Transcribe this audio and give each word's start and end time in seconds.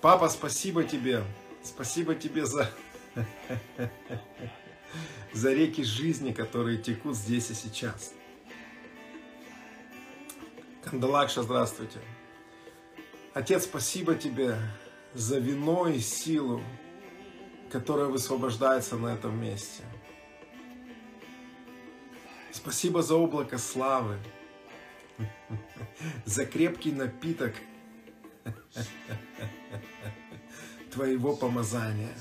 Папа, 0.00 0.28
спасибо 0.28 0.84
тебе. 0.84 1.24
Спасибо 1.62 2.14
тебе 2.14 2.46
за, 2.46 2.70
за 5.32 5.52
реки 5.52 5.82
жизни, 5.82 6.32
которые 6.32 6.78
текут 6.78 7.16
здесь 7.16 7.50
и 7.50 7.54
сейчас. 7.54 8.12
Кандалакша, 10.84 11.42
здравствуйте. 11.42 11.98
Отец, 13.34 13.64
спасибо 13.64 14.14
тебе 14.14 14.56
за 15.14 15.38
вино 15.38 15.88
и 15.88 15.98
силу, 15.98 16.62
которая 17.70 18.06
высвобождается 18.06 18.96
на 18.96 19.14
этом 19.14 19.40
месте. 19.40 19.82
Спасибо 22.52 23.02
за 23.02 23.16
облако 23.16 23.58
славы, 23.58 24.18
за 26.24 26.46
крепкий 26.46 26.92
напиток 26.92 27.54
Твоего 30.92 31.36
помазания. 31.36 32.14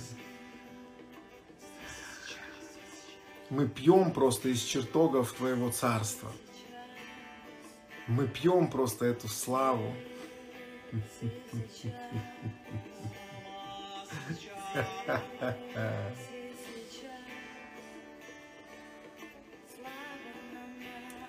Мы 3.49 3.67
пьем 3.67 4.11
просто 4.11 4.49
из 4.49 4.63
чертогов 4.63 5.33
Твоего 5.33 5.69
Царства. 5.69 6.31
Мы 8.07 8.27
пьем 8.27 8.69
просто 8.69 9.05
эту 9.05 9.27
славу. 9.27 9.93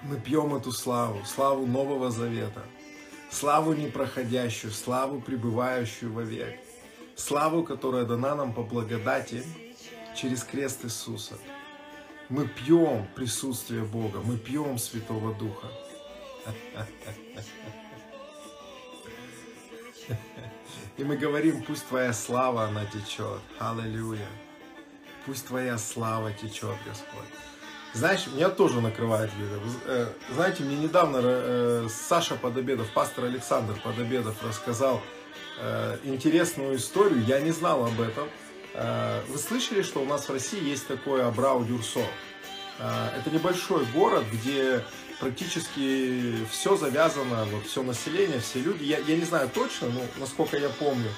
Мы 0.03 0.21
пьем 0.21 0.55
эту 0.55 0.73
славу, 0.73 1.25
славу 1.25 1.67
Нового 1.67 2.11
Завета, 2.11 2.63
славу 3.31 3.75
непроходящую, 3.75 4.73
славу 4.73 5.21
пребывающую 5.21 6.13
вовек, 6.13 6.59
славу, 7.15 7.63
которая 7.65 8.05
дана 8.05 8.35
нам 8.35 8.53
по 8.53 8.63
благодати 8.63 9.43
через 10.17 10.45
крест 10.45 10.85
Иисуса. 10.85 11.35
Мы 12.29 12.49
пьем 12.49 13.07
присутствие 13.15 13.85
Бога, 13.85 14.21
мы 14.25 14.37
пьем 14.37 14.79
Святого 14.79 15.35
Духа. 15.35 15.69
И 20.97 21.05
мы 21.05 21.17
говорим, 21.17 21.63
пусть 21.63 21.87
Твоя 21.87 22.13
слава, 22.13 22.65
она 22.65 22.87
течет. 22.87 23.41
Аллилуйя. 23.59 24.29
Пусть 25.27 25.47
Твоя 25.47 25.77
слава 25.79 26.33
течет, 26.33 26.77
Господь. 26.87 27.27
Знаешь, 27.95 28.27
меня 28.27 28.51
тоже 28.51 28.81
накрывает, 28.81 29.31
Юля. 29.39 29.59
Э, 29.87 30.07
знаете, 30.35 30.63
мне 30.63 30.77
недавно 30.77 31.21
э, 31.23 31.89
Саша 31.91 32.35
Подобедов, 32.35 32.91
пастор 32.93 33.25
Александр 33.25 33.75
Подобедов 33.83 34.37
рассказал 34.45 35.01
э, 35.59 35.97
интересную 36.05 36.77
историю. 36.77 37.25
Я 37.25 37.41
не 37.41 37.53
знал 37.53 37.87
об 37.87 38.01
этом. 38.01 38.29
Вы 39.29 39.39
слышали, 39.39 39.81
что 39.81 40.01
у 40.01 40.05
нас 40.05 40.29
в 40.29 40.31
России 40.31 40.63
есть 40.63 40.87
такое 40.87 41.27
Абрау-Дюрсо? 41.27 42.05
Это 42.79 43.31
небольшой 43.33 43.87
город, 43.87 44.25
где 44.31 44.85
практически 45.19 46.45
все 46.51 46.77
завязано, 46.77 47.47
вот 47.47 47.65
все 47.65 47.83
население, 47.83 48.39
все 48.41 48.61
люди, 48.61 48.85
я, 48.85 48.99
я 48.99 49.17
не 49.17 49.25
знаю 49.25 49.49
точно, 49.49 49.89
но 49.89 50.03
насколько 50.19 50.59
я 50.59 50.69
помню, 50.69 51.09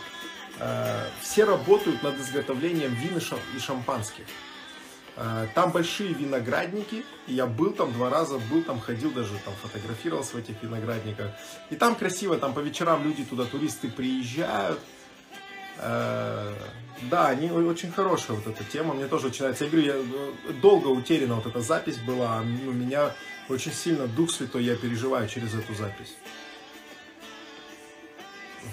все 1.21 1.45
работают 1.47 2.01
над 2.05 2.21
изготовлением 2.21 2.95
вин 2.95 3.19
и 3.19 3.59
шампанских. 3.59 4.23
Э, 5.19 5.47
там 5.55 5.73
большие 5.73 6.15
виноградники, 6.15 7.05
и 7.27 7.35
я 7.35 7.47
был 7.47 7.73
там 7.73 7.93
два 7.93 8.09
раза, 8.09 8.39
был 8.51 8.63
там, 8.63 8.81
ходил 8.81 9.11
даже 9.11 9.35
там, 9.45 9.55
фотографировался 9.63 10.37
в 10.37 10.39
этих 10.39 10.63
виноградниках. 10.63 11.33
И 11.71 11.77
там 11.77 11.95
красиво, 11.95 12.39
там 12.39 12.55
по 12.55 12.61
вечерам 12.61 13.05
люди 13.05 13.25
туда, 13.25 13.45
туристы 13.45 13.89
приезжают, 13.89 14.81
Э, 15.79 16.55
да, 17.03 17.29
они 17.29 17.51
очень 17.51 17.93
хорошая 17.93 18.37
вот 18.37 18.47
эта 18.47 18.65
тема, 18.65 18.95
мне 18.95 19.07
тоже 19.07 19.29
очень 19.29 19.43
нравится. 19.43 19.65
Я 19.65 19.71
говорю, 19.71 19.87
я, 19.87 19.95
э, 19.95 20.53
долго 20.61 20.89
утеряна 20.89 21.37
вот 21.37 21.47
эта 21.47 21.61
запись 21.61 21.99
была, 21.99 22.41
у 22.41 22.73
меня 22.73 23.15
очень 23.49 23.73
сильно 23.73 24.09
Дух 24.09 24.31
Святой, 24.31 24.65
я 24.65 24.77
переживаю 24.77 25.29
через 25.29 25.55
эту 25.55 25.75
запись. 25.75 26.17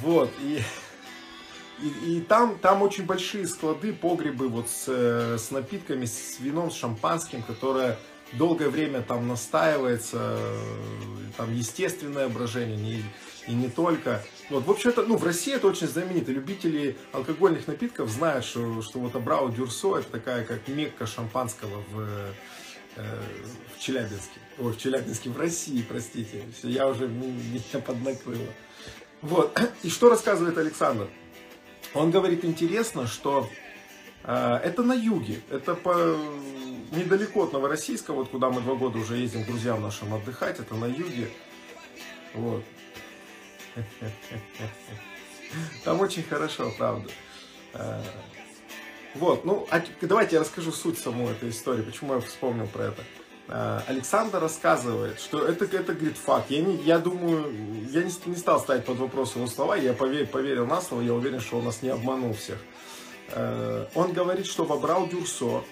Вот, 0.01 0.31
и, 0.41 0.61
и, 1.81 2.21
там, 2.21 2.57
там 2.59 2.81
очень 2.81 3.05
большие 3.05 3.47
склады, 3.47 3.93
погребы 3.93 4.47
вот 4.47 4.69
с, 4.69 4.85
э, 4.87 5.37
с 5.37 5.51
напитками, 5.51 6.05
с 6.05 6.39
вином, 6.39 6.71
с 6.71 6.75
шампанским, 6.75 7.43
которое 7.43 7.97
долгое 8.33 8.69
время 8.69 9.01
там 9.01 9.27
настаивается, 9.27 10.37
там 11.37 11.53
естественное 11.53 12.27
брожение, 12.27 12.77
не, 12.77 13.03
и 13.47 13.53
не 13.53 13.69
только. 13.69 14.23
Вот, 14.49 14.65
в 14.65 14.71
общем, 14.71 14.89
это, 14.89 15.03
ну, 15.03 15.17
в 15.17 15.23
России 15.23 15.53
это 15.53 15.67
очень 15.67 15.87
знаменито. 15.87 16.31
Любители 16.31 16.97
алкогольных 17.11 17.67
напитков 17.67 18.09
знают, 18.09 18.45
что, 18.45 18.81
что 18.81 18.99
вот 18.99 19.15
Абрау 19.15 19.49
Дюрсо 19.49 19.97
это 19.97 20.09
такая, 20.09 20.43
как 20.45 20.67
мекка 20.67 21.05
шампанского 21.05 21.83
в, 21.91 22.07
э, 22.95 23.21
в 23.75 23.79
Челябинске. 23.79 24.39
Ой, 24.59 24.71
в 24.71 24.77
Челябинске, 24.77 25.29
в 25.29 25.37
России, 25.37 25.85
простите. 25.87 26.43
Все, 26.57 26.69
я 26.69 26.87
уже, 26.87 27.07
меня 27.07 27.81
поднакрыло. 27.85 28.47
Вот, 29.21 29.59
и 29.83 29.89
что 29.89 30.09
рассказывает 30.09 30.57
Александр? 30.57 31.07
Он 31.95 32.11
говорит, 32.11 32.43
интересно, 32.43 33.07
что 33.07 33.49
э, 34.25 34.59
это 34.63 34.83
на 34.83 34.93
юге, 34.93 35.39
это 35.49 35.75
по, 35.75 36.17
недалеко 36.91 37.43
от 37.43 37.53
Новороссийска, 37.53 38.11
вот 38.11 38.29
куда 38.29 38.49
мы 38.49 38.61
два 38.61 38.75
года 38.75 38.97
уже 38.97 39.15
ездим 39.15 39.43
к 39.43 39.47
друзьям 39.47 39.81
нашим 39.81 40.13
отдыхать, 40.13 40.59
это 40.59 40.75
на 40.75 40.85
юге. 40.85 41.29
Вот. 42.33 42.63
Там 45.85 46.01
очень 46.01 46.23
хорошо, 46.23 46.69
правда. 46.77 47.09
Э, 47.73 48.01
вот, 49.15 49.45
ну, 49.45 49.65
а 49.71 49.81
давайте 50.01 50.35
я 50.35 50.41
расскажу 50.41 50.73
суть 50.73 50.99
самой 50.99 51.31
этой 51.31 51.49
истории, 51.49 51.81
почему 51.81 52.15
я 52.15 52.19
вспомнил 52.19 52.67
про 52.67 52.87
это. 52.87 53.03
Э, 53.47 53.81
Александр 53.87 54.39
рассказывает, 54.39 55.19
что 55.19 55.45
это, 55.45 55.65
это 55.65 55.93
говорит, 55.93 56.17
факт. 56.17 56.49
Я, 56.49 56.61
не, 56.61 56.77
я 56.77 56.99
думаю, 56.99 57.51
я 57.91 58.03
не, 58.03 58.11
не 58.25 58.35
стал 58.35 58.59
ставить 58.59 58.85
под 58.85 58.97
вопрос 58.97 59.35
его 59.35 59.47
слова, 59.47 59.75
я 59.75 59.93
поверил, 59.93 60.27
поверил 60.27 60.65
на 60.65 60.81
слово, 60.81 61.01
я 61.01 61.13
уверен, 61.13 61.39
что 61.39 61.57
он 61.57 61.65
нас 61.65 61.81
не 61.81 61.89
обманул 61.89 62.33
всех. 62.33 62.57
Э, 63.29 63.85
он 63.95 64.13
говорит, 64.13 64.47
что 64.47 64.65
в 64.65 64.73
Абрау 64.73 65.07
Дюрсо 65.07 65.63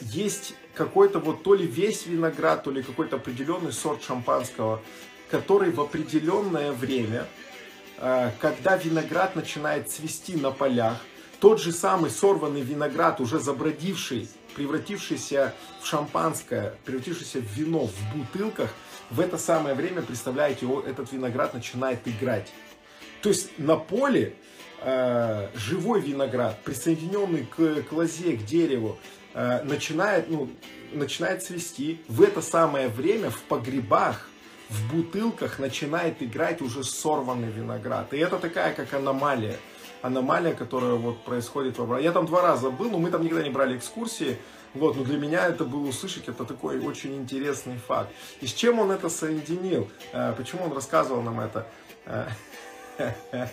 есть 0.00 0.54
какой-то 0.74 1.20
вот 1.20 1.42
то 1.42 1.54
ли 1.54 1.66
весь 1.66 2.06
виноград, 2.06 2.64
то 2.64 2.70
ли 2.70 2.82
какой-то 2.82 3.16
определенный 3.16 3.72
сорт 3.72 4.02
шампанского, 4.02 4.80
который 5.30 5.70
в 5.70 5.80
определенное 5.80 6.72
время, 6.72 7.26
э, 7.98 8.30
когда 8.40 8.76
виноград 8.76 9.36
начинает 9.36 9.90
цвести 9.90 10.36
на 10.36 10.50
полях, 10.50 10.98
тот 11.40 11.60
же 11.60 11.72
самый 11.72 12.10
сорванный 12.10 12.62
виноград, 12.62 13.20
уже 13.20 13.38
забродивший, 13.38 14.28
превратившийся 14.54 15.54
в 15.80 15.86
шампанское, 15.86 16.74
превратившийся 16.84 17.38
в 17.40 17.46
вино 17.56 17.86
в 17.86 18.16
бутылках, 18.16 18.70
в 19.10 19.20
это 19.20 19.38
самое 19.38 19.74
время, 19.74 20.02
представляете, 20.02 20.66
этот 20.86 21.12
виноград 21.12 21.54
начинает 21.54 22.06
играть. 22.06 22.52
То 23.22 23.28
есть 23.30 23.58
на 23.58 23.76
поле 23.76 24.34
э, 24.80 25.48
живой 25.54 26.00
виноград, 26.00 26.58
присоединенный 26.64 27.46
к, 27.46 27.82
к 27.82 27.92
лозе, 27.92 28.36
к 28.36 28.44
дереву, 28.44 28.98
э, 29.34 29.62
начинает, 29.62 30.28
ну, 30.28 30.50
начинает 30.92 31.42
цвести. 31.42 32.00
В 32.08 32.22
это 32.22 32.42
самое 32.42 32.88
время 32.88 33.30
в 33.30 33.40
погребах 33.42 34.28
в 34.68 34.92
бутылках 34.92 35.58
начинает 35.58 36.22
играть 36.22 36.60
уже 36.60 36.84
сорванный 36.84 37.50
виноград. 37.50 38.12
И 38.12 38.18
это 38.18 38.38
такая 38.38 38.74
как 38.74 38.92
аномалия. 38.94 39.56
Аномалия, 40.04 40.52
которая 40.52 40.94
вот 40.96 41.24
происходит 41.24 41.78
в 41.78 41.98
Я 41.98 42.12
там 42.12 42.26
два 42.26 42.42
раза 42.42 42.68
был, 42.68 42.90
но 42.90 42.98
мы 42.98 43.10
там 43.10 43.22
никогда 43.22 43.42
не 43.42 43.48
брали 43.48 43.78
экскурсии. 43.78 44.36
Вот, 44.74 44.96
но 44.96 45.04
для 45.04 45.16
меня 45.16 45.46
это 45.46 45.64
было 45.64 45.88
услышать, 45.88 46.28
это 46.28 46.44
такой 46.44 46.78
очень 46.80 47.16
интересный 47.16 47.78
факт. 47.78 48.10
И 48.42 48.46
с 48.46 48.52
чем 48.52 48.80
он 48.80 48.90
это 48.90 49.08
соединил? 49.08 49.88
Э, 50.12 50.34
почему 50.36 50.64
он 50.64 50.72
рассказывал 50.74 51.22
нам 51.22 51.40
это? 51.40 51.66
Э, 52.04 52.28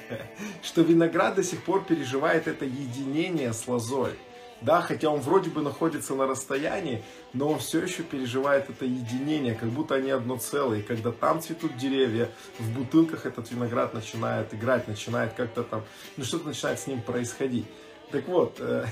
что 0.61 0.81
виноград 0.81 1.35
до 1.35 1.43
сих 1.43 1.63
пор 1.63 1.85
переживает 1.85 2.47
это 2.47 2.65
единение 2.65 3.53
с 3.53 3.65
лозой. 3.67 4.19
Да, 4.61 4.81
хотя 4.81 5.09
он 5.09 5.21
вроде 5.21 5.49
бы 5.49 5.61
находится 5.63 6.13
на 6.13 6.27
расстоянии, 6.27 7.03
но 7.33 7.49
он 7.49 7.59
все 7.59 7.81
еще 7.81 8.03
переживает 8.03 8.69
это 8.69 8.85
единение, 8.85 9.55
как 9.55 9.69
будто 9.69 9.95
они 9.95 10.11
одно 10.11 10.37
целое. 10.37 10.79
И 10.79 10.83
когда 10.83 11.11
там 11.11 11.41
цветут 11.41 11.77
деревья, 11.77 12.29
в 12.59 12.69
бутылках 12.71 13.25
этот 13.25 13.49
виноград 13.49 13.95
начинает 13.95 14.53
играть, 14.53 14.87
начинает 14.87 15.33
как-то 15.33 15.63
там, 15.63 15.83
ну 16.15 16.23
что-то 16.23 16.47
начинает 16.47 16.79
с 16.79 16.85
ним 16.85 17.01
происходить. 17.01 17.65
Так 18.11 18.27
вот, 18.27 18.57
э, 18.59 18.85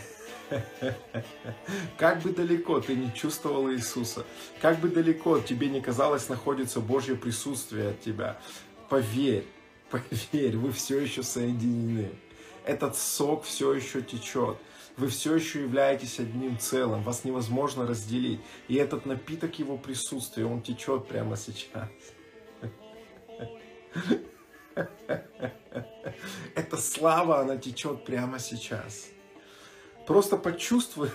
как 1.98 2.22
бы 2.22 2.32
далеко 2.32 2.80
ты 2.80 2.96
не 2.96 3.14
чувствовал 3.14 3.72
Иисуса, 3.72 4.26
как 4.62 4.80
бы 4.80 4.90
далеко 4.90 5.40
тебе 5.40 5.70
не 5.70 5.82
казалось 5.82 6.30
находится 6.30 6.80
Божье 6.80 7.16
присутствие 7.16 7.90
от 7.90 8.02
тебя, 8.02 8.40
поверь, 8.90 9.46
поверь, 9.92 10.58
вы 10.58 10.72
все 10.72 11.00
еще 11.00 11.22
соединены. 11.22 12.10
Этот 12.66 12.98
сок 12.98 13.44
все 13.44 13.74
еще 13.74 14.02
течет 14.02 14.58
вы 15.00 15.08
все 15.08 15.34
еще 15.34 15.62
являетесь 15.62 16.20
одним 16.20 16.60
целым, 16.60 17.04
вас 17.04 17.24
невозможно 17.24 17.88
разделить. 17.88 18.42
И 18.68 18.76
этот 18.76 19.06
напиток 19.06 19.58
его 19.58 19.78
присутствия, 19.78 20.46
он 20.46 20.62
течет 20.62 21.08
прямо 21.08 21.38
сейчас. 21.38 21.88
Эта 26.56 26.78
слава, 26.78 27.40
она 27.40 27.58
течет 27.58 28.04
прямо 28.04 28.40
сейчас. 28.40 29.08
Просто 30.06 30.36
почувствуй. 30.36 31.12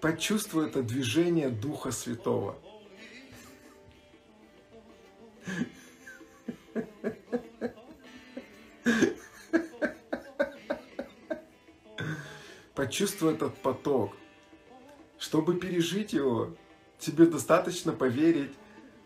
Почувствуй 0.00 0.66
это 0.66 0.82
движение 0.82 1.50
Духа 1.50 1.92
Святого. 1.92 2.58
Почувствуй 12.74 13.34
этот 13.34 13.56
поток. 13.58 14.12
Чтобы 15.18 15.54
пережить 15.54 16.12
его, 16.12 16.54
тебе 16.98 17.26
достаточно 17.26 17.92
поверить 17.92 18.52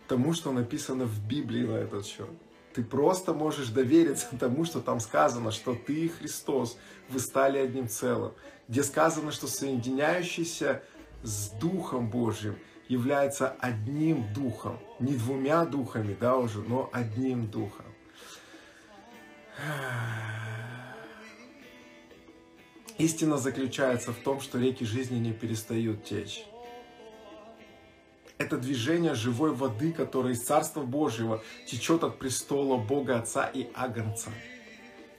тому, 0.08 0.32
что 0.32 0.52
написано 0.52 1.04
в 1.04 1.26
Библии 1.26 1.64
на 1.64 1.76
этот 1.76 2.06
счет. 2.06 2.28
Ты 2.74 2.82
просто 2.82 3.34
можешь 3.34 3.68
довериться 3.68 4.26
тому, 4.38 4.64
что 4.64 4.80
там 4.80 5.00
сказано, 5.00 5.50
что 5.50 5.74
ты 5.74 6.06
и 6.06 6.08
Христос, 6.08 6.78
вы 7.08 7.18
стали 7.18 7.58
одним 7.58 7.88
целым. 7.88 8.32
Где 8.68 8.82
сказано, 8.82 9.32
что 9.32 9.46
соединяющийся 9.46 10.82
с 11.22 11.50
Духом 11.50 12.08
Божьим 12.08 12.56
является 12.88 13.50
одним 13.60 14.32
Духом. 14.32 14.78
Не 15.00 15.14
двумя 15.14 15.64
Духами, 15.64 16.16
да, 16.18 16.36
уже, 16.36 16.60
но 16.60 16.88
одним 16.92 17.50
Духом. 17.50 17.87
Истина 22.98 23.38
заключается 23.38 24.12
в 24.12 24.16
том, 24.16 24.40
что 24.40 24.58
реки 24.58 24.84
жизни 24.84 25.18
не 25.18 25.32
перестают 25.32 26.04
течь. 26.04 26.44
Это 28.38 28.56
движение 28.56 29.14
живой 29.14 29.52
воды, 29.52 29.92
которое 29.92 30.34
из 30.34 30.42
Царства 30.42 30.82
Божьего 30.82 31.42
течет 31.66 32.04
от 32.04 32.18
престола 32.18 32.76
Бога 32.76 33.18
Отца 33.18 33.46
и 33.46 33.68
Агнца. 33.74 34.30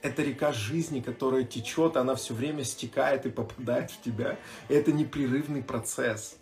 Это 0.02 0.22
река 0.22 0.52
жизни, 0.52 1.00
которая 1.00 1.44
течет, 1.44 1.98
она 1.98 2.14
все 2.14 2.32
время 2.32 2.64
стекает 2.64 3.26
и 3.26 3.30
попадает 3.30 3.90
в 3.90 4.00
тебя. 4.00 4.38
Это 4.68 4.92
непрерывный 4.92 5.62
процесс. 5.62 6.39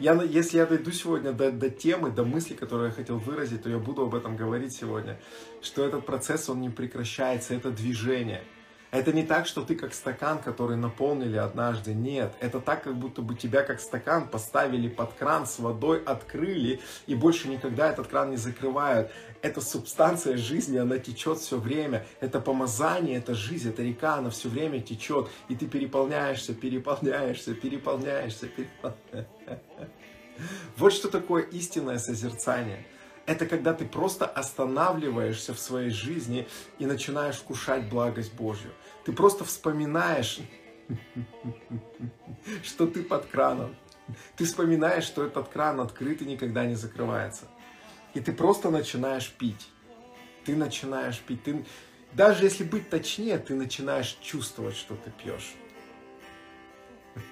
Я, 0.00 0.14
если 0.22 0.56
я 0.56 0.64
дойду 0.64 0.92
сегодня 0.92 1.32
до, 1.32 1.52
до 1.52 1.68
темы, 1.68 2.10
до 2.10 2.24
мысли, 2.24 2.54
которую 2.54 2.88
я 2.88 2.94
хотел 2.94 3.18
выразить, 3.18 3.62
то 3.62 3.68
я 3.68 3.76
буду 3.76 4.04
об 4.04 4.14
этом 4.14 4.34
говорить 4.34 4.72
сегодня, 4.72 5.20
что 5.60 5.84
этот 5.84 6.06
процесс, 6.06 6.48
он 6.48 6.62
не 6.62 6.70
прекращается, 6.70 7.54
это 7.54 7.70
движение– 7.70 8.42
это 8.90 9.12
не 9.12 9.22
так, 9.22 9.46
что 9.46 9.62
ты 9.62 9.76
как 9.76 9.94
стакан, 9.94 10.40
который 10.40 10.76
наполнили 10.76 11.36
однажды. 11.36 11.94
Нет, 11.94 12.34
это 12.40 12.60
так, 12.60 12.82
как 12.82 12.96
будто 12.96 13.22
бы 13.22 13.36
тебя 13.36 13.62
как 13.62 13.80
стакан 13.80 14.26
поставили 14.26 14.88
под 14.88 15.12
кран 15.12 15.46
с 15.46 15.60
водой, 15.60 16.02
открыли 16.04 16.80
и 17.06 17.14
больше 17.14 17.48
никогда 17.48 17.90
этот 17.90 18.08
кран 18.08 18.30
не 18.30 18.36
закрывают. 18.36 19.12
Это 19.42 19.60
субстанция 19.60 20.36
жизни, 20.36 20.78
она 20.78 20.98
течет 20.98 21.38
все 21.38 21.58
время. 21.58 22.06
Это 22.20 22.40
помазание, 22.40 23.16
это 23.16 23.34
жизнь, 23.34 23.70
это 23.70 23.82
река, 23.82 24.16
она 24.16 24.30
все 24.30 24.48
время 24.48 24.80
течет. 24.80 25.30
И 25.48 25.56
ты 25.56 25.66
переполняешься, 25.66 26.54
переполняешься, 26.54 27.54
переполняешься, 27.54 28.46
переполняешься. 28.46 29.28
Вот 30.76 30.92
что 30.92 31.08
такое 31.08 31.42
истинное 31.42 31.98
созерцание– 31.98 32.86
это 33.26 33.46
когда 33.46 33.74
ты 33.74 33.86
просто 33.86 34.26
останавливаешься 34.26 35.54
в 35.54 35.58
своей 35.58 35.90
жизни 35.90 36.48
и 36.78 36.86
начинаешь 36.86 37.36
вкушать 37.36 37.88
благость 37.88 38.34
Божью. 38.34 38.72
Ты 39.04 39.12
просто 39.12 39.44
вспоминаешь, 39.44 40.40
что 42.64 42.86
ты 42.86 43.02
под 43.02 43.26
краном. 43.26 43.76
Ты 44.36 44.44
вспоминаешь, 44.44 45.04
что 45.04 45.24
этот 45.24 45.48
кран 45.48 45.80
открыт 45.80 46.22
и 46.22 46.24
никогда 46.24 46.66
не 46.66 46.74
закрывается. 46.74 47.46
И 48.14 48.20
ты 48.20 48.32
просто 48.32 48.70
начинаешь 48.70 49.30
пить. 49.30 49.68
Ты 50.44 50.56
начинаешь 50.56 51.20
пить. 51.20 51.44
Ты, 51.44 51.64
даже 52.12 52.44
если 52.44 52.64
быть 52.64 52.90
точнее, 52.90 53.38
ты 53.38 53.54
начинаешь 53.54 54.18
чувствовать, 54.20 54.76
что 54.76 54.96
ты 54.96 55.10
пьешь. 55.10 55.54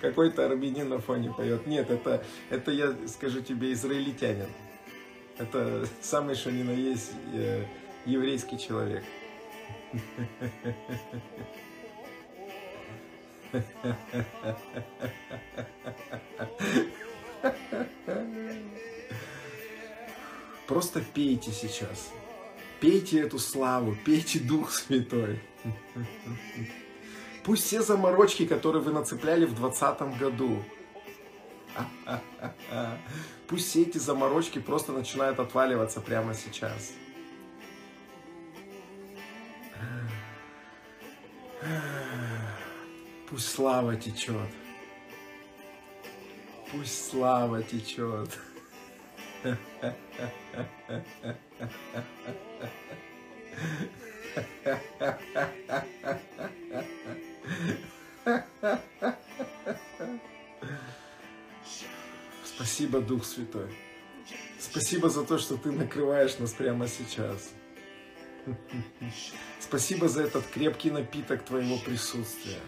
какой-то 0.00 0.46
армянин 0.46 0.88
на 0.88 0.98
фоне 0.98 1.32
поет. 1.32 1.66
Нет, 1.66 1.90
это, 1.90 2.24
это 2.50 2.72
я 2.72 2.96
скажу 3.06 3.40
тебе, 3.40 3.72
израильтянин. 3.72 4.48
Это 5.38 5.86
самый 6.00 6.34
что 6.34 6.50
ни 6.50 6.62
на 6.62 6.72
есть 6.72 7.12
э, 7.32 7.64
еврейский 8.04 8.58
человек. 8.58 9.04
Просто 20.66 21.00
пейте 21.00 21.52
сейчас. 21.52 22.10
Пейте 22.80 23.20
эту 23.20 23.38
славу, 23.38 23.96
пейте 24.04 24.38
Дух 24.38 24.72
Святой. 24.72 25.40
Пусть 27.44 27.64
все 27.64 27.82
заморочки, 27.82 28.46
которые 28.46 28.82
вы 28.82 28.92
нацепляли 28.92 29.44
в 29.44 29.54
2020 29.54 30.18
году, 30.18 30.64
пусть 33.48 33.68
все 33.68 33.82
эти 33.82 33.98
заморочки 33.98 34.58
просто 34.58 34.92
начинают 34.92 35.38
отваливаться 35.38 36.00
прямо 36.00 36.34
сейчас. 36.34 36.92
Пусть 43.28 43.48
слава 43.50 43.96
течет. 43.96 44.50
Пусть 46.70 47.10
слава 47.10 47.62
течет. 47.62 48.38
Спасибо, 62.44 63.00
Дух 63.00 63.24
Святой. 63.24 63.68
Спасибо 64.58 65.10
за 65.10 65.24
то, 65.24 65.38
что 65.38 65.56
ты 65.58 65.70
накрываешь 65.72 66.38
нас 66.38 66.52
прямо 66.52 66.88
сейчас. 66.88 67.52
Спасибо 69.60 70.08
за 70.08 70.22
этот 70.22 70.46
крепкий 70.46 70.90
напиток 70.90 71.44
твоего 71.44 71.76
присутствия. 71.78 72.60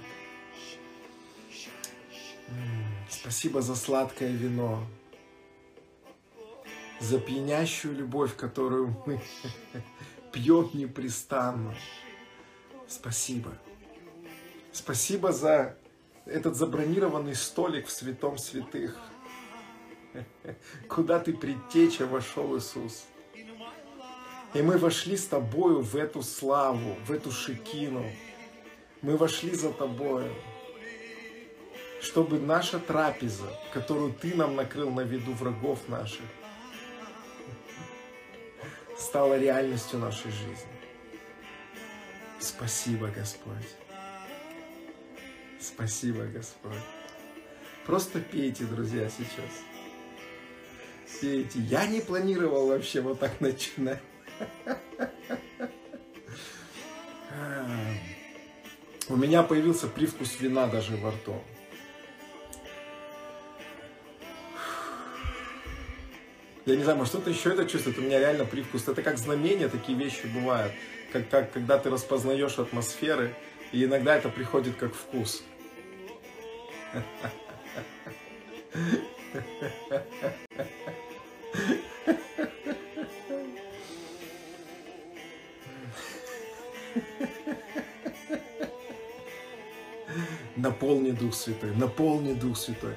Спасибо 3.08 3.62
за 3.62 3.74
сладкое 3.74 4.30
вино, 4.30 4.86
за 7.00 7.18
пьянящую 7.18 7.94
любовь, 7.94 8.36
которую 8.36 8.96
мы 9.06 9.20
пьем 10.32 10.70
непрестанно. 10.72 11.74
Спасибо. 12.88 13.52
Спасибо 14.72 15.32
за 15.32 15.76
этот 16.26 16.56
забронированный 16.56 17.34
столик 17.34 17.86
в 17.86 17.90
святом 17.90 18.36
святых, 18.36 18.98
куда 20.88 21.18
ты 21.18 21.32
предтеча 21.32 22.06
вошел 22.06 22.56
Иисус. 22.56 23.06
И 24.54 24.62
мы 24.62 24.78
вошли 24.78 25.16
с 25.16 25.26
тобою 25.26 25.82
в 25.82 25.96
эту 25.96 26.22
славу, 26.22 26.96
в 27.06 27.12
эту 27.12 27.30
шикину. 27.30 28.04
Мы 29.02 29.16
вошли 29.16 29.54
за 29.54 29.70
тобою, 29.70 30.32
чтобы 32.00 32.38
наша 32.38 32.78
трапеза, 32.78 33.50
которую 33.72 34.12
ты 34.14 34.34
нам 34.34 34.56
накрыл 34.56 34.90
на 34.90 35.02
виду 35.02 35.32
врагов 35.32 35.88
наших, 35.88 36.24
стала 39.06 39.38
реальностью 39.38 40.00
нашей 40.00 40.32
жизни. 40.32 40.76
Спасибо, 42.40 43.06
Господь. 43.08 43.68
Спасибо, 45.60 46.24
Господь. 46.24 46.72
Просто 47.84 48.20
пейте, 48.20 48.64
друзья, 48.64 49.08
сейчас. 49.08 49.62
Пейте. 51.20 51.60
Я 51.60 51.86
не 51.86 52.00
планировал 52.00 52.66
вообще 52.66 53.00
вот 53.00 53.20
так 53.20 53.40
начинать. 53.40 54.02
У 59.08 59.16
меня 59.16 59.44
появился 59.44 59.86
привкус 59.86 60.40
вина 60.40 60.66
даже 60.66 60.96
во 60.96 61.12
рту. 61.12 61.40
Я 66.66 66.74
не 66.74 66.82
знаю, 66.82 66.98
может 66.98 67.12
кто-то 67.12 67.30
еще 67.30 67.50
это 67.50 67.64
чувствует, 67.64 67.96
у 67.98 68.02
меня 68.02 68.18
реально 68.18 68.44
привкус. 68.44 68.88
Это 68.88 69.00
как 69.00 69.18
знамение, 69.18 69.68
такие 69.68 69.96
вещи 69.96 70.26
бывают. 70.26 70.72
Как, 71.12 71.28
как, 71.28 71.52
когда 71.52 71.78
ты 71.78 71.90
распознаешь 71.90 72.58
атмосферы, 72.58 73.36
и 73.70 73.84
иногда 73.84 74.16
это 74.16 74.28
приходит 74.28 74.74
как 74.74 74.92
вкус. 74.92 75.44
Наполни 90.56 91.12
Дух 91.12 91.32
Святой, 91.32 91.76
наполни 91.76 92.32
Дух 92.32 92.56
Святой. 92.56 92.96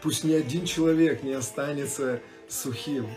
Пусть 0.00 0.24
ни 0.24 0.32
один 0.32 0.64
человек 0.64 1.22
не 1.22 1.34
останется 1.34 2.22
сухим. 2.50 3.08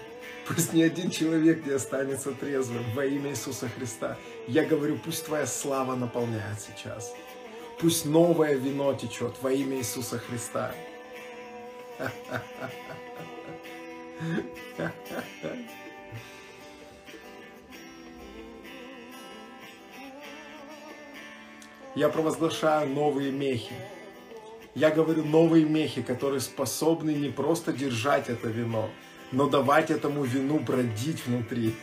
Пусть 0.47 0.73
ни 0.73 0.81
один 0.81 1.09
человек 1.09 1.65
не 1.65 1.73
останется 1.73 2.31
трезвым 2.31 2.83
во 2.93 3.05
имя 3.05 3.31
Иисуса 3.31 3.69
Христа. 3.69 4.17
Я 4.47 4.65
говорю, 4.65 4.97
пусть 5.03 5.25
Твоя 5.25 5.47
слава 5.47 5.95
наполняет 5.95 6.59
сейчас. 6.59 7.13
Пусть 7.79 8.05
новое 8.05 8.55
вино 8.55 8.93
течет 8.93 9.35
во 9.41 9.51
имя 9.51 9.77
Иисуса 9.77 10.19
Христа. 10.19 10.73
Я 21.95 22.09
провозглашаю 22.09 22.89
новые 22.89 23.31
мехи. 23.31 23.75
Я 24.75 24.89
говорю 24.89 25.23
новые 25.23 25.65
мехи, 25.65 26.01
которые 26.01 26.39
способны 26.39 27.11
не 27.11 27.29
просто 27.29 27.71
держать 27.71 28.29
это 28.29 28.47
вино, 28.47 28.89
но 29.33 29.49
давать 29.49 29.91
этому 29.91 30.23
вину 30.23 30.59
бродить 30.59 31.25
внутри. 31.25 31.73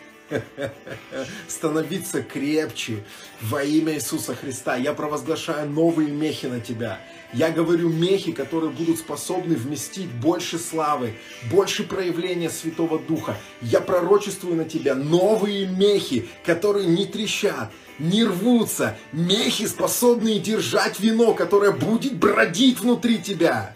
становиться 1.49 2.23
крепче 2.23 3.04
во 3.42 3.62
имя 3.62 3.95
Иисуса 3.95 4.35
Христа. 4.35 4.76
Я 4.76 4.92
провозглашаю 4.92 5.69
новые 5.69 6.11
мехи 6.11 6.47
на 6.47 6.61
тебя. 6.61 7.00
Я 7.33 7.50
говорю 7.50 7.88
мехи, 7.88 8.33
которые 8.33 8.71
будут 8.71 8.99
способны 8.99 9.54
вместить 9.54 10.09
больше 10.09 10.59
славы, 10.59 11.14
больше 11.50 11.85
проявления 11.85 12.50
Святого 12.50 12.99
Духа. 12.99 13.37
Я 13.61 13.80
пророчествую 13.80 14.57
на 14.57 14.64
тебя 14.64 14.95
новые 14.95 15.66
мехи, 15.66 16.28
которые 16.45 16.87
не 16.87 17.07
трещат, 17.07 17.71
не 17.99 18.25
рвутся. 18.25 18.97
Мехи, 19.12 19.66
способные 19.66 20.40
держать 20.40 20.99
вино, 21.00 21.35
которое 21.35 21.73
будет 21.73 22.16
бродить 22.16 22.80
внутри 22.80 23.19
тебя. 23.19 23.75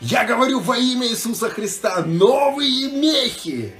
Я 0.00 0.24
говорю 0.24 0.60
во 0.60 0.76
имя 0.76 1.08
Иисуса 1.08 1.48
Христа, 1.48 2.02
новые 2.04 2.90
мехи. 2.90 3.74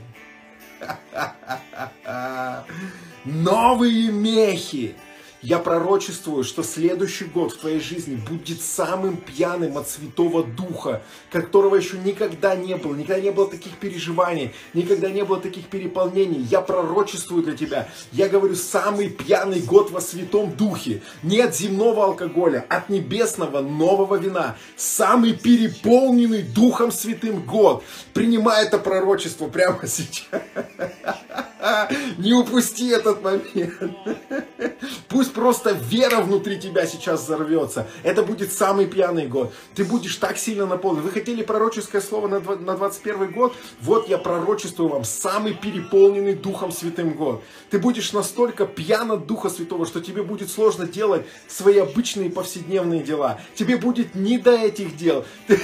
Новые 3.24 4.10
мехи. 4.10 4.96
Я 5.42 5.58
пророчествую, 5.58 6.44
что 6.44 6.62
следующий 6.62 7.26
год 7.26 7.52
в 7.52 7.58
твоей 7.58 7.78
жизни 7.78 8.16
будет 8.16 8.62
самым 8.62 9.16
пьяным 9.18 9.76
от 9.76 9.88
Святого 9.88 10.42
Духа, 10.42 11.02
которого 11.30 11.76
еще 11.76 11.98
никогда 11.98 12.56
не 12.56 12.74
было, 12.76 12.94
никогда 12.94 13.20
не 13.20 13.30
было 13.30 13.48
таких 13.48 13.76
переживаний, 13.76 14.52
никогда 14.72 15.10
не 15.10 15.24
было 15.24 15.38
таких 15.38 15.66
переполнений. 15.66 16.40
Я 16.40 16.62
пророчествую 16.62 17.42
для 17.42 17.56
тебя. 17.56 17.88
Я 18.12 18.28
говорю, 18.28 18.54
самый 18.54 19.10
пьяный 19.10 19.60
год 19.60 19.90
во 19.90 20.00
Святом 20.00 20.56
Духе. 20.56 21.02
Не 21.22 21.40
от 21.40 21.54
земного 21.54 22.04
алкоголя, 22.04 22.64
от 22.68 22.88
небесного 22.88 23.60
нового 23.60 24.16
вина. 24.16 24.56
Самый 24.76 25.34
переполненный 25.34 26.42
Духом 26.42 26.90
Святым 26.90 27.42
год. 27.42 27.84
Принимай 28.14 28.64
это 28.64 28.78
пророчество 28.78 29.48
прямо 29.48 29.86
сейчас. 29.86 30.26
Не 32.18 32.34
упусти 32.34 32.88
этот 32.88 33.22
момент. 33.22 33.46
Пусть 35.08 35.32
просто 35.32 35.72
вера 35.72 36.20
внутри 36.20 36.58
тебя 36.58 36.86
сейчас 36.86 37.22
взорвется. 37.22 37.86
Это 38.02 38.22
будет 38.22 38.52
самый 38.52 38.86
пьяный 38.86 39.26
год. 39.26 39.52
Ты 39.74 39.84
будешь 39.84 40.16
так 40.16 40.38
сильно 40.38 40.66
наполнен. 40.66 41.02
Вы 41.02 41.10
хотели 41.10 41.42
пророческое 41.42 42.00
слово 42.00 42.28
на 42.28 42.40
21 42.40 43.32
год? 43.32 43.54
Вот 43.80 44.08
я 44.08 44.18
пророчествую 44.18 44.88
вам 44.88 45.04
самый 45.04 45.54
переполненный 45.54 46.34
Духом 46.34 46.72
Святым 46.72 47.14
год. 47.14 47.42
Ты 47.70 47.78
будешь 47.78 48.12
настолько 48.12 48.66
пьян 48.66 49.10
от 49.12 49.26
Духа 49.26 49.48
Святого, 49.48 49.86
что 49.86 50.00
тебе 50.00 50.22
будет 50.22 50.50
сложно 50.50 50.86
делать 50.86 51.26
свои 51.48 51.78
обычные 51.78 52.30
повседневные 52.30 53.02
дела. 53.02 53.40
Тебе 53.54 53.76
будет 53.76 54.14
не 54.14 54.38
до 54.38 54.52
этих 54.52 54.96
дел. 54.96 55.24
Ты... 55.46 55.60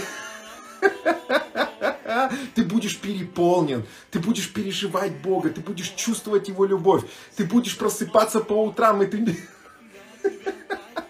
Ты 2.55 2.65
будешь 2.65 2.99
переполнен, 2.99 3.85
ты 4.11 4.19
будешь 4.19 4.53
переживать 4.53 5.13
Бога, 5.23 5.51
ты 5.51 5.61
будешь 5.61 5.91
чувствовать 5.91 6.49
Его 6.49 6.65
любовь, 6.65 7.05
ты 7.37 7.45
будешь 7.45 7.77
просыпаться 7.79 8.41
по 8.41 8.65
утрам, 8.65 9.03
и 9.03 9.07
ты... 9.07 9.39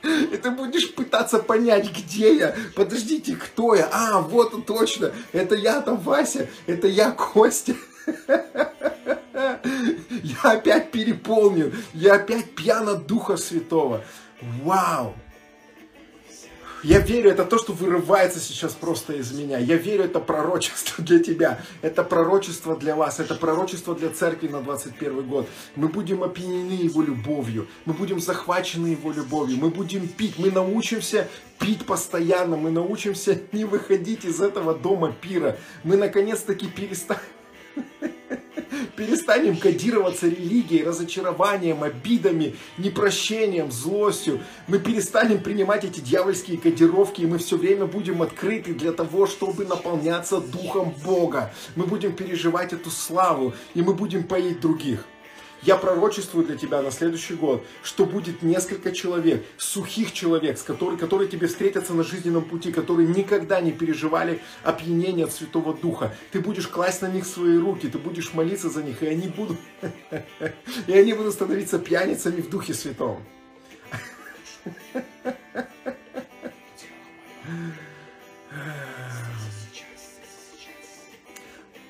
И 0.03 0.37
ты 0.37 0.51
будешь 0.51 0.95
пытаться 0.95 1.39
понять, 1.39 1.91
где 1.97 2.37
я. 2.37 2.57
Подождите, 2.75 3.37
кто 3.37 3.75
я? 3.75 3.89
А, 3.93 4.21
вот 4.21 4.53
он 4.53 4.63
точно. 4.63 5.13
Это 5.31 5.55
я 5.55 5.81
там 5.81 5.97
Вася, 5.99 6.49
это 6.67 6.89
я 6.89 7.13
Костя. 7.13 7.75
Я 10.23 10.53
опять 10.53 10.91
переполнен, 10.91 11.73
я 11.95 12.15
опять 12.15 12.55
пьян 12.55 12.89
от 12.89 13.07
Духа 13.07 13.37
Святого. 13.37 14.05
Вау! 14.41 15.15
Я 16.83 16.99
верю, 16.99 17.31
это 17.31 17.45
то, 17.45 17.59
что 17.59 17.73
вырывается 17.73 18.41
сейчас 18.41 18.73
просто 18.73 19.13
из 19.13 19.33
меня. 19.33 19.59
Я 19.59 19.77
верю, 19.77 20.05
это 20.05 20.19
пророчество 20.19 21.05
для 21.05 21.21
тебя. 21.21 21.61
Это 21.81 22.03
пророчество 22.03 22.77
для 22.77 22.97
вас. 22.97 23.21
Это 23.21 23.37
пророчество 23.37 23.95
для 23.95 24.11
церкви 24.11 24.49
на 24.49 24.61
21 24.61 25.23
год. 25.29 25.49
Мы 25.77 25.89
будем 25.89 26.25
опьянены 26.25 26.73
Его 26.73 27.03
любовью. 27.03 27.69
Мы 27.85 27.93
будем 27.93 28.21
захвачены 28.21 28.89
Его 28.89 29.13
любовью. 29.13 29.59
Мы 29.59 29.71
будем 29.71 30.09
пить. 30.09 30.39
Мы 30.39 30.51
научимся 30.51 31.29
пить 31.61 31.87
постоянно. 31.87 32.57
Мы 32.57 32.73
научимся 32.73 33.41
не 33.53 33.65
выходить 33.65 34.25
из 34.25 34.41
этого 34.41 34.75
дома 34.75 35.13
пира. 35.13 35.59
Мы 35.85 35.97
наконец-таки 35.97 36.67
перестанем 36.67 37.23
перестанем 38.97 39.57
кодироваться 39.57 40.29
религией, 40.29 40.85
разочарованием, 40.85 41.83
обидами, 41.83 42.57
непрощением, 42.79 43.71
злостью. 43.71 44.41
Мы 44.69 44.79
перестанем 44.79 45.43
принимать 45.43 45.85
эти 45.85 46.01
дьявольские 46.01 46.59
кодировки, 46.59 47.23
и 47.23 47.27
мы 47.27 47.39
все 47.39 47.57
время 47.57 47.87
будем 47.87 48.23
открыты 48.23 48.75
для 48.75 48.93
того, 48.93 49.27
чтобы 49.27 49.65
наполняться 49.65 50.41
Духом 50.41 50.95
Бога. 51.05 51.53
Мы 51.77 51.87
будем 51.87 52.13
переживать 52.13 52.73
эту 52.73 52.91
славу, 52.91 53.55
и 53.75 53.83
мы 53.83 53.95
будем 53.95 54.25
поить 54.25 54.61
других. 54.61 55.05
Я 55.63 55.77
пророчествую 55.77 56.45
для 56.45 56.57
тебя 56.57 56.83
на 56.83 56.91
следующий 56.91 57.35
год, 57.35 57.65
что 57.85 58.05
будет 58.05 58.43
несколько 58.43 58.91
человек, 58.91 59.45
сухих 59.57 60.13
человек, 60.13 60.59
с 60.59 60.63
которыми, 60.63 60.99
которые 60.99 61.29
тебе 61.29 61.47
встретятся 61.47 61.95
на 61.95 62.03
жизненном 62.03 62.45
пути, 62.45 62.73
которые 62.73 63.09
никогда 63.09 63.61
не 63.61 63.71
переживали 63.71 64.41
опьянение 64.65 65.27
от 65.27 65.33
Святого 65.33 65.73
Духа. 65.73 66.15
Ты 66.33 66.41
будешь 66.41 66.67
класть 66.67 67.03
на 67.03 67.09
них 67.09 67.25
свои 67.27 67.57
руки, 67.59 67.89
ты 67.89 67.99
будешь 67.99 68.35
молиться 68.35 68.71
за 68.71 68.83
них, 68.83 69.03
и 69.05 69.07
они 69.07 69.29
будут, 69.29 69.59
и 70.89 70.93
они 70.93 71.13
будут 71.13 71.35
становиться 71.35 71.79
пьяницами 71.79 72.41
в 72.41 72.51
Духе 72.51 72.75
Святом. 72.75 73.23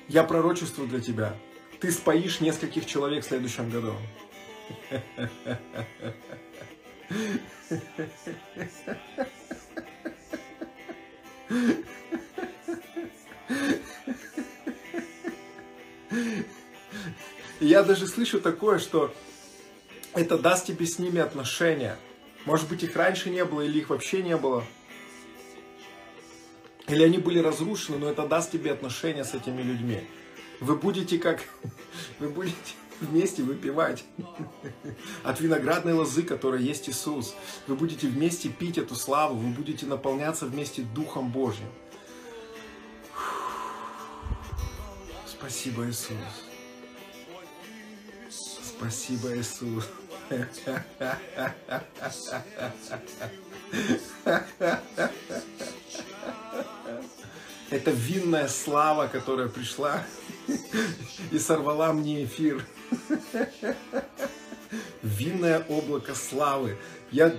Я 0.07 0.23
пророчествую 0.23 0.87
для 0.87 0.99
тебя, 0.99 1.35
ты 1.83 1.91
споишь 1.91 2.39
нескольких 2.39 2.85
человек 2.85 3.25
в 3.25 3.27
следующем 3.27 3.69
году. 3.69 3.93
Я 17.59 17.83
даже 17.83 18.07
слышу 18.07 18.39
такое, 18.39 18.79
что 18.79 19.13
это 20.13 20.37
даст 20.37 20.67
тебе 20.67 20.85
с 20.85 20.99
ними 20.99 21.19
отношения. 21.19 21.97
Может 22.45 22.69
быть, 22.69 22.83
их 22.83 22.95
раньше 22.95 23.29
не 23.29 23.43
было, 23.43 23.59
или 23.59 23.79
их 23.79 23.89
вообще 23.89 24.23
не 24.23 24.37
было. 24.37 24.63
Или 26.87 27.03
они 27.03 27.17
были 27.17 27.39
разрушены, 27.39 27.97
но 27.97 28.09
это 28.09 28.25
даст 28.25 28.53
тебе 28.53 28.71
отношения 28.71 29.25
с 29.25 29.33
этими 29.33 29.61
людьми. 29.61 30.07
Вы 30.63 30.77
будете 30.77 31.19
как... 31.19 31.43
Вы 32.19 32.29
будете 32.29 32.55
вместе 33.01 33.43
выпивать 33.43 34.05
от 35.23 35.41
виноградной 35.41 35.91
лозы, 35.91 36.23
которая 36.23 36.61
есть 36.61 36.87
Иисус. 36.87 37.35
Вы 37.67 37.75
будете 37.75 38.07
вместе 38.07 38.47
пить 38.47 38.77
эту 38.77 38.95
славу, 38.95 39.35
вы 39.35 39.49
будете 39.49 39.85
наполняться 39.85 40.45
вместе 40.45 40.83
Духом 40.83 41.29
Божьим. 41.31 41.67
Спасибо, 45.25 45.85
Иисус. 45.89 46.15
Спасибо, 48.29 49.37
Иисус. 49.37 49.89
Это 57.69 57.91
винная 57.91 58.47
слава, 58.47 59.07
которая 59.07 59.49
пришла 59.49 60.05
и 61.31 61.39
сорвала 61.39 61.93
мне 61.93 62.25
эфир. 62.25 62.65
Винное 65.01 65.65
облако 65.67 66.15
славы. 66.15 66.77
Я... 67.11 67.35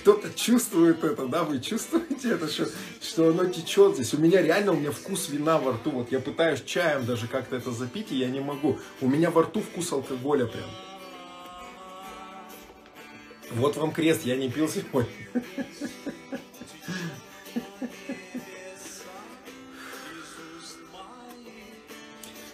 Кто-то 0.00 0.32
чувствует 0.34 1.04
это, 1.04 1.26
да, 1.26 1.44
вы 1.44 1.60
чувствуете 1.60 2.32
это, 2.32 2.48
что, 2.48 2.68
что 3.02 3.28
оно 3.28 3.44
течет 3.46 3.94
здесь. 3.94 4.14
У 4.14 4.18
меня 4.18 4.40
реально, 4.40 4.72
у 4.72 4.76
меня 4.76 4.90
вкус 4.90 5.28
вина 5.28 5.58
во 5.58 5.72
рту. 5.72 5.90
Вот 5.90 6.10
я 6.10 6.20
пытаюсь 6.20 6.62
чаем 6.62 7.04
даже 7.04 7.28
как-то 7.28 7.56
это 7.56 7.70
запить, 7.70 8.10
и 8.10 8.16
я 8.16 8.28
не 8.28 8.40
могу. 8.40 8.78
У 9.00 9.08
меня 9.08 9.30
во 9.30 9.42
рту 9.42 9.60
вкус 9.60 9.92
алкоголя 9.92 10.46
прям. 10.46 10.70
Вот 13.52 13.76
вам 13.76 13.92
крест, 13.92 14.24
я 14.24 14.36
не 14.36 14.50
пил 14.50 14.68
сегодня. 14.68 15.10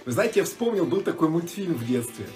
Вы 0.05 0.13
знаете, 0.13 0.41
я 0.41 0.45
вспомнил, 0.45 0.85
был 0.85 1.01
такой 1.01 1.29
мультфильм 1.29 1.75
в 1.75 1.87
детстве. 1.87 2.27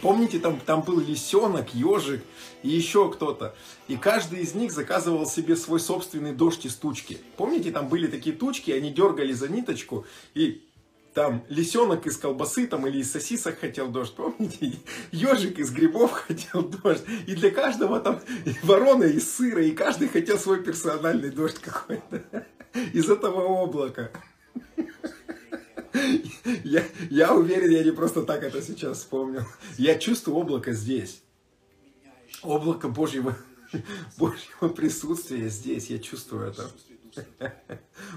Помните, 0.00 0.38
там, 0.38 0.60
там 0.60 0.82
был 0.82 1.00
лисенок, 1.00 1.74
ежик 1.74 2.22
и 2.62 2.68
еще 2.68 3.10
кто-то. 3.10 3.54
И 3.88 3.96
каждый 3.96 4.40
из 4.40 4.54
них 4.54 4.70
заказывал 4.70 5.26
себе 5.26 5.56
свой 5.56 5.80
собственный 5.80 6.32
дождь 6.32 6.66
из 6.66 6.74
тучки. 6.76 7.18
Помните, 7.36 7.70
там 7.70 7.88
были 7.88 8.06
такие 8.06 8.36
тучки, 8.36 8.70
они 8.70 8.90
дергали 8.90 9.32
за 9.32 9.48
ниточку, 9.48 10.04
и 10.34 10.62
там 11.14 11.44
лисенок 11.48 12.06
из 12.06 12.18
колбасы 12.18 12.66
там, 12.66 12.86
или 12.86 12.98
из 12.98 13.10
сосисок 13.10 13.60
хотел 13.60 13.88
дождь, 13.88 14.14
помните? 14.14 14.74
Ежик 15.12 15.58
из 15.58 15.70
грибов 15.70 16.12
хотел 16.28 16.62
дождь. 16.62 17.04
И 17.26 17.34
для 17.34 17.50
каждого 17.50 17.98
там 17.98 18.20
ворона 18.62 19.04
из 19.04 19.32
сыра, 19.32 19.62
и 19.62 19.70
каждый 19.70 20.08
хотел 20.08 20.38
свой 20.38 20.62
персональный 20.62 21.30
дождь 21.30 21.58
какой-то 21.58 22.22
из 22.92 23.08
этого 23.08 23.42
облака. 23.42 24.10
Я, 26.64 26.84
я 27.08 27.34
уверен, 27.34 27.70
я 27.70 27.84
не 27.84 27.92
просто 27.92 28.22
так 28.24 28.42
это 28.42 28.60
сейчас 28.60 28.98
вспомнил. 28.98 29.42
Я 29.78 29.96
чувствую 29.98 30.36
облако 30.36 30.72
здесь. 30.72 31.22
Облако 32.42 32.88
Божьего, 32.88 33.36
Божьего 34.18 34.68
присутствия 34.68 35.48
здесь. 35.48 35.90
Я 35.90 35.98
чувствую 35.98 36.48
это. 36.48 36.70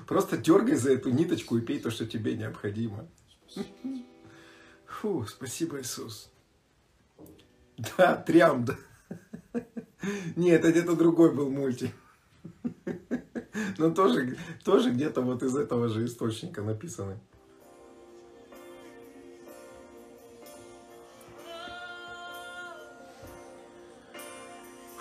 Просто 0.08 0.38
дергай 0.38 0.76
за 0.76 0.92
эту 0.94 1.12
ниточку 1.12 1.58
и 1.58 1.62
пей 1.62 1.80
то, 1.80 1.92
что 1.92 2.08
тебе 2.08 2.36
необходимо. 2.36 3.08
Фу, 4.86 5.26
спасибо, 5.28 5.80
Иисус. 5.80 6.32
Да, 7.78 8.16
трям, 8.16 8.66
да. 8.66 8.76
Нет, 10.36 10.62
это 10.62 10.72
где-то 10.72 10.96
другой 10.96 11.34
был 11.34 11.52
мультик. 11.52 11.92
Но 13.78 13.92
тоже, 13.92 14.36
тоже 14.64 14.92
где-то 14.92 15.22
вот 15.22 15.44
из 15.44 15.56
этого 15.56 15.90
же 15.90 16.06
источника 16.06 16.64
написаны. 16.64 17.20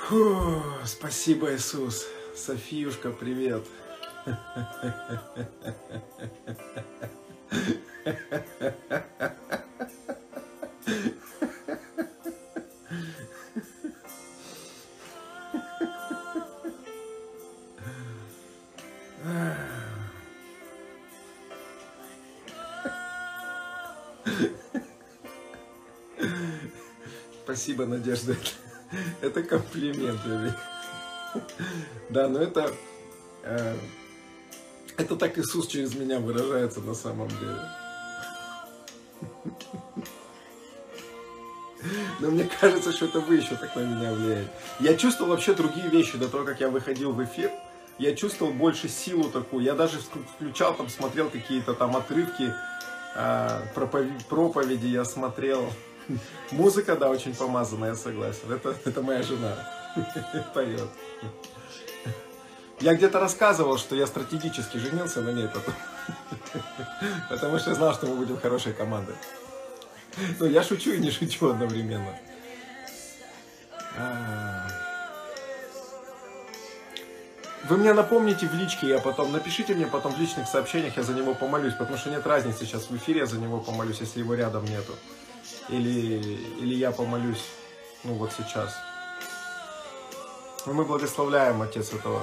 Фу, 0.09 0.63
спасибо, 0.85 1.53
Иисус. 1.53 2.07
Софиюшка, 2.37 3.11
привет. 3.11 3.67
Спасибо, 27.45 27.87
Надежда. 27.87 28.37
Это 29.21 29.43
комплимент, 29.43 30.21
Да, 32.09 32.29
но 32.29 32.41
это 32.41 32.73
э, 33.43 33.77
это 34.97 35.17
так 35.17 35.39
Иисус 35.39 35.67
через 35.67 35.95
меня 35.95 36.19
выражается 36.21 36.81
на 36.81 36.95
самом 36.95 37.29
деле. 37.29 37.61
Но 42.21 42.31
мне 42.31 42.49
кажется, 42.61 42.93
что 42.93 43.05
это 43.05 43.21
вы 43.21 43.37
еще 43.37 43.57
так 43.57 43.77
на 43.77 43.81
меня 43.81 44.13
влияете. 44.13 44.51
Я 44.81 44.97
чувствовал 44.97 45.33
вообще 45.33 45.55
другие 45.55 45.89
вещи 45.89 46.17
до 46.17 46.29
того, 46.29 46.45
как 46.45 46.61
я 46.61 46.69
выходил 46.69 47.13
в 47.13 47.23
эфир. 47.23 47.51
Я 47.99 48.15
чувствовал 48.15 48.53
больше 48.53 48.89
силу 48.89 49.25
такую. 49.25 49.65
Я 49.65 49.75
даже 49.75 49.99
включал, 50.35 50.75
там, 50.75 50.89
смотрел 50.89 51.29
какие-то 51.29 51.75
там 51.75 51.95
отрывки 51.97 52.53
э, 53.15 53.61
проповеди, 54.29 54.87
я 54.87 55.05
смотрел. 55.05 55.71
Музыка, 56.51 56.97
да, 56.97 57.11
очень 57.11 57.35
помазанная, 57.35 57.91
я 57.91 57.95
согласен. 57.95 58.53
Это, 58.53 58.75
это 58.85 59.03
моя 59.03 59.23
жена 59.23 59.57
поет. 60.55 60.89
Я 62.81 62.95
где-то 62.95 63.19
рассказывал, 63.19 63.79
что 63.79 63.97
я 63.97 64.07
стратегически 64.07 64.77
женился 64.77 65.23
на 65.23 65.31
ней 65.31 65.49
потом. 65.49 65.75
Потому 67.31 67.59
что 67.59 67.71
я 67.71 67.77
знал, 67.77 67.95
что 67.95 68.07
мы 68.07 68.17
будем 68.17 68.39
хорошей 68.39 68.75
командой. 68.75 69.15
Ну, 70.39 70.47
я 70.47 70.63
шучу 70.63 70.93
и 70.93 70.99
не 70.99 71.11
шучу 71.11 71.51
одновременно. 71.51 72.19
А. 73.99 74.69
Вы 77.69 77.79
мне 77.79 77.93
напомните 77.95 78.47
в 78.47 78.55
личке, 78.55 78.89
я 78.89 78.99
потом, 78.99 79.33
напишите 79.33 79.75
мне 79.75 79.87
потом 79.87 80.13
в 80.13 80.21
личных 80.21 80.47
сообщениях, 80.47 80.97
я 80.97 81.03
за 81.03 81.15
него 81.15 81.35
помолюсь, 81.35 81.75
потому 81.75 81.99
что 81.99 82.11
нет 82.11 82.25
разницы 82.27 82.65
сейчас 82.65 82.89
в 82.89 82.97
эфире, 82.97 83.21
я 83.21 83.27
за 83.27 83.39
него 83.39 83.59
помолюсь, 83.59 83.99
если 84.01 84.21
его 84.21 84.35
рядом 84.35 84.65
нету. 84.67 84.95
Или, 85.69 86.21
или 86.61 86.75
я 86.75 86.93
помолюсь, 86.93 87.45
ну 88.05 88.15
вот 88.15 88.33
сейчас. 88.33 88.75
Но 90.65 90.73
мы 90.73 90.85
благословляем, 90.85 91.63
Отец, 91.63 91.93
этого 91.93 92.23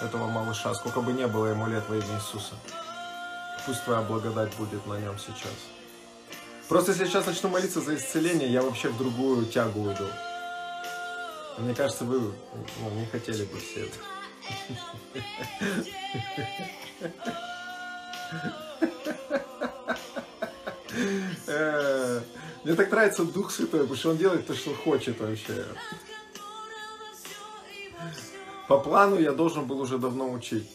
этого 0.00 0.28
малыша, 0.28 0.74
сколько 0.74 1.00
бы 1.00 1.12
не 1.12 1.26
было 1.26 1.46
ему 1.46 1.66
лет 1.66 1.84
во 1.88 1.96
имя 1.96 2.16
Иисуса. 2.16 2.54
Пусть 3.66 3.84
Твоя 3.84 4.02
благодать 4.02 4.54
будет 4.54 4.86
на 4.86 4.94
нем 4.94 5.18
сейчас. 5.18 5.52
Просто 6.68 6.92
если 6.92 7.06
сейчас 7.06 7.26
начну 7.26 7.48
молиться 7.48 7.80
за 7.80 7.96
исцеление, 7.96 8.48
я 8.48 8.62
вообще 8.62 8.88
в 8.88 8.98
другую 8.98 9.46
тягу 9.46 9.80
уйду. 9.80 10.06
Мне 11.58 11.74
кажется, 11.74 12.04
вы 12.04 12.20
ну, 12.20 12.90
не 12.90 13.06
хотели 13.06 13.44
бы 13.44 13.58
все 13.58 13.86
это. 13.86 13.96
Э, 21.46 22.20
мне 22.68 22.76
так 22.76 22.90
нравится 22.90 23.24
Дух 23.24 23.50
Святой, 23.50 23.80
потому 23.80 23.96
что 23.96 24.10
Он 24.10 24.18
делает 24.18 24.46
то, 24.46 24.54
что 24.54 24.74
хочет 24.74 25.18
вообще. 25.20 25.64
По 28.68 28.78
плану 28.78 29.18
я 29.18 29.32
должен 29.32 29.64
был 29.64 29.80
уже 29.80 29.96
давно 29.96 30.30
учить. 30.30 30.68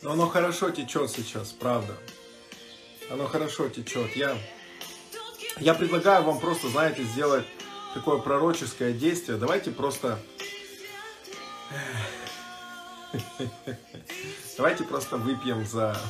Но 0.00 0.12
оно 0.12 0.28
хорошо 0.28 0.70
течет 0.70 1.10
сейчас, 1.10 1.50
правда. 1.50 1.96
Оно 3.10 3.26
хорошо 3.26 3.68
течет. 3.68 4.14
Я, 4.14 4.38
я 5.58 5.74
предлагаю 5.74 6.22
вам 6.22 6.38
просто, 6.38 6.68
знаете, 6.68 7.02
сделать 7.02 7.46
такое 7.94 8.18
пророческое 8.18 8.92
действие. 8.92 9.38
Давайте 9.38 9.72
просто... 9.72 10.20
Давайте 14.56 14.84
просто 14.84 15.16
выпьем 15.16 15.66
за 15.66 16.00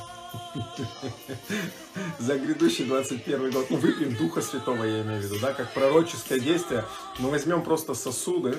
за 2.18 2.38
грядущий 2.38 2.84
21 2.84 3.50
год. 3.50 3.66
Ну, 3.70 3.76
выпьем 3.76 4.14
Духа 4.16 4.40
Святого, 4.40 4.84
я 4.84 5.02
имею 5.02 5.20
в 5.20 5.24
виду, 5.24 5.38
да, 5.40 5.52
как 5.52 5.72
пророческое 5.72 6.38
действие. 6.38 6.84
Мы 7.18 7.30
возьмем 7.30 7.62
просто 7.62 7.94
сосуды 7.94 8.58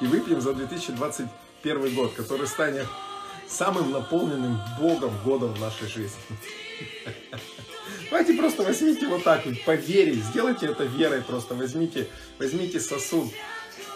и 0.00 0.06
выпьем 0.06 0.40
за 0.40 0.54
2021 0.54 1.94
год, 1.94 2.14
который 2.14 2.46
станет 2.46 2.86
самым 3.48 3.90
наполненным 3.90 4.58
Богом 4.78 5.12
годом 5.24 5.54
в 5.54 5.60
нашей 5.60 5.88
жизни. 5.88 6.20
Давайте 8.10 8.34
просто 8.34 8.62
возьмите 8.62 9.06
вот 9.06 9.24
так 9.24 9.44
вот, 9.44 9.62
поверить, 9.64 10.24
сделайте 10.24 10.66
это 10.66 10.84
верой 10.84 11.22
просто, 11.22 11.54
возьмите, 11.54 12.08
возьмите 12.38 12.80
сосуд, 12.80 13.30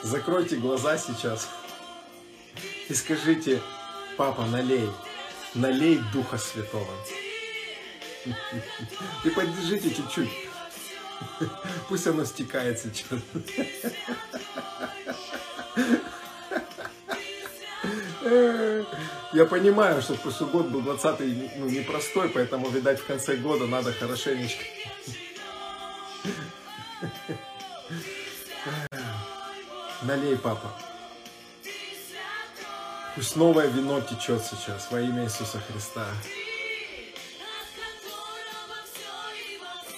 закройте 0.03 0.57
глаза 0.57 0.99
сейчас 0.99 1.49
и 2.89 2.95
скажите, 2.95 3.61
папа, 4.17 4.45
налей, 4.47 4.89
налей 5.55 6.01
Духа 6.13 6.39
Святого. 6.39 6.93
И 9.25 9.31
поддержите 9.31 9.95
чуть-чуть. 9.95 10.31
Пусть 11.89 12.07
оно 12.07 12.25
стекает 12.25 12.79
сейчас. 12.81 13.21
Я 19.33 19.47
понимаю, 19.47 20.03
что 20.03 20.15
прошлый 20.15 20.51
год 20.51 20.67
был 20.69 20.81
20-й 20.81 21.59
ну, 21.59 21.69
непростой, 21.69 22.29
поэтому, 22.29 22.69
видать, 22.69 23.01
в 23.01 23.07
конце 23.07 23.37
года 23.37 23.67
надо 23.67 23.93
хорошенечко. 23.93 24.63
Налей, 30.03 30.37
папа. 30.37 30.73
Пусть 33.15 33.37
новое 33.37 33.67
вино 33.67 34.01
течет 34.01 34.43
сейчас 34.43 34.91
во 34.91 35.01
имя 35.01 35.25
Иисуса 35.25 35.61
Христа. 35.61 36.07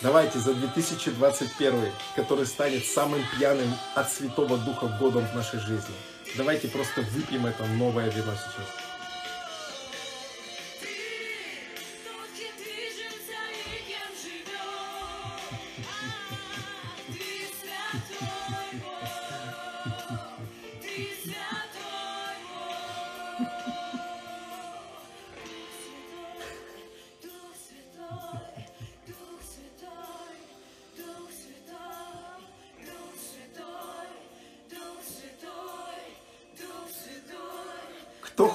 Давайте 0.03 0.41
за 0.41 0.53
2021, 0.53 1.93
который 2.17 2.45
станет 2.45 2.85
самым 2.85 3.23
пьяным 3.39 3.73
от 3.95 4.11
Святого 4.11 4.59
Духа 4.59 4.87
годом 4.99 5.27
в 5.27 5.35
нашей 5.35 5.61
жизни. 5.61 5.95
Давайте 6.37 6.67
просто 6.67 7.03
выпьем 7.03 7.47
это 7.47 7.65
новое 7.67 8.11
вино 8.11 8.33
сейчас. 8.35 8.84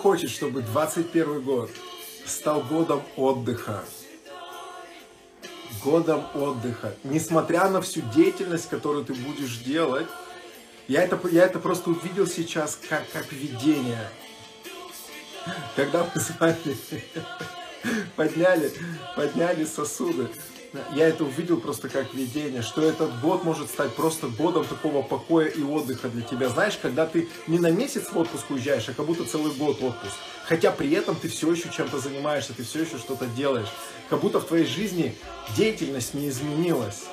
Хочет, 0.09 0.31
чтобы 0.31 0.63
21 0.63 1.41
год 1.41 1.69
стал 2.25 2.61
годом 2.61 3.03
отдыха? 3.15 3.83
Годом 5.83 6.25
отдыха. 6.33 6.95
Несмотря 7.03 7.69
на 7.69 7.79
всю 7.79 8.01
деятельность, 8.15 8.69
которую 8.69 9.05
ты 9.05 9.13
будешь 9.13 9.57
делать, 9.57 10.07
я 10.87 11.03
это, 11.03 11.19
я 11.27 11.43
это 11.45 11.59
просто 11.59 11.91
увидел 11.91 12.25
сейчас 12.25 12.79
как, 12.89 13.07
как 13.11 13.31
видение. 13.31 14.09
Когда 15.75 16.03
мы 16.03 16.19
с 16.19 16.31
вами 16.39 16.75
подняли, 18.15 18.73
подняли 19.15 19.63
сосуды, 19.63 20.27
я 20.93 21.07
это 21.07 21.23
увидел 21.23 21.59
просто 21.59 21.89
как 21.89 22.13
видение, 22.13 22.61
что 22.61 22.81
этот 22.81 23.19
год 23.21 23.43
может 23.43 23.69
стать 23.69 23.93
просто 23.95 24.27
годом 24.27 24.65
такого 24.65 25.01
покоя 25.01 25.47
и 25.47 25.63
отдыха 25.63 26.09
для 26.09 26.21
тебя. 26.21 26.49
Знаешь, 26.49 26.77
когда 26.81 27.05
ты 27.05 27.27
не 27.47 27.59
на 27.59 27.71
месяц 27.71 28.11
в 28.11 28.17
отпуск 28.17 28.51
уезжаешь, 28.51 28.87
а 28.89 28.93
как 28.93 29.05
будто 29.05 29.25
целый 29.25 29.51
год 29.53 29.81
отпуск. 29.81 30.13
Хотя 30.45 30.71
при 30.71 30.91
этом 30.91 31.15
ты 31.15 31.27
все 31.27 31.51
еще 31.51 31.69
чем-то 31.69 31.99
занимаешься, 31.99 32.53
ты 32.53 32.63
все 32.63 32.81
еще 32.81 32.97
что-то 32.97 33.25
делаешь. 33.27 33.69
Как 34.09 34.21
будто 34.21 34.39
в 34.39 34.45
твоей 34.45 34.65
жизни 34.65 35.15
деятельность 35.55 36.13
не 36.13 36.29
изменилась. 36.29 37.05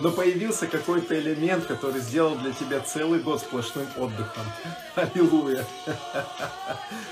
Но 0.00 0.10
появился 0.10 0.66
какой-то 0.66 1.18
элемент, 1.18 1.66
который 1.66 2.00
сделал 2.00 2.34
для 2.36 2.52
тебя 2.52 2.80
целый 2.80 3.20
год 3.20 3.40
сплошным 3.40 3.86
отдыхом. 3.96 4.44
Аллилуйя. 4.94 5.66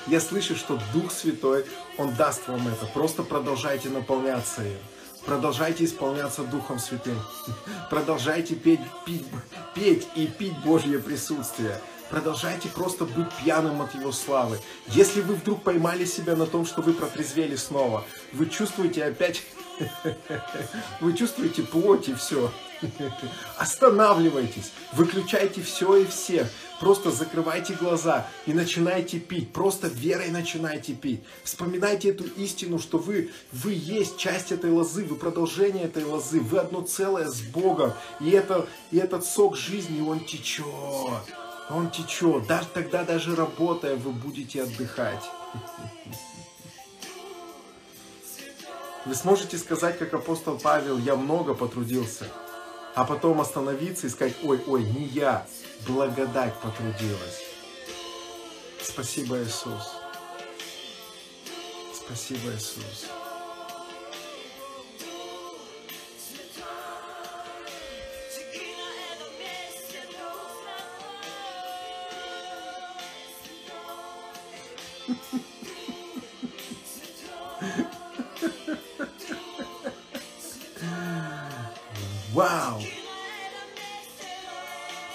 Я 0.07 0.21
слышу, 0.21 0.57
что 0.57 0.81
Дух 0.93 1.13
Святой, 1.13 1.67
Он 1.99 2.15
даст 2.15 2.49
вам 2.49 2.67
это. 2.69 2.87
Просто 2.87 3.23
продолжайте 3.23 3.91
наполняться 3.91 4.63
им. 4.65 4.79
Продолжайте 5.27 5.85
исполняться 5.85 6.43
Духом 6.43 6.79
Святым. 6.79 7.19
Продолжайте 7.91 8.55
петь, 8.55 8.81
петь, 9.05 9.27
петь 9.75 10.09
и 10.17 10.27
пить 10.27 10.59
Божье 10.65 10.99
присутствие. 10.99 11.81
Продолжайте 12.09 12.69
просто 12.69 13.05
быть 13.05 13.29
пьяным 13.43 13.83
от 13.83 13.95
Его 13.95 14.11
славы. 14.11 14.59
Если 14.89 15.21
вы 15.21 15.35
вдруг 15.35 15.63
поймали 15.63 16.05
себя 16.05 16.35
на 16.35 16.47
том, 16.47 16.67
что 16.67 16.83
вы 16.83 16.93
протрезвели 16.93 17.57
снова, 17.57 18.05
вы 18.33 18.47
чувствуете 18.47 19.05
опять, 19.05 19.43
вы 21.01 21.17
чувствуете 21.17 21.63
плоть 21.63 22.09
и 22.09 22.15
все. 22.15 22.51
Останавливайтесь, 23.59 24.73
выключайте 24.93 25.63
все 25.63 25.97
и 25.97 26.07
всех. 26.07 26.49
Просто 26.81 27.11
закрывайте 27.11 27.75
глаза 27.75 28.27
и 28.47 28.55
начинайте 28.55 29.19
пить. 29.19 29.53
Просто 29.53 29.89
верой 29.89 30.31
начинайте 30.31 30.95
пить. 30.95 31.23
Вспоминайте 31.45 32.09
эту 32.09 32.25
истину, 32.25 32.79
что 32.79 32.99
вы, 32.99 33.31
вы 33.53 33.73
есть 33.75 34.17
часть 34.17 34.51
этой 34.51 34.71
лозы, 34.71 35.05
вы 35.05 35.17
продолжение 35.17 35.85
этой 35.85 36.05
лозы, 36.05 36.41
вы 36.41 36.59
одно 36.59 36.81
целое 36.81 37.29
с 37.29 37.41
Богом. 37.43 37.93
И, 38.21 38.31
это, 38.31 38.67
и 38.91 38.97
этот 38.97 39.25
сок 39.27 39.57
жизни, 39.57 40.01
он 40.01 40.21
течет. 40.21 40.65
Он 41.69 41.91
течет. 41.91 42.47
Даже 42.47 42.69
тогда, 42.73 43.05
даже 43.05 43.37
работая, 43.37 43.97
вы 43.97 44.13
будете 44.13 44.63
отдыхать. 44.63 45.25
Вы 49.07 49.15
сможете 49.15 49.59
сказать, 49.59 49.99
как 49.99 50.13
апостол 50.15 50.59
Павел, 50.59 50.99
я 50.99 51.17
много 51.17 51.55
потрудился 51.55 52.27
а 52.95 53.05
потом 53.05 53.41
остановиться 53.41 54.07
и 54.07 54.11
сказать, 54.11 54.35
ой, 54.43 54.63
ой, 54.67 54.85
не 54.85 55.05
я, 55.05 55.47
благодать 55.87 56.55
потрудилась. 56.61 57.43
Спасибо, 58.83 59.43
Иисус. 59.43 59.97
Спасибо, 61.95 62.51
Иисус. 62.53 63.07
Вау! 82.41 82.83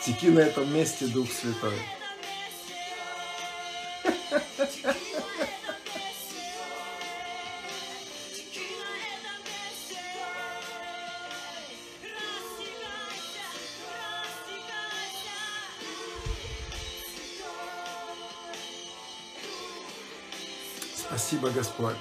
Теки 0.06 0.30
на 0.30 0.42
этом 0.42 0.72
месте, 0.72 1.08
Дух 1.08 1.28
Святой. 1.32 1.74
Спасибо, 20.96 21.50
Господь. 21.50 21.96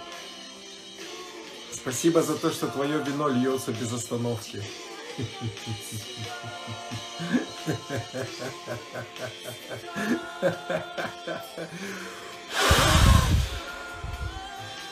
Спасибо 1.73 2.23
за 2.23 2.37
то, 2.37 2.51
что 2.51 2.67
Твое 2.67 3.03
вино 3.03 3.29
льется 3.29 3.73
без 3.73 3.91
остановки. 3.91 4.63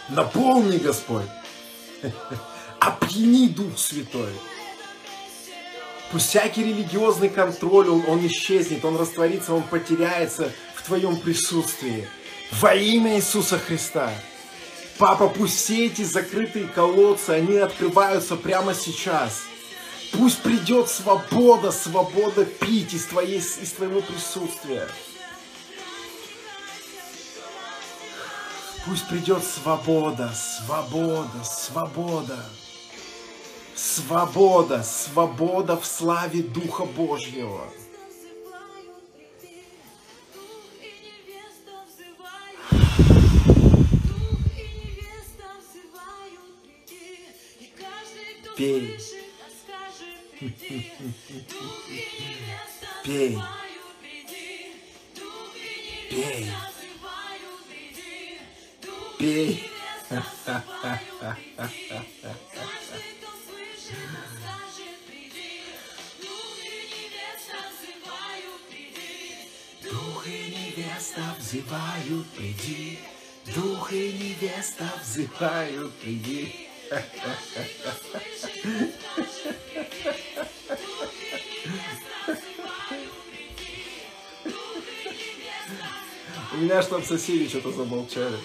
Наполни, 0.08 0.78
Господь. 0.78 1.26
Опьяни 2.80 3.48
Дух 3.48 3.78
Святой. 3.78 4.32
Пусть 6.10 6.28
всякий 6.28 6.64
религиозный 6.64 7.28
контроль, 7.28 7.88
он, 7.88 8.04
он 8.06 8.26
исчезнет, 8.26 8.84
он 8.84 8.96
растворится, 8.96 9.54
он 9.54 9.62
потеряется 9.62 10.52
в 10.74 10.82
Твоем 10.82 11.16
присутствии. 11.16 12.06
Во 12.52 12.74
имя 12.74 13.16
Иисуса 13.16 13.58
Христа. 13.58 14.12
Папа, 14.98 15.28
пусть 15.28 15.56
все 15.56 15.86
эти 15.86 16.02
закрытые 16.02 16.66
колодцы, 16.66 17.30
они 17.30 17.56
открываются 17.56 18.36
прямо 18.36 18.74
сейчас. 18.74 19.44
Пусть 20.12 20.42
придет 20.42 20.88
свобода, 20.88 21.72
свобода 21.72 22.44
пить 22.44 22.92
из, 22.92 23.06
твоей, 23.06 23.38
из 23.38 23.72
твоего 23.72 24.02
присутствия. 24.02 24.86
Пусть 28.84 29.08
придет 29.08 29.42
свобода, 29.42 30.32
свобода, 30.34 31.44
свобода. 31.44 32.44
Свобода, 33.74 34.82
свобода 34.82 35.76
в 35.76 35.86
славе 35.86 36.42
Духа 36.42 36.84
Божьего. 36.84 37.64
Пей. 48.56 49.11
Пей. 50.42 50.92
Пей. 56.10 56.50
Пей. 59.18 59.70
Дух 69.82 70.26
и 70.26 70.38
невеста 70.50 71.36
взывают, 71.38 72.26
приди. 72.30 72.98
Дух 73.54 73.92
и 73.92 74.12
невеста 74.12 74.92
взывают, 75.02 75.94
приди. 76.00 76.71
У 86.52 86.56
меня 86.56 86.82
что-то 86.82 87.02
соседи 87.02 87.48
что-то 87.48 87.72
замолчали. 87.72 88.36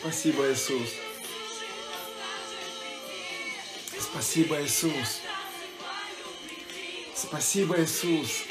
Спасибо, 0.00 0.50
Иисус. 0.50 0.88
Спасибо, 4.00 4.62
Иисус. 4.64 5.20
Спасибо, 7.14 7.82
Иисус. 7.82 8.44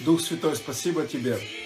Дух 0.00 0.20
Святой, 0.20 0.54
спасибо 0.54 1.06
Тебе 1.06 1.63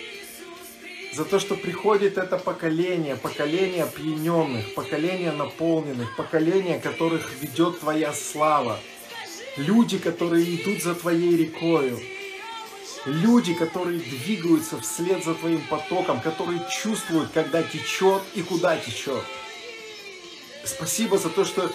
за 1.18 1.24
то, 1.24 1.40
что 1.40 1.56
приходит 1.56 2.16
это 2.16 2.38
поколение, 2.38 3.16
поколение 3.16 3.82
опьяненных, 3.82 4.72
поколение 4.74 5.32
наполненных, 5.32 6.14
поколение, 6.14 6.78
которых 6.78 7.28
ведет 7.40 7.80
Твоя 7.80 8.12
слава. 8.12 8.78
Люди, 9.56 9.98
которые 9.98 10.44
идут 10.54 10.80
за 10.80 10.94
Твоей 10.94 11.36
рекою. 11.36 11.98
Люди, 13.04 13.52
которые 13.52 13.98
двигаются 13.98 14.78
вслед 14.78 15.24
за 15.24 15.34
Твоим 15.34 15.60
потоком, 15.68 16.20
которые 16.20 16.64
чувствуют, 16.70 17.32
когда 17.34 17.64
течет 17.64 18.22
и 18.36 18.42
куда 18.42 18.76
течет. 18.76 19.24
Спасибо 20.64 21.18
за 21.18 21.30
то, 21.30 21.44
что 21.44 21.68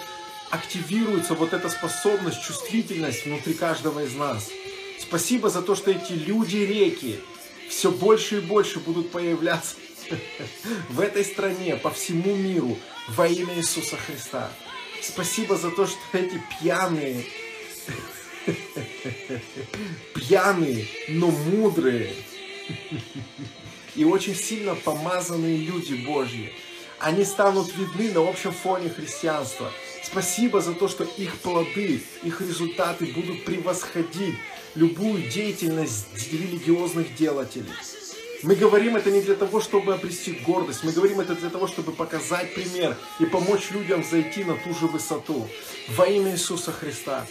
активируется 0.51 1.33
вот 1.33 1.51
эта 1.51 1.67
способность, 1.67 2.41
чувствительность 2.41 3.25
внутри 3.25 3.55
каждого 3.55 4.05
из 4.05 4.15
нас. 4.15 4.49
Спасибо 5.01 5.49
за 5.49 5.61
то, 5.61 5.75
что 5.75 5.91
эти 5.91 6.13
люди-реки, 6.13 7.19
все 7.73 7.91
больше 7.91 8.37
и 8.37 8.41
больше 8.41 8.79
будут 8.79 9.11
появляться 9.11 9.75
в 10.89 10.99
этой 10.99 11.25
стране, 11.25 11.75
по 11.75 11.89
всему 11.89 12.35
миру, 12.35 12.77
во 13.09 13.27
имя 13.27 13.55
Иисуса 13.55 13.97
Христа. 13.97 14.51
Спасибо 15.01 15.57
за 15.57 15.71
то, 15.71 15.87
что 15.87 15.97
эти 16.13 16.41
пьяные, 16.49 17.25
пьяные, 20.13 20.87
но 21.09 21.31
мудрые 21.31 22.13
и 23.95 24.05
очень 24.05 24.35
сильно 24.35 24.75
помазанные 24.75 25.57
люди 25.57 25.95
Божьи, 25.95 26.53
они 26.99 27.25
станут 27.25 27.75
видны 27.75 28.11
на 28.11 28.29
общем 28.29 28.53
фоне 28.53 28.89
христианства. 28.89 29.71
Спасибо 30.03 30.61
за 30.61 30.73
то, 30.73 30.87
что 30.87 31.03
их 31.03 31.35
плоды, 31.39 32.03
их 32.23 32.39
результаты 32.39 33.07
будут 33.07 33.43
превосходить 33.45 34.35
любую 34.75 35.29
деятельность 35.29 36.07
религиозных 36.31 37.15
делателей. 37.15 37.71
Мы 38.41 38.55
говорим 38.55 38.97
это 38.97 39.09
не 39.09 39.21
для 39.21 39.35
того, 39.35 39.61
чтобы 39.61 39.93
обрести 39.93 40.33
гордость, 40.45 40.83
мы 40.83 40.91
говорим 40.91 41.21
это 41.21 41.33
для 41.33 41.49
того, 41.49 41.67
чтобы 41.67 41.93
показать 41.93 42.53
пример 42.53 42.97
и 43.19 43.25
помочь 43.25 43.71
людям 43.71 44.03
зайти 44.03 44.43
на 44.43 44.55
ту 44.55 44.73
же 44.73 44.87
высоту. 44.87 45.47
Во 45.95 46.05
имя 46.05 46.31
Иисуса 46.31 46.71
Христа. 46.71 47.25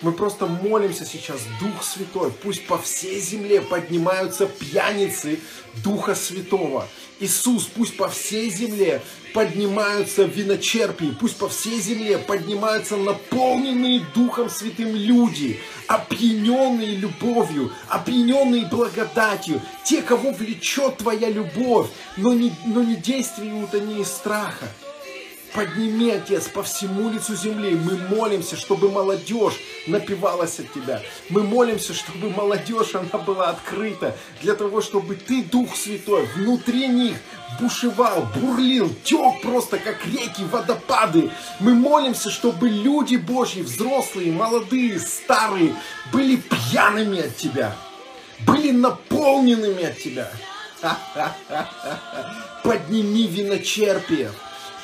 Мы 0.00 0.12
просто 0.12 0.46
молимся 0.46 1.04
сейчас, 1.04 1.40
Дух 1.60 1.82
Святой, 1.82 2.30
пусть 2.30 2.66
по 2.66 2.78
всей 2.78 3.20
земле 3.20 3.60
поднимаются 3.60 4.46
пьяницы 4.46 5.40
Духа 5.82 6.14
Святого. 6.14 6.86
Иисус, 7.20 7.64
пусть 7.64 7.96
по 7.96 8.08
всей 8.08 8.50
земле 8.50 9.02
поднимаются 9.34 10.22
виночерпии, 10.24 11.16
пусть 11.18 11.36
по 11.36 11.48
всей 11.48 11.80
земле 11.80 12.18
поднимаются 12.18 12.96
наполненные 12.96 14.06
Духом 14.14 14.48
Святым 14.48 14.94
люди, 14.94 15.58
опьяненные 15.86 16.96
любовью, 16.96 17.72
опьяненные 17.88 18.66
благодатью, 18.66 19.60
те, 19.84 20.02
кого 20.02 20.30
влечет 20.32 20.98
Твоя 20.98 21.28
любовь, 21.28 21.88
но 22.16 22.32
не, 22.32 22.52
но 22.66 22.82
не 22.82 22.96
действуют 22.96 23.74
они 23.74 24.02
из 24.02 24.08
страха. 24.08 24.68
Подними, 25.54 26.10
Отец, 26.10 26.48
по 26.48 26.62
всему 26.62 27.08
лицу 27.08 27.34
земли. 27.34 27.74
Мы 27.74 27.96
молимся, 27.96 28.56
чтобы 28.56 28.90
молодежь 28.90 29.54
напивалась 29.86 30.58
от 30.60 30.72
Тебя. 30.72 31.02
Мы 31.30 31.42
молимся, 31.42 31.94
чтобы 31.94 32.30
молодежь, 32.30 32.94
она 32.94 33.18
была 33.22 33.50
открыта. 33.50 34.16
Для 34.42 34.54
того, 34.54 34.82
чтобы 34.82 35.14
Ты, 35.16 35.42
Дух 35.42 35.74
Святой, 35.74 36.26
внутри 36.36 36.88
них 36.88 37.16
бушевал, 37.60 38.28
бурлил, 38.36 38.94
тек 39.04 39.40
просто, 39.42 39.78
как 39.78 40.04
реки, 40.06 40.44
водопады. 40.50 41.30
Мы 41.60 41.74
молимся, 41.74 42.30
чтобы 42.30 42.68
люди 42.68 43.16
Божьи, 43.16 43.62
взрослые, 43.62 44.32
молодые, 44.32 45.00
старые, 45.00 45.74
были 46.12 46.36
пьяными 46.36 47.20
от 47.20 47.36
Тебя. 47.36 47.74
Были 48.40 48.70
наполненными 48.70 49.84
от 49.84 49.98
Тебя. 49.98 50.30
Подними 52.62 53.26
виночерпиев 53.26 54.34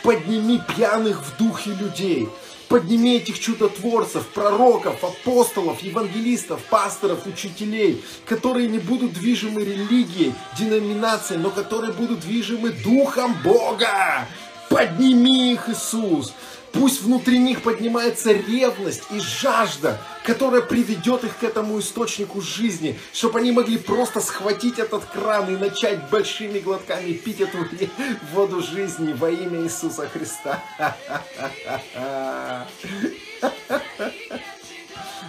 Подними 0.04 0.60
пьяных 0.76 1.22
в 1.22 1.38
духе 1.38 1.70
людей. 1.70 2.28
Подними 2.68 3.16
этих 3.16 3.40
чудотворцев, 3.40 4.26
пророков, 4.28 5.02
апостолов, 5.02 5.80
евангелистов, 5.80 6.62
пасторов, 6.64 7.26
учителей, 7.26 8.04
которые 8.26 8.68
не 8.68 8.78
будут 8.78 9.14
движимы 9.14 9.64
религией, 9.64 10.34
деноминацией, 10.58 11.40
но 11.40 11.48
которые 11.48 11.94
будут 11.94 12.20
движимы 12.20 12.72
Духом 12.84 13.34
Бога. 13.42 14.28
Подними 14.68 15.54
их, 15.54 15.70
Иисус. 15.70 16.34
Пусть 16.74 17.02
внутри 17.02 17.38
них 17.38 17.62
поднимается 17.62 18.32
ревность 18.32 19.04
и 19.12 19.20
жажда, 19.20 20.00
которая 20.24 20.60
приведет 20.60 21.22
их 21.22 21.38
к 21.38 21.44
этому 21.44 21.78
источнику 21.78 22.40
жизни, 22.40 22.98
чтобы 23.12 23.38
они 23.38 23.52
могли 23.52 23.78
просто 23.78 24.20
схватить 24.20 24.80
этот 24.80 25.04
кран 25.04 25.54
и 25.54 25.56
начать 25.56 26.10
большими 26.10 26.58
глотками 26.58 27.12
пить 27.12 27.40
эту 27.40 27.58
воду 28.32 28.60
жизни 28.60 29.12
во 29.12 29.30
имя 29.30 29.62
Иисуса 29.62 30.08
Христа. 30.08 30.60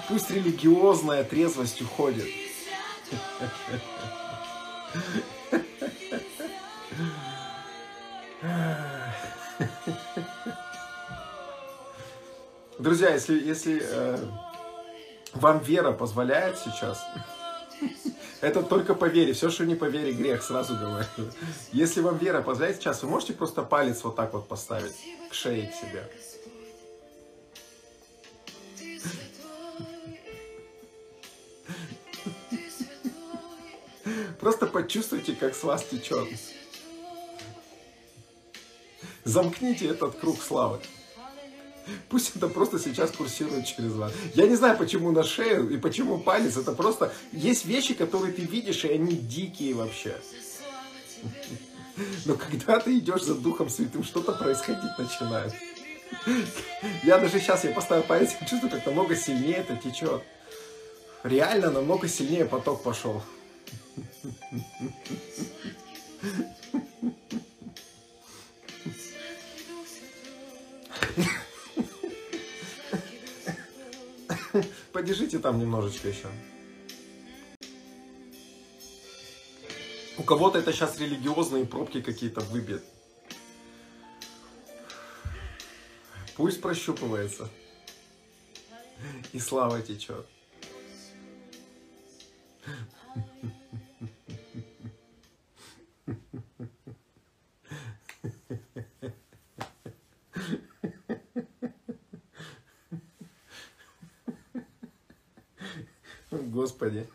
Пусть 0.10 0.32
религиозная 0.32 1.24
трезвость 1.24 1.82
уходит. 1.82 2.28
Друзья, 12.86 13.10
если, 13.12 13.44
если 13.44 13.82
э, 13.84 14.18
вам 15.34 15.58
вера 15.58 15.92
позволяет 15.92 16.60
сейчас, 16.60 17.04
это 18.42 18.62
только 18.62 18.94
по 18.94 19.06
вере. 19.06 19.34
Все, 19.34 19.50
что 19.50 19.66
не 19.66 19.74
по 19.74 19.86
вере, 19.86 20.12
грех, 20.12 20.44
сразу 20.44 20.76
говорю. 20.76 21.08
Если 21.72 22.02
вам 22.02 22.20
вера 22.20 22.44
позволяет 22.44 22.78
сейчас, 22.78 23.02
вы 23.02 23.10
можете 23.10 23.34
просто 23.34 23.64
палец 23.64 24.04
вот 24.04 24.16
так 24.16 24.34
вот 24.34 24.48
поставить 24.48 24.94
к 25.32 25.34
шее 25.34 25.66
к 25.66 25.74
себе. 25.74 26.08
Просто 34.40 34.68
почувствуйте, 34.68 35.34
как 35.34 35.56
с 35.56 35.64
вас 35.64 35.84
течет. 35.86 36.28
Замкните 39.24 39.88
этот 39.88 40.20
круг 40.20 40.40
славы. 40.40 40.80
Пусть 42.10 42.36
это 42.36 42.48
просто 42.48 42.80
сейчас 42.80 43.12
курсирует 43.12 43.66
через 43.66 43.94
вас. 43.94 44.12
Я 44.34 44.48
не 44.48 44.56
знаю, 44.56 44.78
почему 44.78 45.12
на 45.12 45.24
шею 45.24 45.70
и 45.70 45.78
почему 45.78 46.18
палец. 46.18 46.58
Это 46.58 46.72
просто... 46.72 47.14
Есть 47.32 47.66
вещи, 47.66 47.94
которые 47.94 48.34
ты 48.34 48.44
видишь, 48.44 48.84
и 48.86 48.90
они 48.90 49.16
дикие 49.16 49.74
вообще. 49.74 50.16
Но 52.26 52.36
когда 52.36 52.80
ты 52.80 52.98
идешь 52.98 53.24
за 53.24 53.36
Духом 53.36 53.70
Святым, 53.70 54.04
что-то 54.04 54.34
происходить 54.34 54.98
начинает. 54.98 55.54
Я 57.04 57.18
даже 57.18 57.40
сейчас, 57.40 57.64
я 57.64 57.72
поставил 57.72 58.04
палец, 58.04 58.36
я 58.40 58.46
чувствую, 58.46 58.72
как 58.72 58.86
намного 58.86 59.16
сильнее 59.16 59.56
это 59.56 59.76
течет. 59.76 60.22
Реально 61.24 61.72
намного 61.72 62.08
сильнее 62.08 62.46
поток 62.46 62.84
пошел. 62.84 63.24
Подержите 74.96 75.40
там 75.40 75.60
немножечко 75.60 76.08
еще. 76.08 76.30
У 80.18 80.24
кого-то 80.24 80.58
это 80.58 80.72
сейчас 80.72 80.98
религиозные 80.98 81.66
пробки 81.66 82.02
какие-то 82.02 82.40
выбьет. 82.40 82.82
Пусть 86.38 86.62
прощупывается. 86.62 87.50
И 89.34 89.40
слава 89.40 89.82
течет. 89.82 90.26
Господи. 106.44 107.08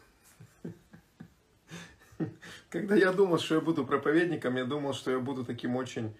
Когда 2.68 2.94
я 2.94 3.12
думал, 3.12 3.38
что 3.38 3.54
я 3.56 3.60
буду 3.60 3.86
проповедником, 3.86 4.56
я 4.56 4.64
думал, 4.64 4.92
что 4.92 5.10
я 5.10 5.18
буду 5.18 5.44
таким 5.44 5.76
очень... 5.76 6.14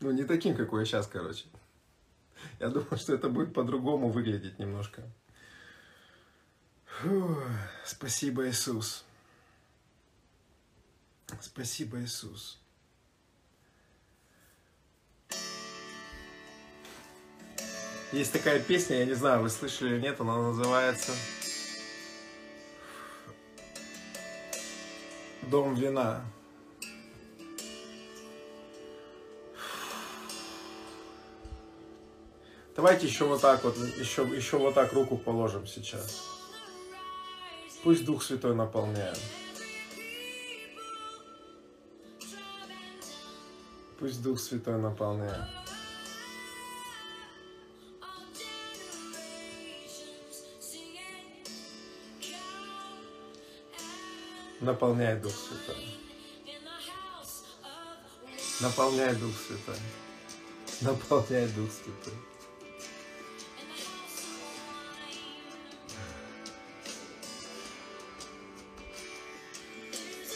Ну, 0.00 0.12
не 0.12 0.24
таким, 0.24 0.56
какой 0.56 0.80
я 0.80 0.86
сейчас, 0.86 1.08
короче. 1.08 1.46
Я 2.60 2.68
думал, 2.68 2.96
что 2.96 3.14
это 3.14 3.28
будет 3.28 3.52
по-другому 3.52 4.10
выглядеть 4.10 4.58
немножко. 4.58 5.02
Фу, 6.84 7.36
спасибо, 7.84 8.48
Иисус. 8.48 9.04
Спасибо, 11.40 12.00
Иисус. 12.00 12.60
Есть 18.10 18.32
такая 18.32 18.58
песня, 18.58 19.00
я 19.00 19.04
не 19.04 19.12
знаю, 19.12 19.42
вы 19.42 19.50
слышали 19.50 19.94
или 19.94 20.00
нет, 20.00 20.18
она 20.18 20.36
называется 20.36 21.12
«Дом 25.42 25.74
вина». 25.74 26.24
Давайте 32.74 33.06
еще 33.06 33.26
вот 33.26 33.42
так 33.42 33.62
вот, 33.64 33.76
еще, 33.76 34.22
еще 34.22 34.56
вот 34.56 34.74
так 34.74 34.92
руку 34.94 35.18
положим 35.18 35.66
сейчас. 35.66 36.22
Пусть 37.82 38.06
Дух 38.06 38.22
Святой 38.22 38.54
наполняет. 38.54 39.18
Пусть 43.98 44.22
Дух 44.22 44.38
Святой 44.38 44.78
наполняет. 44.78 45.67
Наполняй 54.60 55.16
Дух 55.20 55.32
Святой. 55.32 55.98
Наполняй 58.60 59.14
Дух 59.14 59.34
Святой. 59.46 59.76
Наполняй 60.80 61.46
Дух 61.48 61.70
Святой. 61.70 62.14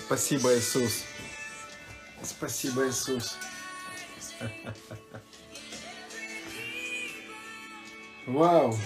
Спасибо, 0.07 0.57
Иисус. 0.57 1.05
Спасибо, 2.23 2.89
Иисус. 2.89 3.37
Вау. 8.27 8.79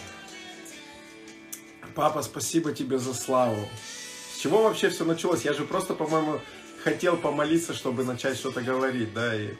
Папа, 1.94 2.22
спасибо 2.22 2.72
тебе 2.72 2.98
за 2.98 3.12
славу. 3.12 3.68
Чего 4.46 4.62
вообще 4.62 4.90
все 4.90 5.04
началось? 5.04 5.44
Я 5.44 5.54
же 5.54 5.64
просто, 5.64 5.94
по-моему, 5.94 6.40
хотел 6.84 7.16
помолиться, 7.16 7.74
чтобы 7.74 8.04
начать 8.04 8.38
что-то 8.38 8.62
говорить, 8.62 9.12
да, 9.12 9.34
и, 9.34 9.54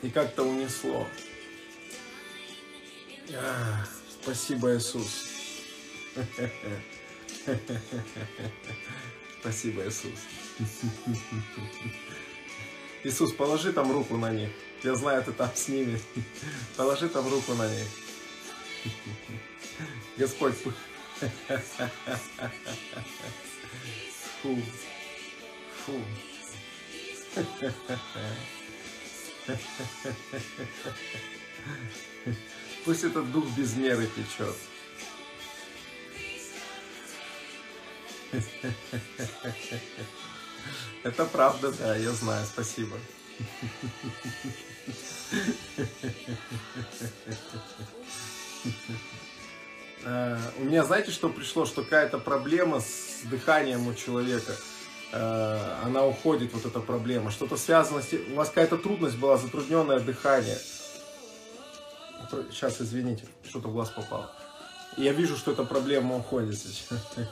и 0.00 0.08
как-то 0.08 0.42
унесло. 0.42 1.06
А, 3.34 3.84
спасибо, 4.22 4.74
Иисус. 4.74 5.28
Спасибо, 9.40 9.86
Иисус. 9.86 10.18
Иисус, 13.04 13.32
положи 13.34 13.70
там 13.70 13.92
руку 13.92 14.16
на 14.16 14.32
них. 14.32 14.48
Я 14.82 14.94
знаю, 14.94 15.22
ты 15.22 15.32
там 15.32 15.50
с 15.54 15.68
ними. 15.68 16.00
Положи 16.78 17.10
там 17.10 17.28
руку 17.28 17.52
на 17.52 17.68
них. 17.68 17.86
Господь, 20.16 20.54
Фу. 24.42 24.58
Фу. 25.84 25.92
Пусть 32.84 33.04
этот 33.04 33.32
дух 33.32 33.46
без 33.56 33.74
меры 33.76 34.06
течет. 34.08 34.56
Это 41.02 41.24
правда, 41.24 41.72
да, 41.72 41.96
я 41.96 42.12
знаю, 42.12 42.44
спасибо. 42.46 42.98
Э, 45.30 45.86
у 50.06 50.64
меня, 50.64 50.84
знаете, 50.84 51.10
что 51.10 51.28
пришло? 51.28 51.66
Что 51.66 51.82
какая-то 51.82 52.18
проблема 52.18 52.80
с 52.80 53.22
дыханием 53.24 53.88
у 53.88 53.94
человека. 53.94 54.52
Э, 55.12 55.82
она 55.84 56.06
уходит, 56.06 56.52
вот 56.54 56.64
эта 56.64 56.80
проблема. 56.80 57.30
Что-то 57.30 57.56
связано 57.56 58.02
с... 58.02 58.12
У 58.12 58.34
вас 58.34 58.48
какая-то 58.48 58.76
трудность 58.78 59.16
была, 59.18 59.36
затрудненное 59.36 59.98
дыхание. 59.98 60.58
Сейчас, 62.50 62.80
извините, 62.80 63.24
что-то 63.48 63.68
в 63.68 63.72
глаз 63.72 63.90
попало. 63.90 64.30
Я 64.96 65.12
вижу, 65.12 65.36
что 65.36 65.52
эта 65.52 65.64
проблема 65.64 66.16
уходит 66.16 66.58
сейчас. 66.58 66.98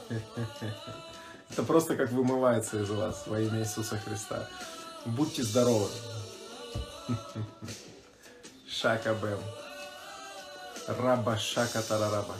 Это 1.51 1.63
просто 1.63 1.97
как 1.97 2.11
вымывается 2.11 2.81
из 2.81 2.91
вас 2.91 3.25
во 3.27 3.41
имя 3.41 3.61
Иисуса 3.61 3.99
Христа. 3.99 4.49
Будьте 5.05 5.43
здоровы. 5.43 5.89
Шака 8.69 9.15
Бэм. 9.15 9.39
Раба 10.89 11.39
Шака 11.39 11.81
Тарараба. 11.83 12.35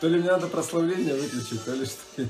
То 0.00 0.08
ли 0.08 0.18
мне 0.18 0.30
надо 0.30 0.48
прославление 0.48 1.14
выключить, 1.14 1.64
то 1.64 1.72
ли 1.74 1.86
что. 1.86 2.28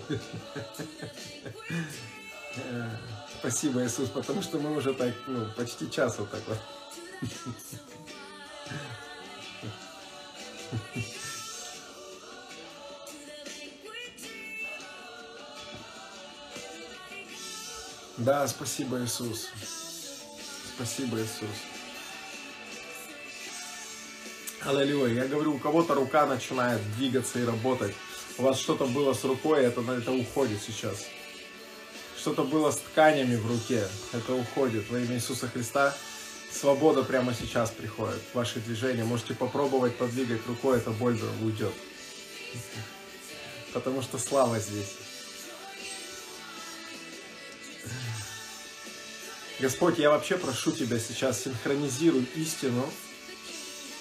Спасибо, 3.39 3.83
Иисус, 3.85 4.09
потому 4.11 4.43
что 4.43 4.59
мы 4.59 4.77
уже 4.77 4.93
так, 4.93 5.15
ну, 5.27 5.47
почти 5.57 5.91
час 5.91 6.19
вот 6.19 6.31
так 6.31 6.43
вот. 6.47 6.59
Да, 18.19 18.47
спасибо, 18.47 19.03
Иисус. 19.03 19.49
Спасибо, 20.77 21.19
Иисус. 21.21 21.72
Аллилуйя. 24.65 25.25
Я 25.25 25.29
говорю, 25.29 25.57
у 25.57 25.59
кого-то 25.59 25.95
рука 25.95 26.25
начинает 26.25 26.81
двигаться 26.97 27.41
и 27.41 27.45
работать. 27.45 27.95
У 28.39 28.43
вас 28.43 28.61
что-то 28.61 28.87
было 28.87 29.13
с 29.13 29.25
рукой, 29.25 29.65
это, 29.65 29.81
это 29.81 30.13
уходит 30.13 30.63
сейчас. 30.63 31.07
Что-то 32.17 32.45
было 32.45 32.71
с 32.71 32.77
тканями 32.77 33.35
в 33.35 33.47
руке, 33.49 33.85
это 34.13 34.35
уходит. 34.35 34.89
Во 34.89 35.01
имя 35.01 35.17
Иисуса 35.17 35.49
Христа 35.49 35.97
свобода 36.53 37.03
прямо 37.03 37.35
сейчас 37.35 37.71
приходит 37.71 38.21
ваши 38.35 38.61
движения. 38.61 39.03
Можете 39.03 39.35
попробовать 39.35 39.97
подвигать 39.97 40.47
рукой, 40.47 40.79
эта 40.79 40.91
боль 40.91 41.19
уйдет. 41.43 41.75
Потому 43.73 44.01
что 44.01 44.17
слава 44.19 44.61
здесь. 44.61 44.95
Господь, 49.59 49.99
я 49.99 50.11
вообще 50.11 50.37
прошу 50.37 50.71
Тебя 50.71 51.01
сейчас, 51.01 51.43
синхронизируй 51.43 52.29
истину 52.37 52.89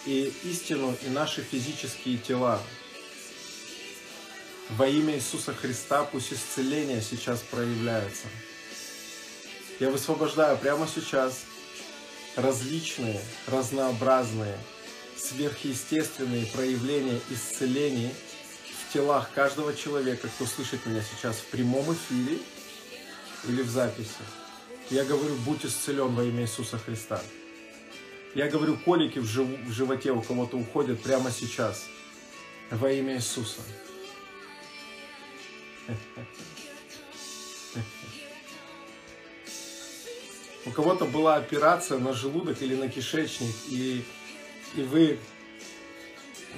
и 0.05 0.33
истину, 0.43 0.95
и 1.05 1.09
наши 1.09 1.41
физические 1.41 2.17
тела. 2.17 2.61
Во 4.69 4.87
имя 4.87 5.15
Иисуса 5.15 5.53
Христа 5.53 6.03
пусть 6.03 6.33
исцеление 6.33 7.01
сейчас 7.01 7.41
проявляется. 7.41 8.27
Я 9.79 9.89
высвобождаю 9.89 10.57
прямо 10.57 10.87
сейчас 10.87 11.41
различные, 12.35 13.19
разнообразные, 13.47 14.57
сверхъестественные 15.17 16.45
проявления 16.47 17.19
исцелений 17.29 18.13
в 18.79 18.93
телах 18.93 19.31
каждого 19.33 19.73
человека, 19.75 20.27
кто 20.27 20.45
слышит 20.45 20.85
меня 20.85 21.03
сейчас 21.03 21.37
в 21.37 21.45
прямом 21.45 21.93
эфире 21.93 22.39
или 23.47 23.61
в 23.61 23.69
записи. 23.69 24.09
Я 24.89 25.03
говорю, 25.03 25.35
будь 25.45 25.65
исцелен 25.65 26.13
во 26.15 26.23
имя 26.23 26.43
Иисуса 26.43 26.77
Христа. 26.77 27.21
Я 28.33 28.47
говорю, 28.47 28.77
колики 28.77 29.19
в, 29.19 29.25
жив, 29.25 29.47
в 29.65 29.71
животе 29.71 30.11
у 30.11 30.21
кого-то 30.21 30.57
уходят 30.57 31.01
прямо 31.01 31.31
сейчас. 31.31 31.87
Во 32.69 32.89
имя 32.89 33.15
Иисуса. 33.15 33.61
У 40.65 40.71
кого-то 40.71 41.05
была 41.05 41.35
операция 41.35 41.97
на 41.97 42.13
желудок 42.13 42.61
или 42.61 42.75
на 42.75 42.87
кишечник, 42.87 43.53
и, 43.67 44.05
и 44.75 44.81
вы, 44.83 45.17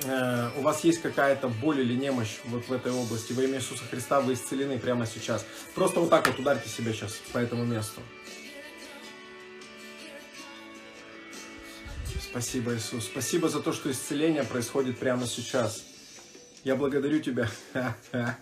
э, 0.03 0.49
у 0.57 0.61
вас 0.61 0.83
есть 0.83 1.01
какая-то 1.01 1.47
боль 1.47 1.79
или 1.79 1.95
немощь 1.95 2.37
вот 2.45 2.67
в 2.67 2.73
этой 2.73 2.91
области. 2.91 3.33
Во 3.33 3.41
имя 3.41 3.57
Иисуса 3.57 3.83
Христа 3.89 4.19
вы 4.21 4.33
исцелены 4.33 4.77
прямо 4.77 5.07
сейчас. 5.07 5.45
Просто 5.73 6.01
вот 6.01 6.11
так 6.11 6.27
вот 6.27 6.37
ударьте 6.37 6.69
себя 6.69 6.93
сейчас 6.93 7.13
по 7.31 7.39
этому 7.39 7.63
месту. 7.63 8.01
Спасибо, 12.33 12.73
Иисус. 12.73 13.05
Спасибо 13.05 13.47
за 13.47 13.59
то, 13.59 13.71
что 13.71 13.91
исцеление 13.91 14.43
происходит 14.43 14.97
прямо 14.97 15.27
сейчас. 15.27 15.83
Я 16.63 16.75
благодарю 16.75 17.19
Тебя. 17.19 17.47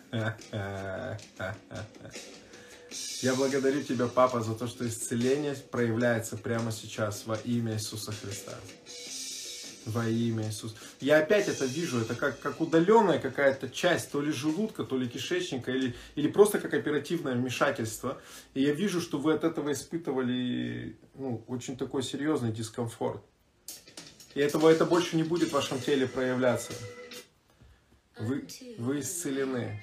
Я 3.22 3.36
благодарю 3.36 3.84
Тебя, 3.84 4.08
Папа, 4.08 4.40
за 4.40 4.56
то, 4.56 4.68
что 4.68 4.88
исцеление 4.88 5.56
проявляется 5.56 6.38
прямо 6.38 6.72
сейчас 6.72 7.26
во 7.26 7.36
имя 7.36 7.74
Иисуса 7.74 8.14
Христа. 8.14 8.54
Во 9.86 10.08
имя 10.08 10.48
Иисуса. 10.48 10.76
Я 11.02 11.18
опять 11.18 11.50
это 11.50 11.66
вижу, 11.66 12.00
это 12.00 12.16
как, 12.16 12.40
как 12.40 12.62
удаленная 12.62 13.20
какая-то 13.20 13.70
часть, 13.70 14.10
то 14.12 14.22
ли 14.22 14.32
желудка, 14.32 14.86
то 14.86 14.98
ли 14.98 15.10
кишечника, 15.10 15.70
или, 15.70 15.94
или 16.16 16.30
просто 16.30 16.60
как 16.60 16.74
оперативное 16.74 17.36
вмешательство. 17.36 18.22
И 18.54 18.62
я 18.62 18.72
вижу, 18.72 19.02
что 19.02 19.18
вы 19.18 19.34
от 19.34 19.44
этого 19.44 19.74
испытывали 19.74 20.96
ну, 21.16 21.44
очень 21.48 21.76
такой 21.76 22.04
серьезный 22.04 22.54
дискомфорт. 22.54 23.22
И 24.34 24.40
этого 24.40 24.70
это 24.70 24.86
больше 24.86 25.16
не 25.16 25.24
будет 25.24 25.50
в 25.50 25.54
вашем 25.54 25.80
теле 25.80 26.08
проявляться. 26.08 26.74
Вы, 28.18 28.48
вы 28.78 29.00
исцелены. 29.00 29.82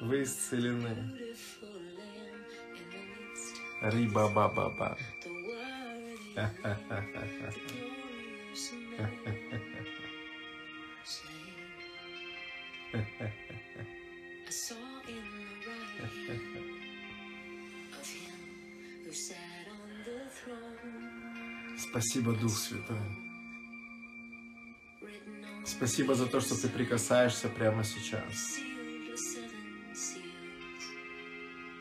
Вы 0.00 0.24
исцелены. 0.24 1.18
Риба-ба-ба-ба. 3.82 4.98
Спасибо, 21.98 22.32
Дух 22.32 22.54
Святой. 22.54 22.98
Спасибо 25.64 26.14
за 26.14 26.26
то, 26.26 26.42
что 26.42 26.54
ты 26.54 26.68
прикасаешься 26.68 27.48
прямо 27.48 27.84
сейчас. 27.84 28.58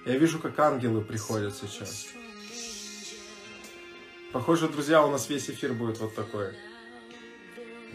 Я 0.05 0.17
вижу, 0.17 0.39
как 0.39 0.57
ангелы 0.57 1.01
приходят 1.01 1.53
сейчас. 1.53 2.07
Похоже, 4.31 4.69
друзья, 4.69 5.05
у 5.05 5.11
нас 5.11 5.27
весь 5.29 5.49
эфир 5.49 5.73
будет 5.73 5.99
вот 5.99 6.15
такой. 6.15 6.53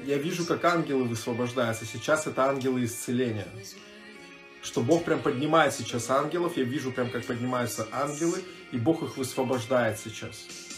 Я 0.05 0.19
вижу, 0.19 0.45
как 0.45 0.63
ангелы 0.67 1.05
высвобождаются. 1.05 1.87
Сейчас 1.87 2.27
это 2.27 2.45
ангелы 2.45 2.85
исцеления. 2.85 3.49
Что 4.61 4.83
Бог 4.83 5.07
прям 5.07 5.23
поднимает 5.23 5.73
сейчас 5.73 6.11
ангелов. 6.11 6.59
Я 6.59 6.65
вижу 6.65 6.93
прям, 6.93 7.11
как 7.11 7.25
поднимаются 7.25 7.89
ангелы, 7.91 8.45
и 8.73 8.77
Бог 8.77 9.03
их 9.03 9.17
высвобождает 9.17 9.99
сейчас. 9.99 10.70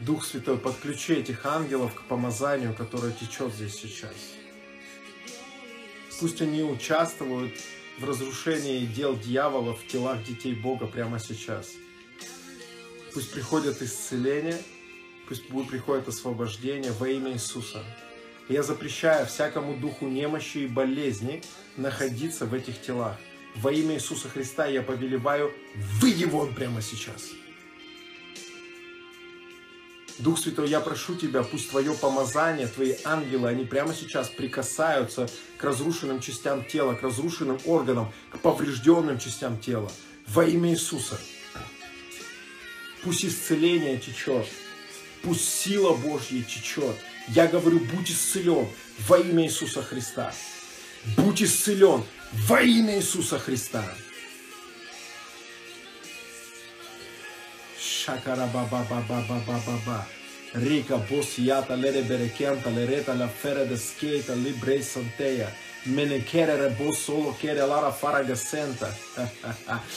Дух 0.00 0.24
Святой, 0.24 0.56
подключи 0.56 1.12
этих 1.12 1.44
ангелов 1.44 1.94
к 1.94 2.02
помазанию, 2.04 2.74
которое 2.74 3.12
течет 3.12 3.52
здесь 3.52 3.74
сейчас. 3.74 4.14
Пусть 6.18 6.40
они 6.40 6.62
участвуют 6.62 7.52
в 7.98 8.04
разрушении 8.04 8.86
дел 8.86 9.18
дьявола 9.18 9.74
в 9.74 9.86
телах 9.86 10.24
детей 10.24 10.54
Бога 10.54 10.86
прямо 10.86 11.18
сейчас. 11.18 11.72
Пусть 13.12 13.30
приходит 13.30 13.82
исцеление, 13.82 14.56
пусть 15.28 15.46
приходит 15.48 16.08
освобождение 16.08 16.92
во 16.92 17.08
имя 17.08 17.32
Иисуса. 17.32 17.84
я 18.48 18.62
запрещаю 18.62 19.26
всякому 19.26 19.76
духу 19.76 20.08
немощи 20.08 20.58
и 20.58 20.66
болезни 20.66 21.42
находиться 21.76 22.46
в 22.46 22.54
этих 22.54 22.80
телах. 22.80 23.18
Во 23.56 23.70
имя 23.70 23.96
Иисуса 23.96 24.30
Христа 24.30 24.66
я 24.66 24.80
повелеваю, 24.80 25.52
выйди 26.00 26.24
вон 26.24 26.54
прямо 26.54 26.80
сейчас. 26.80 27.32
Дух 30.20 30.38
Святой, 30.38 30.68
я 30.68 30.80
прошу 30.80 31.14
Тебя, 31.14 31.42
пусть 31.42 31.70
Твое 31.70 31.94
помазание, 31.94 32.66
Твои 32.66 32.94
ангелы, 33.04 33.48
они 33.48 33.64
прямо 33.64 33.94
сейчас 33.94 34.28
прикасаются 34.28 35.28
к 35.56 35.64
разрушенным 35.64 36.20
частям 36.20 36.64
тела, 36.64 36.94
к 36.94 37.02
разрушенным 37.02 37.58
органам, 37.64 38.12
к 38.30 38.38
поврежденным 38.38 39.18
частям 39.18 39.58
тела. 39.58 39.90
Во 40.26 40.44
имя 40.44 40.72
Иисуса. 40.72 41.18
Пусть 43.02 43.24
исцеление 43.24 43.98
течет. 43.98 44.46
Пусть 45.22 45.48
сила 45.48 45.94
Божья 45.94 46.42
течет. 46.42 46.96
Я 47.28 47.46
говорю, 47.46 47.80
будь 47.80 48.10
исцелен 48.10 48.68
во 49.08 49.18
имя 49.18 49.44
Иисуса 49.44 49.82
Христа. 49.82 50.34
Будь 51.16 51.42
исцелен 51.42 52.04
во 52.32 52.60
имя 52.60 52.98
Иисуса 52.98 53.38
Христа. 53.38 53.84
Shakara 58.00 58.46
ba 58.50 58.64
ba 58.70 58.80
ba 58.88 58.98
ba 59.08 59.20
ba 59.28 59.38
ba 59.46 59.56
ba 59.66 59.76
ba. 59.84 60.06
Rica 60.54 60.96
bosiata 60.96 61.76
lere 61.76 62.00
berechianta 62.00 62.70
lereta 62.70 63.12
la 63.14 63.28
fere 63.28 63.66
de 63.68 63.76
skate 63.76 64.34
libre 64.36 64.80
santeia. 64.82 65.48
Менекере 65.86 66.56
ребо 66.56 66.92
соло 66.92 67.34
кере 67.40 67.62
лара 67.62 67.90
фарагасента. 67.90 68.94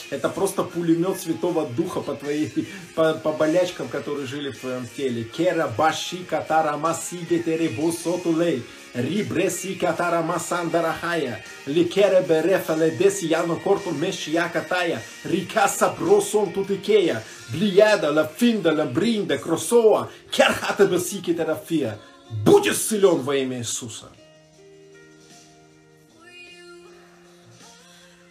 Это 0.09 0.29
просто 0.29 0.63
пулемет 0.63 1.19
Святого 1.19 1.65
Духа 1.67 1.99
по, 1.99 2.15
твоей, 2.15 2.67
по, 2.95 3.13
по 3.15 3.33
болячкам, 3.33 3.89
которые 3.89 4.25
жили 4.25 4.51
в 4.51 4.59
твоем 4.59 4.87
теле. 4.87 5.23
Кера 5.23 5.67
баши 5.77 6.23
катара 6.23 6.77
масиде 6.77 7.39
теребо 7.39 7.91
сотулей. 7.91 8.63
Рибреси 8.93 9.73
катара 9.73 10.21
масандарахая. 10.21 11.43
Ликере 11.65 12.23
берефа 12.27 12.75
ледеси 12.75 13.25
яно 13.25 13.55
корпу 13.55 13.91
мешия 13.91 14.49
катая. 14.53 15.01
Рикаса 15.23 15.95
бросон 15.97 16.53
тутикея. 16.53 17.23
Блияда 17.49 18.11
ла 18.11 18.29
финда 18.37 18.71
ла 18.71 18.85
бринда 18.85 19.37
кросоа. 19.37 20.09
Керхата 20.31 20.85
басики 20.85 21.33
терафия. 21.33 21.97
Будь 22.45 22.67
исцелен 22.67 23.19
во 23.21 23.35
имя 23.35 23.59
Иисуса. 23.59 24.09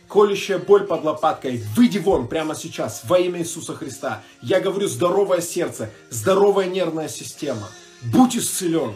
колющая 0.09 0.59
боль 0.59 0.85
под 0.87 1.05
лопаткой, 1.05 1.65
выйди 1.75 1.97
вон 1.97 2.29
прямо 2.29 2.55
сейчас 2.55 3.01
во 3.05 3.19
имя 3.19 3.41
Иисуса 3.41 3.75
Христа. 3.75 4.23
Я 4.43 4.61
говорю 4.61 4.87
здоровое 4.87 5.41
сердце, 5.41 5.89
здоровая 6.11 6.67
нервная 6.67 7.09
система. 7.09 7.71
Будь 8.03 8.37
исцелен. 8.37 8.95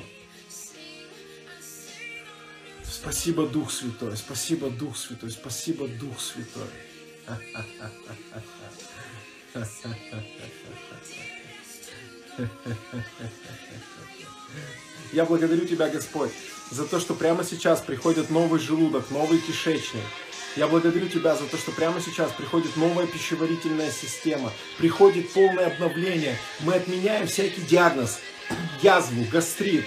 Спасибо, 3.06 3.46
Дух 3.46 3.70
Святой, 3.70 4.16
спасибо, 4.16 4.68
Дух 4.68 4.96
Святой, 4.96 5.30
спасибо, 5.30 5.86
Дух 5.86 6.18
Святой. 6.20 6.66
Я 15.12 15.24
благодарю 15.24 15.68
Тебя, 15.68 15.88
Господь, 15.88 16.32
за 16.72 16.84
то, 16.84 16.98
что 16.98 17.14
прямо 17.14 17.44
сейчас 17.44 17.80
приходит 17.80 18.28
новый 18.30 18.58
желудок, 18.58 19.08
новый 19.12 19.38
кишечник, 19.38 20.02
я 20.56 20.66
благодарю 20.66 21.08
Тебя 21.08 21.36
за 21.36 21.46
то, 21.46 21.56
что 21.56 21.70
прямо 21.70 22.00
сейчас 22.00 22.32
приходит 22.32 22.76
новая 22.76 23.06
пищеварительная 23.06 23.92
система, 23.92 24.52
приходит 24.78 25.32
полное 25.32 25.68
обновление. 25.68 26.36
Мы 26.58 26.74
отменяем 26.74 27.28
всякий 27.28 27.60
диагноз, 27.60 28.18
язву, 28.82 29.24
гастрит, 29.30 29.84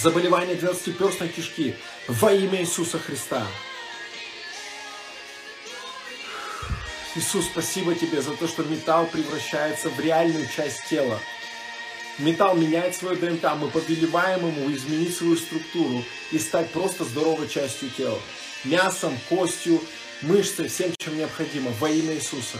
заболевание 0.00 0.54
двенадцатиперстной 0.54 1.28
кишки 1.28 1.74
во 2.08 2.32
имя 2.32 2.60
Иисуса 2.60 2.98
Христа. 2.98 3.46
Иисус, 7.14 7.44
спасибо 7.46 7.94
Тебе 7.94 8.22
за 8.22 8.34
то, 8.36 8.48
что 8.48 8.62
металл 8.62 9.06
превращается 9.06 9.90
в 9.90 10.00
реальную 10.00 10.48
часть 10.48 10.88
тела. 10.88 11.20
Металл 12.18 12.56
меняет 12.56 12.94
свою 12.94 13.16
ДНК, 13.16 13.54
мы 13.56 13.68
повелеваем 13.68 14.46
ему 14.46 14.70
изменить 14.72 15.16
свою 15.16 15.36
структуру 15.36 16.04
и 16.30 16.38
стать 16.38 16.70
просто 16.70 17.04
здоровой 17.04 17.48
частью 17.48 17.90
тела 17.90 18.18
мясом, 18.64 19.18
костью, 19.28 19.80
мышцей, 20.22 20.68
всем, 20.68 20.92
чем 20.98 21.16
необходимо, 21.16 21.70
во 21.78 21.90
имя 21.90 22.14
Иисуса. 22.14 22.58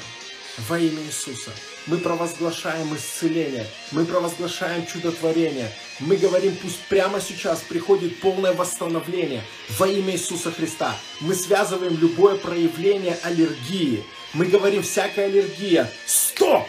Во 0.68 0.78
имя 0.78 1.02
Иисуса. 1.02 1.52
Мы 1.86 1.98
провозглашаем 1.98 2.94
исцеление, 2.94 3.66
мы 3.90 4.04
провозглашаем 4.04 4.86
чудотворение. 4.86 5.72
Мы 5.98 6.16
говорим, 6.16 6.54
пусть 6.62 6.78
прямо 6.88 7.20
сейчас 7.20 7.60
приходит 7.60 8.20
полное 8.20 8.52
восстановление 8.52 9.42
во 9.78 9.88
имя 9.88 10.12
Иисуса 10.12 10.52
Христа. 10.52 10.96
Мы 11.20 11.34
связываем 11.34 11.98
любое 11.98 12.36
проявление 12.36 13.18
аллергии. 13.24 14.04
Мы 14.32 14.46
говорим, 14.46 14.82
всякая 14.82 15.26
аллергия, 15.26 15.90
стоп! 16.06 16.68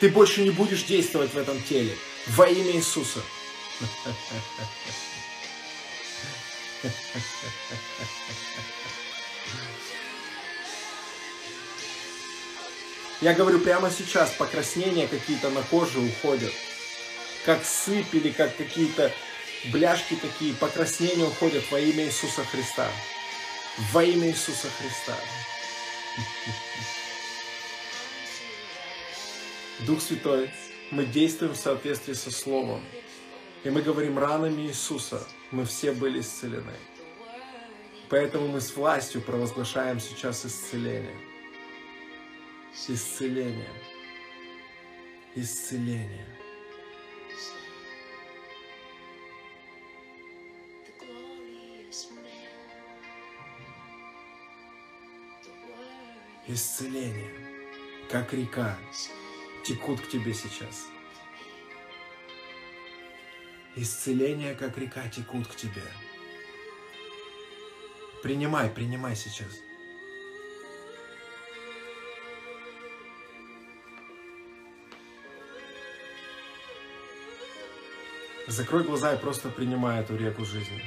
Ты 0.00 0.08
больше 0.08 0.42
не 0.42 0.50
будешь 0.50 0.82
действовать 0.82 1.32
в 1.32 1.38
этом 1.38 1.62
теле. 1.62 1.96
Во 2.26 2.48
имя 2.48 2.72
Иисуса. 2.72 3.20
Я 13.20 13.32
говорю 13.32 13.60
прямо 13.60 13.90
сейчас, 13.90 14.30
покраснения 14.32 15.06
какие-то 15.06 15.50
на 15.50 15.62
коже 15.62 16.00
уходят. 16.00 16.52
Как 17.44 17.64
сыпь 17.64 18.12
или 18.12 18.30
как 18.30 18.56
какие-то 18.56 19.12
бляшки 19.70 20.16
такие, 20.16 20.54
покраснения 20.54 21.24
уходят 21.24 21.62
во 21.70 21.78
имя 21.78 22.04
Иисуса 22.06 22.44
Христа. 22.44 22.88
Во 23.92 24.02
имя 24.02 24.28
Иисуса 24.28 24.68
Христа. 24.78 25.16
Дух 29.80 30.00
Святой, 30.00 30.50
мы 30.90 31.04
действуем 31.04 31.52
в 31.52 31.56
соответствии 31.56 32.14
со 32.14 32.30
Словом. 32.30 32.82
И 33.62 33.70
мы 33.70 33.82
говорим, 33.82 34.18
ранами 34.18 34.62
Иисуса 34.62 35.26
мы 35.50 35.64
все 35.64 35.92
были 35.92 36.20
исцелены. 36.20 36.74
Поэтому 38.10 38.48
мы 38.48 38.60
с 38.60 38.74
властью 38.76 39.22
провозглашаем 39.22 40.00
сейчас 40.00 40.44
исцеление 40.44 41.33
исцеление. 42.88 43.70
Исцеление. 45.34 46.26
Исцеление, 56.46 57.30
как 58.10 58.34
река, 58.34 58.78
текут 59.64 60.00
к 60.00 60.08
тебе 60.08 60.34
сейчас. 60.34 60.86
Исцеление, 63.76 64.54
как 64.54 64.76
река, 64.76 65.08
текут 65.08 65.46
к 65.46 65.56
тебе. 65.56 65.82
Принимай, 68.22 68.68
принимай 68.68 69.16
сейчас. 69.16 69.58
Закрой 78.46 78.84
глаза 78.84 79.14
и 79.14 79.18
просто 79.18 79.48
принимай 79.48 80.00
эту 80.00 80.16
реку 80.16 80.44
жизни. 80.44 80.82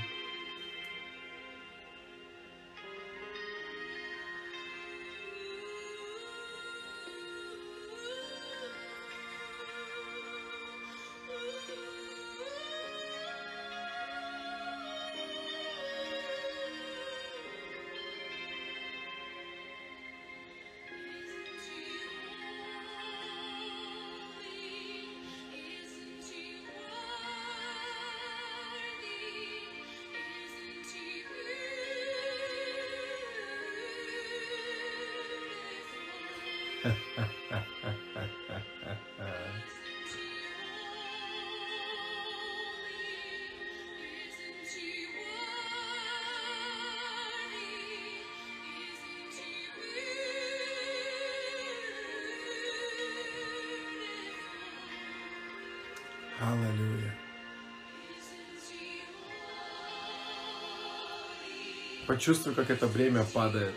Почувствуй, 62.07 62.55
как 62.55 62.69
это 62.69 62.87
бремя 62.87 63.25
падает. 63.25 63.75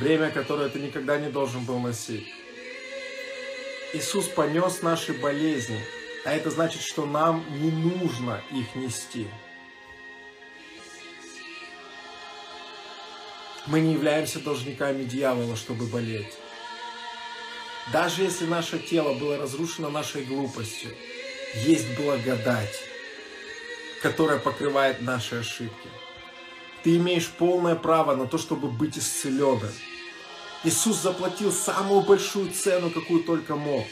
Бремя, 0.00 0.30
которое 0.30 0.70
ты 0.70 0.80
никогда 0.80 1.18
не 1.18 1.28
должен 1.30 1.64
был 1.64 1.78
носить. 1.78 2.26
Иисус 3.92 4.26
понес 4.28 4.80
наши 4.80 5.12
болезни, 5.12 5.78
а 6.24 6.32
это 6.32 6.50
значит, 6.50 6.80
что 6.80 7.04
нам 7.04 7.44
не 7.60 7.70
нужно 7.70 8.42
их 8.50 8.74
нести. 8.74 9.28
Мы 13.66 13.80
не 13.80 13.92
являемся 13.92 14.40
должниками 14.40 15.04
дьявола, 15.04 15.56
чтобы 15.56 15.86
болеть. 15.86 16.34
Даже 17.92 18.22
если 18.22 18.46
наше 18.46 18.78
тело 18.78 19.12
было 19.12 19.36
разрушено 19.36 19.90
нашей 19.90 20.24
глупостью, 20.24 20.90
есть 21.66 21.96
благодать, 21.98 22.80
которая 24.02 24.38
покрывает 24.38 25.02
наши 25.02 25.36
ошибки. 25.36 25.88
Ты 26.84 26.96
имеешь 26.96 27.28
полное 27.28 27.74
право 27.74 28.14
на 28.14 28.26
то, 28.26 28.38
чтобы 28.38 28.68
быть 28.68 28.96
исцеленным. 28.96 29.72
Иисус 30.62 30.98
заплатил 30.98 31.50
самую 31.50 32.02
большую 32.02 32.52
цену, 32.52 32.90
какую 32.90 33.24
только 33.24 33.56
мог, 33.56 33.84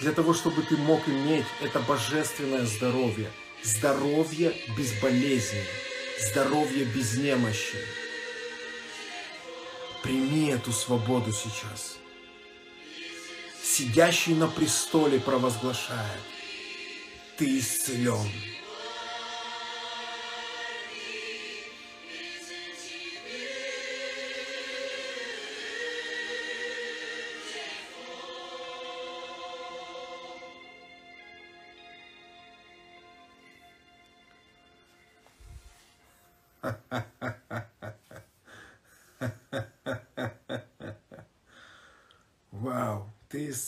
для 0.00 0.12
того, 0.12 0.32
чтобы 0.32 0.62
ты 0.62 0.76
мог 0.78 1.06
иметь 1.06 1.44
это 1.60 1.80
божественное 1.80 2.64
здоровье. 2.64 3.30
Здоровье 3.62 4.54
без 4.76 4.92
болезней, 5.00 5.66
здоровье 6.18 6.84
без 6.86 7.18
немощи. 7.18 7.78
Прими 10.02 10.48
эту 10.48 10.72
свободу 10.72 11.30
сейчас 11.30 11.98
сидящий 13.72 14.34
на 14.34 14.48
престоле 14.48 15.18
провозглашает, 15.18 16.20
ты 17.38 17.58
исцелен. 17.58 18.28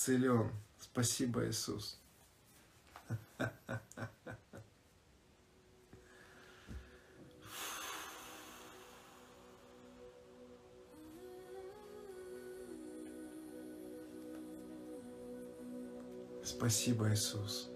Исцелен. 0.04 0.50
Спасибо, 0.78 1.46
Иисус. 1.48 1.98
Спасибо, 16.42 17.12
Иисус. 17.12 17.70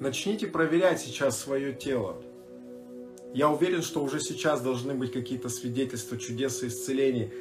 Начните 0.00 0.46
проверять 0.48 1.00
сейчас 1.00 1.38
свое 1.38 1.72
тело. 1.74 2.22
Я 3.34 3.50
уверен, 3.50 3.82
что 3.82 4.02
уже 4.02 4.20
сейчас 4.20 4.60
должны 4.60 4.94
быть 4.94 5.12
какие-то 5.12 5.48
свидетельства 5.48 6.18
чудес 6.18 6.62
и 6.62 6.68
исцелений. 6.68 7.32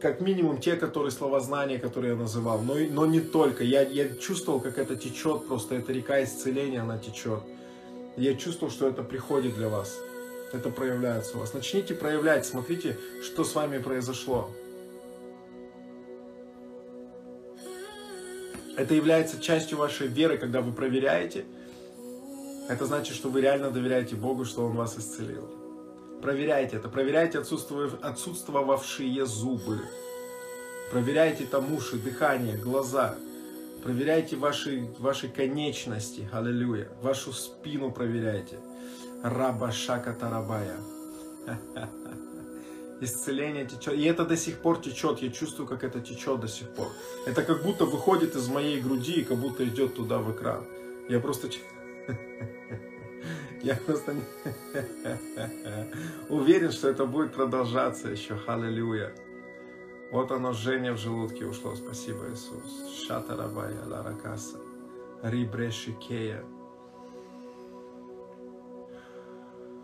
Как 0.00 0.20
минимум 0.20 0.60
те, 0.60 0.76
которые 0.76 1.10
словознания, 1.10 1.78
которые 1.78 2.12
я 2.12 2.18
называл. 2.18 2.60
Но, 2.60 2.74
но 2.74 3.04
не 3.06 3.20
только. 3.20 3.64
Я, 3.64 3.82
я 3.82 4.08
чувствовал, 4.14 4.60
как 4.60 4.78
это 4.78 4.94
течет, 4.94 5.46
просто 5.46 5.74
эта 5.74 5.92
река 5.92 6.22
исцеления, 6.22 6.80
она 6.82 6.98
течет. 6.98 7.40
Я 8.16 8.34
чувствовал, 8.34 8.72
что 8.72 8.88
это 8.88 9.02
приходит 9.02 9.56
для 9.56 9.68
вас. 9.68 9.96
Это 10.52 10.70
проявляется 10.70 11.36
у 11.36 11.40
вас. 11.40 11.52
Начните 11.52 11.94
проявлять, 11.94 12.46
смотрите, 12.46 12.96
что 13.22 13.44
с 13.44 13.54
вами 13.54 13.78
произошло. 13.78 14.50
Это 18.76 18.94
является 18.94 19.40
частью 19.40 19.78
вашей 19.78 20.06
веры, 20.06 20.38
когда 20.38 20.60
вы 20.60 20.72
проверяете. 20.72 21.44
Это 22.68 22.86
значит, 22.86 23.16
что 23.16 23.28
вы 23.28 23.40
реально 23.40 23.72
доверяете 23.72 24.14
Богу, 24.14 24.44
что 24.44 24.64
Он 24.64 24.76
вас 24.76 24.96
исцелил. 24.96 25.57
Проверяйте 26.22 26.76
это. 26.76 26.88
Проверяйте 26.88 27.38
отсутствовавшие 27.38 29.26
зубы. 29.26 29.80
Проверяйте 30.90 31.44
там 31.44 31.72
уши, 31.74 31.96
дыхание, 31.96 32.56
глаза. 32.56 33.16
Проверяйте 33.82 34.36
ваши, 34.36 34.88
ваши 34.98 35.28
конечности. 35.28 36.28
Аллилуйя. 36.32 36.88
Вашу 37.02 37.32
спину 37.32 37.92
проверяйте. 37.92 38.58
Раба 39.22 39.70
шака 39.70 40.12
тарабая. 40.12 40.76
Исцеление 43.00 43.64
течет. 43.66 43.94
И 43.94 44.02
это 44.04 44.24
до 44.24 44.36
сих 44.36 44.58
пор 44.58 44.80
течет. 44.80 45.20
Я 45.20 45.30
чувствую, 45.30 45.68
как 45.68 45.84
это 45.84 46.00
течет 46.00 46.40
до 46.40 46.48
сих 46.48 46.68
пор. 46.70 46.88
Это 47.26 47.44
как 47.44 47.62
будто 47.62 47.84
выходит 47.84 48.34
из 48.34 48.48
моей 48.48 48.80
груди 48.80 49.20
и 49.20 49.24
как 49.24 49.36
будто 49.38 49.64
идет 49.64 49.94
туда 49.94 50.18
в 50.18 50.32
экран. 50.32 50.64
Я 51.08 51.20
просто... 51.20 51.48
Я 53.62 53.76
просто 53.76 54.14
не... 54.14 54.22
уверен, 56.28 56.70
что 56.70 56.88
это 56.88 57.06
будет 57.06 57.32
продолжаться 57.32 58.08
еще. 58.08 58.36
Халилюя. 58.36 59.12
Вот 60.12 60.30
оно, 60.30 60.52
жжение 60.52 60.92
в 60.92 60.98
желудке 60.98 61.44
ушло. 61.44 61.74
Спасибо, 61.74 62.30
Иисус. 62.30 63.04
Шатарабая 63.06 63.84
ларакаса. 63.84 64.58
Рибрешикея. 65.22 66.44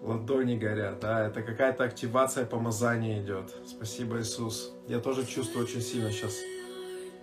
Ладони 0.02 0.58
горят, 0.58 1.00
да, 1.00 1.26
это 1.26 1.40
какая-то 1.40 1.84
активация 1.84 2.44
помазания 2.44 3.22
идет. 3.22 3.54
Спасибо, 3.66 4.20
Иисус. 4.20 4.74
Я 4.86 5.00
тоже 5.00 5.24
чувствую 5.24 5.64
очень 5.64 5.80
сильно 5.80 6.10
сейчас 6.10 6.34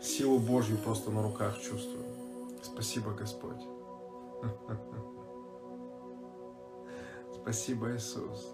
силу 0.01 0.39
Божью 0.39 0.77
просто 0.77 1.11
на 1.11 1.21
руках 1.21 1.59
чувствую. 1.59 2.05
Спасибо, 2.63 3.11
Господь. 3.11 3.61
Спасибо, 7.41 7.95
Иисус. 7.95 8.53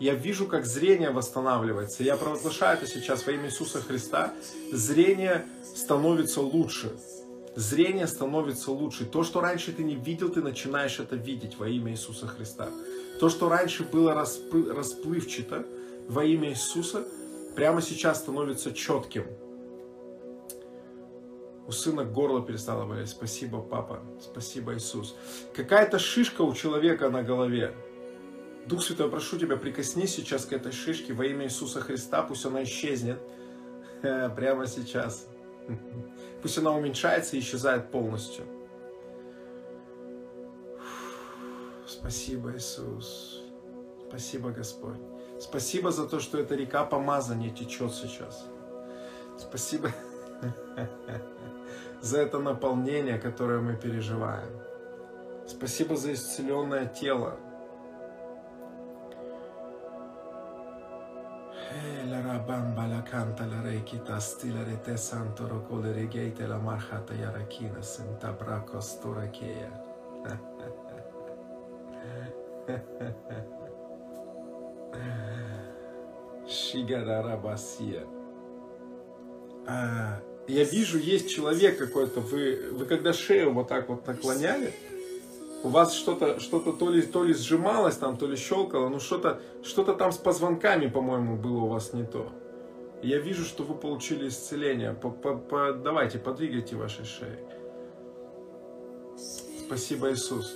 Я 0.00 0.14
вижу, 0.14 0.46
как 0.46 0.66
зрение 0.66 1.10
восстанавливается. 1.10 2.02
Я 2.02 2.16
провозглашаю 2.16 2.78
это 2.78 2.86
сейчас 2.86 3.26
во 3.26 3.32
имя 3.32 3.46
Иисуса 3.46 3.80
Христа. 3.80 4.32
Зрение 4.72 5.46
становится 5.76 6.40
лучше. 6.40 6.92
Зрение 7.54 8.06
становится 8.06 8.72
лучше. 8.72 9.04
То, 9.04 9.22
что 9.22 9.40
раньше 9.40 9.72
ты 9.72 9.84
не 9.84 9.94
видел, 9.94 10.30
ты 10.30 10.42
начинаешь 10.42 10.98
это 10.98 11.16
видеть 11.16 11.58
во 11.58 11.68
имя 11.68 11.92
Иисуса 11.92 12.26
Христа. 12.26 12.68
То, 13.20 13.28
что 13.28 13.48
раньше 13.48 13.84
было 13.84 14.14
расплывчато 14.14 15.66
во 16.08 16.24
имя 16.24 16.50
Иисуса, 16.50 17.04
прямо 17.54 17.82
сейчас 17.82 18.18
становится 18.18 18.72
четким. 18.72 19.26
У 21.68 21.70
сына 21.70 22.04
горло 22.04 22.42
перестало 22.42 22.86
болеть. 22.86 23.10
Спасибо, 23.10 23.60
папа. 23.60 24.00
Спасибо, 24.20 24.74
Иисус. 24.74 25.14
Какая-то 25.54 25.98
шишка 25.98 26.42
у 26.42 26.54
человека 26.54 27.08
на 27.08 27.22
голове. 27.22 27.74
Дух 28.66 28.82
Святой, 28.82 29.10
прошу 29.10 29.38
тебя, 29.38 29.56
прикоснись 29.56 30.14
сейчас 30.14 30.44
к 30.44 30.52
этой 30.52 30.72
шишке 30.72 31.12
во 31.12 31.24
имя 31.26 31.46
Иисуса 31.46 31.80
Христа. 31.80 32.22
Пусть 32.22 32.46
она 32.46 32.62
исчезнет 32.62 33.18
прямо 34.02 34.66
сейчас. 34.66 35.26
Пусть 36.42 36.58
она 36.58 36.72
уменьшается 36.72 37.36
и 37.36 37.40
исчезает 37.40 37.90
полностью. 37.90 38.44
Спасибо, 41.86 42.54
Иисус. 42.54 43.42
Спасибо, 44.08 44.50
Господь. 44.50 44.98
Спасибо 45.40 45.90
за 45.90 46.06
то, 46.06 46.20
что 46.20 46.38
эта 46.38 46.54
река 46.54 46.84
помазания 46.84 47.50
течет 47.50 47.92
сейчас. 47.92 48.46
Спасибо 49.38 49.90
за 52.00 52.18
это 52.18 52.38
наполнение, 52.38 53.18
которое 53.18 53.60
мы 53.60 53.76
переживаем. 53.76 54.50
Спасибо 55.46 55.96
за 55.96 56.12
исцеленное 56.12 56.86
тело. 56.86 57.38
La 62.08 62.20
rabamba 62.20 62.86
la 62.86 63.02
canta 63.02 63.46
la 63.46 63.60
rekita 63.62 64.18
stila 64.18 64.62
rete 64.64 64.96
santo 64.96 65.48
rocole 65.48 65.92
regate 65.92 66.46
la 66.46 66.58
marhata 66.58 67.14
yarakina 67.14 67.82
senta 67.82 68.32
braco 68.32 68.80
storakeya. 68.80 69.90
Шигарарабасия. 76.46 78.04
А, 79.66 80.20
я 80.48 80.64
вижу, 80.64 80.98
есть 80.98 81.30
человек 81.30 81.78
какой-то, 81.78 82.20
вы, 82.20 82.70
вы 82.72 82.84
когда 82.86 83.12
шею 83.12 83.52
вот 83.52 83.68
так 83.68 83.88
вот 83.88 84.06
наклоняли, 84.06 84.72
у 85.64 85.68
вас 85.68 85.94
что-то 85.94 86.40
что 86.40 86.60
то 86.60 86.90
ли, 86.90 87.02
то 87.02 87.24
ли 87.24 87.34
сжималось 87.34 87.96
там, 87.96 88.16
то 88.16 88.26
ли 88.26 88.36
щелкало, 88.36 88.88
ну 88.88 89.00
что-то 89.00 89.40
что 89.62 89.84
там 89.84 90.12
с 90.12 90.18
позвонками, 90.18 90.88
по-моему, 90.88 91.36
было 91.36 91.62
у 91.62 91.68
вас 91.68 91.92
не 91.92 92.04
то. 92.04 92.30
Я 93.02 93.18
вижу, 93.18 93.44
что 93.44 93.64
вы 93.64 93.74
получили 93.74 94.28
исцеление. 94.28 94.94
По 94.94 95.08
-по 95.08 95.48
-по 95.48 95.72
Давайте, 95.82 96.18
подвигайте 96.18 96.76
вашей 96.76 97.04
шеей. 97.04 97.38
Спасибо, 99.66 100.12
Иисус. 100.12 100.54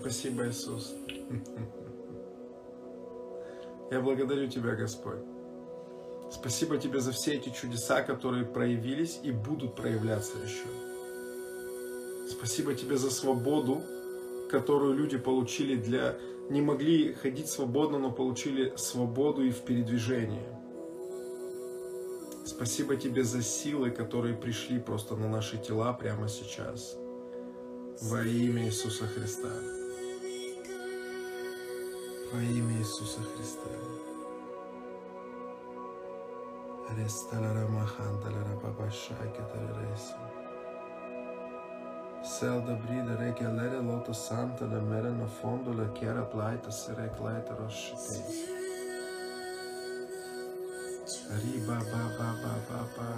Спасибо, 0.00 0.48
Иисус. 0.48 0.94
Я 3.90 4.00
благодарю 4.00 4.48
Тебя, 4.48 4.74
Господь. 4.74 5.20
Спасибо 6.30 6.78
Тебе 6.78 7.00
за 7.00 7.12
все 7.12 7.34
эти 7.34 7.50
чудеса, 7.50 8.02
которые 8.02 8.44
проявились 8.44 9.20
и 9.22 9.30
будут 9.30 9.76
проявляться 9.76 10.38
еще. 10.38 10.81
Спасибо 12.42 12.74
Тебе 12.74 12.96
за 12.96 13.12
свободу, 13.12 13.82
которую 14.50 14.94
люди 14.94 15.16
получили 15.16 15.76
для... 15.76 16.18
Не 16.50 16.60
могли 16.60 17.14
ходить 17.14 17.48
свободно, 17.48 18.00
но 18.00 18.10
получили 18.10 18.74
свободу 18.76 19.44
и 19.44 19.52
в 19.52 19.60
передвижении. 19.60 20.44
Спасибо 22.44 22.96
Тебе 22.96 23.22
за 23.22 23.42
силы, 23.42 23.90
которые 23.90 24.34
пришли 24.34 24.80
просто 24.80 25.14
на 25.14 25.28
наши 25.28 25.56
тела 25.56 25.92
прямо 25.92 26.28
сейчас. 26.28 26.96
Во 28.00 28.24
имя 28.24 28.66
Иисуса 28.66 29.06
Христа. 29.06 29.52
Во 32.32 32.42
имя 32.42 32.76
Иисуса 32.80 33.20
Христа. 33.36 33.70
Selda 42.24 42.74
brida 42.74 43.16
reke 43.16 43.48
lere 43.48 43.80
loto 43.82 44.12
santa 44.12 44.64
le 44.64 44.80
mere 44.80 45.10
no 45.10 45.26
fondo 45.26 45.72
le 45.72 45.90
chiara 45.92 46.22
plaita 46.22 46.70
sere 46.70 47.10
claita 47.16 47.54
roshite. 47.54 48.22
Риба 51.42 51.78
ба 51.90 52.02
ба 52.18 52.28
ба 52.42 52.54
ба 52.68 52.86
ба. 52.96 53.08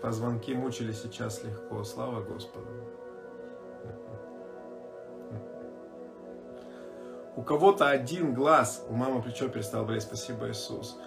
Позвонки 0.00 0.54
мучили 0.54 0.92
сейчас 0.92 1.42
легко. 1.44 1.84
Слава 1.84 2.20
Господу. 2.22 2.91
У 7.34 7.42
кого-то 7.42 7.88
один 7.88 8.34
глаз, 8.34 8.84
у 8.88 8.94
мамы 8.94 9.22
плечо 9.22 9.48
перестал 9.48 9.86
болеть, 9.86 10.02
спасибо, 10.02 10.50
Иисус. 10.50 10.98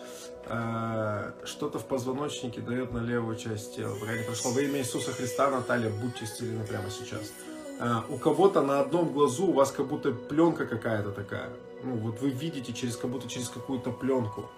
А, 0.47 1.33
что-то 1.43 1.77
в 1.77 1.85
позвоночнике 1.85 2.61
дает 2.61 2.91
на 2.91 2.97
левую 2.97 3.35
часть 3.35 3.75
тела. 3.75 3.95
Пока 3.99 4.17
не 4.17 4.23
прошло. 4.23 4.51
Во 4.51 4.59
имя 4.61 4.79
Иисуса 4.79 5.11
Христа, 5.11 5.51
Наталья, 5.51 5.89
будьте 5.89 6.25
исцелены 6.25 6.65
прямо 6.65 6.89
сейчас. 6.89 7.31
А, 7.79 8.05
у 8.09 8.17
кого-то 8.17 8.63
на 8.63 8.79
одном 8.79 9.13
глазу 9.13 9.47
у 9.47 9.53
вас 9.53 9.71
как 9.71 9.87
будто 9.87 10.11
пленка 10.11 10.65
какая-то 10.65 11.11
такая. 11.11 11.49
Ну, 11.83 11.95
вот 11.97 12.19
вы 12.21 12.31
видите 12.31 12.73
через 12.73 12.97
как 12.97 13.11
будто 13.11 13.29
через 13.29 13.49
какую-то 13.49 13.91
пленку. 13.91 14.49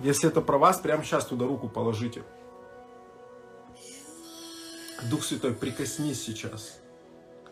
Если 0.00 0.28
это 0.28 0.40
про 0.40 0.58
вас, 0.58 0.78
прямо 0.78 1.04
сейчас 1.04 1.26
туда 1.26 1.46
руку 1.46 1.68
положите. 1.68 2.24
Дух 5.08 5.22
Святой, 5.22 5.54
прикоснись 5.54 6.24
сейчас. 6.24 6.80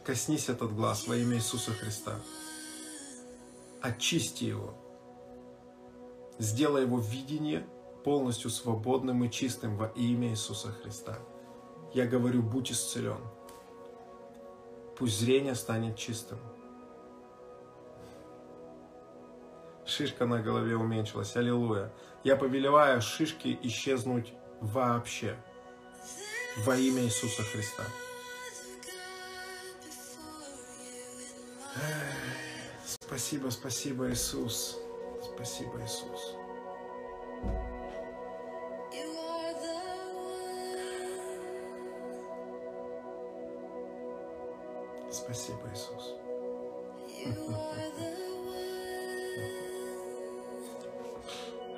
Коснись 0.04 0.48
этот 0.48 0.74
глаз 0.74 1.06
во 1.06 1.14
имя 1.16 1.36
Иисуса 1.36 1.70
Христа 1.72 2.16
очисти 3.80 4.44
его. 4.44 4.74
Сделай 6.38 6.82
его 6.82 6.98
видение 6.98 7.66
полностью 8.04 8.50
свободным 8.50 9.24
и 9.24 9.30
чистым 9.30 9.76
во 9.76 9.86
имя 9.86 10.30
Иисуса 10.30 10.68
Христа. 10.68 11.18
Я 11.92 12.06
говорю, 12.06 12.42
будь 12.42 12.70
исцелен. 12.70 13.20
Пусть 14.96 15.18
зрение 15.20 15.54
станет 15.54 15.96
чистым. 15.96 16.38
Шишка 19.84 20.26
на 20.26 20.40
голове 20.42 20.76
уменьшилась. 20.76 21.34
Аллилуйя. 21.36 21.92
Я 22.24 22.36
повелеваю 22.36 23.00
шишки 23.00 23.58
исчезнуть 23.62 24.34
вообще. 24.60 25.36
Во 26.58 26.76
имя 26.76 27.02
Иисуса 27.04 27.42
Христа. 27.42 27.84
Спасибо, 33.08 33.48
спасибо, 33.48 34.10
Иисус. 34.10 34.78
Спасибо, 35.22 35.80
Иисус. 35.82 36.36
Спасибо, 45.10 45.70
Иисус. 45.72 46.14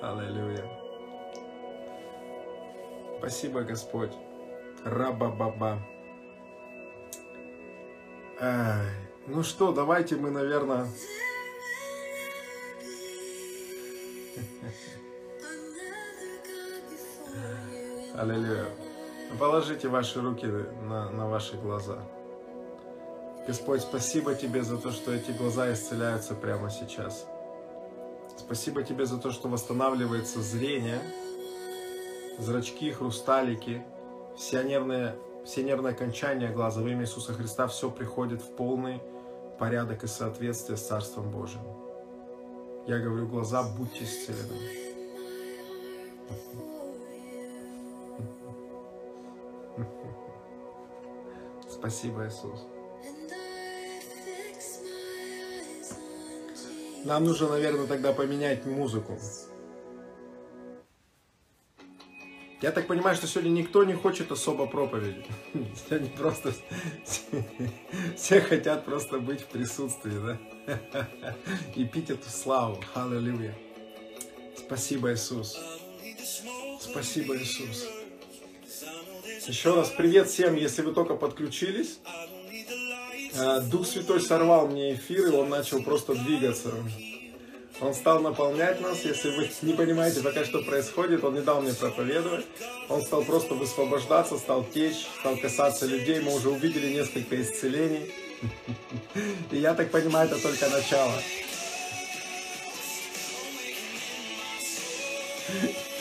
Аллилуйя. 0.03 0.64
Спасибо, 3.20 3.62
Господь. 3.62 4.12
Раба-баба. 4.85 5.81
Ну 9.26 9.42
что, 9.42 9.72
давайте 9.72 10.16
мы, 10.16 10.30
наверное, 10.30 10.88
Аллилуйя. 18.14 18.66
Положите 19.38 19.88
ваши 19.88 20.20
руки 20.20 20.46
на, 20.46 21.08
на 21.10 21.26
ваши 21.26 21.56
глаза. 21.56 21.98
Господь, 23.46 23.80
спасибо 23.80 24.34
Тебе 24.34 24.62
за 24.62 24.76
то, 24.76 24.90
что 24.90 25.12
эти 25.12 25.30
глаза 25.30 25.72
исцеляются 25.72 26.34
прямо 26.34 26.70
сейчас. 26.70 27.26
Спасибо 28.36 28.82
Тебе 28.82 29.06
за 29.06 29.18
то, 29.18 29.30
что 29.30 29.48
восстанавливается 29.48 30.42
зрение, 30.42 31.00
зрачки, 32.38 32.90
хрусталики, 32.90 33.82
все 34.36 34.62
нервные, 34.62 35.14
все 35.45 35.62
нервные 35.62 35.93
окончания 35.93 36.49
глаза. 36.49 36.80
Во 36.80 36.88
имя 36.88 37.03
Иисуса 37.03 37.32
Христа 37.32 37.66
все 37.66 37.91
приходит 37.91 38.43
в 38.43 38.51
полный 38.57 39.01
порядок 39.59 40.05
и 40.05 40.07
соответствие 40.07 40.76
с 40.76 40.86
Царством 40.86 41.30
Божьим. 41.30 41.61
Я 42.86 42.99
говорю, 42.99 43.26
глаза, 43.26 43.62
будьте 43.62 44.05
исцелены. 44.05 44.57
Спасибо, 51.70 52.26
Иисус. 52.26 52.66
Нам 57.05 57.24
нужно, 57.24 57.49
наверное, 57.49 57.86
тогда 57.86 58.12
поменять 58.12 58.66
музыку. 58.66 59.18
Я 62.62 62.72
так 62.72 62.86
понимаю, 62.86 63.16
что 63.16 63.26
сегодня 63.26 63.50
никто 63.50 63.84
не 63.84 63.94
хочет 63.94 64.30
особо 64.30 64.66
проповеди. 64.66 65.24
Сегодня 65.88 66.11
просто 66.11 66.52
все 68.16 68.40
хотят 68.42 68.84
просто 68.84 69.18
быть 69.18 69.40
в 69.40 69.46
присутствии, 69.46 70.36
да? 70.66 71.08
И 71.74 71.86
пить 71.86 72.11
эту 72.11 72.28
славу. 72.28 72.78
Аллилуйя. 72.94 73.56
Спасибо, 74.58 75.12
Иисус. 75.14 75.58
Спасибо, 76.80 77.36
Иисус. 77.38 77.88
Еще 79.46 79.74
раз 79.74 79.88
привет 79.96 80.28
всем, 80.28 80.54
если 80.54 80.82
вы 80.82 80.92
только 80.92 81.14
подключились. 81.14 81.98
А, 83.38 83.61
Дух 83.61 83.86
Святой 83.86 84.20
сорвал 84.20 84.68
мне 84.68 84.94
эфир, 84.94 85.28
и 85.28 85.30
он 85.30 85.48
начал 85.48 85.82
просто 85.82 86.14
двигаться. 86.14 86.72
Он 87.81 87.95
стал 87.95 88.20
наполнять 88.20 88.81
нас. 88.81 89.05
Если 89.05 89.31
вы 89.31 89.51
не 89.62 89.72
понимаете 89.72 90.20
пока, 90.20 90.45
что 90.45 90.62
происходит, 90.62 91.24
он 91.24 91.35
не 91.35 91.41
дал 91.41 91.62
мне 91.62 91.72
проповедовать. 91.72 92.45
Он 92.89 93.01
стал 93.03 93.22
просто 93.22 93.55
высвобождаться, 93.55 94.37
стал 94.39 94.64
течь, 94.64 95.07
стал 95.20 95.37
касаться 95.37 95.87
людей. 95.87 96.20
Мы 96.20 96.35
уже 96.35 96.51
увидели 96.51 96.93
несколько 96.93 97.41
исцелений. 97.41 98.12
И 99.51 99.57
я 99.59 99.74
так 99.74 99.91
понимаю, 99.91 100.28
это 100.28 100.41
только 100.41 100.68
начало. 100.68 101.14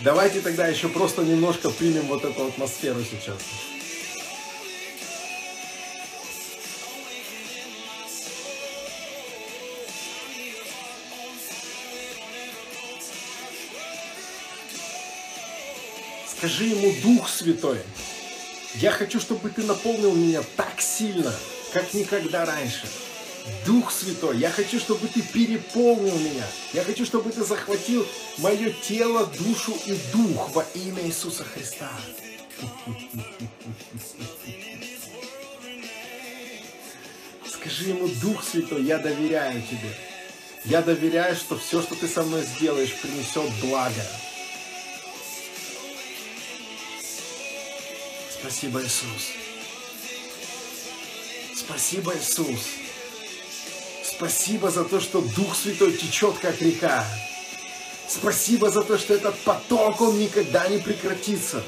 Давайте 0.00 0.40
тогда 0.40 0.66
еще 0.66 0.88
просто 0.88 1.22
немножко 1.22 1.70
примем 1.70 2.06
вот 2.08 2.24
эту 2.24 2.46
атмосферу 2.46 3.04
сейчас. 3.04 3.38
Скажи 16.42 16.64
ему, 16.64 16.92
Дух 17.02 17.28
Святой, 17.28 17.78
я 18.74 18.90
хочу, 18.90 19.20
чтобы 19.20 19.48
ты 19.48 19.62
наполнил 19.62 20.12
меня 20.12 20.42
так 20.56 20.80
сильно, 20.80 21.32
как 21.72 21.94
никогда 21.94 22.44
раньше. 22.44 22.88
Дух 23.64 23.92
Святой, 23.92 24.38
я 24.38 24.50
хочу, 24.50 24.80
чтобы 24.80 25.06
ты 25.06 25.22
переполнил 25.22 26.18
меня. 26.18 26.44
Я 26.72 26.82
хочу, 26.82 27.06
чтобы 27.06 27.30
ты 27.30 27.44
захватил 27.44 28.04
мое 28.38 28.70
тело, 28.70 29.30
душу 29.38 29.72
и 29.86 29.96
дух 30.12 30.50
во 30.52 30.66
имя 30.74 31.06
Иисуса 31.06 31.44
Христа. 31.44 31.92
Скажи 37.48 37.90
ему, 37.90 38.08
Дух 38.20 38.42
Святой, 38.42 38.82
я 38.82 38.98
доверяю 38.98 39.62
тебе. 39.62 39.94
Я 40.64 40.82
доверяю, 40.82 41.36
что 41.36 41.56
все, 41.56 41.80
что 41.82 41.94
ты 41.94 42.08
со 42.08 42.24
мной 42.24 42.42
сделаешь, 42.42 42.96
принесет 43.00 43.48
благо. 43.60 44.02
Спасибо, 48.42 48.82
Иисус. 48.82 49.30
Спасибо, 51.54 52.12
Иисус. 52.16 52.60
Спасибо 54.04 54.68
за 54.68 54.82
то, 54.82 54.98
что 54.98 55.20
Дух 55.20 55.54
Святой 55.54 55.92
течет, 55.92 56.38
как 56.38 56.60
река. 56.60 57.06
Спасибо 58.08 58.68
за 58.68 58.82
то, 58.82 58.98
что 58.98 59.14
этот 59.14 59.38
поток, 59.44 60.00
он 60.00 60.18
никогда 60.18 60.66
не 60.66 60.78
прекратится. 60.78 61.62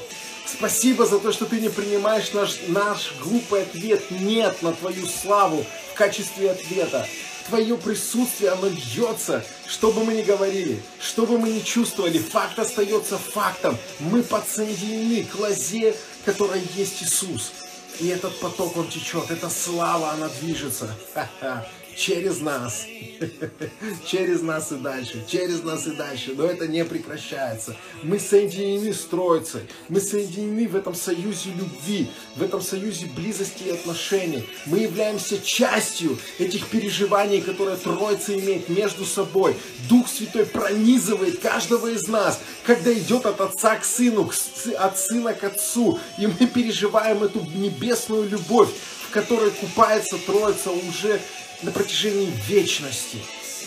Спасибо 0.45 1.05
за 1.05 1.19
то, 1.19 1.31
что 1.31 1.45
ты 1.45 1.61
не 1.61 1.69
принимаешь 1.69 2.33
наш, 2.33 2.59
наш 2.67 3.13
глупый 3.23 3.63
ответ 3.63 4.11
«нет» 4.11 4.61
на 4.61 4.73
твою 4.73 5.07
славу 5.07 5.65
в 5.93 5.97
качестве 5.97 6.51
ответа. 6.51 7.07
Твое 7.47 7.77
присутствие, 7.77 8.51
оно 8.51 8.67
льется, 8.67 9.45
что 9.67 9.91
бы 9.91 10.03
мы 10.03 10.15
ни 10.15 10.23
говорили, 10.23 10.81
что 10.99 11.25
бы 11.25 11.37
мы 11.37 11.49
ни 11.49 11.59
чувствовали, 11.59 12.17
факт 12.17 12.57
остается 12.57 13.17
фактом. 13.17 13.77
Мы 13.99 14.23
подсоединены 14.23 15.25
к 15.25 15.35
лозе, 15.35 15.95
которая 16.25 16.61
есть 16.75 17.03
Иисус. 17.03 17.53
И 17.99 18.07
этот 18.07 18.37
поток, 18.39 18.75
он 18.75 18.89
течет, 18.89 19.31
эта 19.31 19.49
слава, 19.49 20.11
она 20.11 20.27
движется. 20.41 20.93
Ха-ха 21.13 21.65
через 21.95 22.41
нас, 22.41 22.85
через 24.05 24.41
нас 24.41 24.71
и 24.71 24.75
дальше, 24.75 25.23
через 25.27 25.63
нас 25.63 25.87
и 25.87 25.91
дальше. 25.91 26.33
Но 26.35 26.45
это 26.45 26.67
не 26.67 26.83
прекращается. 26.83 27.75
Мы 28.03 28.19
соединены 28.19 28.93
с 28.93 29.01
Троицей, 29.05 29.61
мы 29.89 29.99
соединены 29.99 30.67
в 30.67 30.75
этом 30.75 30.93
союзе 30.93 31.51
любви, 31.51 32.09
в 32.35 32.43
этом 32.43 32.61
союзе 32.61 33.07
близости 33.07 33.63
и 33.63 33.71
отношений. 33.71 34.43
Мы 34.65 34.79
являемся 34.79 35.41
частью 35.41 36.17
этих 36.39 36.67
переживаний, 36.67 37.41
которые 37.41 37.77
Троица 37.77 38.37
имеет 38.37 38.69
между 38.69 39.05
собой. 39.05 39.55
Дух 39.89 40.07
Святой 40.09 40.45
пронизывает 40.45 41.39
каждого 41.39 41.87
из 41.87 42.07
нас, 42.07 42.39
когда 42.65 42.93
идет 42.93 43.25
от 43.25 43.39
отца 43.39 43.75
к 43.77 43.85
сыну, 43.85 44.31
от 44.77 44.99
сына 44.99 45.33
к 45.33 45.43
отцу. 45.43 45.99
И 46.17 46.27
мы 46.27 46.47
переживаем 46.47 47.23
эту 47.23 47.41
небесную 47.55 48.27
любовь, 48.27 48.69
в 49.07 49.11
которой 49.11 49.51
купается 49.51 50.17
Троица 50.17 50.71
уже 50.71 51.21
на 51.63 51.71
протяжении 51.71 52.31
вечности. 52.47 53.17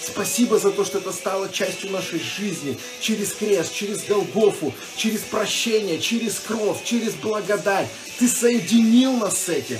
Спасибо 0.00 0.58
за 0.58 0.70
то, 0.70 0.84
что 0.84 0.98
это 0.98 1.12
стало 1.12 1.50
частью 1.50 1.90
нашей 1.90 2.20
жизни 2.20 2.78
через 3.00 3.32
крест, 3.32 3.74
через 3.74 4.04
Голгофу, 4.04 4.72
через 4.96 5.20
прощение, 5.20 6.00
через 6.00 6.40
кровь, 6.40 6.82
через 6.84 7.14
благодать. 7.14 7.88
Ты 8.18 8.28
соединил 8.28 9.12
нас 9.14 9.38
с 9.38 9.48
этим. 9.48 9.78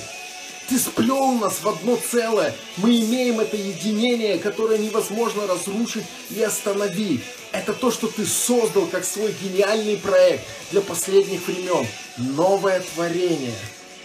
Ты 0.68 0.78
сплел 0.78 1.32
нас 1.32 1.62
в 1.62 1.68
одно 1.68 1.96
целое. 1.96 2.54
Мы 2.76 3.00
имеем 3.00 3.40
это 3.40 3.56
единение, 3.56 4.38
которое 4.38 4.78
невозможно 4.78 5.46
разрушить 5.46 6.04
и 6.28 6.42
остановить. 6.42 7.22
Это 7.52 7.72
то, 7.72 7.90
что 7.90 8.06
ты 8.09 8.26
создал 8.26 8.84
как 8.86 9.06
свой 9.06 9.34
гениальный 9.42 9.96
проект 9.96 10.44
для 10.70 10.82
последних 10.82 11.46
времен. 11.48 11.86
Новое 12.18 12.80
творение, 12.94 13.54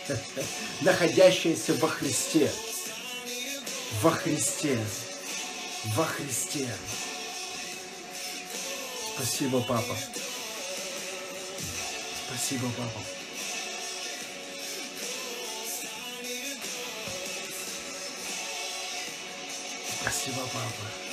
находящееся 0.82 1.74
во 1.82 1.90
Христе 1.90 2.50
во 4.02 4.12
Христе. 4.12 4.80
Во 5.96 6.06
Христе. 6.06 6.68
Спасибо, 9.16 9.62
папа. 9.62 9.96
Спасибо, 12.28 12.68
папа. 12.78 13.00
Спасибо, 20.02 20.42
папа. 20.54 21.04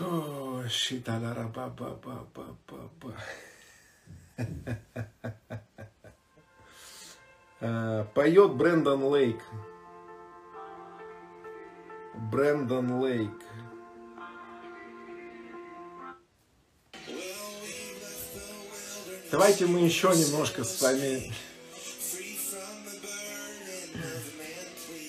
О, 0.00 0.62
ба 1.48 1.68
ба 1.68 2.90
ба. 3.00 3.14
Э, 4.36 4.44
поет 7.60 8.52
Брэндон 8.54 9.04
Лейк. 9.04 9.42
Брэндон 12.14 13.00
Лейк. 13.00 13.30
Давайте 19.30 19.66
мы 19.66 19.80
еще 19.80 20.08
немножко 20.08 20.64
с 20.64 20.80
вами... 20.80 21.32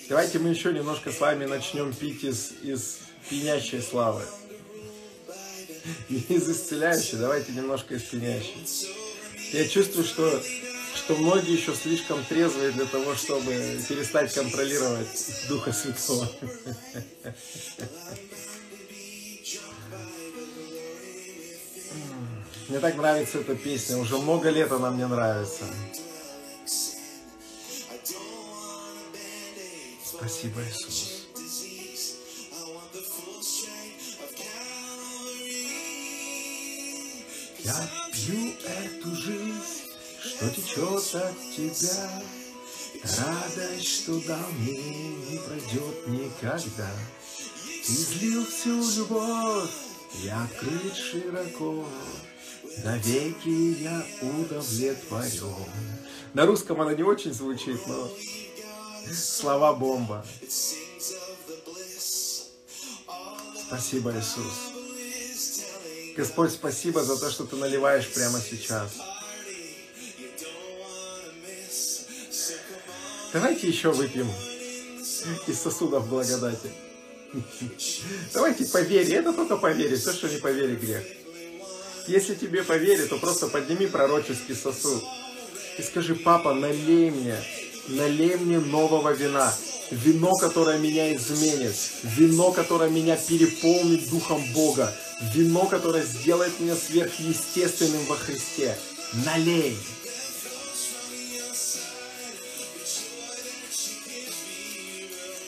Давайте 0.09 0.39
мы 0.39 0.49
еще 0.49 0.73
немножко 0.73 1.11
с 1.11 1.19
вами 1.19 1.45
начнем 1.45 1.93
пить 1.93 2.23
из, 2.23 2.51
из 2.63 2.99
пьянящей 3.29 3.81
славы. 3.81 4.23
Не 6.09 6.17
из 6.29 6.49
исцеляющей, 6.49 7.17
давайте 7.17 7.51
немножко 7.53 7.95
из 7.95 8.03
пьянящей. 8.03 8.89
Я 9.53 9.67
чувствую, 9.67 10.05
что 10.05 10.41
что 10.95 11.15
многие 11.15 11.53
еще 11.53 11.75
слишком 11.75 12.23
трезвые 12.23 12.71
для 12.71 12.85
того, 12.85 13.15
чтобы 13.15 13.79
перестать 13.87 14.33
контролировать 14.33 15.45
Духа 15.47 15.71
Святого. 15.71 16.29
Мне 22.67 22.79
так 22.79 22.95
нравится 22.97 23.39
эта 23.39 23.55
песня, 23.55 23.97
уже 23.97 24.17
много 24.17 24.49
лет 24.49 24.71
она 24.71 24.91
мне 24.91 25.07
нравится. 25.07 25.63
Спасибо, 30.05 30.61
Иисус. 30.61 31.15
Я 37.63 37.89
пью 38.13 38.53
эту 38.63 39.15
жизнь 39.15 39.88
что 40.21 40.49
течет 40.49 41.15
от 41.15 41.35
тебя. 41.55 42.23
Радость, 43.03 43.87
что 43.87 44.11
мне, 44.11 44.77
не 44.77 45.37
пройдет 45.39 46.07
никогда. 46.07 46.91
Ты 47.85 47.93
излил 47.93 48.45
всю 48.45 48.83
любовь, 48.99 49.69
я 50.21 50.43
открыт 50.43 50.95
широко, 50.95 51.85
Навеки 52.83 53.81
я 53.81 54.05
удовлетворен. 54.21 55.65
На 56.33 56.45
русском 56.45 56.79
она 56.81 56.93
не 56.93 57.03
очень 57.03 57.33
звучит, 57.33 57.79
но 57.87 58.11
слова 59.13 59.73
бомба. 59.73 60.25
Спасибо, 63.67 64.11
Иисус. 64.11 64.53
Господь, 66.15 66.51
спасибо 66.51 67.03
за 67.03 67.17
то, 67.17 67.29
что 67.31 67.45
Ты 67.45 67.55
наливаешь 67.55 68.09
прямо 68.09 68.39
сейчас. 68.39 68.91
Давайте 73.31 73.67
еще 73.67 73.91
выпьем 73.91 74.27
из 75.47 75.59
сосудов 75.59 76.07
благодати. 76.07 76.71
Давайте 78.33 78.65
поверь, 78.65 79.11
это 79.13 79.33
только 79.33 79.57
поверь, 79.57 79.95
все, 79.95 80.13
что 80.13 80.27
не 80.27 80.37
поверь, 80.37 80.75
грех. 80.75 81.03
Если 82.07 82.33
тебе 82.33 82.63
поверит, 82.63 83.09
то 83.09 83.17
просто 83.17 83.47
подними 83.47 83.85
пророческий 83.85 84.55
сосуд 84.55 85.03
и 85.77 85.83
скажи, 85.83 86.15
папа, 86.15 86.53
налей 86.53 87.11
мне, 87.11 87.35
налей 87.87 88.35
мне 88.35 88.59
нового 88.59 89.13
вина, 89.13 89.53
вино, 89.91 90.35
которое 90.35 90.77
меня 90.77 91.15
изменит, 91.15 91.75
вино, 92.03 92.51
которое 92.51 92.89
меня 92.89 93.15
переполнит 93.15 94.09
Духом 94.09 94.43
Бога, 94.53 94.93
вино, 95.33 95.67
которое 95.67 96.03
сделает 96.03 96.59
меня 96.59 96.75
сверхъестественным 96.75 98.03
во 98.07 98.15
Христе. 98.15 98.77
Налей! 99.25 99.77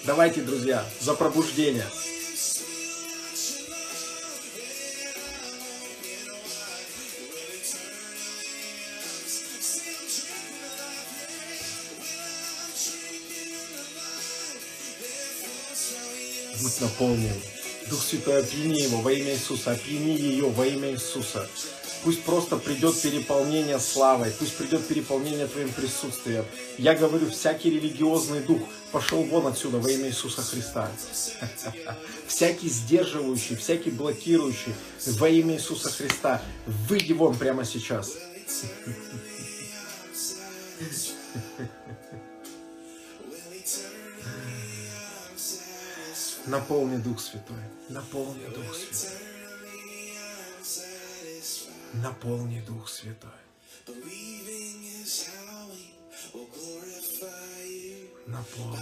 Давайте, 0.03 0.41
друзья, 0.41 0.83
за 0.99 1.13
пробуждение. 1.13 1.85
Будь 16.61 16.81
наполнен. 16.81 17.29
Дух 17.89 18.01
Святой, 18.03 18.39
опьяни 18.39 18.81
его 18.81 19.01
во 19.01 19.11
имя 19.11 19.33
Иисуса, 19.33 19.71
опьяни 19.71 20.17
ее 20.17 20.49
во 20.49 20.65
имя 20.65 20.91
Иисуса. 20.91 21.47
Пусть 22.03 22.23
просто 22.23 22.57
придет 22.57 22.99
переполнение 22.99 23.79
славой, 23.79 24.31
пусть 24.31 24.57
придет 24.57 24.87
переполнение 24.87 25.45
Твоим 25.47 25.69
присутствием. 25.69 26.45
Я 26.77 26.95
говорю, 26.95 27.29
всякий 27.29 27.69
религиозный 27.69 28.39
дух 28.39 28.61
пошел 28.91 29.23
вон 29.23 29.45
отсюда 29.47 29.77
во 29.77 29.89
имя 29.89 30.07
Иисуса 30.09 30.41
Христа. 30.41 30.89
Всякий 32.27 32.69
сдерживающий, 32.69 33.55
всякий 33.55 33.91
блокирующий 33.91 34.73
во 35.05 35.29
имя 35.29 35.55
Иисуса 35.55 35.91
Христа, 35.91 36.41
выйди 36.65 37.13
вон 37.13 37.37
прямо 37.37 37.65
сейчас. 37.65 38.13
Наполни 46.47 46.97
Дух 46.97 47.19
Святой, 47.19 47.57
наполни 47.89 48.45
Дух 48.47 48.75
Святой. 48.75 49.30
Наполни 51.93 52.61
Дух 52.61 52.89
Святой. 52.89 53.29
Наполни. 58.27 58.77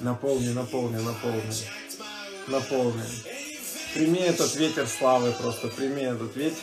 Наполни, 0.00 0.54
наполни, 0.54 1.02
наполни 1.02 1.89
наполнен. 2.48 3.06
Прими 3.94 4.20
этот 4.20 4.54
ветер 4.54 4.86
славы 4.86 5.32
просто, 5.32 5.68
прими 5.68 6.02
этот 6.02 6.34
ветер. 6.36 6.58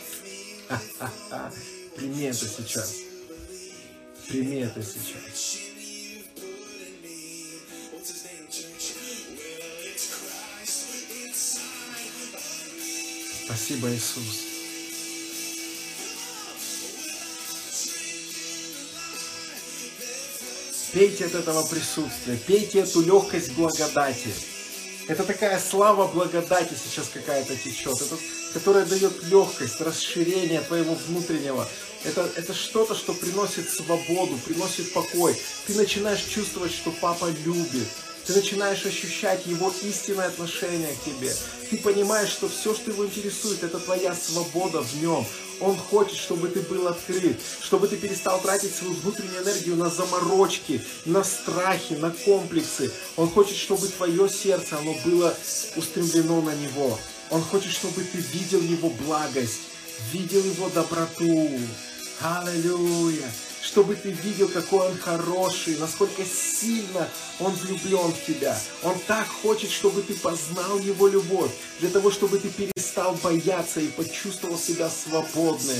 Прими 1.96 2.24
это 2.24 2.46
сейчас. 2.46 2.94
Прими 4.28 4.60
это 4.60 4.82
сейчас. 4.82 5.58
Спасибо, 13.44 13.90
Иисус. 13.94 14.48
Пейте 20.92 21.26
от 21.26 21.34
этого 21.34 21.62
присутствия, 21.66 22.36
пейте 22.46 22.80
эту 22.80 23.02
легкость 23.02 23.52
благодати. 23.52 24.30
Это 25.08 25.24
такая 25.24 25.58
слава 25.58 26.06
благодати 26.06 26.74
сейчас 26.74 27.08
какая-то 27.08 27.56
течет, 27.56 27.94
это, 27.94 28.18
которая 28.52 28.84
дает 28.84 29.22
легкость, 29.24 29.80
расширение 29.80 30.60
твоего 30.60 30.94
внутреннего. 30.94 31.66
Это, 32.04 32.30
это 32.36 32.52
что-то, 32.52 32.94
что 32.94 33.14
приносит 33.14 33.70
свободу, 33.70 34.36
приносит 34.44 34.92
покой. 34.92 35.34
Ты 35.66 35.74
начинаешь 35.74 36.22
чувствовать, 36.22 36.72
что 36.72 36.92
папа 37.00 37.30
любит. 37.42 37.88
Ты 38.26 38.34
начинаешь 38.34 38.84
ощущать 38.84 39.46
его 39.46 39.72
истинное 39.82 40.26
отношение 40.26 40.94
к 40.94 41.04
тебе. 41.04 41.34
Ты 41.70 41.78
понимаешь, 41.78 42.28
что 42.28 42.50
все, 42.50 42.74
что 42.74 42.90
его 42.90 43.06
интересует, 43.06 43.62
это 43.62 43.78
твоя 43.78 44.14
свобода 44.14 44.82
в 44.82 45.02
нем. 45.02 45.26
Он 45.60 45.76
хочет, 45.76 46.16
чтобы 46.16 46.48
ты 46.48 46.60
был 46.60 46.86
открыт, 46.88 47.36
чтобы 47.60 47.88
ты 47.88 47.96
перестал 47.96 48.40
тратить 48.40 48.74
свою 48.74 48.94
внутреннюю 48.94 49.42
энергию 49.42 49.76
на 49.76 49.90
заморочки, 49.90 50.80
на 51.04 51.24
страхи, 51.24 51.94
на 51.94 52.10
комплексы. 52.10 52.92
Он 53.16 53.28
хочет, 53.28 53.56
чтобы 53.56 53.88
твое 53.88 54.28
сердце, 54.28 54.78
оно 54.78 54.94
было 55.04 55.34
устремлено 55.76 56.40
на 56.42 56.54
Него. 56.54 56.98
Он 57.30 57.42
хочет, 57.42 57.72
чтобы 57.72 58.02
ты 58.02 58.18
видел 58.18 58.60
Его 58.60 58.90
благость, 58.90 59.60
видел 60.12 60.42
Его 60.44 60.68
доброту. 60.68 61.50
Аллилуйя! 62.20 63.30
Чтобы 63.68 63.96
ты 63.96 64.10
видел, 64.10 64.48
какой 64.48 64.88
он 64.88 64.98
хороший, 64.98 65.76
насколько 65.76 66.22
сильно 66.24 67.06
он 67.38 67.52
влюблен 67.52 68.12
в 68.12 68.26
тебя. 68.26 68.58
Он 68.82 68.98
так 69.06 69.28
хочет, 69.28 69.70
чтобы 69.70 70.00
ты 70.00 70.14
познал 70.14 70.78
его 70.78 71.06
любовь, 71.06 71.50
для 71.80 71.90
того, 71.90 72.10
чтобы 72.10 72.38
ты 72.38 72.48
перестал 72.48 73.14
бояться 73.22 73.80
и 73.80 73.88
почувствовал 73.88 74.58
себя 74.58 74.88
свободным. 74.88 75.76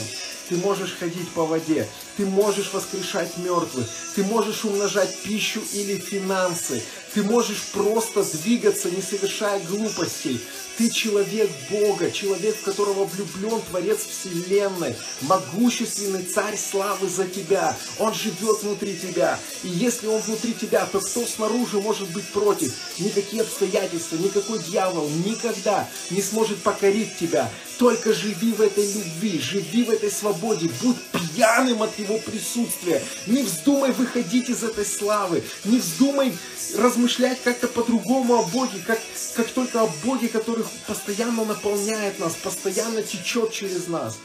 Ты 0.51 0.57
можешь 0.57 0.97
ходить 0.99 1.29
по 1.31 1.47
воде, 1.47 1.89
ты 2.17 2.27
можешь 2.27 2.73
воскрешать 2.73 3.37
мертвых, 3.39 3.87
ты 4.15 4.23
можешь 4.23 4.65
умножать 4.65 5.23
пищу 5.23 5.61
или 5.73 5.99
финансы, 5.99 6.83
ты 7.15 7.23
можешь 7.23 7.63
просто 7.73 8.25
двигаться, 8.39 8.91
не 8.91 9.03
совершая 9.03 9.61
глупостей. 9.61 10.41
Ты 10.77 10.91
человек 10.91 11.51
Бога, 11.71 12.09
человек, 12.13 12.55
в 12.57 12.63
которого 12.63 13.05
влюблен 13.05 13.61
Творец 13.69 13.99
Вселенной, 14.07 14.95
могущественный 15.23 16.23
Царь 16.23 16.57
Славы 16.57 17.09
за 17.09 17.27
тебя. 17.27 17.77
Он 17.99 18.15
живет 18.15 18.63
внутри 18.63 18.97
тебя. 18.97 19.41
И 19.65 19.69
если 19.69 20.07
Он 20.07 20.21
внутри 20.21 20.55
тебя, 20.55 20.87
то 20.87 21.01
кто 21.01 21.27
снаружи 21.27 21.81
может 21.81 22.09
быть 22.11 22.29
против? 22.29 22.73
Никакие 22.99 23.43
обстоятельства, 23.43 24.17
никакой 24.17 24.61
дьявол 24.61 25.09
никогда 25.27 25.89
не 26.11 26.23
сможет 26.23 26.63
покорить 26.63 27.19
тебя. 27.19 27.51
Только 27.79 28.13
живи 28.13 28.53
в 28.53 28.61
этой 28.61 28.87
любви, 28.93 29.41
живи 29.41 29.85
в 29.85 29.91
этой 29.91 30.13
свободе, 30.13 30.71
будь 30.81 30.97
пьяным 31.13 31.83
от 31.83 31.99
Его 31.99 32.19
присутствия. 32.19 33.03
Не 33.27 33.43
вздумай 33.43 33.91
выходить 33.93 34.49
из 34.49 34.63
этой 34.63 34.85
славы, 34.85 35.43
не 35.65 35.79
вздумай 35.79 36.33
размышлять 36.77 37.43
как-то 37.43 37.69
по-другому 37.69 38.37
о 38.37 38.43
Боге, 38.45 38.83
как, 38.87 39.01
как 39.35 39.49
только 39.51 39.83
о 39.83 39.91
Боге, 40.05 40.29
который 40.29 40.65
постоянно 40.87 41.45
наполняет 41.45 42.19
нас, 42.19 42.35
постоянно 42.35 43.03
течет 43.03 43.53
через 43.53 43.89
нас. 43.89 44.19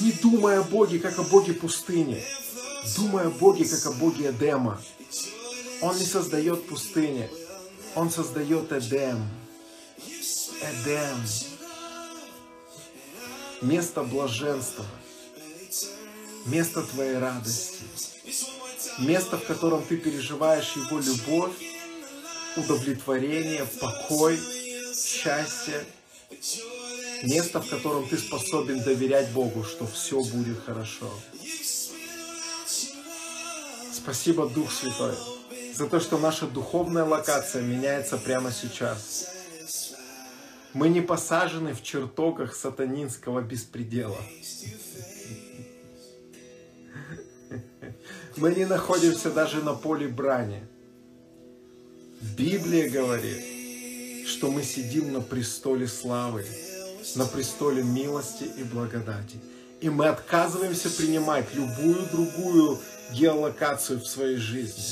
Не 0.00 0.12
думай 0.12 0.58
о 0.58 0.62
Боге, 0.62 0.98
как 0.98 1.18
о 1.18 1.22
Боге 1.22 1.52
пустыни. 1.54 2.22
Думай 2.96 3.26
о 3.26 3.30
Боге, 3.30 3.64
как 3.64 3.86
о 3.86 3.92
Боге 3.92 4.30
Эдема. 4.30 4.80
Он 5.80 5.96
не 5.96 6.04
создает 6.04 6.66
пустыни, 6.66 7.30
Он 7.94 8.10
создает 8.10 8.72
Эдем. 8.72 9.28
Эдем. 10.60 11.22
Место 13.62 14.02
блаженства. 14.02 14.84
Место 16.46 16.82
твоей 16.82 17.18
радости 17.18 17.77
место, 18.98 19.36
в 19.38 19.46
котором 19.46 19.82
ты 19.82 19.96
переживаешь 19.96 20.72
Его 20.76 20.98
любовь, 20.98 21.54
удовлетворение, 22.56 23.64
покой, 23.80 24.38
счастье, 24.94 25.84
место, 27.22 27.60
в 27.60 27.68
котором 27.68 28.08
ты 28.08 28.18
способен 28.18 28.82
доверять 28.82 29.30
Богу, 29.30 29.64
что 29.64 29.86
все 29.86 30.22
будет 30.22 30.62
хорошо. 30.64 31.10
Спасибо, 33.92 34.48
Дух 34.48 34.72
Святой, 34.72 35.14
за 35.74 35.86
то, 35.86 36.00
что 36.00 36.18
наша 36.18 36.46
духовная 36.46 37.04
локация 37.04 37.62
меняется 37.62 38.16
прямо 38.16 38.50
сейчас. 38.52 39.28
Мы 40.74 40.88
не 40.88 41.00
посажены 41.00 41.74
в 41.74 41.82
чертогах 41.82 42.54
сатанинского 42.54 43.40
беспредела. 43.40 44.18
Мы 48.38 48.54
не 48.54 48.66
находимся 48.66 49.30
даже 49.30 49.64
на 49.64 49.74
поле 49.74 50.06
брани. 50.06 50.62
Библия 52.36 52.88
говорит, 52.88 54.28
что 54.28 54.50
мы 54.52 54.62
сидим 54.62 55.12
на 55.12 55.20
престоле 55.20 55.88
славы, 55.88 56.44
на 57.16 57.24
престоле 57.24 57.82
милости 57.82 58.44
и 58.44 58.62
благодати. 58.62 59.40
И 59.80 59.90
мы 59.90 60.06
отказываемся 60.06 60.88
принимать 60.88 61.52
любую 61.52 62.06
другую 62.12 62.78
геолокацию 63.12 63.98
в 63.98 64.06
своей 64.06 64.36
жизни. 64.36 64.84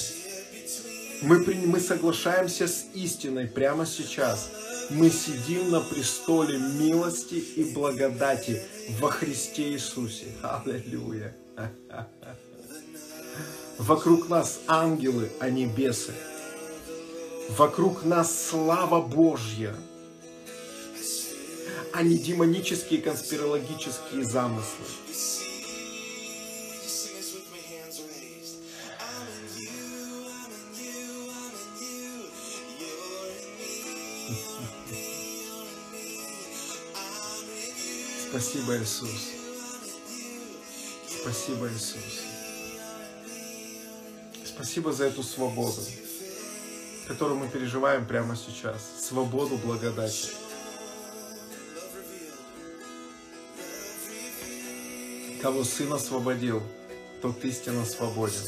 Мы, 1.23 1.45
при, 1.45 1.55
мы 1.55 1.79
соглашаемся 1.79 2.67
с 2.67 2.85
истиной 2.95 3.47
прямо 3.47 3.87
сейчас. 3.87 4.51
Мы 4.91 5.09
сидим 5.09 5.71
на 5.71 5.81
престоле 5.81 6.59
милости 6.59 7.35
и 7.35 7.73
благодати 7.73 8.61
во 9.01 9.09
Христе 9.11 9.71
Иисусе. 9.71 10.27
Аллилуйя. 10.43 11.35
Вокруг 13.79 14.29
нас 14.29 14.61
ангелы, 14.67 15.31
а 15.39 15.51
не 15.51 15.67
бесы. 15.67 16.15
Вокруг 17.51 18.05
нас 18.05 18.49
слава 18.49 19.01
Божья, 19.01 19.77
а 21.93 22.03
не 22.03 22.19
демонические 22.19 23.01
конспирологические 23.03 24.25
замыслы. 24.25 24.87
Спасибо, 38.29 38.77
Иисус. 38.77 39.11
Спасибо, 41.23 41.69
Иисус. 41.69 42.26
Спасибо 44.57 44.91
за 44.91 45.05
эту 45.05 45.23
свободу, 45.23 45.83
которую 47.07 47.39
мы 47.39 47.47
переживаем 47.47 48.07
прямо 48.07 48.35
сейчас. 48.37 48.81
Свободу 49.07 49.59
благодати. 49.59 50.31
Кого 55.43 55.63
Сын 55.63 55.93
освободил, 55.93 56.63
тот 57.21 57.45
истинно 57.45 57.85
свободен. 57.85 58.41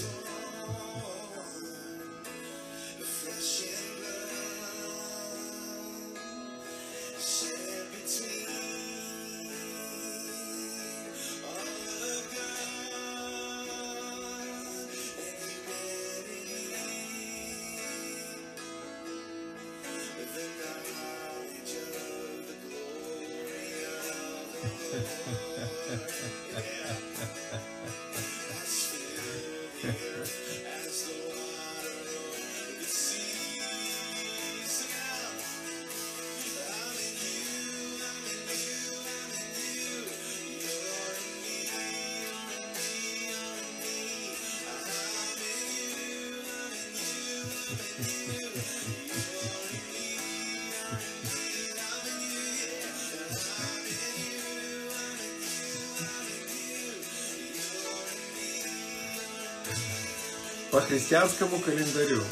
Христианскому 61.09 61.59
календарю 61.61 62.23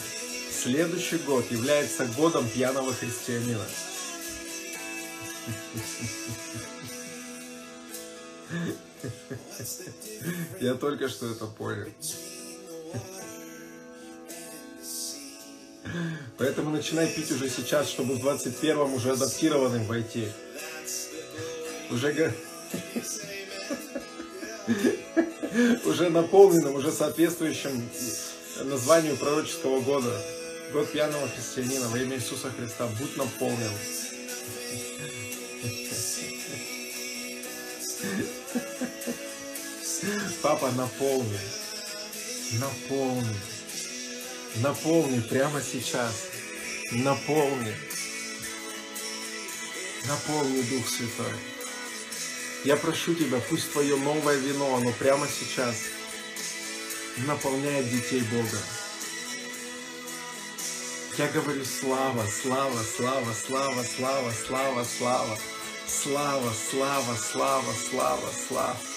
следующий 0.53 1.17
год 1.17 1.51
является 1.51 2.05
годом 2.09 2.47
пьяного 2.47 2.93
христианина. 2.93 3.65
Я 10.61 10.75
только 10.75 11.09
что 11.09 11.27
это 11.31 11.47
понял. 11.47 11.87
Поэтому 16.37 16.69
начинай 16.69 17.09
пить 17.09 17.31
уже 17.31 17.49
сейчас, 17.49 17.89
чтобы 17.89 18.17
в 18.17 18.27
21-м 18.27 18.93
уже 18.93 19.13
адаптированным 19.13 19.87
войти. 19.87 20.29
Уже, 21.91 22.35
уже 25.87 26.11
наполненным, 26.11 26.75
уже 26.75 26.93
соответствующим 26.93 27.89
названию 28.65 29.17
пророческого 29.17 29.81
года. 29.81 30.21
Год 30.73 30.91
пьяного 30.91 31.29
христианина 31.29 31.89
во 31.89 31.99
имя 31.99 32.17
Иисуса 32.17 32.51
Христа. 32.51 32.87
Будь 32.99 33.17
наполнен. 33.17 33.71
Папа, 40.43 40.71
наполни. 40.73 41.39
Наполни. 42.61 43.37
Наполни 44.57 45.21
прямо 45.21 45.61
сейчас. 45.61 46.27
Наполни. 46.93 47.75
Наполни 50.07 50.63
Дух 50.63 50.89
Святой. 50.89 51.33
Я 52.65 52.77
прошу 52.77 53.15
Тебя, 53.15 53.41
пусть 53.49 53.73
Твое 53.73 53.97
новое 53.97 54.37
вино, 54.37 54.77
оно 54.77 54.93
прямо 54.93 55.27
сейчас 55.29 55.77
наполняет 57.19 57.91
детей 57.91 58.23
Бога. 58.31 58.59
Я 61.19 61.29
говорю 61.29 61.65
слава, 61.65 62.25
слава, 62.27 62.83
слава, 62.83 63.33
слава, 63.33 63.83
слава, 63.85 64.33
слава, 64.33 64.85
слава, 64.85 65.39
слава, 65.87 66.53
слава, 66.53 67.17
слава, 67.17 67.73
слава, 67.75 68.31
слава. 68.49 68.96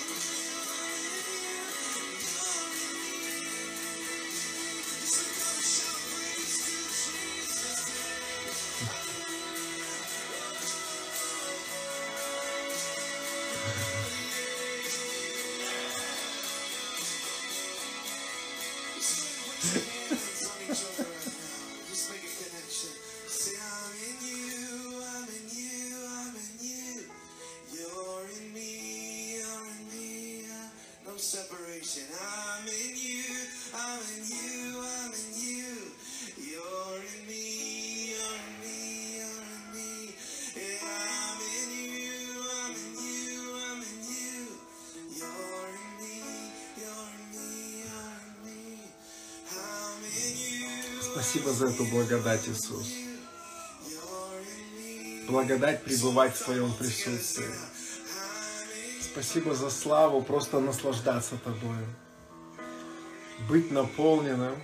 Спасибо 51.30 51.52
за 51.52 51.68
эту 51.68 51.86
благодать, 51.86 52.50
Иисус. 52.50 52.88
Благодать 55.28 55.84
пребывать 55.84 56.36
в 56.36 56.44
Твоем 56.44 56.74
присутствии. 56.74 57.46
Спасибо 59.00 59.54
за 59.54 59.70
славу, 59.70 60.24
просто 60.24 60.60
наслаждаться 60.60 61.38
Тобою. 61.38 61.86
Быть 63.48 63.70
наполненным. 63.70 64.56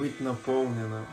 Быть 0.00 0.18
наполненным. 0.18 1.06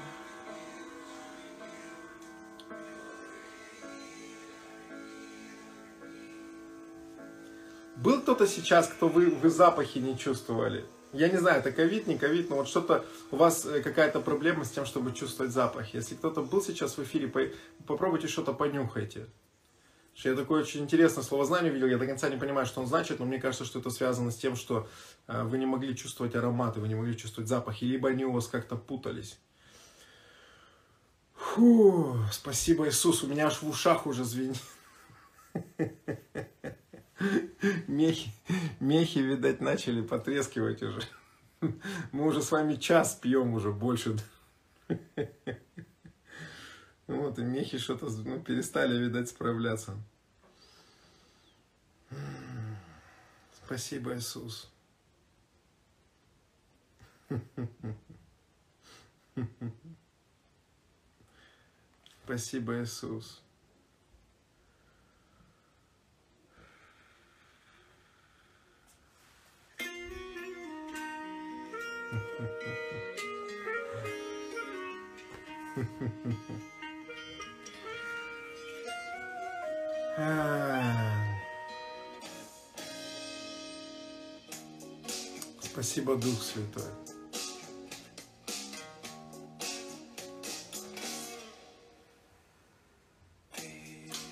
Был 7.98 8.20
кто-то 8.24 8.48
сейчас, 8.48 8.88
кто 8.88 9.10
вы, 9.10 9.30
вы 9.30 9.52
запахи 9.52 10.00
не 10.00 10.18
чувствовали? 10.18 10.84
Я 11.14 11.28
не 11.28 11.38
знаю, 11.38 11.60
это 11.60 11.72
ковид, 11.72 12.08
не 12.08 12.18
ковид, 12.18 12.50
но 12.50 12.58
вот 12.58 12.70
что-то 12.70 13.06
у 13.32 13.36
вас 13.36 13.66
э, 13.66 13.82
какая-то 13.82 14.22
проблема 14.22 14.64
с 14.64 14.72
тем, 14.72 14.86
чтобы 14.86 15.12
чувствовать 15.12 15.52
запах. 15.52 15.94
Если 15.94 16.16
кто-то 16.16 16.42
был 16.42 16.62
сейчас 16.62 16.98
в 16.98 17.04
эфире, 17.04 17.28
по- 17.28 17.52
попробуйте 17.86 18.28
что-то 18.28 18.54
понюхайте. 18.54 19.28
Я 20.16 20.36
такое 20.36 20.62
очень 20.62 20.82
интересное 20.82 21.24
словознание 21.24 21.72
увидел, 21.72 21.88
я 21.88 21.98
до 21.98 22.06
конца 22.06 22.30
не 22.30 22.38
понимаю, 22.38 22.66
что 22.66 22.82
он 22.82 22.88
значит, 22.88 23.20
но 23.20 23.26
мне 23.26 23.40
кажется, 23.40 23.66
что 23.66 23.80
это 23.80 23.90
связано 23.90 24.32
с 24.32 24.38
тем, 24.38 24.56
что 24.56 24.88
э, 25.28 25.44
вы 25.44 25.58
не 25.58 25.66
могли 25.66 25.96
чувствовать 25.96 26.36
ароматы, 26.36 26.80
вы 26.80 26.88
не 26.88 26.96
могли 26.96 27.18
чувствовать 27.18 27.50
запахи, 27.50 27.84
либо 27.84 28.10
они 28.10 28.24
у 28.26 28.32
вас 28.32 28.48
как-то 28.48 28.78
путались. 28.78 29.38
Фу, 31.36 32.18
спасибо, 32.32 32.88
Иисус, 32.88 33.24
у 33.24 33.28
меня 33.28 33.48
аж 33.48 33.62
в 33.62 33.68
ушах 33.68 34.06
уже 34.06 34.24
звенит. 34.24 34.62
Мехи, 37.88 38.32
мехи, 38.80 39.20
видать, 39.20 39.62
начали 39.62 40.02
потрескивать 40.02 40.82
уже. 40.82 41.02
Мы 42.12 42.26
уже 42.26 42.42
с 42.42 42.52
вами 42.52 42.76
час 42.76 43.16
пьем 43.16 43.54
уже 43.54 43.72
больше. 43.72 44.18
Вот, 47.08 47.38
и 47.40 47.44
мехи 47.44 47.78
что-то 47.78 48.10
ну, 48.10 48.42
перестали, 48.42 48.98
видать, 48.98 49.30
справляться. 49.30 49.98
Спасибо, 53.66 54.16
Иисус. 54.16 54.72
Спасибо, 62.24 62.82
Иисус. 62.82 63.42
Спасибо, 85.62 86.16
Дух 86.16 86.42
Святой. 86.42 86.84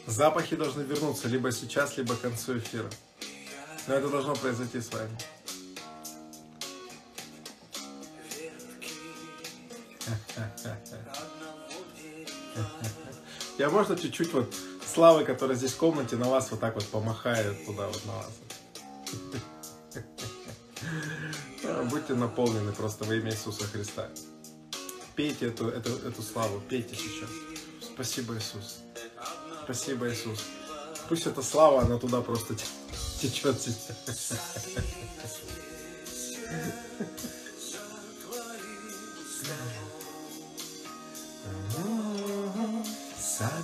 Запахи 0.05 0.55
должны 0.55 0.81
вернуться 0.81 1.29
либо 1.29 1.51
сейчас, 1.51 1.95
либо 1.97 2.15
к 2.15 2.21
концу 2.21 2.57
эфира. 2.57 2.89
Но 3.87 3.93
это 3.93 4.09
должно 4.09 4.35
произойти 4.35 4.81
с 4.81 4.91
вами. 4.91 5.17
Я 13.57 13.69
можно 13.69 13.97
чуть-чуть 13.97 14.33
вот 14.33 14.53
славы, 14.85 15.25
которая 15.25 15.57
здесь 15.57 15.73
в 15.73 15.77
комнате, 15.77 16.15
на 16.15 16.29
вас 16.29 16.51
вот 16.51 16.59
так 16.59 16.75
вот 16.75 16.85
помахает 16.85 17.65
туда 17.65 17.87
вот 17.87 18.05
на 18.05 18.13
вас. 18.13 18.31
Будьте 21.91 22.13
наполнены 22.13 22.71
просто 22.71 23.03
во 23.03 23.15
имя 23.15 23.31
Иисуса 23.31 23.65
Христа. 23.65 24.09
Пейте 25.15 25.47
эту, 25.47 25.67
эту, 25.67 25.89
эту 26.07 26.21
славу, 26.21 26.61
пейте 26.61 26.95
сейчас. 26.95 27.29
Спасибо, 27.81 28.37
Иисус. 28.37 28.79
Спасибо, 29.65 30.09
Иисус. 30.09 30.45
Пусть 31.09 31.27
эта 31.27 31.41
слава, 31.41 31.81
она 31.81 31.97
туда 31.97 32.21
просто 32.21 32.55
те- 32.55 32.65
течет 33.21 33.59
сейчас. 33.59 34.39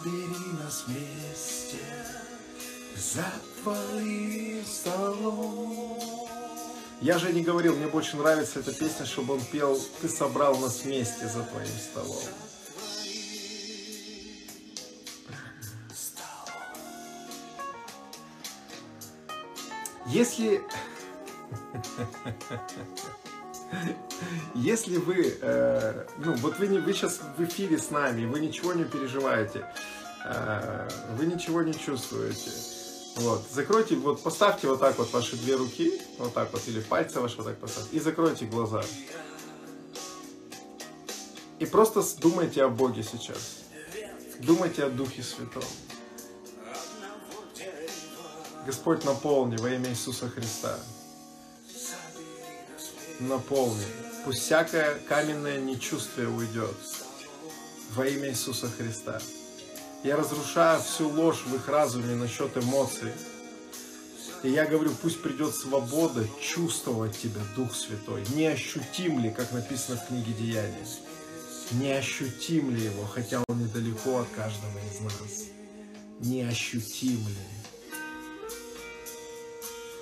Собери 0.06 0.54
нас 0.64 0.86
вместе 0.86 1.80
за 2.96 3.26
твоим 3.64 4.64
столом. 4.64 5.98
Я 7.02 7.18
же 7.18 7.34
не 7.34 7.42
говорил, 7.42 7.76
мне 7.76 7.88
больше 7.88 8.16
нравится 8.16 8.60
эта 8.60 8.72
песня, 8.72 9.08
чтобы 9.08 9.34
он 9.34 9.42
пел 9.42 9.82
«Ты 10.02 10.08
собрал 10.08 10.60
нас 10.60 10.84
вместе 10.84 11.28
за 11.28 11.42
твоим 11.42 11.68
столом». 11.68 12.22
Если... 20.06 20.62
Если 24.54 24.98
вы, 24.98 25.38
э, 25.42 26.06
ну 26.20 26.34
вот 26.36 26.60
вы, 26.60 26.68
не, 26.68 26.80
вы 26.80 26.94
сейчас 26.94 27.20
в 27.38 27.44
эфире 27.44 27.78
с 27.78 27.92
нами, 27.92 28.26
вы 28.26 28.40
ничего 28.40 28.74
не 28.74 28.86
переживаете, 28.86 29.66
вы 31.18 31.26
ничего 31.26 31.62
не 31.62 31.74
чувствуете, 31.74 32.52
вот, 33.18 33.44
закройте, 33.54 33.96
вот 33.96 34.22
поставьте 34.22 34.68
вот 34.68 34.80
так 34.80 34.98
вот 34.98 35.12
ваши 35.14 35.38
две 35.38 35.56
руки, 35.56 36.02
вот 36.18 36.34
так 36.34 36.52
вот, 36.52 36.62
или 36.68 36.82
пальцы 36.82 37.22
ваши 37.22 37.38
вот 37.38 37.46
так 37.46 37.58
поставьте, 37.58 37.96
и 37.96 38.00
закройте 38.00 38.46
глаза. 38.46 38.84
И 41.60 41.66
просто 41.66 42.04
думайте 42.20 42.64
о 42.64 42.70
Боге 42.70 43.04
сейчас. 43.04 43.60
Думайте 44.40 44.84
о 44.84 44.90
Духе 44.90 45.24
Святом. 45.24 45.64
Господь, 48.66 49.06
наполни 49.06 49.56
во 49.58 49.70
имя 49.70 49.90
Иисуса 49.90 50.28
Христа. 50.28 50.78
Наполни. 53.22 53.86
Пусть 54.26 54.42
всякое 54.42 54.96
каменное 55.08 55.62
нечувствие 55.62 56.28
уйдет. 56.28 56.76
Во 57.92 58.06
имя 58.06 58.30
Иисуса 58.30 58.68
Христа. 58.68 59.22
Я 60.06 60.18
разрушаю 60.18 60.84
всю 60.84 61.10
ложь 61.10 61.42
в 61.48 61.56
их 61.56 61.68
разуме 61.68 62.14
насчет 62.14 62.56
эмоций. 62.56 63.12
И 64.44 64.52
я 64.52 64.68
говорю, 64.68 64.92
пусть 65.02 65.20
придет 65.24 65.56
свобода 65.56 66.28
чувствовать 66.40 67.18
Тебя, 67.18 67.42
Дух 67.56 67.74
Святой. 67.74 68.24
Не 68.36 68.46
ощутим 68.46 69.20
ли, 69.20 69.32
как 69.32 69.52
написано 69.52 69.98
в 69.98 70.08
книге 70.08 70.34
Деяний? 70.34 70.86
Не 71.72 71.94
ощутим 71.94 72.70
ли 72.70 72.84
Его, 72.84 73.04
хотя 73.06 73.44
Он 73.48 73.58
недалеко 73.58 74.20
от 74.20 74.28
каждого 74.28 74.78
из 74.78 75.00
нас? 75.00 75.46
Не 76.20 76.44
ощутим 76.44 77.28
ли? 77.28 77.36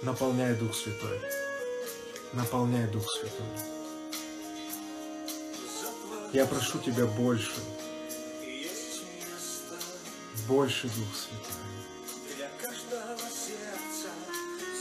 Наполняй 0.02 0.54
Дух 0.56 0.76
Святой. 0.76 1.22
Наполняй 2.34 2.90
Дух 2.90 3.10
Святой. 3.10 3.48
Я 6.34 6.46
прошу 6.46 6.80
Тебя 6.80 7.06
больше. 7.06 7.54
Больше 10.48 10.88
Дух 10.88 11.08
Святой. 11.16 11.64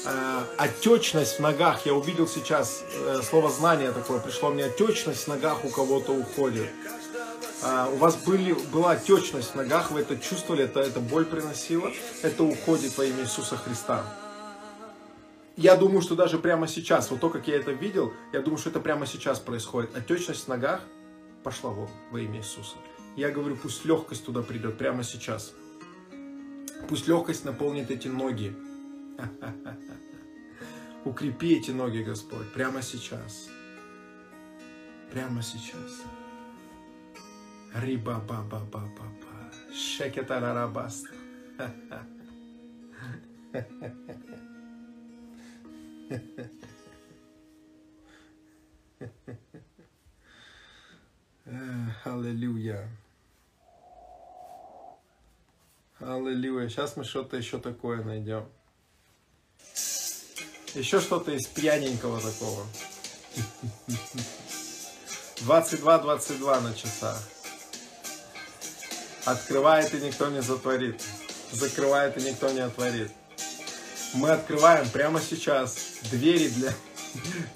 А, 0.04 0.44
отечность 0.58 1.36
в 1.36 1.40
ногах. 1.40 1.86
Я 1.86 1.94
увидел 1.94 2.26
сейчас 2.26 2.82
э, 2.92 3.20
слово 3.22 3.50
знание 3.50 3.92
такое. 3.92 4.18
Пришло 4.18 4.50
мне 4.50 4.64
отечность 4.64 5.24
в 5.24 5.28
ногах 5.28 5.64
у 5.64 5.68
кого-то 5.68 6.12
уходит. 6.12 6.68
А, 7.62 7.88
у 7.88 7.96
вас 7.96 8.16
были, 8.16 8.52
была 8.72 8.92
отечность 8.92 9.52
в 9.52 9.54
ногах, 9.54 9.92
вы 9.92 10.00
это 10.00 10.16
чувствовали, 10.18 10.64
это, 10.64 10.80
это 10.80 10.98
боль 10.98 11.24
приносило. 11.24 11.92
Это 12.22 12.42
уходит 12.42 12.96
во 12.98 13.04
имя 13.04 13.22
Иисуса 13.22 13.56
Христа. 13.56 14.04
Я 15.56 15.76
думаю, 15.76 16.00
что 16.00 16.16
даже 16.16 16.38
прямо 16.38 16.66
сейчас, 16.66 17.10
вот 17.10 17.20
то, 17.20 17.28
как 17.30 17.46
я 17.46 17.56
это 17.56 17.70
видел, 17.70 18.12
я 18.32 18.40
думаю, 18.40 18.58
что 18.58 18.70
это 18.70 18.80
прямо 18.80 19.06
сейчас 19.06 19.38
происходит. 19.38 19.96
Отечность 19.96 20.46
в 20.46 20.48
ногах 20.48 20.80
пошла 21.44 21.70
вон 21.70 21.88
во 22.10 22.18
имя 22.18 22.38
Иисуса. 22.38 22.76
Я 23.16 23.30
говорю, 23.30 23.56
пусть 23.56 23.84
легкость 23.84 24.24
туда 24.24 24.43
придет 24.43 24.78
прямо 24.78 25.02
сейчас. 25.02 25.55
Пусть 26.89 27.06
легкость 27.06 27.44
наполнит 27.44 27.90
эти 27.90 28.09
ноги. 28.09 28.55
Укрепи 31.05 31.59
эти 31.59 31.70
ноги, 31.72 32.02
Господь, 32.02 32.52
прямо 32.52 32.82
сейчас. 32.82 33.48
Прямо 35.10 35.43
сейчас. 35.43 36.02
риба 37.74 38.20
ба 38.28 38.43
ба 38.51 38.60
ба 38.60 38.80
ба 38.80 39.06
ба 39.20 39.74
Шекетарарабаста. 39.74 41.09
Э, 51.44 51.89
Аллилуйя. 56.04 56.68
Сейчас 56.68 56.96
мы 56.96 57.04
что-то 57.04 57.36
еще 57.36 57.58
такое 57.58 58.02
найдем. 58.02 58.44
Еще 60.74 61.00
что-то 61.00 61.30
из 61.30 61.46
пьяненького 61.46 62.20
такого. 62.20 62.66
22-22 65.46 66.60
на 66.60 66.74
часах. 66.74 67.22
Открывает 69.26 69.94
и 69.94 69.98
никто 69.98 70.28
не 70.28 70.42
затворит. 70.42 71.00
Закрывает 71.52 72.18
и 72.18 72.22
никто 72.22 72.50
не 72.50 72.60
отворит. 72.60 73.12
Мы 74.14 74.30
открываем 74.30 74.88
прямо 74.90 75.20
сейчас 75.20 75.76
двери 76.10 76.48
для, 76.48 76.72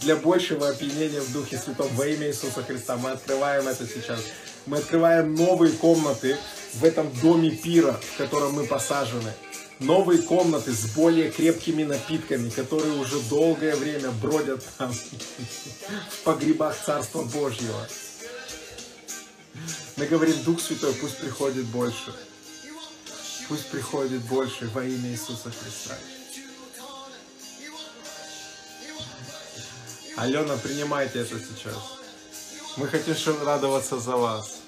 для 0.01 0.15
большего 0.15 0.69
опьянения 0.69 1.21
в 1.21 1.33
Духе 1.33 1.59
Святом 1.59 1.89
во 1.97 2.07
имя 2.07 2.29
Иисуса 2.29 2.63
Христа. 2.63 2.97
Мы 2.97 3.11
открываем 3.11 3.67
это 3.67 3.89
сейчас. 3.89 4.21
Мы 4.67 4.79
открываем 4.79 5.35
новые 5.35 5.73
комнаты 5.73 6.37
в 6.75 6.85
этом 6.85 7.13
доме 7.21 7.51
пира, 7.51 7.93
в 7.93 8.17
котором 8.19 8.53
мы 8.53 8.67
посажены. 8.67 9.33
Новые 9.79 10.23
комнаты 10.23 10.73
с 10.73 10.95
более 10.95 11.31
крепкими 11.31 11.85
напитками, 11.85 12.49
которые 12.49 12.99
уже 12.99 13.21
долгое 13.29 13.77
время 13.77 14.11
бродят 14.11 14.65
там 14.79 14.93
в 16.11 16.23
погребах 16.25 16.77
Царства 16.85 17.23
Божьего. 17.23 17.87
Мы 19.97 20.07
говорим, 20.07 20.43
Дух 20.45 20.61
Святой, 20.61 20.95
пусть 20.95 21.19
приходит 21.19 21.65
больше. 21.67 22.15
Пусть 23.49 23.67
приходит 23.67 24.23
больше 24.23 24.69
во 24.75 24.85
имя 24.85 25.11
Иисуса 25.11 25.51
Христа. 25.51 25.95
Алена, 30.17 30.57
принимайте 30.57 31.21
это 31.21 31.39
сейчас. 31.39 31.77
Мы 32.77 32.89
хотим 32.89 33.15
радоваться 33.45 33.99
за 33.99 34.17
вас. 34.17 34.66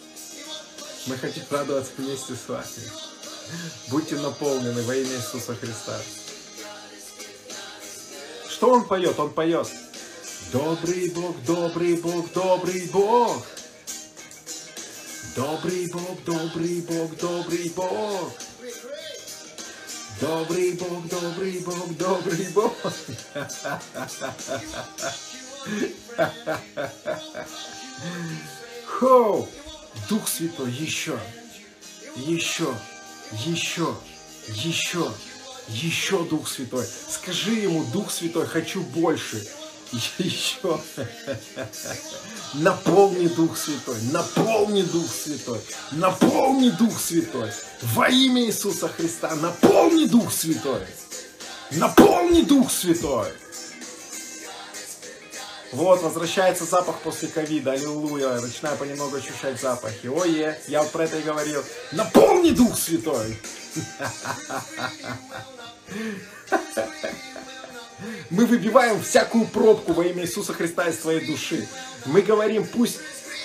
Мы 1.09 1.16
хотим 1.16 1.44
радоваться 1.51 1.93
вместе 1.97 2.35
с 2.35 2.48
вами. 2.48 2.64
Будьте 3.89 4.16
наполнены 4.16 4.82
во 4.82 4.94
имя 4.94 5.16
Иисуса 5.16 5.55
Христа. 5.55 5.98
Что 8.47 8.72
он 8.72 8.86
поет? 8.86 9.18
Он 9.18 9.32
поет. 9.32 9.66
Добрый 10.52 11.09
Бог, 11.10 11.43
добрый 11.44 11.97
Бог, 11.97 12.30
добрый 12.32 12.90
Бог. 12.93 13.43
Добрый 15.35 15.89
Бог, 15.90 16.24
добрый 16.24 16.82
Бог, 16.82 17.16
добрый 17.16 17.72
Бог. 17.74 18.32
Добрый 20.20 20.72
Бог, 20.72 21.09
добрый 21.09 21.60
Бог, 21.60 21.97
добрый 21.97 22.48
Бог. 22.52 22.74
Хоу! 28.98 29.48
Дух 30.08 30.28
Святой, 30.28 30.70
еще, 30.72 31.18
еще, 32.16 32.74
еще, 33.44 33.94
еще, 34.48 35.12
еще 35.68 36.24
Дух 36.24 36.48
Святой. 36.48 36.86
Скажи 36.86 37.52
ему, 37.52 37.84
Дух 37.92 38.10
Святой, 38.10 38.46
хочу 38.46 38.82
больше. 38.82 39.46
Еще. 40.18 40.80
Наполни 42.54 43.26
Дух 43.28 43.56
Святой, 43.56 43.96
наполни 44.12 44.82
Дух 44.82 45.10
Святой, 45.10 45.60
наполни 45.92 46.68
Дух 46.70 47.00
Святой. 47.00 47.50
Во 47.94 48.08
имя 48.08 48.44
Иисуса 48.44 48.88
Христа, 48.88 49.34
наполни 49.36 50.04
Дух 50.06 50.32
Святой. 50.32 50.82
Наполни 51.72 52.42
Дух 52.42 52.70
Святой. 52.70 53.28
Вот, 55.73 56.03
возвращается 56.03 56.65
запах 56.65 57.01
после 57.01 57.28
ковида, 57.28 57.73
аллилуйя. 57.73 58.40
Начинаю 58.40 58.78
понемногу 58.78 59.16
ощущать 59.16 59.61
запахи. 59.61 60.07
Ое, 60.07 60.59
я 60.66 60.82
вот 60.82 60.90
про 60.93 61.05
это 61.05 61.19
и 61.19 61.23
говорил. 61.23 61.62
Наполни 61.93 62.51
Дух 62.51 62.78
Святой. 62.78 63.39
Мы 68.31 68.47
выбиваем 68.47 69.03
всякую 69.03 69.47
пробку 69.47 69.93
во 69.93 70.05
имя 70.05 70.23
Иисуса 70.23 70.55
Христа 70.55 70.89
из 70.89 70.99
твоей 70.99 71.27
души. 71.27 71.66
Мы 72.07 72.23
говорим, 72.23 72.66
пусть 72.66 73.01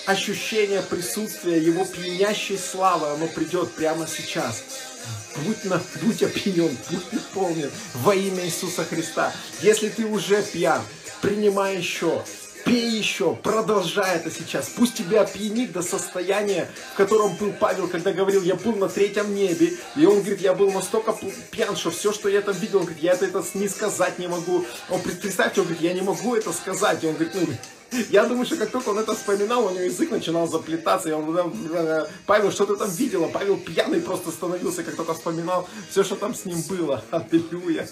ощущение 0.06 0.82
присутствия 0.82 1.62
Его 1.62 1.86
пьянящей 1.86 2.58
славы, 2.58 3.10
оно 3.10 3.28
придет 3.28 3.72
прямо 3.72 4.08
сейчас. 4.08 4.64
Будь, 5.38 5.66
на, 5.66 5.82
будь 6.02 6.24
опьянен, 6.24 6.78
будь 6.90 7.12
наполнен 7.12 7.70
во 7.96 8.16
имя 8.16 8.46
Иисуса 8.46 8.86
Христа. 8.86 9.34
Если 9.62 9.90
ты 9.90 10.06
уже 10.06 10.42
пьян, 10.44 10.82
принимай 11.24 11.78
еще, 11.78 12.22
пей 12.66 12.90
еще, 12.98 13.34
продолжай 13.36 14.18
это 14.18 14.30
сейчас. 14.30 14.68
Пусть 14.68 14.96
тебя 14.96 15.22
опьянит 15.22 15.72
до 15.72 15.82
состояния, 15.82 16.70
в 16.94 16.98
котором 16.98 17.34
был 17.38 17.54
Павел, 17.54 17.88
когда 17.88 18.12
говорил, 18.12 18.44
я 18.44 18.56
был 18.56 18.76
на 18.76 18.90
третьем 18.90 19.34
небе. 19.34 19.72
И 19.96 20.06
он 20.06 20.20
говорит, 20.20 20.42
я 20.42 20.54
был 20.54 20.70
настолько 20.72 21.16
пьян, 21.50 21.78
что 21.78 21.92
все, 21.92 22.12
что 22.12 22.28
я 22.28 22.42
там 22.42 22.56
видел, 22.58 22.80
он 22.80 22.86
говорит, 22.86 23.02
я 23.02 23.14
это, 23.14 23.26
это 23.26 23.42
не 23.54 23.70
сказать 23.70 24.20
не 24.20 24.28
могу. 24.28 24.66
Он, 24.90 25.02
пред- 25.02 25.22
представьте, 25.22 25.62
он 25.62 25.68
говорит, 25.68 25.82
я 25.84 25.94
не 25.94 26.02
могу 26.02 26.36
это 26.36 26.52
сказать. 26.52 27.02
И 27.04 27.08
он 27.08 27.14
говорит, 27.14 27.34
ну, 27.36 27.48
я 28.10 28.26
думаю, 28.26 28.46
что 28.46 28.58
как 28.58 28.72
только 28.72 28.90
он 28.90 29.00
это 29.00 29.14
вспоминал, 29.16 29.66
у 29.66 29.70
него 29.70 29.82
язык 29.84 30.12
начинал 30.12 30.48
заплетаться. 30.48 31.10
И 31.10 31.12
он, 31.12 31.36
э, 31.36 32.08
Павел, 32.26 32.52
что 32.52 32.66
ты 32.66 32.76
там 32.76 32.90
видела? 32.90 33.28
Павел 33.28 33.58
пьяный 33.58 34.02
просто 34.02 34.32
становился, 34.32 34.84
как 34.84 34.96
только 34.96 35.14
вспоминал 35.14 35.68
все, 35.90 36.04
что 36.04 36.16
там 36.16 36.34
с 36.34 36.46
ним 36.46 36.62
было. 36.64 37.04
Аллилуйя. 37.12 37.88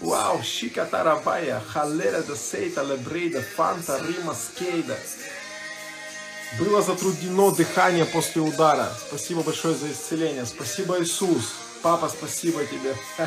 Вау, 0.00 0.42
Шика 0.42 0.86
Тарабая, 0.86 1.60
Халера 1.60 2.22
де 2.22 2.36
Сейта 2.36 2.82
Лебрейда, 2.82 3.42
Фанта 3.56 4.00
Рима 4.06 4.34
Скейда. 4.34 4.96
Было 6.58 6.82
затруднено 6.82 7.52
дыхание 7.52 8.04
после 8.04 8.42
удара. 8.42 8.92
Спасибо 9.08 9.42
большое 9.42 9.74
за 9.74 9.90
исцеление. 9.90 10.46
Спасибо, 10.46 11.00
Иисус. 11.00 11.54
Папа, 11.82 12.08
спасибо 12.08 12.64
тебе. 12.64 12.94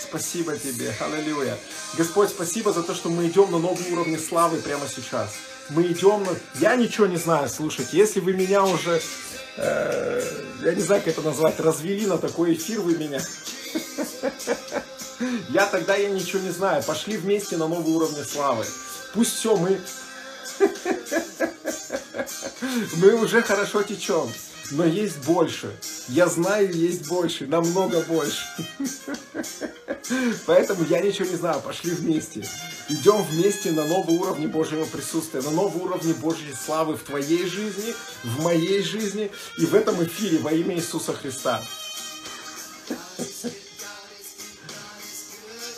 Спасибо 0.00 0.56
тебе. 0.56 0.94
Аллилуйя. 1.00 1.58
Господь, 1.96 2.28
спасибо 2.28 2.72
за 2.72 2.84
то, 2.84 2.94
что 2.94 3.08
мы 3.08 3.26
идем 3.26 3.50
на 3.50 3.58
новые 3.58 3.92
уровни 3.92 4.16
славы 4.16 4.58
прямо 4.58 4.86
сейчас. 4.86 5.30
Мы 5.70 5.84
идем 5.86 6.22
на... 6.22 6.36
Я 6.60 6.76
ничего 6.76 7.06
не 7.06 7.16
знаю, 7.16 7.48
слушайте. 7.48 7.96
Если 7.96 8.20
вы 8.20 8.32
меня 8.34 8.62
уже, 8.64 9.00
э, 9.56 10.22
я 10.62 10.74
не 10.74 10.82
знаю, 10.82 11.02
как 11.02 11.14
это 11.14 11.22
назвать, 11.22 11.58
развели 11.58 12.06
на 12.06 12.18
такой 12.18 12.54
эфир 12.54 12.80
вы 12.80 12.96
меня. 12.96 13.20
Я 15.48 15.66
тогда 15.66 15.94
я 15.94 16.10
ничего 16.10 16.42
не 16.42 16.50
знаю. 16.50 16.82
Пошли 16.82 17.16
вместе 17.16 17.56
на 17.56 17.68
новые 17.68 17.96
уровни 17.96 18.22
славы. 18.22 18.66
Пусть 19.14 19.34
все, 19.34 19.56
мы... 19.56 19.80
Мы 22.96 23.14
уже 23.14 23.42
хорошо 23.42 23.82
течем. 23.82 24.28
Но 24.70 24.84
есть 24.84 25.18
больше. 25.24 25.74
Я 26.08 26.26
знаю, 26.28 26.72
есть 26.74 27.06
больше. 27.08 27.46
Намного 27.46 28.00
больше. 28.02 28.44
Поэтому 30.46 30.84
я 30.84 31.00
ничего 31.00 31.28
не 31.28 31.36
знаю. 31.36 31.60
Пошли 31.60 31.90
вместе. 31.90 32.46
Идем 32.88 33.22
вместе 33.22 33.72
на 33.72 33.84
новые 33.86 34.18
уровни 34.18 34.46
Божьего 34.46 34.84
присутствия. 34.84 35.42
На 35.42 35.50
новые 35.50 35.84
уровни 35.84 36.12
Божьей 36.12 36.54
славы 36.54 36.96
в 36.96 37.02
твоей 37.02 37.46
жизни, 37.46 37.94
в 38.22 38.42
моей 38.42 38.82
жизни 38.82 39.30
и 39.58 39.66
в 39.66 39.74
этом 39.74 40.02
эфире 40.04 40.38
во 40.38 40.52
имя 40.52 40.76
Иисуса 40.76 41.12
Христа. 41.12 41.62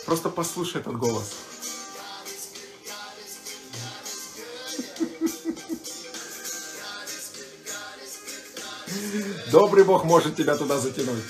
Просто 0.05 0.29
послушай 0.29 0.81
этот 0.81 0.97
голос. 0.97 1.33
Добрый 9.51 9.83
Бог 9.83 10.03
может 10.03 10.35
тебя 10.35 10.55
туда 10.55 10.77
затянуть. 10.77 11.23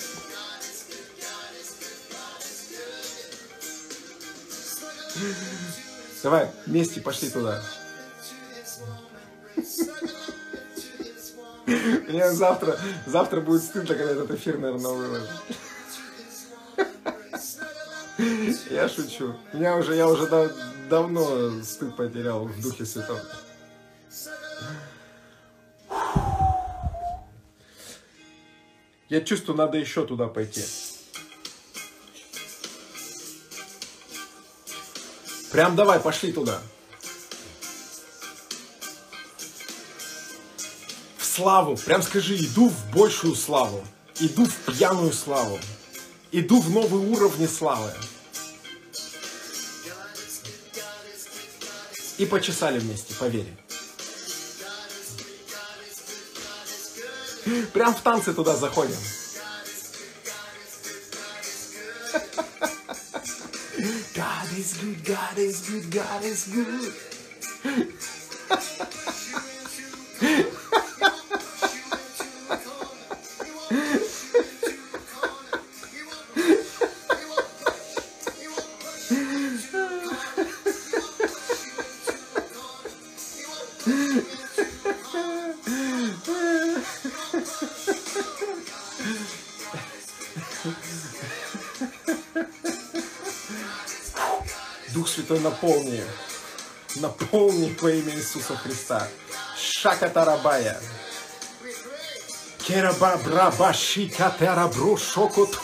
Давай, 6.24 6.50
вместе 6.66 7.02
пошли 7.02 7.30
туда. 7.30 7.62
Мне 11.66 12.32
завтра, 12.32 12.80
завтра 13.06 13.42
будет 13.42 13.64
стыдно, 13.64 13.96
когда 13.96 14.12
этот 14.12 14.32
эфир, 14.32 14.58
наверное, 14.58 14.92
выложу. 14.92 15.28
Я 18.72 18.90
шучу. 18.90 19.36
Меня 19.54 19.76
уже, 19.76 19.96
я 19.96 20.08
уже 20.08 20.28
да- 20.28 20.52
давно 20.90 21.62
стыд 21.64 21.96
потерял 21.96 22.46
в 22.46 22.62
Духе 22.62 22.86
Святом. 22.86 23.18
Я 29.10 29.22
чувствую, 29.22 29.58
надо 29.58 29.78
еще 29.78 30.06
туда 30.06 30.28
пойти. 30.28 30.64
Прям 35.52 35.76
давай, 35.76 36.00
пошли 36.00 36.34
туда. 36.34 36.62
В 41.18 41.26
славу. 41.26 41.78
Прям 41.78 42.02
скажи, 42.02 42.36
иду 42.36 42.70
в 42.70 42.94
большую 42.94 43.36
славу. 43.36 43.84
Иду 44.20 44.46
в 44.46 44.54
пьяную 44.66 45.14
славу. 45.14 45.58
Иду 46.32 46.60
в 46.60 46.70
новые 46.70 47.08
уровни 47.08 47.48
славы. 47.48 47.92
И 52.18 52.26
почесали 52.26 52.80
вместе, 52.80 53.14
поверь. 53.14 53.48
Прям 57.74 57.96
в 57.96 58.02
танцы 58.02 58.34
туда 58.34 58.56
заходим. 58.56 58.96
God 64.16 64.52
is 64.58 64.74
good, 64.82 65.04
God 65.04 65.38
is 65.38 65.62
good, 65.70 65.90
God 65.92 66.24
is 66.24 66.48
good. 66.48 66.94
Святой, 95.28 95.40
наполни, 95.44 96.04
наполни 96.96 97.76
во 97.82 97.92
имя 97.92 98.16
Иисуса 98.16 98.56
Христа. 98.56 99.06
Шакатарабая. 99.58 100.80
Керабабрабаши 102.60 104.10
катерабру 104.10 104.96
шокоту. 104.98 105.60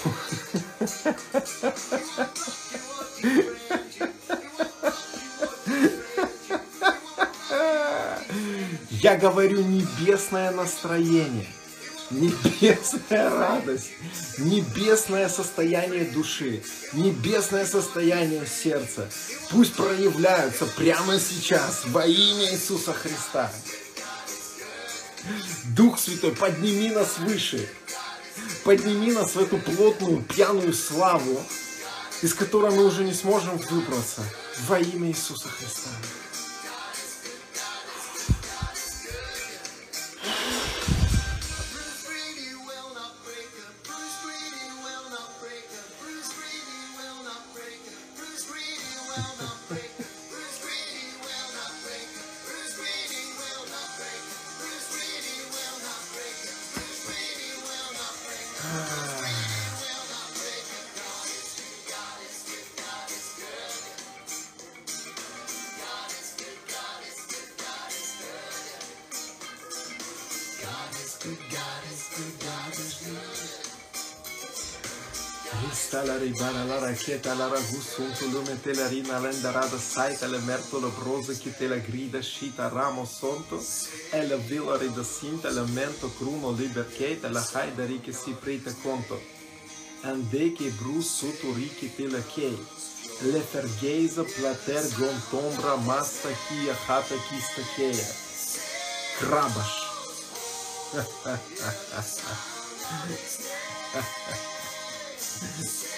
Я 8.90 9.16
говорю 9.16 9.62
небесное 9.62 10.52
настроение– 10.52 11.48
небесная 12.12 13.30
радость, 13.30 13.92
небесное 14.38 15.30
состояние 15.30 16.06
души, 16.06 16.64
небесное 16.94 17.66
состояние 17.66 18.46
сердца. 18.46 19.10
Пусть 19.50 19.74
проявляются 19.74 20.66
прямо 20.66 21.20
сейчас 21.20 21.84
во 21.88 22.06
имя 22.06 22.52
Иисуса 22.54 22.94
Христа. 22.94 23.52
Дух 25.76 26.00
Святой, 26.00 26.36
подними 26.36 26.90
нас 26.90 27.18
выше. 27.20 27.68
Подними 28.64 29.12
нас 29.12 29.36
в 29.36 29.40
эту 29.40 29.58
плотную, 29.58 30.22
пьяную 30.22 30.74
славу, 30.74 31.42
из 32.22 32.34
которой 32.34 32.72
мы 32.72 32.86
уже 32.86 33.04
не 33.04 33.14
сможем 33.14 33.58
выбраться. 33.58 34.22
Во 34.68 34.80
имя 34.80 35.10
Иисуса 35.10 35.48
Христа. 35.50 35.90
Vana 76.44 76.66
laranjeta, 76.66 77.34
laragusunto, 77.36 78.26
lume 78.26 78.58
telarina, 78.62 79.18
lendarada, 79.18 79.80
saita, 79.80 80.28
lemerto, 80.28 80.78
lebroso, 80.78 81.34
que 81.40 81.50
tela 81.52 81.78
grida, 81.78 82.22
chita, 82.22 82.68
ramo, 82.68 83.06
sonto, 83.06 83.58
ela 84.12 84.36
vilare 84.36 84.90
da 84.90 85.06
cinta, 85.06 85.50
lamento, 85.50 86.10
cruno, 86.18 86.52
liberqueta, 86.52 87.30
la 87.30 87.42
haidari, 87.54 88.00
que 88.00 88.12
si 88.12 88.34
preta, 88.34 88.74
conto. 88.84 89.18
ande 90.04 90.52
que 90.52 90.70
bruço, 90.72 91.28
soto 91.28 91.54
rique 91.54 91.88
tela 91.96 92.22
quei. 92.36 92.60
Lefergueza, 93.22 94.26
plater, 94.26 94.84
gontombra, 94.98 95.78
massa 95.78 96.28
que 96.28 96.70
a 96.70 96.74
rata, 96.86 97.16
que 97.16 97.36
estaqueia. 97.38 98.08
Crabas. 99.18 99.72
Ha 100.94 101.06
ha 101.24 101.40
ha 101.94 102.00
ha 102.00 102.02
ha. 105.40 105.93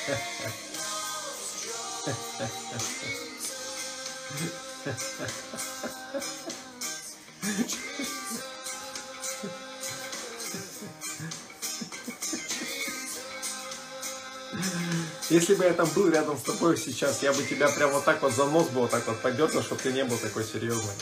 Если 15.29 15.55
бы 15.55 15.63
я 15.63 15.73
там 15.73 15.89
был 15.95 16.07
рядом 16.09 16.37
с 16.37 16.43
тобой 16.43 16.77
сейчас, 16.77 17.23
я 17.23 17.33
бы 17.33 17.41
тебя 17.41 17.67
прям 17.69 17.91
вот 17.91 18.05
так 18.05 18.21
вот 18.21 18.31
за 18.31 18.45
нос 18.45 18.67
бы 18.67 18.87
так 18.87 19.07
вот 19.07 19.19
подернул, 19.21 19.63
чтобы 19.63 19.81
ты 19.81 19.91
не 19.91 20.03
был 20.03 20.17
такой 20.17 20.43
серьезный. 20.43 20.93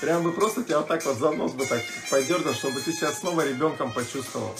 Прям 0.00 0.22
бы 0.22 0.32
просто 0.32 0.62
тебя 0.62 0.78
вот 0.78 0.88
так 0.88 1.04
вот 1.04 1.18
за 1.18 1.30
нос 1.32 1.52
бы 1.52 1.66
так 1.66 1.82
подернул, 2.10 2.54
чтобы 2.54 2.80
ты 2.80 2.92
себя 2.92 3.12
снова 3.12 3.46
ребенком 3.46 3.92
почувствовал. 3.92 4.54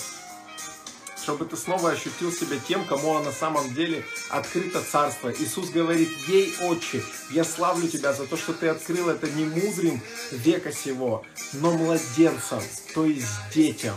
Чтобы 1.22 1.44
ты 1.44 1.56
снова 1.56 1.90
ощутил 1.90 2.32
себя 2.32 2.56
тем, 2.66 2.84
кому 2.86 3.18
на 3.20 3.30
самом 3.30 3.72
деле 3.74 4.04
открыто 4.30 4.82
царство. 4.82 5.30
Иисус 5.30 5.70
говорит, 5.70 6.08
ей, 6.26 6.54
Отче, 6.62 7.02
я 7.30 7.44
славлю 7.44 7.86
тебя 7.86 8.12
за 8.12 8.26
то, 8.26 8.36
что 8.36 8.52
ты 8.52 8.68
открыл 8.68 9.10
это 9.10 9.30
не 9.30 9.44
мудрым 9.44 10.00
века 10.32 10.72
сего, 10.72 11.24
но 11.52 11.72
младенцам, 11.72 12.62
то 12.94 13.04
есть 13.04 13.28
детям. 13.54 13.96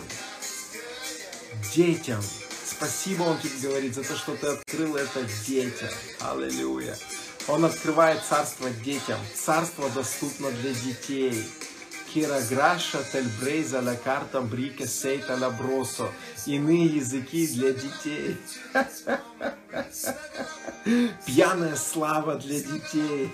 Детям. 1.73 2.21
Спасибо, 2.65 3.23
Он 3.23 3.39
тебе 3.39 3.69
говорит, 3.69 3.95
за 3.95 4.03
то, 4.03 4.15
что 4.15 4.35
ты 4.35 4.47
открыл 4.47 4.95
это 4.95 5.23
детям. 5.47 5.89
Аллилуйя. 6.19 6.97
Он 7.47 7.65
открывает 7.65 8.21
царство 8.23 8.69
детям. 8.69 9.19
Царство 9.33 9.89
доступно 9.89 10.51
для 10.51 10.73
детей. 10.73 11.49
Кираграша 12.13 13.03
тельбрейза 13.11 13.81
ла 13.81 13.95
карта 13.95 14.41
брике 14.41 14.87
сейта 14.87 15.35
ла 15.37 15.49
бросо. 15.49 16.09
Иные 16.45 16.85
языки 16.85 17.47
для 17.47 17.73
детей. 17.73 18.37
Пьяная 21.25 21.75
слава 21.75 22.35
для 22.35 22.59
детей. 22.59 23.33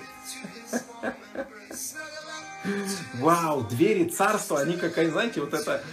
Вау, 3.15 3.61
двери 3.61 4.09
царства, 4.09 4.59
они 4.59 4.77
как, 4.77 4.93
знаете, 4.93 5.41
вот 5.41 5.53
это, 5.53 5.83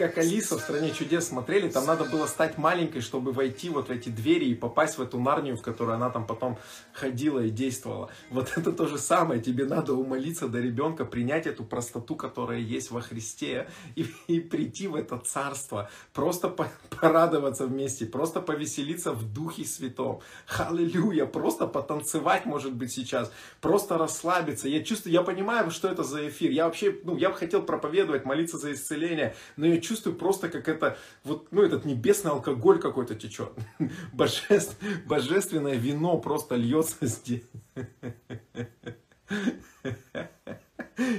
как 0.00 0.16
Алиса 0.16 0.56
в 0.56 0.62
«Стране 0.62 0.92
чудес» 0.92 1.28
смотрели, 1.28 1.68
там 1.68 1.84
надо 1.84 2.06
было 2.06 2.26
стать 2.26 2.56
маленькой, 2.56 3.02
чтобы 3.02 3.32
войти 3.32 3.68
вот 3.68 3.88
в 3.88 3.90
эти 3.90 4.08
двери 4.08 4.46
и 4.46 4.54
попасть 4.54 4.96
в 4.96 5.02
эту 5.02 5.20
Нарнию, 5.20 5.58
в 5.58 5.60
которую 5.60 5.94
она 5.94 6.08
там 6.08 6.26
потом 6.26 6.56
ходила 6.94 7.40
и 7.40 7.50
действовала. 7.50 8.08
Вот 8.30 8.50
это 8.56 8.72
то 8.72 8.86
же 8.86 8.96
самое, 8.96 9.42
тебе 9.42 9.66
надо 9.66 9.92
умолиться 9.92 10.48
до 10.48 10.58
ребенка, 10.58 11.04
принять 11.04 11.46
эту 11.46 11.64
простоту, 11.64 12.16
которая 12.16 12.60
есть 12.60 12.90
во 12.90 13.02
Христе, 13.02 13.68
и, 13.94 14.06
и 14.26 14.40
прийти 14.40 14.88
в 14.88 14.94
это 14.94 15.18
царство, 15.18 15.90
просто 16.14 16.48
по- 16.48 16.72
порадоваться 16.98 17.66
вместе, 17.66 18.06
просто 18.06 18.40
повеселиться 18.40 19.12
в 19.12 19.30
Духе 19.30 19.66
Святом. 19.66 20.20
Аллилуйя, 20.56 21.26
просто 21.26 21.66
потанцевать, 21.66 22.46
может 22.46 22.72
быть, 22.72 22.90
сейчас, 22.90 23.30
просто 23.60 23.98
расслабиться. 23.98 24.66
Я 24.66 24.82
чувствую, 24.82 25.12
я 25.12 25.20
понимаю, 25.20 25.70
что 25.70 25.88
это 25.88 26.04
за 26.04 26.26
эфир. 26.26 26.52
Я 26.52 26.64
вообще, 26.64 26.98
ну, 27.04 27.18
я 27.18 27.28
бы 27.28 27.36
хотел 27.36 27.62
проповедовать, 27.62 28.24
молиться 28.24 28.56
за 28.56 28.72
исцеление, 28.72 29.34
но 29.58 29.66
я 29.66 29.76
чувствую 29.76 29.89
просто, 29.96 30.48
как 30.48 30.68
это, 30.68 30.96
вот, 31.24 31.48
ну, 31.50 31.62
этот 31.62 31.84
небесный 31.84 32.30
алкоголь 32.30 32.78
какой-то 32.78 33.14
течет. 33.14 33.52
Божеств- 34.12 34.76
божественное 35.06 35.76
вино 35.76 36.18
просто 36.18 36.56
льется 36.56 37.06
здесь. 37.06 37.44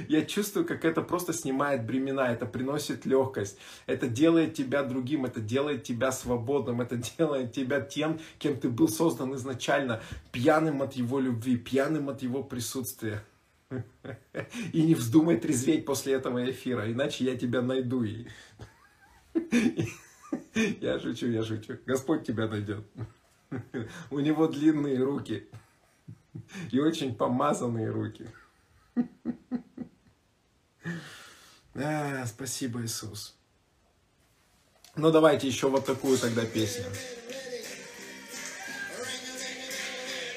Я 0.08 0.24
чувствую, 0.24 0.66
как 0.66 0.84
это 0.84 1.02
просто 1.02 1.32
снимает 1.32 1.84
бремена, 1.84 2.32
это 2.32 2.46
приносит 2.46 3.06
легкость, 3.06 3.58
это 3.86 4.06
делает 4.06 4.54
тебя 4.54 4.82
другим, 4.82 5.24
это 5.24 5.40
делает 5.40 5.82
тебя 5.82 6.12
свободным, 6.12 6.80
это 6.80 6.96
делает 7.18 7.52
тебя 7.52 7.80
тем, 7.80 8.20
кем 8.38 8.58
ты 8.58 8.68
был 8.68 8.88
создан 8.88 9.34
изначально, 9.34 10.02
пьяным 10.30 10.82
от 10.82 10.94
его 10.94 11.18
любви, 11.18 11.56
пьяным 11.56 12.08
от 12.08 12.22
его 12.22 12.42
присутствия. 12.42 13.24
И 14.72 14.82
не 14.82 14.94
вздумай 14.94 15.38
трезветь 15.38 15.86
после 15.86 16.12
этого 16.12 16.50
эфира, 16.50 16.92
иначе 16.92 17.24
я 17.24 17.36
тебя 17.36 17.62
найду. 17.62 18.04
И... 18.04 18.26
Я 20.80 20.98
шучу, 21.00 21.28
я 21.28 21.42
шучу. 21.44 21.78
Господь 21.86 22.26
тебя 22.26 22.46
найдет. 22.46 22.84
У 24.10 24.18
него 24.18 24.46
длинные 24.48 24.98
руки 25.02 25.48
и 26.70 26.80
очень 26.80 27.14
помазанные 27.14 27.90
руки. 27.90 28.26
А, 31.74 32.26
спасибо, 32.26 32.82
Иисус. 32.82 33.34
Ну, 34.94 35.10
давайте 35.10 35.48
еще 35.48 35.68
вот 35.68 35.86
такую 35.86 36.18
тогда 36.18 36.44
песню. 36.44 36.84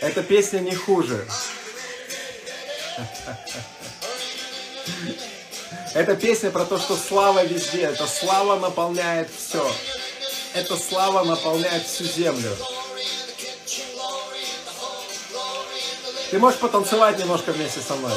Эта 0.01 0.23
песня 0.23 0.59
не 0.59 0.75
хуже. 0.75 1.25
Эта 5.95 6.13
песня 6.17 6.51
про 6.51 6.65
то, 6.65 6.77
что 6.77 6.97
слава 6.97 7.45
везде. 7.45 7.83
Это 7.83 8.05
слава 8.05 8.59
наполняет 8.59 9.29
все. 9.29 9.65
Эта 10.53 10.75
слава 10.75 11.23
наполняет 11.23 11.87
всю 11.87 12.03
землю. 12.03 12.51
Ты 16.29 16.37
можешь 16.37 16.59
потанцевать 16.59 17.17
немножко 17.17 17.53
вместе 17.53 17.79
со 17.79 17.95
мной? 17.95 18.11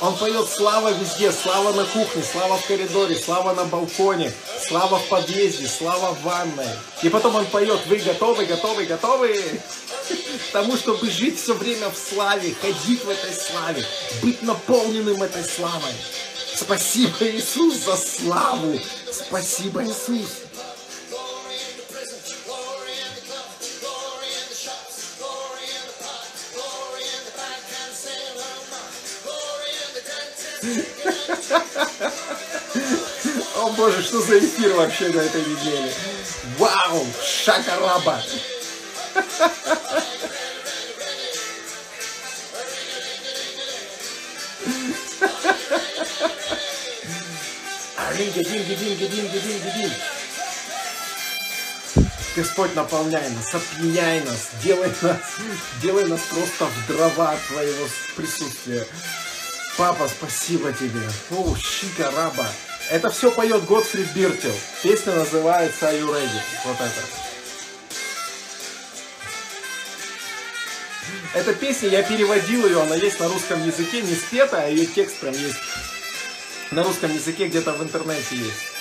Он 0.00 0.16
поет 0.16 0.48
слава 0.48 0.88
везде, 0.92 1.30
слава 1.30 1.74
на 1.74 1.84
кухне, 1.84 2.22
слава 2.22 2.56
в 2.56 2.66
коридоре, 2.66 3.16
слава 3.16 3.52
на 3.52 3.64
балконе, 3.66 4.32
слава 4.68 4.98
в 4.98 5.08
подъезде, 5.08 5.68
слава 5.68 6.14
в 6.14 6.22
ванной. 6.22 6.68
И 7.02 7.08
потом 7.08 7.36
он 7.36 7.46
поет, 7.46 7.80
вы 7.86 7.96
готовы, 7.98 8.46
готовы, 8.46 8.84
готовы? 8.84 9.60
К 10.48 10.52
тому, 10.52 10.76
чтобы 10.76 11.10
жить 11.10 11.40
все 11.40 11.54
время 11.54 11.88
в 11.90 11.96
славе, 11.96 12.54
ходить 12.60 13.04
в 13.04 13.08
этой 13.08 13.32
славе, 13.32 13.84
быть 14.22 14.42
наполненным 14.42 15.22
этой 15.22 15.44
славой. 15.44 15.92
Спасибо, 16.54 17.12
Иисус, 17.20 17.76
за 17.84 17.96
славу. 17.96 18.78
Спасибо, 19.10 19.84
Иисус. 19.84 20.30
О 33.64 33.70
боже, 33.70 34.02
что 34.02 34.20
за 34.20 34.38
эфир 34.40 34.74
вообще 34.74 35.08
на 35.08 35.22
этой 35.22 35.40
неделе? 35.40 35.90
Вау, 36.58 37.06
шакараба. 37.24 38.22
Ринга, 48.18 48.44
динги, 48.44 48.74
динги, 48.74 49.06
динги, 49.06 49.38
динги, 49.38 49.72
динги. 49.74 49.96
Господь, 52.36 52.74
наполняй 52.74 53.30
нас, 53.30 53.54
опьяняй 53.54 54.20
нас, 54.24 54.50
делай 54.62 54.92
нас, 55.00 55.20
делай 55.80 56.04
нас 56.04 56.20
просто 56.28 56.66
в 56.66 56.86
дрова 56.86 57.34
Твоего 57.48 57.88
присутствия. 58.14 58.86
Папа, 59.78 60.06
спасибо 60.06 60.70
тебе. 60.70 61.08
О, 61.30 61.56
щика 61.56 62.10
раба. 62.10 62.46
Это 62.90 63.10
все 63.10 63.30
поет 63.30 63.64
Готфрид 63.64 64.08
Биртел. 64.14 64.54
Песня 64.82 65.14
называется 65.14 65.86
Are 65.86 65.98
You 65.98 66.10
Ready? 66.10 66.40
Вот 66.64 66.76
это. 66.76 67.24
Эта 71.34 71.54
песня, 71.54 71.88
я 71.88 72.02
переводил 72.02 72.66
ее, 72.66 72.82
она 72.82 72.94
есть 72.94 73.18
на 73.18 73.28
русском 73.28 73.66
языке, 73.66 74.02
не 74.02 74.14
спета, 74.14 74.62
а 74.62 74.66
ее 74.68 74.86
текст 74.86 75.18
прям 75.18 75.32
есть 75.34 75.58
на 76.70 76.84
русском 76.84 77.12
языке, 77.12 77.48
где-то 77.48 77.72
в 77.72 77.82
интернете 77.82 78.36
есть. 78.36 78.73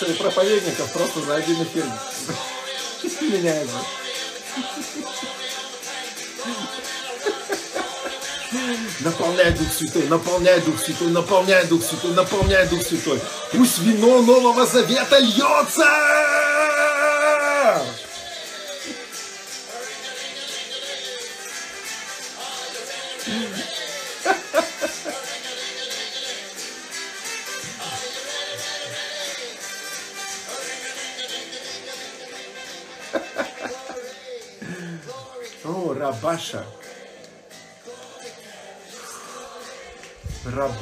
Вот 0.00 0.08
репутация 0.08 0.14
проповедников 0.14 0.92
просто 0.92 1.20
за 1.20 1.36
один 1.36 1.62
эфир 1.62 1.84
меняется. 3.20 3.76
Наполняй 9.00 9.52
Дух 9.52 9.72
Святой, 9.72 10.02
наполняй 10.08 10.60
Дух 10.60 10.80
Святой, 10.80 11.08
наполняй 11.08 11.66
Дух 11.66 11.82
Святой, 11.82 12.12
наполняй 12.14 12.66
Дух 12.68 12.82
Святой. 12.82 13.20
Пусть 13.52 13.78
вино 13.78 14.22
Нового 14.22 14.66
Завета 14.66 15.18
льется! 15.18 16.09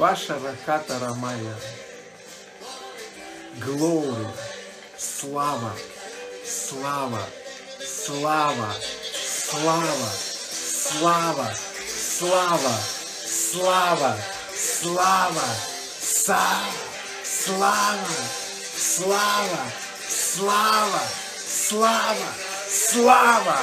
Рабаша 0.09 0.39
Раката 0.43 0.99
Рамая. 0.99 1.55
Глори. 3.59 4.27
Слава. 4.97 5.71
Слава. 6.45 7.21
Слава. 7.85 8.73
Слава. 9.13 10.09
Слава. 10.89 11.53
Слава. 12.17 12.77
Слава. 13.51 14.17
Слава. 14.81 15.47
Са. 16.01 16.39
Слава. 17.23 18.17
Слава. 18.77 19.71
Слава. 20.09 21.01
Слава. 21.47 22.33
Слава. 22.67 23.59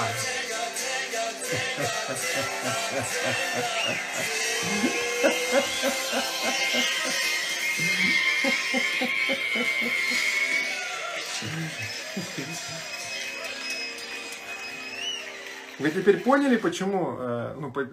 Вы 15.79 15.91
теперь 15.91 16.21
поняли, 16.21 16.57
почему, 16.57 17.17
э, 17.19 17.55
ну, 17.61 17.71
по- 17.71 17.87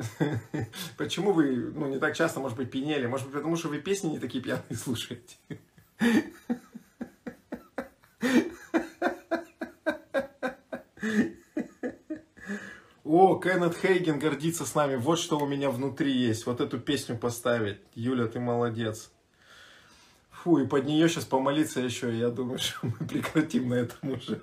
почему 0.98 1.34
вы 1.34 1.72
ну, 1.76 1.88
не 1.88 2.00
так 2.00 2.16
часто, 2.16 2.40
может 2.40 2.58
быть, 2.58 2.72
пьянели? 2.72 3.08
Может 3.08 3.28
быть, 3.28 3.36
потому 3.36 3.58
что 3.58 3.68
вы 3.68 3.80
песни 3.80 4.12
не 4.12 4.20
такие 4.20 4.42
пьяные 4.44 4.64
слушаете? 4.76 5.36
О, 13.04 13.38
Кеннет 13.38 13.76
Хейген 13.76 14.18
гордится 14.18 14.66
с 14.66 14.76
нами. 14.76 14.96
Вот 14.96 15.20
что 15.20 15.38
у 15.38 15.46
меня 15.46 15.70
внутри 15.70 16.12
есть. 16.12 16.46
Вот 16.46 16.62
эту 16.62 16.80
песню 16.80 17.18
поставить. 17.18 17.80
Юля, 17.96 18.28
ты 18.28 18.40
молодец. 18.40 19.12
Фу, 20.32 20.58
и 20.60 20.66
под 20.66 20.86
нее 20.86 21.10
сейчас 21.10 21.26
помолиться 21.26 21.82
еще. 21.82 22.18
Я 22.18 22.30
думаю, 22.30 22.60
что 22.60 22.80
мы 22.84 23.06
прекратим 23.06 23.70
на 23.70 23.76
этом 23.76 24.12
уже. 24.12 24.42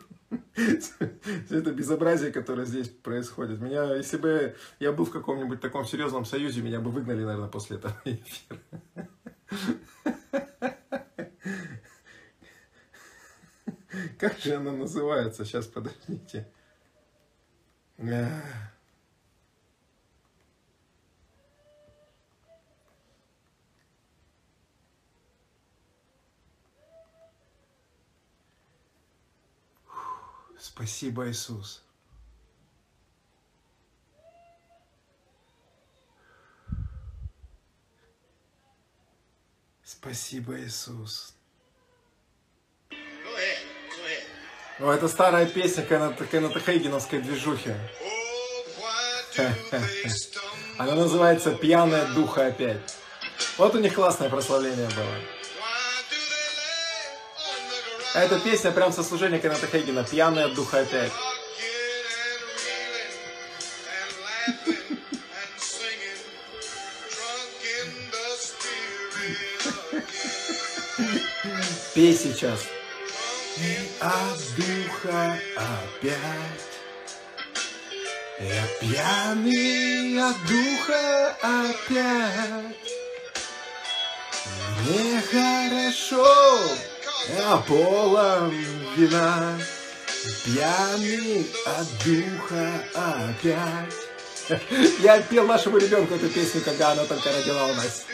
Все 0.54 1.58
это 1.58 1.72
безобразие, 1.72 2.32
которое 2.32 2.66
здесь 2.66 2.88
происходит. 2.88 3.60
Меня, 3.60 3.96
если 3.96 4.18
бы 4.18 4.54
я 4.78 4.92
был 4.92 5.06
в 5.06 5.10
каком-нибудь 5.10 5.60
таком 5.60 5.86
серьезном 5.86 6.26
союзе, 6.26 6.60
меня 6.60 6.80
бы 6.80 6.90
выгнали, 6.90 7.24
наверное, 7.24 7.48
после 7.48 7.78
этого 7.78 7.96
эфира. 8.04 8.60
Как 14.18 14.38
же 14.38 14.54
она 14.54 14.72
называется? 14.72 15.46
Сейчас, 15.46 15.66
подождите. 15.66 16.46
Спасибо, 30.58 31.28
Иисус. 31.28 31.82
Спасибо, 39.84 40.58
Иисус. 40.58 41.34
Go 42.90 42.96
ahead, 43.36 43.79
о, 44.82 44.92
это 44.92 45.08
старая 45.08 45.44
песня 45.44 45.84
Кеннета, 45.84 46.24
Кеннета 46.24 46.58
Хейгеновской 46.58 47.18
движухи. 47.18 47.74
Она 50.78 50.94
называется 50.94 51.50
«Пьяное 51.50 52.06
духа 52.14 52.46
опять». 52.46 52.96
Вот 53.58 53.74
у 53.74 53.78
них 53.78 53.94
классное 53.94 54.30
прославление 54.30 54.88
было. 54.88 55.16
Эта 58.14 58.40
песня 58.40 58.70
прям 58.70 58.90
со 58.90 59.02
служения 59.02 59.38
Кеннета 59.38 59.66
Хейгена 59.66 60.02
«Пьяное 60.02 60.48
духа 60.48 60.80
опять». 60.80 61.12
Пей 71.94 72.14
сейчас. 72.14 72.60
И 73.62 73.90
от 74.00 74.38
духа 74.56 75.38
опять. 75.54 76.64
Я 78.38 78.64
пьяный 78.80 80.18
от 80.18 80.36
духа 80.48 81.36
опять. 81.42 82.76
Мне 84.80 85.20
хорошо, 85.20 86.26
я 87.36 87.58
полон 87.68 88.50
вина. 88.96 89.58
Пьяный 90.44 91.46
от 91.66 91.86
духа 92.02 92.82
опять. 92.94 93.99
Я 95.00 95.20
пел 95.22 95.46
нашему 95.46 95.78
ребенку 95.78 96.14
эту 96.14 96.28
песню, 96.28 96.60
когда 96.62 96.92
она 96.92 97.04
только 97.04 97.32
родила 97.32 97.66
у 97.66 97.74
нас. 97.74 98.04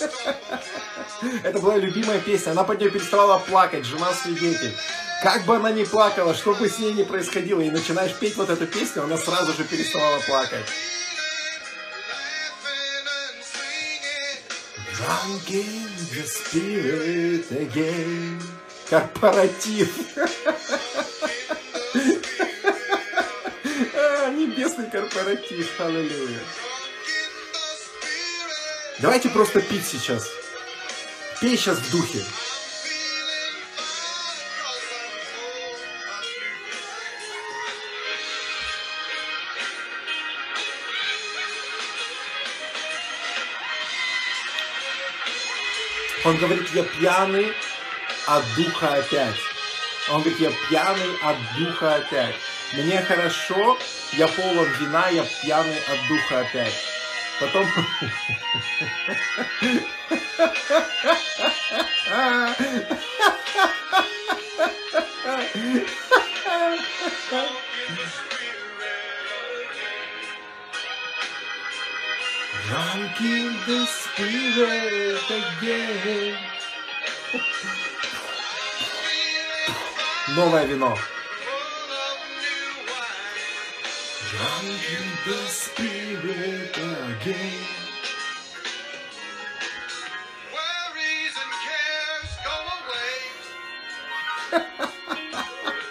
Это 1.42 1.58
была 1.58 1.76
любимая 1.76 2.20
песня. 2.20 2.52
Она 2.52 2.64
под 2.64 2.80
нее 2.80 2.90
переставала 2.90 3.38
плакать, 3.38 3.84
жена 3.84 4.12
свидетель. 4.12 4.74
Как 5.22 5.44
бы 5.44 5.56
она 5.56 5.70
ни 5.70 5.84
плакала, 5.84 6.34
что 6.34 6.54
бы 6.54 6.68
с 6.68 6.78
ней 6.78 6.92
ни 6.92 7.02
происходило, 7.02 7.60
и 7.60 7.70
начинаешь 7.70 8.14
петь 8.14 8.36
вот 8.36 8.48
эту 8.48 8.66
песню, 8.66 9.02
она 9.02 9.18
сразу 9.18 9.52
же 9.52 9.64
переставала 9.64 10.18
плакать. 10.20 10.66
Корпоратив. 18.88 19.88
Небесный 24.80 24.90
корпоратив. 24.90 25.80
Аллилуйя. 25.80 26.40
Давайте 28.98 29.28
просто 29.28 29.60
пить 29.60 29.86
сейчас. 29.86 30.28
Пей 31.40 31.56
сейчас 31.56 31.78
в 31.78 31.90
духе. 31.90 32.24
Он 46.24 46.36
говорит, 46.36 46.68
я 46.74 46.84
пьяный 46.84 47.52
от 48.26 48.44
духа 48.54 48.94
опять. 48.94 49.36
Он 50.10 50.20
говорит, 50.20 50.40
я 50.40 50.52
пьяный 50.68 51.16
от 51.22 51.36
духа 51.58 51.94
опять. 51.96 52.34
Мне 52.74 53.02
хорошо, 53.02 53.78
я 54.12 54.28
полон 54.28 54.68
вина, 54.80 55.08
я 55.08 55.24
пьяный 55.24 55.78
от 55.78 56.08
духа 56.08 56.40
опять. 56.40 56.74
Потом... 57.40 57.66
Drunk 72.68 73.20
in 73.20 73.52
the 73.66 73.86
spirit 73.86 75.30
again. 75.30 76.36
Новое 80.36 80.64
вино. 80.64 80.96
Drunk 84.30 84.82
in 84.96 85.08
the 85.26 85.40
spirit 85.48 86.76
again. 86.76 87.66
Worries 90.54 91.34
and 91.42 91.52
cares 91.66 92.32
go 92.46 92.56
away. 92.78 93.14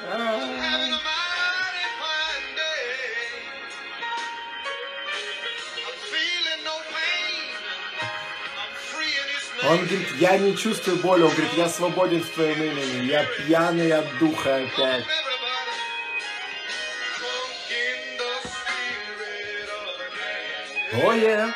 Having 0.07 0.93
a 0.93 1.01
mighty 1.03 1.87
fine 1.99 2.49
day. 2.55 2.95
I'm 5.85 5.97
feeling 6.07 6.61
no 6.63 6.75
pain. 6.95 7.43
I'm 8.55 8.73
free 8.87 9.15
in 9.19 9.27
His 9.35 9.69
Он 9.69 9.85
говорит, 9.85 10.15
я 10.21 10.37
не 10.37 10.55
чувствую 10.55 10.95
боли. 11.01 11.23
Он 11.23 11.31
говорит, 11.31 11.51
я 11.57 11.67
свободен 11.67 12.23
в 12.23 12.29
твоем 12.29 12.63
имени. 12.63 13.05
Я 13.05 13.25
пьяный 13.25 13.91
от 13.91 14.17
духа 14.17 14.55
опять. 14.63 15.03
Spirit 20.99 21.23
again. 21.23 21.53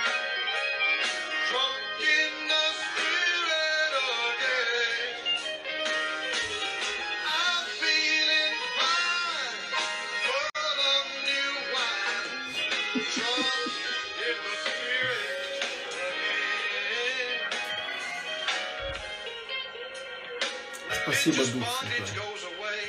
Спасибо, 21.03 21.45
Дух 21.45 21.63
Bondage 21.63 22.07
Святой. 22.07 22.15
goes 22.15 22.43
away. 22.43 22.83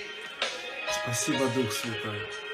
Спасибо, 1.02 1.48
Дух 1.48 1.72
Святой. 1.72 2.53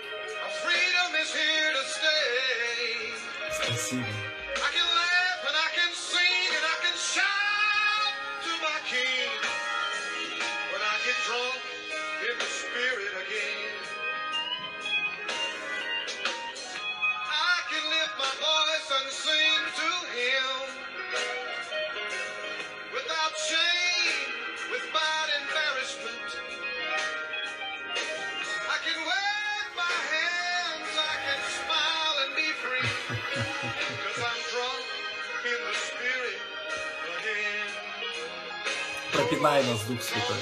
Пропинай 39.41 39.65
нас, 39.65 39.81
Дух 39.85 40.03
Святой. 40.03 40.37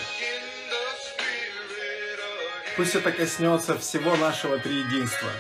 Пусть 2.77 2.97
это 2.97 3.13
коснется 3.13 3.79
всего 3.79 4.17
нашего 4.17 4.59
триединства. 4.59 5.31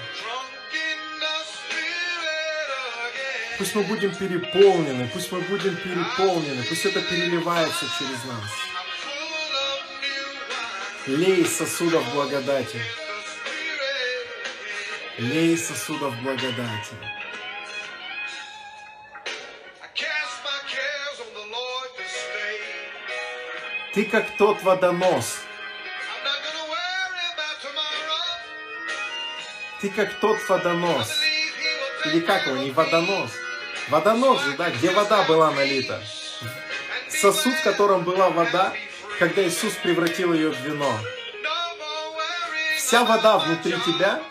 Пусть 3.59 3.74
мы 3.74 3.82
будем 3.82 4.14
переполнены, 4.14 5.10
пусть 5.12 5.32
мы 5.32 5.40
будем 5.40 5.74
переполнены, 5.74 6.62
пусть 6.68 6.86
это 6.86 7.01
переливается 7.01 7.85
через 7.98 8.24
нас. 8.24 8.51
Лей 11.09 11.44
сосудов 11.44 12.05
благодати. 12.14 12.80
Лей 15.18 15.59
сосудов 15.59 16.14
благодати. 16.22 17.18
Ты 23.99 24.05
как 24.05 24.31
тот 24.37 24.62
водонос. 24.62 25.41
Ты 29.81 29.91
как 29.91 30.15
тот 30.20 30.39
водонос. 30.49 31.11
Или 32.05 32.20
как 32.20 32.47
его, 32.47 32.59
не 32.59 32.70
водонос. 32.70 33.33
Водонос 33.89 34.41
же, 34.45 34.53
да, 34.53 34.70
где 34.70 34.91
вода 34.91 35.25
была 35.25 35.51
налита. 35.51 36.01
Сосуд, 37.09 37.53
в 37.55 37.65
котором 37.65 38.05
была 38.05 38.31
вода, 38.31 38.73
когда 39.19 39.43
Иисус 39.43 39.73
превратил 39.83 40.33
ее 40.33 40.51
в 40.51 40.61
вино. 40.61 40.97
Вся 42.77 43.03
вода 43.03 43.39
внутри 43.39 43.75
тебя 43.85 44.23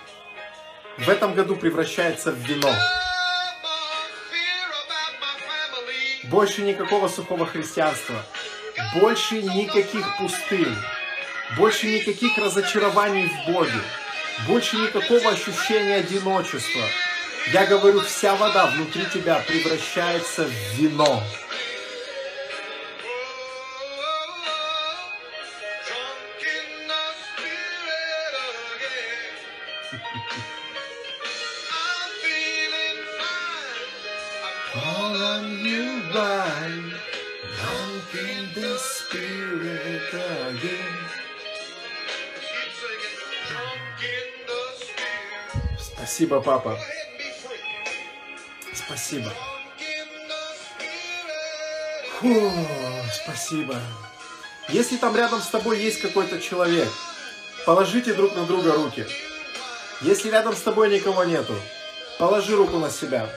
в 0.97 1.09
этом 1.09 1.33
году 1.33 1.57
превращается 1.57 2.31
в 2.31 2.37
вино. 2.37 2.73
Больше 6.23 6.61
никакого 6.61 7.09
сухого 7.09 7.45
христианства. 7.45 8.23
Больше 8.95 9.41
никаких 9.41 10.17
пустынь. 10.17 10.75
Больше 11.57 11.87
никаких 11.87 12.37
разочарований 12.37 13.27
в 13.27 13.51
Боге. 13.51 13.81
Больше 14.47 14.77
никакого 14.77 15.31
ощущения 15.31 15.95
одиночества. 15.95 16.83
Я 17.53 17.65
говорю, 17.65 18.01
вся 18.01 18.35
вода 18.35 18.67
внутри 18.67 19.05
тебя 19.05 19.43
превращается 19.47 20.45
в 20.45 20.79
вино. 20.79 21.23
Спасибо, 46.27 46.41
папа. 46.41 46.77
Спасибо. 48.73 49.33
Фу, 52.19 52.51
спасибо. 53.13 53.81
Если 54.67 54.97
там 54.97 55.15
рядом 55.15 55.41
с 55.41 55.47
тобой 55.47 55.79
есть 55.79 56.01
какой-то 56.01 56.41
человек, 56.41 56.89
положите 57.65 58.13
друг 58.13 58.35
на 58.35 58.43
друга 58.43 58.73
руки. 58.73 59.07
Если 60.01 60.29
рядом 60.29 60.53
с 60.53 60.59
тобой 60.59 60.89
никого 60.89 61.23
нету, 61.23 61.55
положи 62.19 62.57
руку 62.57 62.77
на 62.77 62.89
себя. 62.89 63.29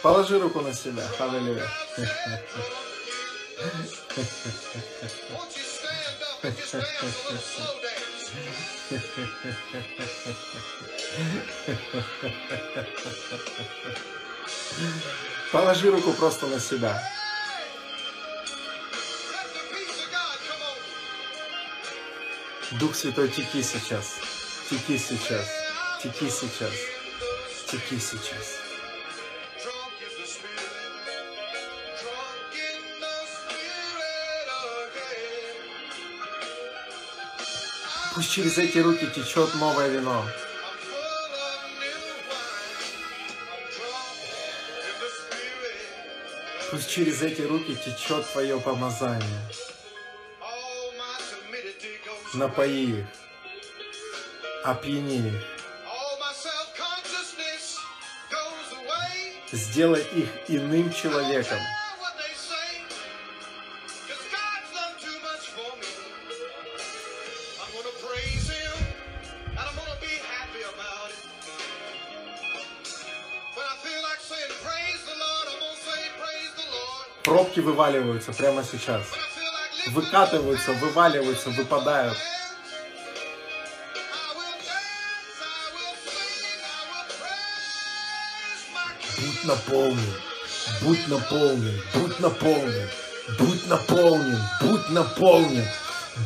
Положи 0.00 0.38
руку 0.38 0.60
на 0.60 0.72
себя. 0.72 1.02
Аллилуйя. 1.18 1.68
Положи 15.52 15.90
руку 15.90 16.12
просто 16.12 16.46
на 16.46 16.60
себя. 16.60 17.02
Дух 22.72 22.94
Святой, 22.94 23.28
теки 23.28 23.62
сейчас. 23.62 24.16
Теки 24.68 24.98
сейчас. 24.98 25.46
Теки 26.02 26.28
сейчас. 26.28 26.74
Теки 27.70 27.98
сейчас. 27.98 28.67
Пусть 38.18 38.32
через 38.32 38.58
эти 38.58 38.78
руки 38.78 39.06
течет 39.14 39.54
новое 39.54 39.86
вино. 39.90 40.26
Пусть 46.72 46.90
через 46.90 47.22
эти 47.22 47.42
руки 47.42 47.76
течет 47.76 48.28
твое 48.32 48.58
помазание. 48.58 49.40
Напои 52.34 52.98
их. 52.98 53.06
Опьяни 54.64 55.28
их. 55.28 55.44
Сделай 59.52 60.02
их 60.02 60.28
иным 60.48 60.92
человеком. 60.92 61.60
Пробки 77.58 77.60
вываливаются 77.60 78.32
прямо 78.32 78.62
сейчас. 78.62 79.02
Выкатываются, 79.88 80.72
вываливаются, 80.72 81.50
выпадают. 81.50 82.16
Будь 89.16 89.44
наполнен. 89.44 90.14
Будь 90.82 91.08
наполнен. 91.08 91.82
Будь 91.94 92.20
наполнен. 92.20 92.88
Будь 93.38 93.66
наполнен. 93.68 94.38
Будь 94.60 94.90
наполнен. 94.90 95.66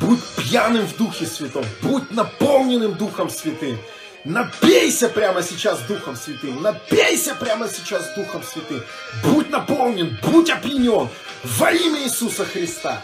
Будь 0.00 0.24
пьяным 0.36 0.86
в 0.86 0.96
Духе 0.96 1.26
Святом. 1.26 1.64
Будь 1.82 2.10
наполненным 2.10 2.94
Духом 2.94 3.30
Святым. 3.30 3.78
Напейся 4.24 5.08
прямо 5.08 5.42
сейчас 5.42 5.80
Духом 5.80 6.14
Святым. 6.14 6.62
Напейся 6.62 7.34
прямо 7.34 7.68
сейчас 7.68 8.14
Духом 8.14 8.44
Святым. 8.44 8.82
Будь 9.24 9.50
наполнен. 9.50 10.16
Будь 10.22 10.48
опьянен. 10.48 11.08
Во 11.42 11.72
имя 11.72 12.04
Иисуса 12.04 12.44
Христа. 12.44 13.02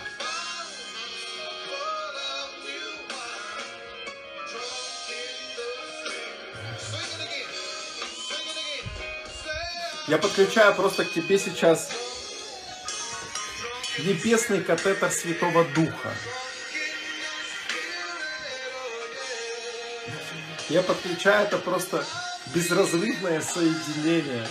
Я 10.07 10.19
подключаю 10.19 10.75
просто 10.75 11.05
к 11.05 11.13
тебе 11.13 11.39
сейчас 11.39 11.91
небесный 13.99 14.63
катетер 14.63 15.11
Святого 15.11 15.65
Духа. 15.75 16.15
Я 20.69 20.83
подключаю 20.83 21.47
это 21.47 21.57
просто 21.57 22.05
безразрывное 22.55 23.41
соединение 23.41 24.47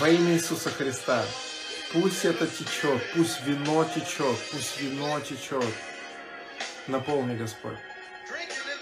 во 0.00 0.08
имя 0.08 0.34
Иисуса 0.34 0.70
Христа. 0.70 1.24
Пусть 1.92 2.24
это 2.24 2.48
течет, 2.48 3.00
пусть 3.14 3.42
вино 3.42 3.84
течет, 3.84 4.36
пусть 4.50 4.80
вино 4.80 5.20
течет. 5.20 5.72
Наполни, 6.88 7.36
Господь. 7.36 7.78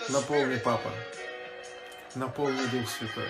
Наполни, 0.08 0.56
Папа. 0.56 0.90
Наполни 2.14 2.64
Дух 2.66 2.88
Святой. 2.88 3.28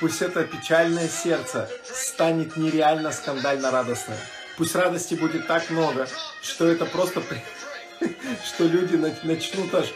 Пусть 0.00 0.22
это 0.22 0.44
печальное 0.44 1.08
сердце 1.08 1.68
станет 1.84 2.56
нереально 2.56 3.12
скандально 3.12 3.70
радостным. 3.70 4.16
Пусть 4.56 4.74
радости 4.74 5.14
будет 5.14 5.46
так 5.46 5.68
много, 5.68 6.08
что 6.40 6.66
это 6.68 6.86
просто... 6.86 7.22
Что 8.44 8.64
люди 8.64 8.96
на- 8.96 9.14
начнут 9.22 9.72
аж... 9.74 9.86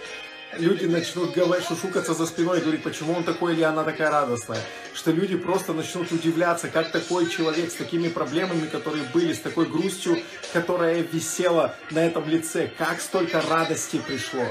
Люди 0.59 0.87
начнут 0.87 1.35
говорить, 1.35 1.67
шушукаться 1.67 2.15
за 2.15 2.25
спиной 2.25 2.59
и 2.59 2.61
говорить, 2.63 2.83
почему 2.83 3.13
он 3.13 3.25
такой 3.25 3.53
или 3.53 3.63
она 3.63 3.85
такая 3.85 4.11
радостная. 4.11 4.61
Что 4.95 5.11
люди 5.11 5.37
просто 5.37 5.75
начнут 5.75 6.11
удивляться, 6.13 6.69
как 6.69 6.93
такой 6.93 7.29
человек 7.29 7.71
с 7.71 7.75
такими 7.75 8.09
проблемами, 8.09 8.67
которые 8.67 9.05
были, 9.13 9.35
с 9.35 9.41
такой 9.41 9.67
грустью, 9.67 10.19
которая 10.55 11.03
висела 11.03 11.75
на 11.91 12.07
этом 12.07 12.27
лице, 12.29 12.71
как 12.79 13.01
столько 13.01 13.43
радости 13.43 14.01
пришло. 14.07 14.47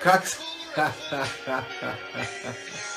Как... 0.00 0.26
с- 0.26 0.38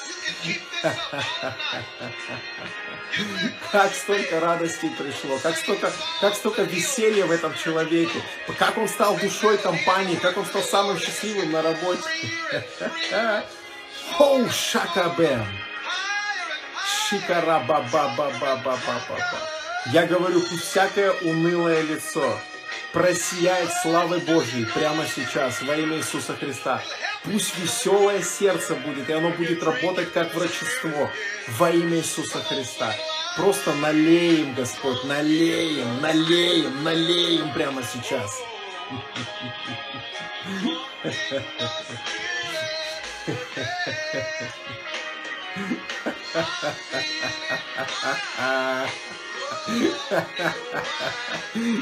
Как 3.72 3.94
столько 3.94 4.40
радости 4.40 4.90
пришло, 4.98 5.38
как 5.40 5.58
столько, 5.58 5.92
как 6.22 6.36
столько 6.36 6.64
веселья 6.64 7.26
в 7.26 7.32
этом 7.32 7.56
человеке, 7.56 8.22
как 8.60 8.78
он 8.78 8.88
стал 8.88 9.18
душой 9.18 9.58
компании, 9.58 10.16
как 10.16 10.38
он 10.38 10.46
стал 10.46 10.62
самым 10.62 11.00
счастливым 11.00 11.52
на 11.52 11.62
работе. 11.62 12.04
Оу, 14.20 14.50
шакабем. 14.50 15.46
Шикарабабабабабабаба. 17.10 18.80
Я 19.88 20.06
говорю, 20.06 20.42
пусть 20.42 20.66
всякое 20.70 21.12
унылое 21.22 21.82
лицо 21.82 22.40
просияет 22.92 23.72
славой 23.82 24.20
Божьей 24.20 24.66
прямо 24.66 25.06
сейчас 25.06 25.62
во 25.62 25.76
имя 25.76 25.98
Иисуса 25.98 26.36
Христа. 26.36 26.82
Пусть 27.24 27.58
веселое 27.58 28.22
сердце 28.22 28.76
будет, 28.76 29.10
и 29.10 29.14
оно 29.14 29.32
будет 29.32 29.62
работать 29.64 30.12
как 30.14 30.34
врачество 30.34 31.12
во 31.58 31.70
имя 31.72 31.98
Иисуса 31.98 32.42
Христа. 32.44 32.94
Просто 33.36 33.74
налеем, 33.74 34.54
Господь, 34.56 35.04
налеем, 35.04 36.02
налеем, 36.02 36.84
налеем 36.84 37.54
прямо 37.54 37.84
сейчас. 37.84 38.32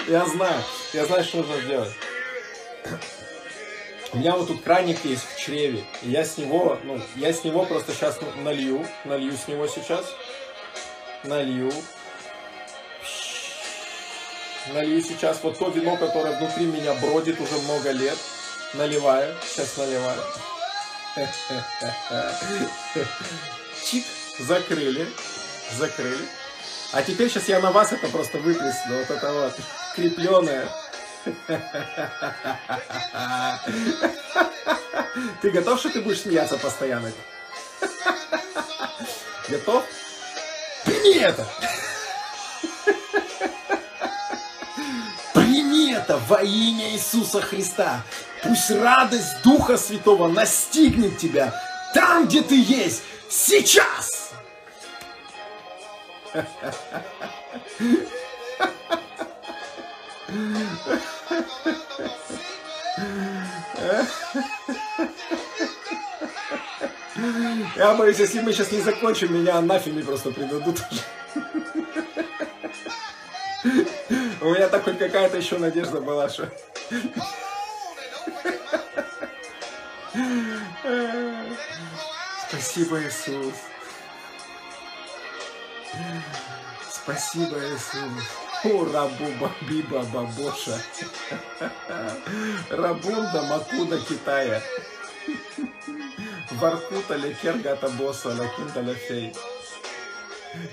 Я 0.07 0.25
знаю, 0.25 0.63
я 0.93 1.05
знаю, 1.05 1.23
что 1.23 1.37
нужно 1.37 1.61
сделать. 1.61 1.93
У 4.15 4.17
меня 4.17 4.33
вот 4.37 4.47
тут 4.47 4.63
краник 4.63 5.03
есть 5.03 5.23
в 5.27 5.37
чреве. 5.37 5.83
И 6.01 6.09
я 6.09 6.23
с 6.23 6.37
него, 6.37 6.79
ну, 6.83 7.01
я 7.17 7.33
с 7.33 7.43
него 7.43 7.65
просто 7.65 7.91
сейчас 7.91 8.17
налью. 8.45 8.85
Налью 9.03 9.33
с 9.33 9.49
него 9.49 9.67
сейчас. 9.67 10.05
Налью. 11.25 11.69
Налью 14.73 15.01
сейчас 15.01 15.39
вот 15.43 15.59
то 15.59 15.67
вино, 15.67 15.97
которое 15.97 16.39
внутри 16.39 16.65
меня 16.65 16.93
бродит 16.93 17.41
уже 17.41 17.57
много 17.65 17.91
лет. 17.91 18.17
Наливаю. 18.75 19.35
Сейчас 19.45 19.75
наливаю. 19.75 20.21
Чик. 23.83 24.05
Закрыли. 24.39 25.09
Закрыли. 25.77 26.25
А 26.93 27.03
теперь 27.03 27.29
сейчас 27.29 27.49
я 27.49 27.59
на 27.59 27.73
вас 27.73 27.91
это 27.91 28.07
просто 28.07 28.37
выплесну. 28.37 28.97
Вот 28.97 29.09
это 29.09 29.33
вот. 29.33 29.53
Крепленое. 29.93 30.69
Ты 35.41 35.49
готов, 35.51 35.79
что 35.79 35.89
ты 35.89 36.01
будешь 36.01 36.21
смеяться 36.21 36.57
постоянно? 36.57 37.11
Готов? 39.49 39.83
Прими 40.85 41.17
это! 41.17 41.47
Прими 45.33 45.93
это 45.93 46.17
во 46.27 46.43
имя 46.43 46.91
Иисуса 46.91 47.41
Христа. 47.41 48.03
Пусть 48.43 48.69
радость 48.69 49.41
Духа 49.43 49.77
Святого 49.77 50.27
настигнет 50.27 51.17
тебя 51.17 51.51
там, 51.93 52.27
где 52.27 52.43
ты 52.43 52.61
есть, 52.61 53.01
сейчас. 53.29 54.31
Я 67.75 67.93
боюсь, 67.95 68.19
если 68.19 68.41
мы 68.41 68.53
сейчас 68.53 68.71
не 68.71 68.81
закончим, 68.81 69.33
меня 69.33 69.57
анафеме 69.57 70.03
просто 70.03 70.31
предадут. 70.31 70.81
У 74.41 74.49
меня 74.49 74.67
так 74.67 74.83
хоть 74.83 74.99
какая-то 74.99 75.37
еще 75.37 75.57
надежда 75.57 75.99
была, 75.99 76.29
что... 76.29 76.49
Спасибо, 82.47 83.01
Иисус. 83.01 83.55
Спасибо, 86.89 87.57
Иисус. 87.57 88.44
О, 88.63 88.85
рабу 88.91 89.27
бабиба 89.39 90.03
бабоша. 90.13 90.79
Рабунда 92.69 93.41
макуда 93.43 93.99
Китая. 93.99 94.61
Варкута 96.51 97.15
лекергата 97.15 97.89
босса 97.89 98.29
лакинта 98.29 98.81
лафей. 98.81 99.35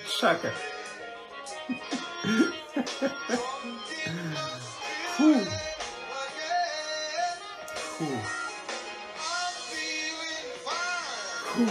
Шака. 0.09 0.51
Фу. 5.17 5.35
Фу. 7.99 8.07
Фу. 11.45 11.69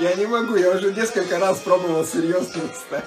Я 0.00 0.14
не 0.14 0.26
могу, 0.26 0.56
я 0.56 0.70
уже 0.70 0.92
несколько 0.92 1.38
раз 1.38 1.58
пробовал 1.60 2.06
серьезно 2.06 2.62
встать. 2.72 3.04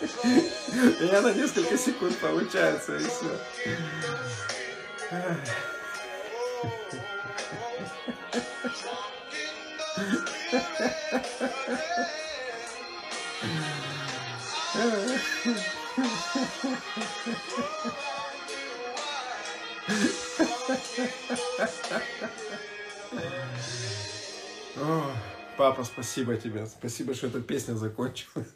Меня 0.00 1.22
на 1.22 1.32
несколько 1.32 1.78
секунд 1.78 2.16
получается, 2.18 2.96
и 2.96 3.04
все. 3.04 3.38
О, 24.78 25.10
папа, 25.56 25.84
спасибо 25.84 26.36
тебе. 26.36 26.66
Спасибо, 26.66 27.14
что 27.14 27.28
эта 27.28 27.40
песня 27.40 27.74
закончилась. 27.74 28.48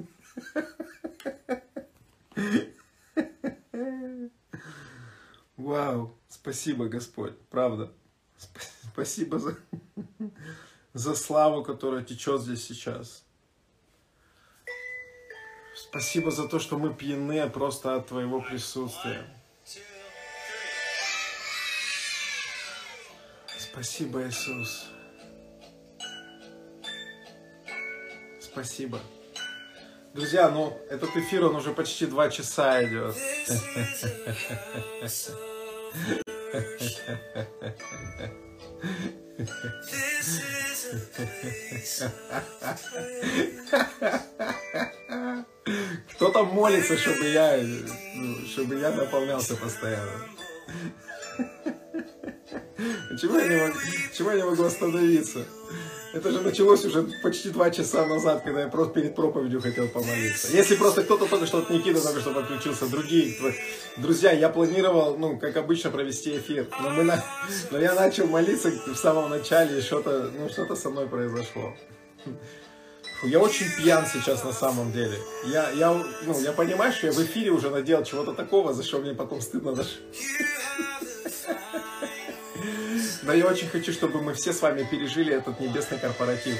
Вау, 5.56 6.16
спасибо, 6.28 6.86
Господь, 6.88 7.38
правда. 7.50 7.92
Сп- 8.38 8.62
Спасибо 8.92 9.38
за, 9.38 9.56
за 10.94 11.14
славу, 11.14 11.62
которая 11.62 12.02
течет 12.02 12.40
здесь 12.40 12.64
сейчас. 12.64 13.24
Спасибо 15.76 16.30
за 16.30 16.48
то, 16.48 16.58
что 16.58 16.78
мы 16.78 16.94
пьяны 16.94 17.48
просто 17.50 17.94
от 17.94 18.08
Твоего 18.08 18.40
присутствия. 18.40 19.26
Спасибо, 23.58 24.26
Иисус. 24.26 24.88
Спасибо. 28.40 29.00
Друзья, 30.12 30.50
ну 30.50 30.76
этот 30.90 31.16
эфир, 31.16 31.44
он 31.44 31.54
уже 31.54 31.72
почти 31.72 32.06
два 32.06 32.28
часа 32.30 32.82
идет. 32.84 33.14
Кто 46.14 46.30
там 46.30 46.46
молится, 46.48 46.98
чтобы 46.98 47.28
я, 47.28 47.60
ну, 48.16 48.46
чтобы 48.46 48.80
я 48.80 48.90
наполнялся 48.90 49.56
постоянно? 49.56 50.26
Чего 53.20 53.38
я, 53.38 53.46
не 53.48 53.56
могу, 53.60 53.78
чего 54.12 54.30
я 54.32 54.38
не 54.38 54.44
могу 54.44 54.64
остановиться? 54.64 55.44
Это 56.12 56.32
же 56.32 56.40
началось 56.40 56.84
уже 56.84 57.02
почти 57.22 57.50
два 57.50 57.70
часа 57.70 58.04
назад, 58.06 58.42
когда 58.44 58.62
я 58.62 58.68
просто 58.68 58.94
перед 58.94 59.14
проповедью 59.14 59.60
хотел 59.60 59.86
помолиться. 59.88 60.48
Если 60.52 60.74
просто 60.74 61.02
кто-то 61.04 61.26
только 61.26 61.46
что 61.46 61.58
от 61.58 61.70
Никита 61.70 62.00
только 62.02 62.20
что 62.20 62.32
подключился, 62.34 62.86
другие, 62.86 63.34
друзья, 63.96 64.32
я 64.32 64.48
планировал, 64.48 65.16
ну, 65.16 65.38
как 65.38 65.56
обычно, 65.56 65.90
провести 65.90 66.36
эфир, 66.36 66.66
но, 66.82 66.90
мы 66.90 67.04
на- 67.04 67.24
но 67.70 67.78
я 67.78 67.94
начал 67.94 68.26
молиться 68.26 68.70
в 68.86 68.96
самом 68.96 69.30
начале, 69.30 69.78
и 69.78 69.82
что-то, 69.82 70.30
ну, 70.36 70.48
что-то 70.48 70.74
со 70.74 70.90
мной 70.90 71.06
произошло. 71.06 71.74
Фу, 73.20 73.26
Я 73.28 73.38
очень 73.38 73.66
пьян 73.76 74.04
сейчас 74.12 74.42
на 74.44 74.52
самом 74.52 74.92
деле. 74.92 75.16
Я, 75.46 75.70
я, 75.70 75.92
ну, 76.24 76.40
я 76.40 76.52
понимаю, 76.52 76.92
что 76.92 77.06
я 77.06 77.12
в 77.12 77.18
эфире 77.22 77.50
уже 77.50 77.70
наделал 77.70 78.02
чего-то 78.02 78.32
такого, 78.32 78.72
за 78.72 78.82
что 78.82 78.98
мне 78.98 79.14
потом 79.14 79.40
стыдно 79.40 79.74
даже. 79.74 79.90
Но 83.22 83.32
я 83.34 83.46
очень 83.46 83.68
хочу, 83.68 83.92
чтобы 83.92 84.22
мы 84.22 84.34
все 84.34 84.52
с 84.52 84.62
вами 84.62 84.82
пережили 84.82 85.34
этот 85.34 85.60
небесный 85.60 85.98
корпоратив. 85.98 86.56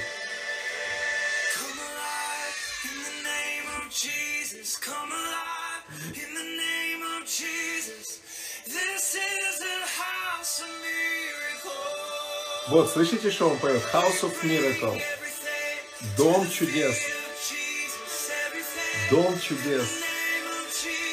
Вот, 12.68 12.88
слышите, 12.90 13.30
что 13.30 13.48
он 13.48 13.58
поет? 13.58 13.82
House 13.92 14.20
of 14.22 14.32
Miracle. 14.42 15.00
Дом 16.16 16.48
чудес. 16.48 16.96
Дом 19.10 19.40
чудес. 19.40 19.88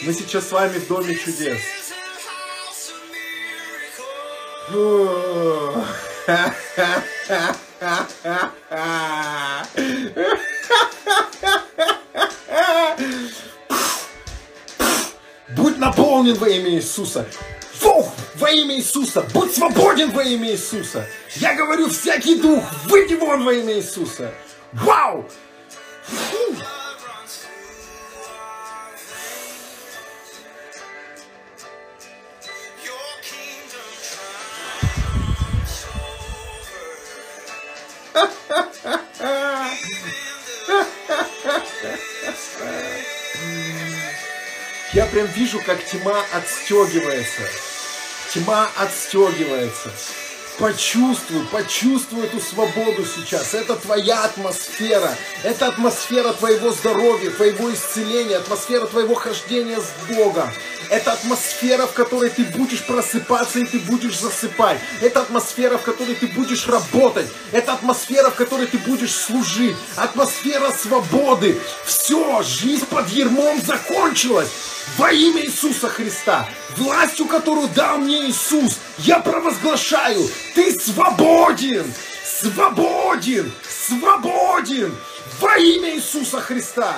Мы 0.03 0.13
сейчас 0.13 0.49
с 0.49 0.51
вами 0.51 0.77
в 0.77 0.87
Доме 0.87 1.15
чудес. 1.15 1.59
Будь 4.69 4.77
наполнен 15.77 16.35
во 16.35 16.49
имя 16.49 16.71
Иисуса. 16.71 17.25
Фух, 17.75 18.11
во 18.35 18.49
имя 18.49 18.75
Иисуса. 18.75 19.21
Будь 19.33 19.55
свободен 19.55 20.11
во 20.11 20.23
имя 20.23 20.51
Иисуса. 20.51 21.07
Я 21.35 21.55
говорю, 21.55 21.89
всякий 21.89 22.35
дух, 22.35 22.65
выйди 22.87 23.13
вон 23.13 23.45
во 23.45 23.53
имя 23.53 23.75
Иисуса. 23.75 24.33
Вау! 24.73 25.29
Фу. 26.03 26.57
Прям 45.07 45.27
вижу, 45.27 45.59
как 45.65 45.83
тьма 45.83 46.23
отстегивается. 46.33 47.41
Тьма 48.33 48.69
отстегивается. 48.77 49.91
Почувствуй, 50.59 51.45
почувствуй 51.51 52.25
эту 52.25 52.39
свободу 52.39 53.05
сейчас. 53.05 53.53
Это 53.53 53.75
твоя 53.75 54.23
атмосфера. 54.23 55.15
Это 55.43 55.67
атмосфера 55.67 56.33
твоего 56.33 56.71
здоровья, 56.71 57.29
твоего 57.29 57.71
исцеления, 57.71 58.37
атмосфера 58.37 58.87
твоего 58.87 59.13
хождения 59.13 59.79
с 59.79 60.11
Богом. 60.11 60.49
Это 60.89 61.11
атмосфера, 61.11 61.85
в 61.85 61.93
которой 61.93 62.31
ты 62.31 62.43
будешь 62.43 62.83
просыпаться 62.85 63.59
и 63.59 63.65
ты 63.65 63.77
будешь 63.79 64.17
засыпать. 64.17 64.79
Это 65.01 65.21
атмосфера, 65.21 65.77
в 65.77 65.83
которой 65.83 66.15
ты 66.15 66.25
будешь 66.27 66.67
работать. 66.67 67.27
Это 67.51 67.73
атмосфера, 67.73 68.31
в 68.31 68.35
которой 68.35 68.65
ты 68.65 68.79
будешь 68.79 69.13
служить. 69.13 69.75
Атмосфера 69.95 70.71
свободы. 70.71 71.59
Все, 71.85 72.41
жизнь 72.41 72.85
под 72.87 73.09
ермом 73.09 73.61
закончилась. 73.61 74.49
Во 74.95 75.11
имя 75.11 75.45
Иисуса 75.45 75.89
Христа, 75.89 76.47
властью, 76.77 77.27
которую 77.27 77.67
дал 77.69 77.97
мне 77.97 78.29
Иисус, 78.29 78.77
я 78.99 79.19
провозглашаю, 79.19 80.27
ты 80.55 80.71
свободен, 80.79 81.93
свободен, 82.25 83.51
свободен 83.69 84.95
во 85.39 85.57
имя 85.57 85.95
Иисуса 85.95 86.39
Христа. 86.39 86.97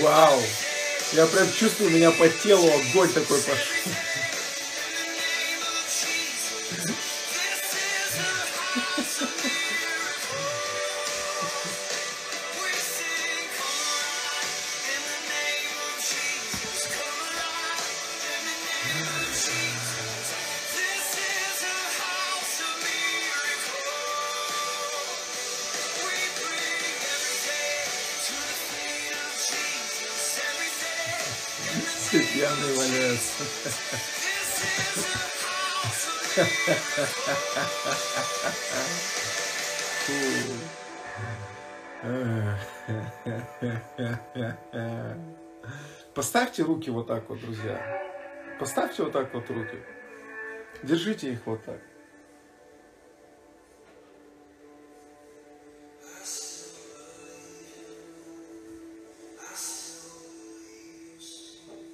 Вау! 0.00 0.42
Я 1.12 1.26
прям 1.26 1.52
чувствую, 1.52 1.90
у 1.90 1.92
меня 1.92 2.10
по 2.12 2.26
телу 2.28 2.66
огонь 2.66 3.12
такой 3.12 3.40
пошел. 3.42 3.92
Поставьте 46.34 46.64
руки 46.64 46.90
вот 46.90 47.06
так 47.06 47.28
вот, 47.28 47.38
друзья. 47.40 48.02
Поставьте 48.58 49.04
вот 49.04 49.12
так 49.12 49.32
вот 49.32 49.48
руки. 49.50 49.78
Держите 50.82 51.32
их 51.32 51.46
вот 51.46 51.64
так. 51.64 51.80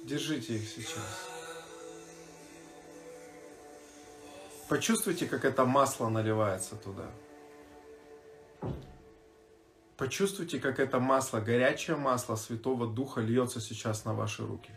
Держите 0.05 0.55
их 0.55 0.67
сейчас. 0.67 1.29
Почувствуйте, 4.67 5.27
как 5.27 5.45
это 5.45 5.65
масло 5.65 6.09
наливается 6.09 6.75
туда. 6.77 7.11
Почувствуйте, 10.01 10.59
как 10.59 10.79
это 10.79 10.99
масло, 10.99 11.39
горячее 11.41 11.95
масло 11.95 12.35
Святого 12.35 12.87
Духа 12.87 13.21
льется 13.21 13.61
сейчас 13.61 14.03
на 14.03 14.15
ваши 14.15 14.43
руки. 14.43 14.71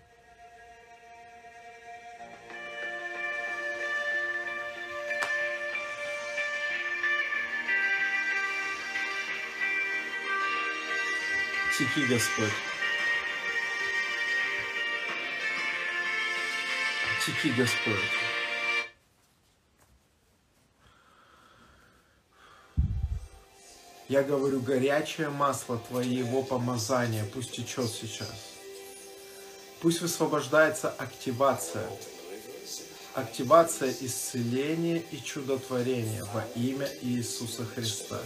Теки, 11.73 12.07
Господь. 12.07 12.53
Теки, 17.25 17.49
Господь. 17.57 18.44
Я 24.15 24.23
говорю, 24.23 24.61
горячее 24.61 25.29
масло 25.29 25.77
Твоего 25.89 26.45
помазания 26.45 27.25
пусть 27.35 27.51
течет 27.51 27.91
сейчас. 27.91 28.31
Пусть 29.81 30.03
высвобождается 30.03 30.89
активация. 30.89 31.85
Активация 33.15 33.91
исцеления 33.91 35.03
и 35.11 35.21
чудотворения 35.21 36.25
во 36.33 36.45
имя 36.55 36.89
Иисуса 37.03 37.65
Христа. 37.65 38.21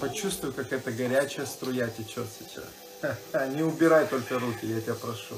Почувствуй, 0.00 0.52
как 0.52 0.72
эта 0.72 0.90
горячая 0.90 1.46
струя 1.46 1.86
течет 1.86 2.26
сейчас. 2.36 3.14
Не 3.54 3.62
убирай 3.62 4.08
только 4.08 4.40
руки, 4.40 4.66
я 4.66 4.80
тебя 4.80 4.94
прошу. 4.94 5.36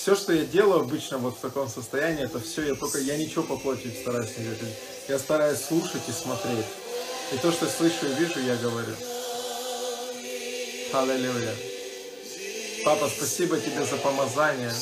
Все, 0.00 0.16
что 0.16 0.32
я 0.32 0.46
делаю 0.46 0.80
обычно 0.80 1.18
вот 1.18 1.36
в 1.36 1.40
таком 1.40 1.68
состоянии, 1.68 2.24
это 2.24 2.40
все, 2.40 2.62
я 2.62 2.74
только, 2.74 2.98
я 3.00 3.18
ничего 3.18 3.42
по 3.42 3.58
плоти 3.58 3.94
стараюсь 4.00 4.34
не 4.38 4.44
делать. 4.44 4.74
Я 5.08 5.18
стараюсь 5.18 5.60
слушать 5.60 6.00
и 6.08 6.12
смотреть. 6.12 6.64
И 7.34 7.36
то, 7.36 7.52
что 7.52 7.66
слышу 7.66 8.06
и 8.06 8.14
вижу, 8.14 8.40
я 8.40 8.56
говорю. 8.56 8.94
Аллилуйя. 10.94 11.54
Папа, 12.82 13.10
спасибо 13.14 13.58
тебе 13.58 13.84
за 13.84 13.98
помазание, 13.98 14.72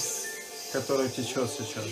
которое 0.73 1.09
течет 1.09 1.51
сейчас. 1.51 1.89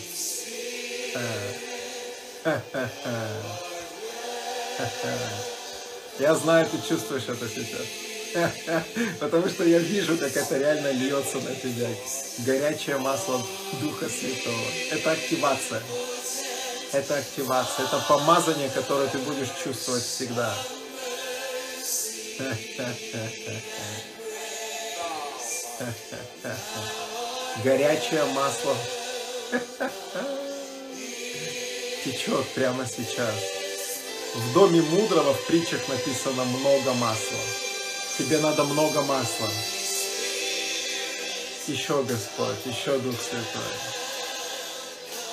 Я 6.21 6.35
знаю, 6.37 6.69
ты 6.71 6.79
чувствуешь 6.89 7.25
это 7.27 7.49
сейчас. 7.49 8.06
Потому 9.21 9.49
что 9.49 9.65
я 9.65 9.79
вижу, 9.79 10.19
как 10.19 10.37
это 10.37 10.59
реально 10.59 10.91
льется 10.93 11.39
на 11.39 11.55
тебя. 11.55 11.89
Горячее 12.39 12.99
масло 12.99 13.41
Духа 13.81 14.09
Святого. 14.09 14.67
Это 14.91 15.13
активация. 15.13 15.81
Это 16.93 17.17
активация. 17.17 17.87
Это 17.87 18.05
помазание, 18.09 18.69
которое 18.71 19.09
ты 19.09 19.19
будешь 19.19 19.49
чувствовать 19.63 20.03
всегда. 20.03 20.53
Горячее 27.65 28.25
масло 28.35 28.77
течет 32.05 32.47
прямо 32.55 32.87
сейчас. 32.87 33.35
В 34.35 34.53
доме 34.53 34.83
мудрого 34.83 35.33
в 35.33 35.47
притчах 35.47 35.89
написано 35.89 36.45
много 36.45 36.93
масла. 36.93 37.39
Тебе 38.19 38.39
надо 38.39 38.65
много 38.65 39.03
масла. 39.03 39.49
Еще 41.67 42.03
Господь, 42.03 42.57
еще 42.65 42.97
Дух 42.99 43.15
Святой. 43.21 43.63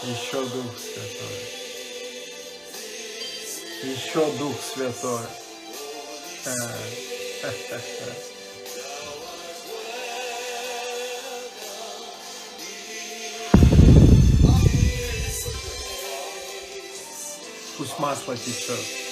Еще 0.03 0.43
Дух 0.43 0.77
Святой. 0.77 1.63
Еще 3.83 4.37
Дух 4.37 4.55
Святой. 4.73 5.27
Пусть 17.77 17.99
масло 17.99 18.35
течет. 18.35 19.02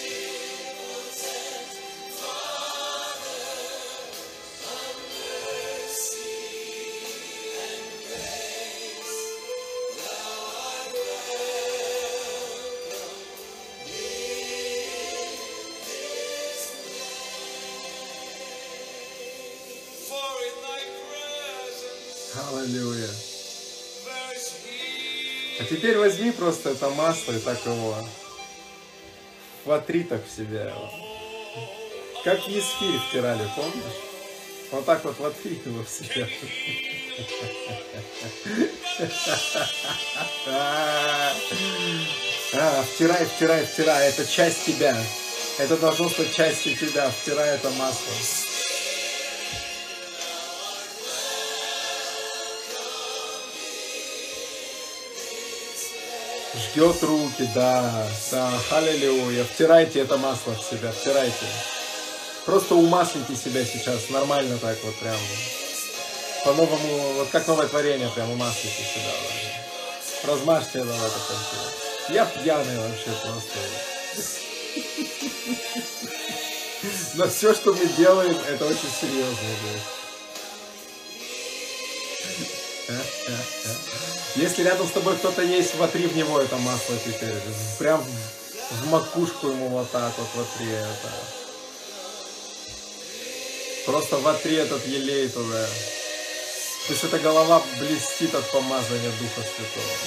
Теперь 25.71 25.97
возьми 25.97 26.31
просто 26.31 26.71
это 26.71 26.89
масло 26.89 27.31
и 27.31 27.39
так 27.39 27.65
его 27.65 27.95
вотри 29.65 30.03
так 30.03 30.21
в 30.25 30.35
себя 30.35 30.65
его. 30.65 30.91
Как 32.23 32.45
есфирь 32.47 32.99
втирали, 33.07 33.47
помнишь? 33.55 33.99
Вот 34.71 34.85
так 34.85 35.03
вот 35.05 35.17
вотри 35.19 35.61
его 35.65 35.83
в 35.83 35.89
себя. 35.89 36.27
А, 42.53 42.83
втирай, 42.83 43.25
втирай, 43.25 43.65
втирай. 43.65 44.09
Это 44.09 44.25
часть 44.25 44.65
тебя. 44.65 44.95
Это 45.57 45.77
должно 45.77 46.09
стать 46.09 46.35
частью 46.35 46.75
тебя. 46.75 47.09
Втирай 47.09 47.55
это 47.55 47.69
масло. 47.71 48.13
Ждет 56.61 57.01
руки, 57.03 57.49
да, 57.55 58.07
да, 58.31 58.51
аллилуйя. 58.71 59.43
Втирайте 59.43 59.99
это 59.99 60.17
масло 60.17 60.53
в 60.53 60.61
себя, 60.61 60.91
втирайте. 60.91 61.45
Просто 62.45 62.75
умаслите 62.75 63.35
себя 63.35 63.65
сейчас, 63.65 64.09
нормально 64.09 64.57
так 64.57 64.77
вот 64.83 64.95
прям. 64.95 65.17
По-новому, 66.45 67.13
вот 67.13 67.29
как 67.29 67.47
новое 67.47 67.67
творение, 67.67 68.09
прям 68.09 68.31
умаслите 68.31 68.83
себя. 68.83 69.11
Да. 70.23 70.31
Размажьте 70.31 70.79
это 70.79 70.87
в 70.87 71.05
это 71.05 71.19
конце. 71.27 72.13
Я 72.13 72.25
пьяный 72.25 72.77
вообще 72.79 73.09
просто. 73.23 73.59
Но 77.15 77.27
все, 77.27 77.53
что 77.53 77.73
мы 77.73 77.85
делаем, 77.97 78.37
это 78.47 78.65
очень 78.65 78.89
серьезно. 78.99 79.35
Если 84.35 84.63
рядом 84.63 84.87
с 84.87 84.91
тобой 84.91 85.17
кто-то 85.17 85.41
есть, 85.41 85.75
вотри 85.75 86.07
в 86.07 86.15
него 86.15 86.39
это 86.39 86.55
масло 86.57 86.95
теперь. 86.97 87.35
Прям 87.79 88.01
в 88.71 88.87
макушку 88.87 89.47
ему 89.47 89.67
вот 89.67 89.91
так 89.91 90.13
вот 90.17 90.27
вотри 90.35 90.71
это. 90.71 91.11
Просто 93.85 94.17
вотри 94.17 94.55
этот 94.55 94.87
елей 94.87 95.27
туда. 95.27 95.67
Пусть 96.87 97.03
эта 97.03 97.19
голова 97.19 97.61
блестит 97.79 98.33
от 98.33 98.49
помазания 98.51 99.11
Духа 99.19 99.41
Святого. 99.41 99.97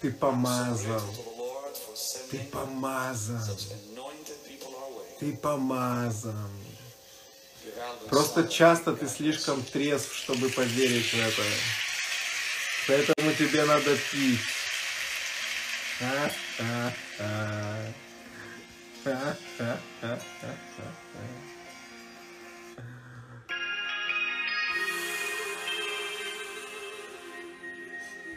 Ты 0.00 0.12
помазан. 0.12 1.02
Ты 2.30 2.38
помазан. 2.52 3.58
Ты 5.20 5.36
помазан. 5.36 6.50
Просто 8.08 8.48
часто 8.48 8.94
ты 8.94 9.08
слишком 9.08 9.62
трезв, 9.62 10.14
чтобы 10.14 10.48
поверить 10.48 11.12
в 11.12 11.18
это. 11.18 11.42
Поэтому 12.86 13.32
тебе 13.32 13.64
надо 13.64 13.96
пить. 14.10 14.40
А, 16.00 16.30
а, 16.60 16.92
а. 17.18 17.78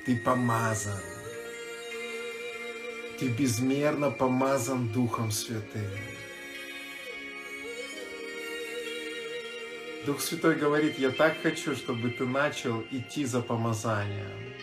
Ты 0.06 0.18
помазан. 0.18 1.00
Ты 3.20 3.28
безмерно 3.28 4.10
помазан 4.10 4.88
Духом 4.90 5.30
Святым. 5.32 5.92
Дух 10.08 10.20
Святой 10.20 10.56
говорит, 10.56 10.98
я 10.98 11.12
так 11.12 11.40
хочу, 11.44 11.76
чтобы 11.76 12.10
ты 12.10 12.26
начал 12.26 12.82
идти 12.90 13.26
за 13.26 13.42
помазанием. 13.42 14.56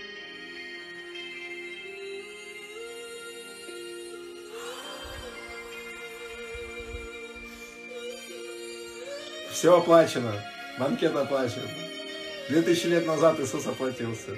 Все 9.52 9.78
оплачено. 9.78 10.32
Банкет 10.81 11.15
оплачен. 11.15 11.62
Две 12.48 12.62
тысячи 12.62 12.86
лет 12.86 13.06
назад 13.06 13.39
Иисус 13.39 13.66
оплатился. 13.66 14.36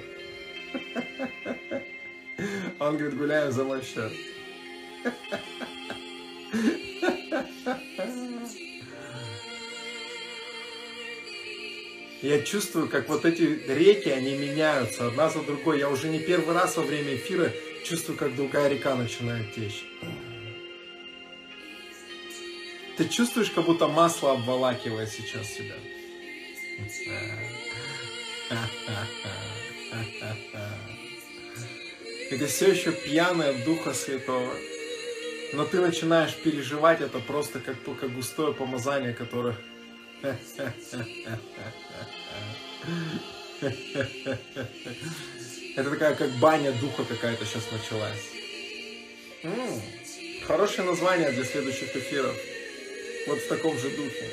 Он 2.79 2.97
говорит, 2.97 3.17
гуляем 3.17 3.51
за 3.51 3.63
мой 3.63 3.81
счет. 3.83 4.11
Я 12.21 12.41
чувствую, 12.43 12.87
как 12.87 13.09
вот 13.09 13.25
эти 13.25 13.41
реки, 13.67 14.09
они 14.09 14.35
меняются 14.35 15.07
одна 15.07 15.29
за 15.29 15.41
другой. 15.41 15.79
Я 15.79 15.89
уже 15.89 16.07
не 16.07 16.19
первый 16.19 16.53
раз 16.53 16.77
во 16.77 16.83
время 16.83 17.15
эфира 17.15 17.51
чувствую, 17.83 18.17
как 18.17 18.35
другая 18.35 18.69
река 18.69 18.95
начинает 18.95 19.53
течь. 19.55 19.83
Ты 22.97 23.09
чувствуешь, 23.09 23.49
как 23.49 23.65
будто 23.65 23.87
масло 23.87 24.33
обволакивает 24.33 25.09
сейчас 25.09 25.47
себя? 25.47 25.75
Ты 32.29 32.47
все 32.47 32.71
еще 32.71 32.91
пьяный 32.91 33.49
от 33.49 33.63
Духа 33.65 33.93
Святого. 33.93 34.53
Но 35.53 35.65
ты 35.65 35.81
начинаешь 35.81 36.33
переживать 36.35 37.01
это 37.01 37.19
просто 37.19 37.59
как, 37.59 37.75
как 37.99 38.13
густое 38.13 38.53
помазание, 38.53 39.13
которое... 39.13 39.55
Это 45.75 45.89
такая 45.89 46.15
как 46.15 46.31
баня 46.39 46.71
духа 46.73 47.05
какая-то 47.05 47.45
сейчас 47.45 47.63
началась. 47.71 48.29
М-м, 49.43 49.81
хорошее 50.45 50.87
название 50.87 51.31
для 51.31 51.45
следующих 51.45 51.95
эфиров. 51.95 52.35
Вот 53.27 53.39
в 53.39 53.47
таком 53.47 53.77
же 53.77 53.89
духе. 53.89 54.29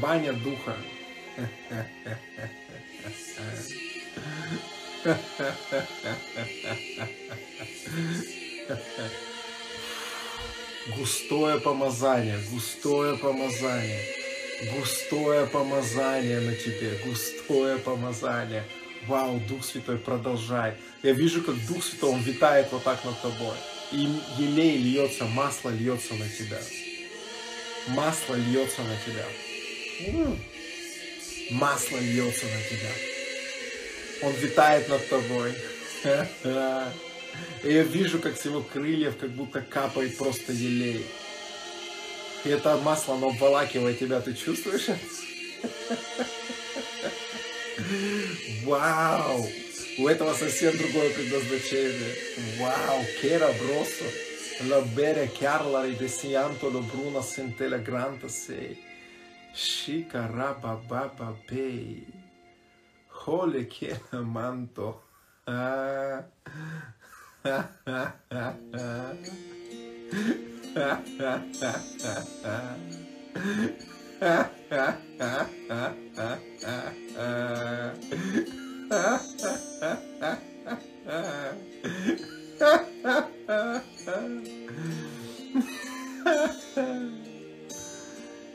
Баня 0.00 0.32
духа. 0.32 0.76
Густое 10.96 11.60
помазание, 11.60 12.38
густое 12.50 13.16
помазание, 13.16 14.00
густое 14.74 15.46
помазание 15.46 16.40
на 16.40 16.54
тебе, 16.54 16.98
густое 17.04 17.78
помазание. 17.78 18.64
Вау, 19.06 19.40
Дух 19.48 19.64
Святой, 19.64 19.98
продолжай. 19.98 20.74
Я 21.02 21.12
вижу, 21.12 21.42
как 21.42 21.54
Дух 21.66 21.84
Святой, 21.84 22.10
Он 22.10 22.22
витает 22.22 22.68
вот 22.72 22.84
так 22.84 23.04
над 23.04 23.20
тобой. 23.20 23.56
И 23.92 24.08
елей 24.38 24.76
льется, 24.78 25.24
масло 25.24 25.70
льется 25.70 26.14
на 26.14 26.28
тебя. 26.28 26.60
Масло 27.88 28.34
льется 28.34 28.82
на 28.82 28.96
тебя. 29.06 29.26
Масло 31.50 31.98
льется 31.98 32.44
на 32.46 32.62
тебя. 32.68 33.17
Он 34.22 34.32
витает 34.32 34.88
над 34.88 35.08
тобой. 35.08 35.54
И 37.62 37.72
я 37.72 37.82
вижу, 37.82 38.18
как 38.18 38.36
с 38.36 38.44
его 38.44 38.62
крыльев 38.62 39.16
как 39.16 39.30
будто 39.30 39.60
капает 39.60 40.16
просто 40.16 40.52
елей. 40.52 41.06
И 42.44 42.48
это 42.48 42.76
масло, 42.78 43.14
оно 43.14 43.28
обволакивает 43.28 43.98
тебя, 43.98 44.20
ты 44.20 44.34
чувствуешь? 44.34 44.86
Вау! 48.64 49.48
У 49.98 50.06
этого 50.06 50.34
совсем 50.34 50.76
другое 50.76 51.10
предназначение. 51.10 52.14
Вау! 52.58 53.04
Кера 53.20 53.52
бросо. 53.60 54.04
La 54.66 54.80
bere 54.80 55.30
chiarlari 55.30 55.94
de 55.94 56.08
sianto 56.08 56.68
lo 56.68 56.80
bruna 56.80 57.22
sentela 57.22 57.78
granta 57.78 58.28
sei. 58.28 58.76
Shika 59.54 60.26
raba 60.26 60.74
baba 60.74 61.32
pei. 61.46 62.04
Cole 63.28 63.68
que 63.68 63.94
manto. 64.24 65.02
Ah. 65.46 66.24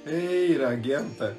Ei, 0.07 0.57
Raguenta. 0.57 1.37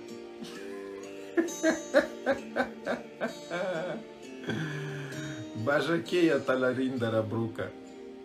Бажакея 5.57 6.39
Талариндара 6.39 7.23
Брука. 7.23 7.71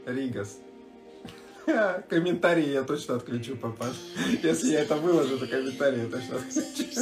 Ригас. 0.06 0.60
Комментарии 2.10 2.70
я 2.70 2.84
точно 2.84 3.16
отключу, 3.16 3.56
папаш. 3.56 3.96
Если 4.42 4.72
я 4.72 4.82
это 4.82 4.96
выложу, 4.96 5.38
то 5.38 5.48
комментарии 5.48 6.02
я 6.02 6.08
точно 6.08 6.38
отключу. 6.38 7.00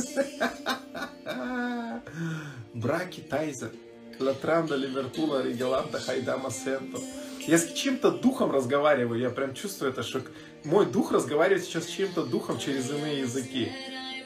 Браки 2.73 3.21
Тайзер. 3.21 3.71
Латранда, 4.19 4.75
Ливертула, 4.75 5.43
Ригеланта, 5.43 5.99
Хайдама, 5.99 6.51
Сенто. 6.51 6.99
Я 7.47 7.57
с 7.57 7.71
чем-то 7.71 8.11
духом 8.11 8.51
разговариваю, 8.51 9.19
я 9.21 9.29
прям 9.29 9.53
чувствую 9.53 9.91
это, 9.91 10.03
что 10.03 10.21
мой 10.65 10.85
дух 10.85 11.11
разговаривает 11.11 11.63
сейчас 11.63 11.85
с 11.85 11.89
чем-то 11.89 12.25
духом 12.25 12.59
через 12.59 12.89
иные 12.89 13.21
языки. 13.21 13.71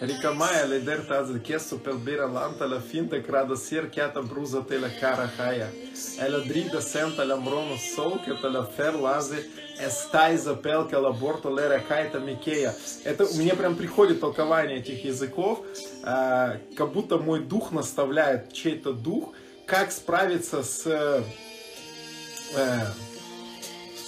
Рикамая, 0.02 0.66
ледер 0.66 1.04
тазы, 1.04 1.40
кесу, 1.40 1.78
пелбера, 1.78 2.26
ланта, 2.26 2.66
ла 2.66 2.80
финта, 2.80 3.22
крада, 3.22 3.56
сер, 3.56 3.88
кята, 3.88 4.24
бруза, 4.24 4.64
теля, 4.64 4.90
кара, 5.00 5.30
хая. 5.38 5.70
Эля 6.20 6.40
дрида, 6.40 6.82
сента, 6.82 7.24
ля 7.24 7.36
мрону, 7.36 7.78
сол, 7.78 8.18
кета, 8.18 8.48
ля 8.48 8.64
фер, 8.64 8.96
лази, 8.96 9.46
эстай, 9.80 10.38
запелка, 10.38 10.96
ла 10.96 11.12
борто, 11.12 11.56
лера, 11.56 11.78
кайта, 11.88 12.18
микея. 12.18 12.74
Это 13.04 13.28
мне 13.36 13.54
прям 13.54 13.76
приходит 13.76 14.22
толкование 14.22 14.80
этих 14.80 15.06
языков, 15.06 15.64
а, 16.02 16.58
как 16.76 16.94
будто 16.94 17.20
мой 17.20 17.42
дух 17.42 17.72
наставляет 17.72 18.52
чей-то 18.54 18.94
дух, 18.94 19.34
как 19.68 19.92
справиться 19.92 20.64
с 20.64 20.84
э, 20.88 21.22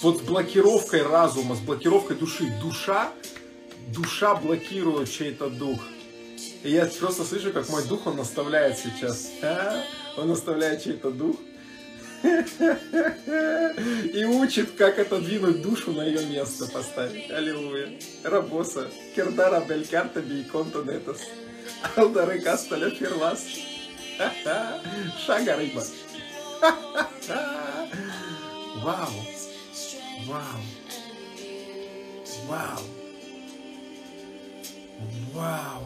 вот 0.02 0.18
с 0.18 0.20
блокировкой 0.22 1.02
разума, 1.02 1.54
с 1.54 1.60
блокировкой 1.60 2.16
души. 2.16 2.52
Душа, 2.60 3.12
душа 3.88 4.34
блокирует 4.34 5.10
чей-то 5.10 5.48
дух. 5.48 5.80
И 6.62 6.70
я 6.70 6.86
просто 6.86 7.24
слышу, 7.24 7.52
как 7.52 7.68
мой 7.68 7.86
дух, 7.86 8.06
он 8.06 8.16
наставляет 8.16 8.78
сейчас. 8.78 9.30
А? 9.42 9.82
Он 10.16 10.28
наставляет 10.28 10.82
чей-то 10.82 11.10
дух. 11.10 11.36
И 12.24 14.24
учит, 14.24 14.70
как 14.72 14.98
отодвинуть 14.98 15.60
душу 15.60 15.92
на 15.92 16.06
ее 16.06 16.24
место 16.24 16.66
поставить. 16.66 17.30
Аллилуйя. 17.30 17.90
Рабоса. 18.22 18.88
Кердара 19.14 19.60
белькарта 19.60 20.22
бейконта 20.22 20.82
нетас. 20.82 21.20
Алдары 21.96 22.40
касталя 22.40 22.90
ферлас. 22.90 23.44
Шага 25.26 25.56
рыба. 25.56 25.82
Вау. 28.82 29.10
Вау. 30.26 30.60
Вау. 32.48 32.93
Вау. 35.32 35.82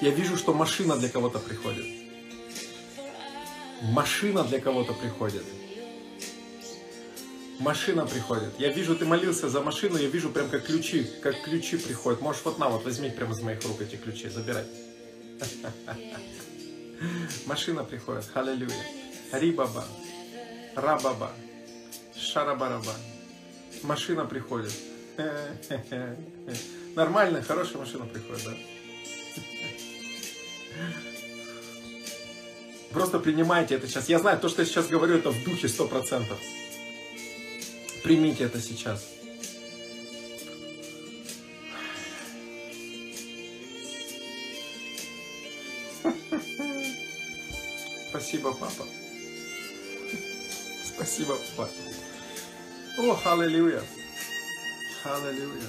Я 0.00 0.10
вижу, 0.10 0.36
что 0.36 0.52
машина 0.52 0.96
для 0.96 1.08
кого-то 1.08 1.38
приходит. 1.38 1.86
Машина 3.82 4.44
для 4.44 4.60
кого-то 4.60 4.92
приходит. 4.92 5.44
Машина 7.60 8.06
приходит. 8.06 8.58
Я 8.58 8.70
вижу, 8.70 8.96
ты 8.96 9.04
молился 9.04 9.48
за 9.48 9.60
машину, 9.60 9.96
я 9.96 10.08
вижу 10.08 10.30
прям 10.30 10.48
как 10.48 10.64
ключи, 10.64 11.06
как 11.22 11.40
ключи 11.42 11.76
приходят. 11.76 12.20
Можешь 12.20 12.42
вот 12.44 12.58
на, 12.58 12.68
вот 12.68 12.84
возьми 12.84 13.10
прямо 13.10 13.32
из 13.32 13.40
моих 13.40 13.62
рук 13.64 13.80
эти 13.80 13.96
ключи, 13.96 14.28
забирай. 14.28 14.64
Машина 17.46 17.84
приходит. 17.84 18.24
Халилюя. 18.32 18.74
Рибаба. 19.32 19.84
Рабаба. 20.74 21.30
Шарабараба. 22.16 22.94
Машина 23.82 24.24
приходит. 24.24 24.72
Нормально, 26.96 27.42
хорошая 27.42 27.78
машина 27.78 28.06
приходит, 28.06 28.44
да? 28.44 28.52
Просто 32.92 33.18
принимайте 33.18 33.74
это 33.74 33.88
сейчас. 33.88 34.08
Я 34.08 34.18
знаю, 34.18 34.38
то, 34.38 34.48
что 34.48 34.62
я 34.62 34.66
сейчас 34.66 34.88
говорю, 34.88 35.16
это 35.16 35.30
в 35.30 35.44
духе 35.44 35.66
100%. 35.66 36.24
Примите 38.04 38.44
это 38.44 38.60
сейчас. 38.60 39.02
Спасибо, 48.10 48.52
папа. 48.52 48.84
Спасибо, 50.84 51.38
папа. 51.56 51.70
О, 52.98 53.18
аллилуйя. 53.24 53.82
Аллилуйя. 55.04 55.62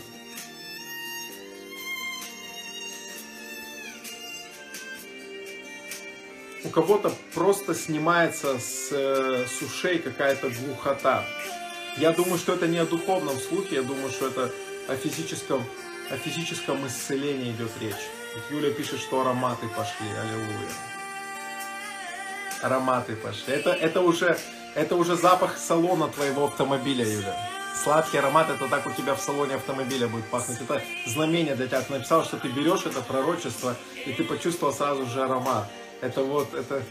У 6.66 6.70
кого-то 6.70 7.14
просто 7.34 7.74
снимается 7.74 8.60
с, 8.60 8.90
э, 8.92 9.48
с 9.48 9.62
ушей 9.62 10.00
какая-то 10.00 10.50
глухота. 10.50 11.26
Я 11.98 12.12
думаю, 12.12 12.38
что 12.38 12.54
это 12.54 12.68
не 12.68 12.78
о 12.78 12.86
духовном 12.86 13.40
слухе, 13.40 13.76
я 13.76 13.82
думаю, 13.82 14.12
что 14.12 14.28
это 14.28 14.52
о 14.90 14.96
физическом, 14.96 15.64
о 16.12 16.18
физическом 16.18 16.86
исцелении 16.86 17.52
идет 17.52 17.72
речь. 17.80 17.96
Юля 18.52 18.72
пишет, 18.72 19.00
что 19.00 19.22
ароматы 19.22 19.68
пошли, 19.70 20.08
аллилуйя. 20.20 20.70
Ароматы 22.62 23.16
пошли. 23.16 23.54
Это, 23.54 23.72
это, 23.72 24.02
уже, 24.02 24.38
это 24.76 24.98
уже 24.98 25.16
запах 25.16 25.58
салона 25.58 26.10
твоего 26.10 26.46
автомобиля, 26.46 27.08
Юля. 27.08 27.50
Сладкий 27.82 28.18
аромат, 28.18 28.50
это 28.50 28.68
так 28.68 28.86
у 28.88 28.92
тебя 28.92 29.16
в 29.16 29.22
салоне 29.22 29.56
автомобиля 29.56 30.08
будет 30.08 30.26
пахнуть. 30.26 30.60
Это 30.60 30.82
знамение 31.06 31.56
для 31.56 31.68
тебя. 31.68 31.82
Ты 31.82 31.94
написал, 31.94 32.26
что 32.26 32.36
ты 32.38 32.50
берешь 32.50 32.86
это 32.86 33.02
пророчество, 33.02 33.76
и 34.06 34.12
ты 34.12 34.26
почувствовал 34.26 34.74
сразу 34.74 35.06
же 35.06 35.24
аромат. 35.24 35.70
Это 36.02 36.24
вот, 36.24 36.54
это, 36.54 36.84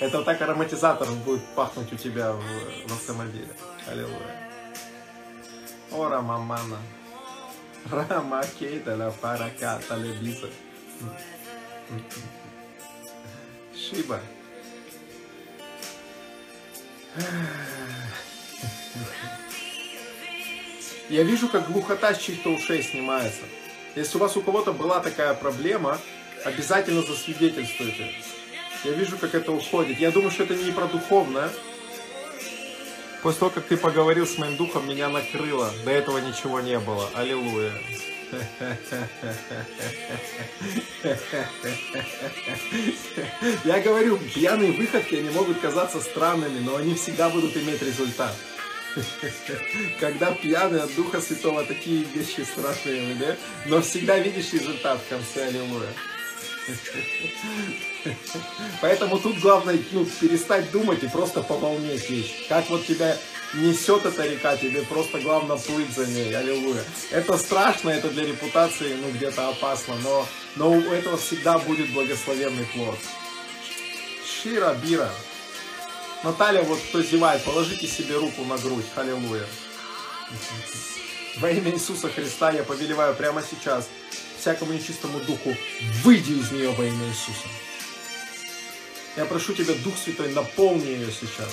это 0.00 0.16
вот 0.18 0.24
так 0.24 0.40
ароматизатор 0.40 1.10
будет 1.10 1.44
пахнуть 1.54 1.92
у 1.92 1.96
тебя 1.96 2.32
в, 2.32 2.42
в 2.88 2.92
автомобиле. 2.92 3.48
Аллилуйя. 3.86 4.50
Ора 5.92 6.20
мамана. 6.20 6.78
Рама 7.90 8.42
кейта 8.58 8.96
ла 8.96 9.10
парака 9.10 9.80
талебиза. 9.88 10.48
Шиба. 13.76 14.20
Я 21.10 21.22
вижу, 21.22 21.48
как 21.48 21.70
глухота 21.70 22.14
с 22.14 22.18
чьих-то 22.18 22.50
ушей 22.50 22.82
снимается. 22.82 23.42
Если 23.94 24.16
у 24.16 24.20
вас 24.20 24.36
у 24.36 24.42
кого-то 24.42 24.72
была 24.72 25.00
такая 25.00 25.34
проблема, 25.34 26.00
обязательно 26.44 27.02
засвидетельствуйте. 27.02 28.10
Я 28.84 28.92
вижу, 28.92 29.16
как 29.16 29.34
это 29.34 29.50
уходит. 29.52 29.98
Я 29.98 30.10
думаю, 30.10 30.30
что 30.30 30.44
это 30.44 30.54
не 30.54 30.70
про 30.70 30.86
духовное. 30.86 31.50
После 33.22 33.38
того, 33.40 33.50
как 33.50 33.64
ты 33.64 33.78
поговорил 33.78 34.26
с 34.26 34.36
моим 34.36 34.56
духом, 34.56 34.86
меня 34.86 35.08
накрыло. 35.08 35.72
До 35.84 35.90
этого 35.90 36.18
ничего 36.18 36.60
не 36.60 36.78
было. 36.78 37.08
Аллилуйя. 37.14 37.72
Я 43.64 43.80
говорю, 43.80 44.18
пьяные 44.18 44.72
выходки, 44.72 45.14
они 45.14 45.30
могут 45.30 45.60
казаться 45.60 46.00
странными, 46.00 46.60
но 46.60 46.76
они 46.76 46.94
всегда 46.94 47.30
будут 47.30 47.56
иметь 47.56 47.80
результат. 47.80 48.34
Когда 49.98 50.32
пьяный 50.32 50.82
от 50.82 50.94
Духа 50.94 51.22
Святого, 51.22 51.64
такие 51.64 52.04
вещи 52.04 52.42
страшные, 52.42 53.14
да? 53.14 53.36
Но 53.66 53.80
всегда 53.80 54.18
видишь 54.18 54.52
результат 54.52 55.00
в 55.00 55.08
конце, 55.08 55.46
аллилуйя. 55.46 55.88
Поэтому 58.80 59.18
тут 59.18 59.38
главное 59.38 59.78
ну, 59.92 60.06
перестать 60.20 60.70
думать 60.70 61.02
и 61.02 61.08
просто 61.08 61.42
по 61.42 61.56
волне. 61.56 61.98
Как 62.48 62.68
вот 62.70 62.86
тебя 62.86 63.16
несет 63.54 64.04
эта 64.04 64.26
река, 64.26 64.56
тебе 64.56 64.82
просто 64.82 65.20
главное 65.20 65.56
плыть 65.56 65.90
за 65.94 66.06
ней. 66.06 66.34
Аллилуйя. 66.34 66.82
Это 67.10 67.36
страшно, 67.38 67.90
это 67.90 68.08
для 68.10 68.24
репутации 68.24 68.94
ну, 68.94 69.10
где-то 69.10 69.48
опасно, 69.48 69.94
но, 70.02 70.26
но 70.56 70.72
у 70.72 70.80
этого 70.80 71.16
всегда 71.16 71.58
будет 71.58 71.92
благословенный 71.92 72.66
плод. 72.74 72.98
Шира, 74.26 74.74
бира. 74.74 75.10
Наталья, 76.22 76.62
вот 76.62 76.78
кто 76.88 77.02
зевает, 77.02 77.42
положите 77.44 77.86
себе 77.86 78.16
руку 78.16 78.44
на 78.44 78.56
грудь. 78.58 78.86
Аллилуйя. 78.96 79.46
Во 81.36 81.50
имя 81.50 81.72
Иисуса 81.72 82.08
Христа 82.08 82.50
я 82.52 82.62
повелеваю 82.62 83.14
прямо 83.14 83.42
сейчас 83.42 83.88
всякому 84.44 84.74
нечистому 84.74 85.20
духу, 85.20 85.56
выйди 86.02 86.32
из 86.32 86.52
нее 86.52 86.70
во 86.72 86.84
имя 86.84 87.08
Иисуса. 87.08 87.48
Я 89.16 89.24
прошу 89.24 89.54
тебя, 89.54 89.72
Дух 89.82 89.96
Святой, 89.96 90.32
наполни 90.34 90.86
ее 90.86 91.10
сейчас. 91.10 91.48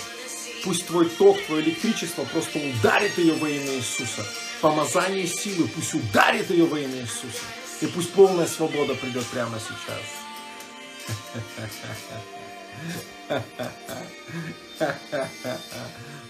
Пусть 0.66 0.88
твой 0.88 1.08
ток, 1.10 1.42
твое 1.46 1.64
электричество 1.64 2.26
просто 2.26 2.60
ударит 2.60 3.18
ее 3.18 3.34
во 3.36 3.50
имя 3.50 3.76
Иисуса. 3.78 4.26
Помазание 4.60 5.26
силы 5.26 5.70
пусть 5.70 5.94
ударит 5.94 6.50
ее 6.50 6.66
во 6.66 6.78
имя 6.80 7.00
Иисуса. 7.00 7.46
И 7.80 7.88
пусть 7.88 8.12
полная 8.12 8.46
свобода 8.46 8.94
придет 8.96 9.26
прямо 9.28 9.58
сейчас. 9.58 10.02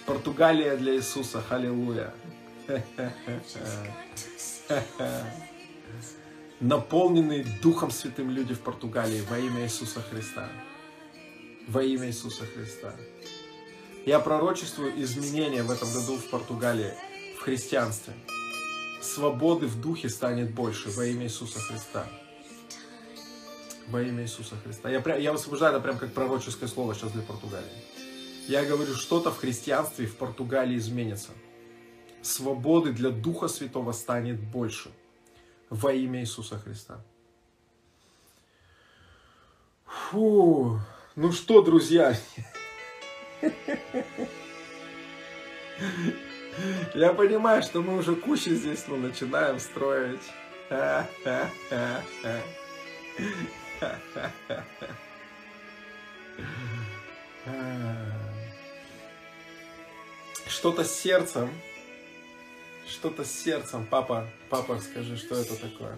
Португалия 0.06 0.78
для 0.78 0.96
Иисуса. 0.96 1.44
Аллилуйя. 1.50 2.14
Наполненные 6.62 7.44
Духом 7.62 7.90
Святым 7.90 8.30
люди 8.30 8.54
в 8.54 8.62
Португалии 8.62 9.22
во 9.30 9.40
имя 9.40 9.64
Иисуса 9.64 10.00
Христа. 10.02 10.48
Во 11.68 11.84
имя 11.84 12.08
Иисуса 12.08 12.46
Христа. 12.46 12.94
Я 14.06 14.20
пророчествую 14.20 15.02
изменения 15.02 15.64
в 15.64 15.72
этом 15.72 15.92
году 15.92 16.18
в 16.18 16.30
Португалии, 16.30 16.94
в 17.38 17.42
христианстве. 17.42 18.14
Свободы 19.02 19.66
в 19.66 19.82
духе 19.82 20.10
станет 20.10 20.54
больше 20.54 20.92
во 20.92 21.06
имя 21.06 21.26
Иисуса 21.26 21.60
Христа. 21.60 22.08
Во 23.88 24.02
имя 24.02 24.24
Иисуса 24.24 24.56
Христа. 24.64 24.90
Я, 24.90 25.02
я 25.18 25.32
высвобождаю 25.34 25.74
это 25.74 25.82
прям 25.82 25.98
как 25.98 26.14
пророческое 26.14 26.70
слово 26.70 26.94
сейчас 26.94 27.12
для 27.12 27.24
Португалии. 27.24 27.66
Я 28.48 28.66
говорю, 28.66 28.94
что-то 28.94 29.32
в 29.32 29.38
христианстве 29.38 30.06
в 30.06 30.16
Португалии 30.16 30.78
изменится. 30.78 31.32
Свободы 32.22 32.92
для 32.92 33.10
Духа 33.10 33.48
Святого 33.48 33.94
станет 33.94 34.40
больше. 34.40 34.92
Во 35.72 35.94
имя 35.94 36.20
Иисуса 36.20 36.60
Христа. 36.60 37.02
Фу. 39.86 40.82
Ну 41.16 41.32
что, 41.32 41.62
друзья, 41.62 42.14
я 46.94 47.14
понимаю, 47.14 47.64
что 47.64 47.82
мы 47.82 47.98
уже 47.98 48.18
кучу 48.18 48.50
здесь 48.50 48.84
ну, 48.90 48.98
начинаем 48.98 49.62
строить. 49.62 50.20
Что-то 60.48 60.84
с 60.84 60.92
сердцем. 60.94 61.50
Что-то 62.92 63.24
с 63.24 63.32
сердцем. 63.32 63.88
Папа, 63.90 64.28
папа, 64.50 64.78
скажи, 64.80 65.16
что 65.16 65.36
это 65.36 65.56
такое? 65.56 65.98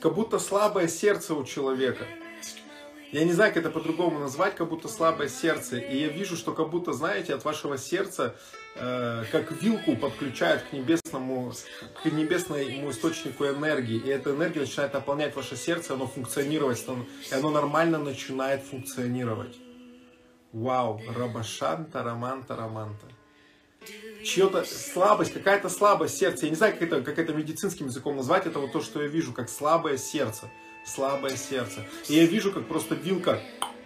Как 0.00 0.14
будто 0.14 0.38
слабое 0.38 0.88
сердце 0.88 1.34
у 1.34 1.44
человека. 1.44 2.04
Я 3.12 3.24
не 3.24 3.32
знаю, 3.32 3.52
как 3.52 3.64
это 3.64 3.70
по-другому 3.70 4.18
назвать, 4.18 4.54
как 4.56 4.68
будто 4.68 4.88
слабое 4.88 5.28
сердце. 5.28 5.78
И 5.78 5.98
я 5.98 6.08
вижу, 6.08 6.36
что 6.36 6.52
как 6.52 6.70
будто, 6.70 6.92
знаете, 6.92 7.34
от 7.34 7.44
вашего 7.44 7.78
сердца, 7.78 8.34
э, 8.76 9.24
как 9.30 9.52
вилку 9.62 9.96
подключают 9.96 10.62
к 10.62 10.72
небесному, 10.72 11.52
к 12.02 12.06
небесному 12.06 12.90
источнику 12.90 13.46
энергии. 13.46 13.98
И 13.98 14.08
эта 14.08 14.30
энергия 14.30 14.60
начинает 14.60 14.94
наполнять 14.94 15.36
ваше 15.36 15.56
сердце, 15.56 15.94
оно 15.94 16.06
функционировать, 16.06 16.84
и 17.30 17.34
оно 17.34 17.50
нормально 17.50 17.98
начинает 17.98 18.62
функционировать. 18.62 19.56
Вау, 20.52 21.00
рабашанта, 21.16 22.02
романта, 22.02 22.56
романта. 22.56 23.06
Чья-то 24.24 24.64
слабость, 24.64 25.32
какая-то 25.32 25.68
слабость 25.68 26.18
сердца. 26.18 26.44
Я 26.46 26.50
не 26.50 26.56
знаю, 26.56 26.74
как 26.74 26.82
это, 26.82 27.02
как 27.02 27.18
это 27.18 27.32
медицинским 27.32 27.86
языком 27.86 28.16
назвать. 28.16 28.46
Это 28.46 28.58
вот 28.58 28.72
то, 28.72 28.80
что 28.82 29.02
я 29.02 29.08
вижу, 29.08 29.32
как 29.32 29.48
слабое 29.48 29.96
сердце 29.96 30.50
слабое 30.84 31.36
сердце. 31.36 31.84
И 32.08 32.14
я 32.14 32.26
вижу, 32.26 32.52
как 32.52 32.66
просто 32.66 32.94
вилка 32.94 33.40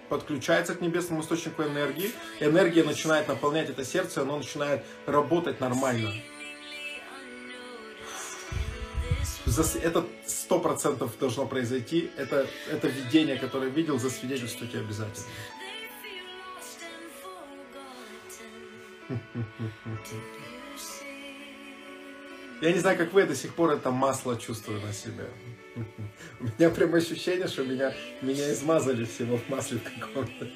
подключается 0.09 0.75
к 0.75 0.81
небесному 0.81 1.23
источнику 1.23 1.63
энергии, 1.63 2.11
энергия 2.41 2.85
начинает 2.85 3.29
наполнять 3.29 3.71
это 3.71 3.85
сердце, 3.85 4.23
оно 4.23 4.39
начинает 4.39 4.85
работать 5.07 5.61
нормально. 5.61 6.13
Это 9.83 10.05
сто 10.27 10.59
процентов 10.59 11.17
должно 11.21 11.47
произойти. 11.47 12.11
Это, 12.17 12.49
это 12.71 12.89
видение, 12.89 13.37
которое 13.37 13.71
видел, 13.71 13.99
засвидетельствуйте 13.99 14.79
обязательно. 14.79 15.27
Я 22.61 22.73
не 22.73 22.79
знаю, 22.79 22.97
как 22.97 23.13
вы, 23.13 23.25
до 23.25 23.35
сих 23.35 23.55
пор 23.55 23.73
это 23.73 23.91
масло 23.91 24.37
чувствую 24.37 24.81
на 24.81 24.93
себе. 24.93 25.29
У 26.41 26.45
меня 26.45 26.71
прям 26.71 26.95
ощущение, 26.95 27.49
что 27.49 27.65
меня, 27.65 27.93
меня 28.23 28.53
измазали 28.53 29.05
всего 29.05 29.37
в 29.37 29.49
масле 29.49 29.81
каком-то. 29.81 30.51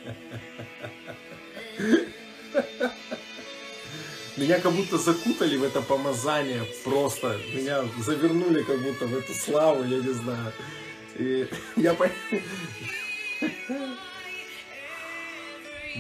Меня 4.37 4.61
как 4.61 4.73
будто 4.73 4.97
закутали 4.99 5.57
в 5.57 5.65
это 5.65 5.83
помазание 5.83 6.63
просто. 6.85 7.37
Меня 7.53 7.85
завернули 7.99 8.63
как 8.63 8.81
будто 8.81 9.07
в 9.07 9.17
эту 9.17 9.35
славу, 9.35 9.83
я 9.83 9.99
не 9.99 10.13
знаю. 10.13 10.53
И 11.17 11.49
я 11.77 11.95
понял. 11.95 12.13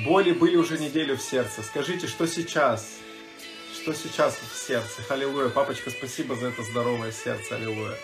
Боли 0.05 0.33
были 0.33 0.57
уже 0.57 0.79
неделю 0.79 1.17
в 1.17 1.23
сердце. 1.23 1.63
Скажите, 1.63 2.07
что 2.07 2.27
сейчас? 2.27 2.99
Что 3.75 3.95
сейчас 3.95 4.37
в 4.37 4.57
сердце? 4.57 5.03
Аллилуйя. 5.09 5.49
Папочка, 5.49 5.91
спасибо 5.91 6.35
за 6.37 6.49
это 6.49 6.63
здоровое 6.63 7.13
сердце. 7.13 7.57
Аллилуйя. 7.57 7.97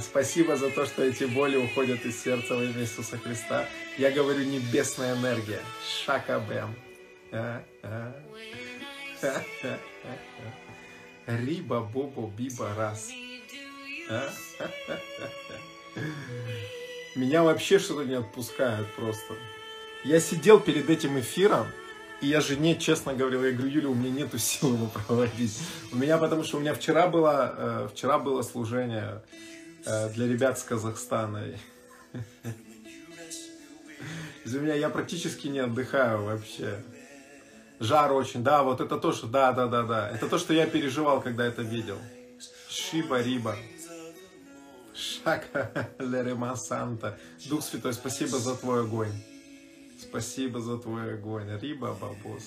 Спасибо 0.00 0.56
за 0.56 0.70
то, 0.70 0.84
что 0.84 1.02
эти 1.04 1.24
боли 1.24 1.56
уходят 1.56 2.04
из 2.04 2.22
сердца 2.22 2.54
во 2.54 2.62
имя 2.62 2.82
Иисуса 2.82 3.16
Христа. 3.18 3.66
Я 3.96 4.10
говорю 4.10 4.44
небесная 4.44 5.14
энергия. 5.16 5.60
Шакабем. 6.04 6.74
Риба, 11.26 11.80
бобо, 11.80 12.28
биба, 12.28 12.74
раз. 12.74 13.10
Меня 17.16 17.42
вообще 17.42 17.78
что-то 17.80 18.04
не 18.04 18.14
отпускает 18.14 18.86
просто. 18.94 19.34
Я 20.04 20.20
сидел 20.20 20.60
перед 20.60 20.88
этим 20.88 21.18
эфиром, 21.18 21.66
и 22.20 22.28
я 22.28 22.40
жене 22.40 22.76
честно 22.76 23.14
говорил, 23.14 23.42
я 23.44 23.50
говорю, 23.52 23.70
Юля, 23.70 23.88
у 23.88 23.94
меня 23.94 24.10
нету 24.10 24.38
сил 24.48 24.74
его 24.74 24.86
проводить. 24.86 25.58
У 25.92 25.96
меня, 25.96 26.18
потому 26.18 26.44
что 26.44 26.58
у 26.58 26.60
меня 26.60 26.72
вчера 26.72 27.08
было, 27.08 27.54
э, 27.56 27.88
вчера 27.92 28.18
было 28.18 28.42
служение 28.42 29.22
э, 29.84 30.10
для 30.10 30.28
ребят 30.28 30.58
с 30.58 30.62
Казахстана. 30.62 31.44
Из-за 34.44 34.60
меня 34.60 34.74
я 34.74 34.88
практически 34.88 35.48
не 35.48 35.58
отдыхаю 35.58 36.24
вообще. 36.24 36.82
Жар 37.80 38.12
очень, 38.12 38.44
да, 38.44 38.62
вот 38.62 38.80
это 38.80 38.98
то, 38.98 39.12
что, 39.12 39.26
да, 39.26 39.52
да, 39.52 39.66
да, 39.66 39.82
да. 39.82 40.10
Это 40.10 40.28
то, 40.28 40.38
что 40.38 40.52
я 40.54 40.66
переживал, 40.66 41.20
когда 41.20 41.44
это 41.44 41.62
видел. 41.62 41.98
Шиба-риба. 42.68 43.56
Шака 45.00 45.90
Лерема 45.98 46.54
Санта. 46.56 47.18
Дух 47.48 47.64
Святой, 47.64 47.94
спасибо 47.94 48.38
за 48.38 48.54
твой 48.54 48.82
огонь. 48.82 49.12
Спасибо 50.00 50.60
за 50.60 50.78
твой 50.78 51.14
огонь. 51.14 51.48
Риба 51.58 51.96
бабос. 52.00 52.44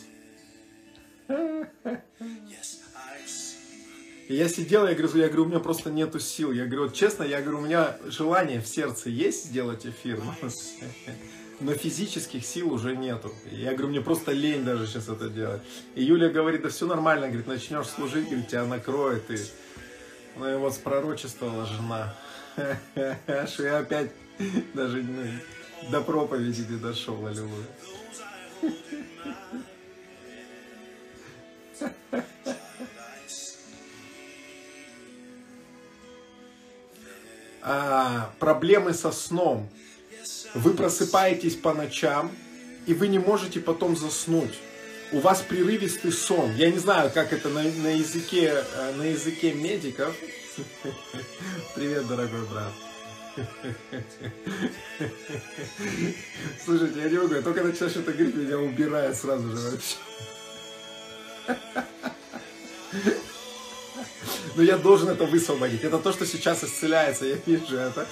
И 4.28 4.36
я 4.36 4.48
сидел, 4.48 4.88
я 4.88 4.94
говорю, 4.94 5.18
я 5.18 5.28
говорю, 5.28 5.44
у 5.44 5.48
меня 5.48 5.60
просто 5.60 5.92
нету 5.92 6.20
сил. 6.20 6.52
Я 6.52 6.66
говорю, 6.66 6.84
вот 6.84 6.94
честно, 6.94 7.24
я 7.24 7.42
говорю, 7.42 7.60
у 7.60 7.62
меня 7.62 7.98
желание 8.06 8.62
в 8.62 8.68
сердце 8.68 9.10
есть 9.10 9.46
сделать 9.46 9.86
эфир, 9.86 10.22
но, 10.24 10.34
но 11.60 11.74
физических 11.74 12.46
сил 12.46 12.72
уже 12.72 12.96
нету. 12.96 13.34
Я 13.52 13.72
говорю, 13.72 13.90
мне 13.90 14.02
просто 14.02 14.32
лень 14.32 14.64
даже 14.64 14.88
сейчас 14.88 15.10
это 15.10 15.28
делать. 15.28 15.62
И 15.96 16.04
Юля 16.04 16.30
говорит, 16.30 16.62
да 16.62 16.70
все 16.70 16.86
нормально, 16.86 17.28
говорит, 17.28 17.48
начнешь 17.48 17.88
служить, 17.88 18.26
говорит, 18.26 18.48
тебя 18.48 18.66
накроет. 18.66 19.30
И... 19.30 19.38
Ну 20.38 20.52
и 20.52 20.56
вот 20.56 20.74
спророчествовала 20.74 21.66
жена, 21.66 22.16
что 23.48 23.64
я 23.64 23.80
опять 23.80 24.12
даже 24.74 25.04
ну, 25.04 25.24
до 25.92 26.02
проповеди 26.02 26.66
не 26.70 26.78
дошел, 26.78 27.26
аллилуйя. 27.26 27.66
А, 37.66 38.34
проблемы 38.40 38.94
со 38.94 39.12
сном. 39.12 39.70
Вы 40.54 40.74
просыпаетесь 40.74 41.56
по 41.56 41.74
ночам, 41.74 42.32
и 42.86 42.94
вы 42.94 43.08
не 43.08 43.20
можете 43.20 43.60
потом 43.60 43.96
заснуть. 43.96 44.54
У 45.12 45.20
вас 45.20 45.42
прерывистый 45.42 46.12
сон. 46.12 46.54
Я 46.56 46.72
не 46.72 46.78
знаю, 46.78 47.12
как 47.14 47.32
это 47.34 47.50
на, 47.50 47.64
на, 47.64 47.96
языке, 47.96 48.64
э, 48.76 48.94
на 48.96 49.04
языке 49.04 49.54
медиков. 49.54 50.14
Привет, 51.76 52.08
дорогой 52.08 52.42
брат. 52.46 52.72
Слушайте, 56.64 57.00
я 57.00 57.10
не 57.10 57.18
могу, 57.18 57.34
я 57.34 57.42
только 57.42 57.64
начал 57.64 57.90
что-то 57.90 58.12
говорить, 58.12 58.36
меня 58.36 58.60
убирает 58.60 59.18
сразу 59.18 59.50
же 59.56 59.72
вообще. 59.72 59.96
Но 64.56 64.62
я 64.62 64.78
должен 64.78 65.10
это 65.10 65.26
высвободить. 65.26 65.84
Это 65.84 65.98
то, 65.98 66.12
что 66.12 66.28
сейчас 66.28 66.64
исцеляется, 66.64 67.26
я 67.26 67.38
вижу 67.46 67.76
это. 67.76 68.06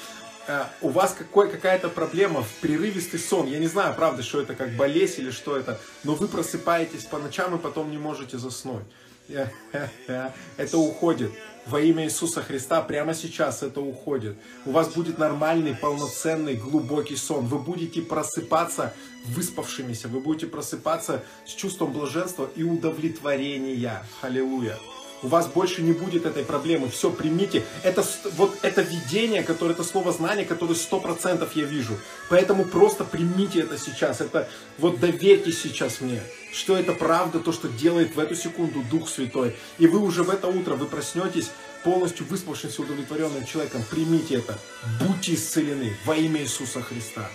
А, 0.47 0.73
у 0.81 0.89
вас 0.89 1.13
какой, 1.15 1.51
какая-то 1.51 1.89
проблема 1.89 2.41
в 2.41 2.51
прерывистый 2.55 3.19
сон. 3.19 3.45
Я 3.45 3.59
не 3.59 3.68
знаю, 3.68 3.93
правда, 3.93 4.23
что 4.23 4.41
это, 4.41 4.55
как 4.55 4.72
болезнь 4.72 5.22
или 5.22 5.30
что 5.30 5.55
это. 5.55 5.80
Но 6.03 6.15
вы 6.15 6.27
просыпаетесь 6.27 7.03
по 7.03 7.19
ночам 7.19 7.55
и 7.55 7.59
потом 7.59 7.91
не 7.91 7.99
можете 7.99 8.39
заснуть. 8.39 8.85
Это 10.57 10.77
уходит. 10.77 11.31
Во 11.67 11.79
имя 11.79 12.05
Иисуса 12.05 12.41
Христа 12.41 12.81
прямо 12.81 13.13
сейчас 13.13 13.61
это 13.61 13.81
уходит. 13.81 14.35
У 14.65 14.71
вас 14.71 14.89
будет 14.89 15.17
нормальный, 15.17 15.75
полноценный, 15.75 16.55
глубокий 16.55 17.15
сон. 17.15 17.45
Вы 17.45 17.59
будете 17.59 18.01
просыпаться 18.01 18.93
выспавшимися. 19.27 20.07
Вы 20.07 20.21
будете 20.21 20.47
просыпаться 20.47 21.23
с 21.45 21.51
чувством 21.51 21.93
блаженства 21.93 22.49
и 22.55 22.63
удовлетворения. 22.63 24.03
Аллилуйя. 24.21 24.77
У 25.23 25.27
вас 25.27 25.48
больше 25.48 25.84
не 25.84 25.93
будет 25.93 26.26
этой 26.26 26.43
проблемы. 26.43 26.89
Все, 26.89 27.11
примите. 27.11 27.64
Это 27.84 28.03
вот 28.38 28.57
это 28.64 28.81
видение, 28.81 29.43
которое, 29.43 29.73
это 29.73 29.84
слово 29.84 30.11
знание, 30.11 30.45
которое 30.45 30.73
сто 30.73 30.99
процентов 30.99 31.56
я 31.56 31.65
вижу. 31.65 31.95
Поэтому 32.30 32.65
просто 32.65 33.03
примите 33.03 33.60
это 33.61 33.77
сейчас. 33.77 34.19
Это 34.22 34.49
вот 34.80 34.99
доверьтесь 34.99 35.61
сейчас 35.61 36.02
мне, 36.02 36.23
что 36.52 36.76
это 36.76 36.93
правда, 36.93 37.39
то, 37.39 37.52
что 37.52 37.68
делает 37.68 38.15
в 38.15 38.19
эту 38.19 38.35
секунду 38.35 38.81
Дух 38.89 39.10
Святой. 39.10 39.56
И 39.77 39.85
вы 39.85 39.99
уже 39.99 40.23
в 40.23 40.30
это 40.30 40.48
утро, 40.48 40.76
вы 40.76 40.88
проснетесь 40.88 41.52
полностью 41.84 42.26
выспавшимся, 42.26 42.81
удовлетворенным 42.81 43.45
человеком. 43.45 43.84
Примите 43.89 44.35
это. 44.35 44.57
Будьте 44.99 45.35
исцелены 45.35 45.95
во 46.06 46.15
имя 46.15 46.41
Иисуса 46.41 46.81
Христа. 46.81 47.30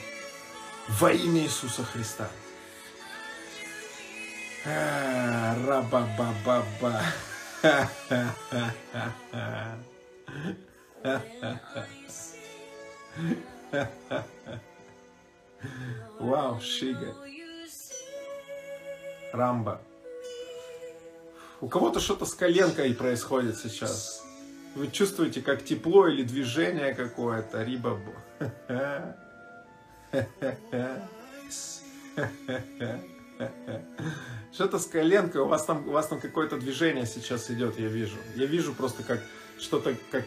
Во 0.88 1.12
имя 1.12 1.42
Иисуса 1.42 1.84
Христа. 1.84 2.28
А, 4.64 5.54
Раба-ба-ба-ба. 5.66 7.02
Вау, 16.20 16.60
Шига. 16.60 17.14
Рамба. 19.32 19.80
У 21.60 21.68
кого-то 21.68 22.00
что-то 22.00 22.24
с 22.24 22.34
коленкой 22.34 22.94
происходит 22.94 23.56
сейчас. 23.56 24.22
Вы 24.74 24.88
чувствуете, 24.88 25.40
как 25.40 25.64
тепло 25.64 26.06
или 26.06 26.22
движение 26.22 26.94
какое-то, 26.94 27.64
либо... 27.64 27.98
Что-то 34.52 34.78
с 34.78 34.86
коленкой, 34.86 35.42
у 35.42 35.46
вас 35.46 35.64
там, 35.64 35.86
у 35.88 35.92
вас 35.92 36.08
там 36.08 36.20
какое-то 36.20 36.56
движение 36.56 37.06
сейчас 37.06 37.50
идет, 37.50 37.78
я 37.78 37.88
вижу. 37.88 38.16
Я 38.34 38.46
вижу 38.46 38.74
просто 38.74 39.02
как 39.02 39.20
что-то 39.58 39.94
как... 40.10 40.24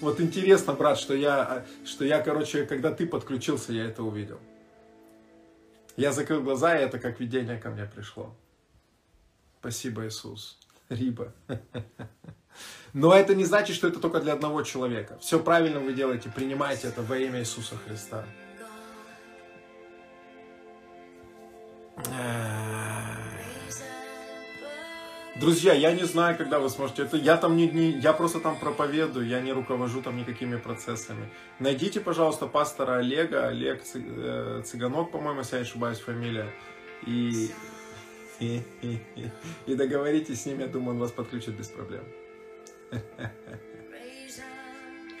Вот 0.00 0.20
интересно, 0.20 0.72
брат, 0.72 0.98
что 0.98 1.14
я, 1.14 1.66
что 1.84 2.04
я, 2.04 2.22
короче, 2.22 2.64
когда 2.64 2.90
ты 2.92 3.06
подключился, 3.06 3.72
я 3.72 3.84
это 3.84 4.02
увидел. 4.02 4.40
Я 5.96 6.12
закрыл 6.12 6.42
глаза, 6.42 6.78
и 6.78 6.82
это 6.82 6.98
как 6.98 7.20
видение 7.20 7.58
ко 7.58 7.68
мне 7.70 7.84
пришло. 7.84 8.34
Спасибо, 9.60 10.06
Иисус. 10.06 10.58
Риба. 10.88 11.34
Но 12.92 13.14
это 13.14 13.34
не 13.34 13.44
значит, 13.44 13.76
что 13.76 13.88
это 13.88 14.00
только 14.00 14.20
для 14.20 14.32
одного 14.32 14.62
человека. 14.62 15.18
Все 15.20 15.38
правильно 15.38 15.80
вы 15.80 15.92
делаете, 15.92 16.32
принимайте 16.34 16.88
это 16.88 17.02
во 17.02 17.16
имя 17.16 17.40
Иисуса 17.40 17.76
Христа. 17.76 18.24
Друзья, 25.40 25.72
я 25.72 25.92
не 25.92 26.04
знаю, 26.04 26.36
когда 26.36 26.58
вы 26.58 26.68
сможете. 26.68 27.02
Это 27.04 27.16
я 27.16 27.38
там 27.38 27.56
не, 27.56 27.66
не 27.66 27.92
я 27.92 28.12
просто 28.12 28.40
там 28.40 28.58
проповедую, 28.58 29.26
я 29.26 29.40
не 29.40 29.52
руковожу 29.52 30.02
там 30.02 30.18
никакими 30.18 30.56
процессами. 30.56 31.30
Найдите, 31.58 32.00
пожалуйста, 32.00 32.46
пастора 32.46 32.96
Олега, 32.96 33.46
Олег 33.46 33.82
э, 33.94 34.62
Цыганок, 34.66 35.12
по-моему, 35.12 35.40
если 35.40 35.56
я 35.56 35.62
не 35.62 35.66
ошибаюсь, 35.66 35.98
фамилия. 35.98 36.52
И, 37.06 37.50
и, 38.40 38.60
и 39.66 39.74
договоритесь 39.74 40.42
с 40.42 40.46
ним, 40.46 40.60
я 40.60 40.66
думаю, 40.66 40.90
он 40.90 40.98
вас 40.98 41.12
подключит 41.12 41.54
без 41.54 41.68
проблем. 41.68 42.04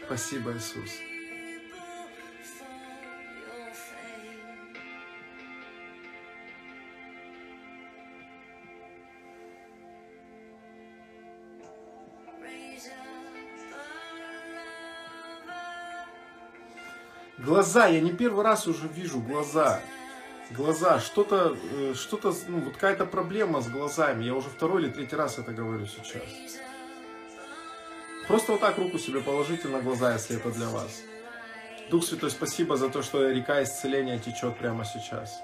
Спасибо, 0.06 0.52
Иисус. 0.52 0.90
Глаза, 17.38 17.86
я 17.86 18.00
не 18.00 18.12
первый 18.12 18.44
раз 18.44 18.66
уже 18.66 18.86
вижу 18.86 19.20
глаза. 19.20 19.80
Глаза, 20.50 21.00
что-то, 21.00 21.56
э, 21.72 21.94
что-то, 21.94 22.34
ну, 22.48 22.60
вот 22.60 22.74
какая-то 22.74 23.06
проблема 23.06 23.60
с 23.60 23.68
глазами. 23.68 24.24
Я 24.24 24.34
уже 24.34 24.48
второй 24.48 24.82
или 24.82 24.90
третий 24.90 25.16
раз 25.16 25.38
это 25.38 25.52
говорю 25.52 25.86
сейчас. 25.86 26.22
Просто 28.30 28.52
вот 28.52 28.60
так 28.60 28.78
руку 28.78 28.96
себе 28.96 29.20
положите 29.20 29.66
на 29.66 29.80
глаза, 29.80 30.12
если 30.12 30.36
это 30.36 30.52
для 30.52 30.68
вас. 30.68 31.02
Дух 31.90 32.04
Святой, 32.04 32.30
спасибо 32.30 32.76
за 32.76 32.88
то, 32.88 33.02
что 33.02 33.28
река 33.28 33.60
исцеления 33.60 34.20
течет 34.20 34.56
прямо 34.56 34.84
сейчас. 34.84 35.42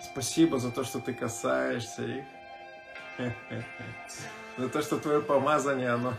Спасибо 0.00 0.60
за 0.60 0.70
то, 0.70 0.84
что 0.84 1.00
ты 1.00 1.14
касаешься 1.14 2.04
их. 2.04 2.24
За 4.56 4.68
то, 4.68 4.82
что 4.82 4.98
твое 5.00 5.20
помазание, 5.20 5.90
оно 5.90 6.14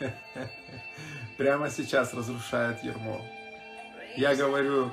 прямо 1.36 1.68
сейчас 1.68 2.14
разрушает 2.14 2.82
ермо. 2.82 3.20
Я 4.16 4.34
говорю, 4.34 4.90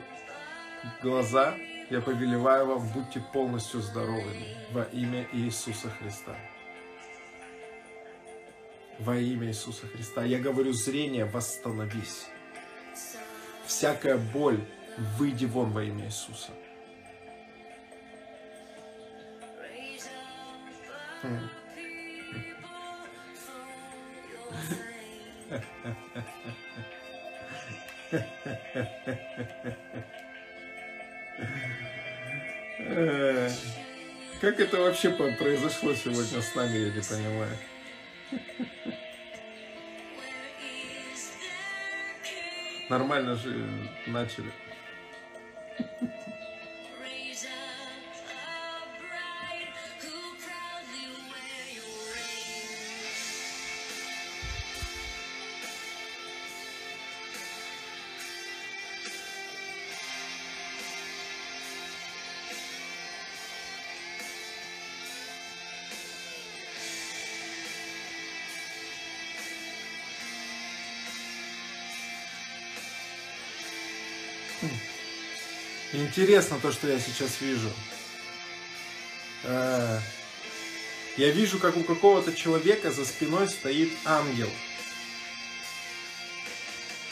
глаза, 1.02 1.54
я 1.90 2.02
повелеваю 2.02 2.66
вам, 2.66 2.86
будьте 2.90 3.22
полностью 3.32 3.80
здоровыми 3.80 4.58
во 4.74 4.84
имя 4.84 5.26
Иисуса 5.32 5.90
Христа. 5.90 6.36
Во 9.00 9.16
имя 9.18 9.48
Иисуса 9.48 9.88
Христа. 9.88 10.26
Я 10.26 10.40
говорю, 10.40 10.74
зрение, 10.74 11.26
восстановись. 11.26 12.28
Всякая 13.66 14.18
боль, 14.18 14.60
выйди 15.18 15.46
вон 15.46 15.72
во 15.72 15.84
имя 15.84 16.06
Иисуса. 16.06 16.52
Э, 32.82 33.50
Как 34.42 34.60
это 34.60 34.78
вообще 34.78 35.10
произошло 35.12 35.94
сегодня 35.94 36.42
с 36.42 36.56
нами, 36.56 36.78
я 36.78 36.86
не 36.94 37.02
понимаю. 37.02 37.58
Нормально 42.90 43.36
же 43.36 43.68
начали. 44.08 44.52
Интересно 76.10 76.58
то, 76.60 76.72
что 76.72 76.88
я 76.88 77.00
сейчас 77.00 77.40
вижу. 77.40 77.70
Э, 79.44 80.00
Я 81.18 81.30
вижу, 81.30 81.60
как 81.60 81.78
у 81.78 81.84
какого-то 81.84 82.34
человека 82.34 82.92
за 82.92 83.06
спиной 83.06 83.48
стоит 83.48 83.92
ангел. 84.06 84.50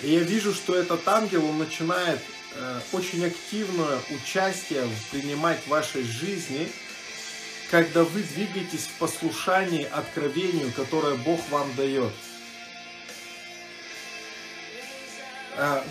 И 0.01 0.13
я 0.13 0.21
вижу, 0.21 0.51
что 0.51 0.75
этот 0.75 1.07
ангел, 1.07 1.45
он 1.45 1.59
начинает 1.59 2.19
э, 2.55 2.79
очень 2.91 3.23
активное 3.23 3.99
участие 4.09 4.89
принимать 5.11 5.59
в 5.65 5.67
вашей 5.67 6.01
жизни, 6.01 6.67
когда 7.69 8.03
вы 8.03 8.23
двигаетесь 8.23 8.87
в 8.87 8.93
послушании 8.93 9.83
откровению, 9.83 10.71
которое 10.71 11.13
Бог 11.17 11.39
вам 11.51 11.71
дает. 11.75 12.13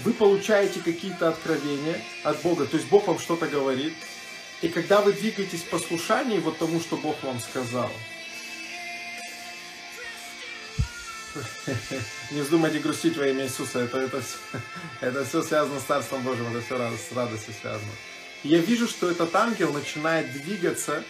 Вы 0.05 0.13
получаете 0.13 0.81
какие-то 0.81 1.29
откровения 1.29 2.01
от 2.23 2.41
Бога, 2.43 2.67
то 2.67 2.77
есть 2.77 2.89
Бог 2.89 3.09
вам 3.09 3.19
что-то 3.19 3.47
говорит, 3.49 3.95
и 4.63 4.69
когда 4.69 5.01
вы 5.01 5.13
двигаетесь 5.13 5.63
в 5.63 5.69
послушании 5.69 6.39
вот 6.39 6.59
тому, 6.59 6.81
что 6.81 6.97
Бог 6.97 7.23
вам 7.23 7.41
сказал, 7.41 7.91
не 12.31 12.41
вздумайте 12.41 12.79
грустить 12.79 13.17
во 13.17 13.27
имя 13.27 13.45
Иисуса, 13.45 13.81
это, 13.81 13.99
это, 13.99 14.23
все, 14.23 14.39
это 15.01 15.25
все 15.25 15.43
связано 15.43 15.81
с 15.81 15.85
Царством 15.85 16.23
Божьим, 16.23 16.47
это 16.49 16.65
все 16.65 16.77
с 16.77 17.15
радостью 17.15 17.55
связано. 17.61 17.93
Я 18.43 18.59
вижу, 18.59 18.87
что 18.87 19.11
этот 19.11 19.35
ангел 19.35 19.73
начинает 19.73 20.33
двигаться, 20.33 21.03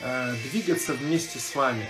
э, 0.00 0.34
двигаться 0.50 0.94
вместе 0.94 1.38
с 1.38 1.54
вами. 1.54 1.88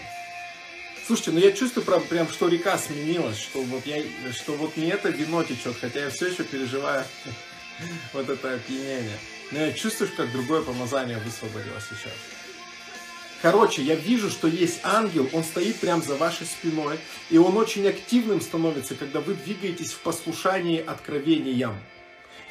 Слушайте, 1.12 1.32
ну 1.32 1.40
я 1.40 1.52
чувствую 1.52 1.84
прям, 1.84 2.02
прям, 2.04 2.28
что 2.30 2.48
река 2.48 2.78
сменилась, 2.78 3.38
что 3.38 3.60
вот, 3.60 3.84
я, 3.84 4.02
что 4.32 4.52
вот 4.54 4.78
не 4.78 4.86
это 4.86 5.10
вино 5.10 5.44
течет, 5.44 5.76
хотя 5.78 6.04
я 6.04 6.08
все 6.08 6.28
еще 6.28 6.42
переживаю 6.42 7.04
вот 8.14 8.30
это 8.30 8.54
опьянение. 8.54 9.18
Но 9.50 9.58
я 9.58 9.72
чувствую, 9.72 10.10
как 10.16 10.32
другое 10.32 10.62
помазание 10.62 11.18
высвободилось 11.18 11.84
сейчас. 11.84 12.14
Короче, 13.42 13.82
я 13.82 13.94
вижу, 13.94 14.30
что 14.30 14.48
есть 14.48 14.80
ангел, 14.84 15.28
он 15.34 15.44
стоит 15.44 15.76
прямо 15.76 16.02
за 16.02 16.14
вашей 16.14 16.46
спиной, 16.46 16.98
и 17.28 17.36
он 17.36 17.58
очень 17.58 17.86
активным 17.86 18.40
становится, 18.40 18.94
когда 18.94 19.20
вы 19.20 19.34
двигаетесь 19.34 19.92
в 19.92 19.98
послушании 19.98 20.82
откровениям. 20.82 21.76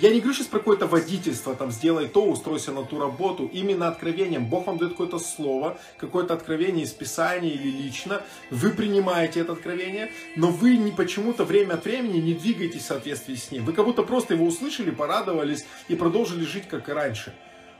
Я 0.01 0.09
не 0.09 0.19
говорю 0.19 0.33
сейчас 0.33 0.47
про 0.47 0.57
какое-то 0.57 0.87
водительство, 0.87 1.53
там, 1.53 1.69
сделай 1.69 2.07
то, 2.07 2.25
устройся 2.25 2.71
на 2.71 2.83
ту 2.83 2.97
работу. 2.99 3.47
Именно 3.53 3.87
откровением. 3.87 4.47
Бог 4.47 4.65
вам 4.65 4.79
дает 4.79 4.93
какое-то 4.93 5.19
слово, 5.19 5.77
какое-то 5.97 6.33
откровение 6.33 6.85
из 6.85 6.91
Писания 6.91 7.51
или 7.51 7.69
лично. 7.69 8.23
Вы 8.49 8.71
принимаете 8.71 9.41
это 9.41 9.51
откровение, 9.53 10.11
но 10.35 10.47
вы 10.47 10.77
не 10.77 10.89
почему-то 10.89 11.45
время 11.45 11.75
от 11.75 11.85
времени 11.85 12.17
не 12.17 12.33
двигаетесь 12.33 12.81
в 12.81 12.87
соответствии 12.87 13.35
с 13.35 13.51
ним. 13.51 13.63
Вы 13.63 13.73
как 13.73 13.85
будто 13.85 14.01
просто 14.01 14.33
его 14.33 14.47
услышали, 14.47 14.89
порадовались 14.89 15.67
и 15.87 15.95
продолжили 15.95 16.45
жить, 16.45 16.67
как 16.67 16.89
и 16.89 16.93
раньше. 16.93 17.31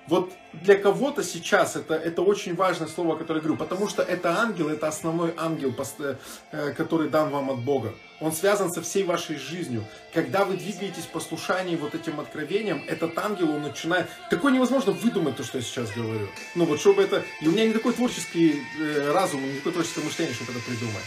Вот 0.08 0.32
для 0.54 0.76
кого-то 0.76 1.24
сейчас 1.24 1.76
это, 1.76 1.94
это 1.94 2.22
очень 2.22 2.56
важное 2.56 2.88
слово, 2.88 3.16
которое 3.16 3.40
я 3.40 3.44
говорю, 3.44 3.58
потому 3.58 3.88
что 3.88 4.02
это 4.02 4.40
ангел, 4.40 4.68
это 4.70 4.88
основной 4.88 5.34
ангел, 5.38 5.72
пост- 5.72 6.18
э, 6.52 6.74
который 6.74 7.10
дан 7.10 7.30
вам 7.30 7.50
от 7.52 7.60
Бога. 7.60 7.94
Он 8.20 8.32
связан 8.32 8.72
со 8.72 8.82
всей 8.82 9.04
вашей 9.04 9.38
жизнью. 9.38 9.86
Когда 10.14 10.44
вы 10.44 10.58
двигаетесь 10.58 11.04
в 11.04 11.10
послушании 11.10 11.76
вот 11.76 11.96
этим 11.96 12.20
откровением, 12.20 12.84
этот 12.88 13.18
ангел, 13.18 13.52
он 13.52 13.62
начинает... 13.62 14.08
Такое 14.30 14.52
невозможно 14.52 14.92
выдумать 14.92 15.38
то, 15.38 15.44
что 15.44 15.60
я 15.60 15.64
сейчас 15.64 15.92
говорю. 15.92 16.28
Ну 16.56 16.66
вот, 16.66 16.80
чтобы 16.80 17.04
это... 17.04 17.24
И 17.42 17.48
у 17.48 17.52
меня 17.52 17.66
не 17.66 17.74
такой 17.74 17.94
творческий 17.94 18.62
э, 18.80 19.12
разум, 19.12 19.44
не 19.44 19.58
такое 19.58 19.74
творческое 19.74 20.02
мышление, 20.02 20.34
чтобы 20.34 20.52
это 20.52 20.62
придумать. 20.62 21.04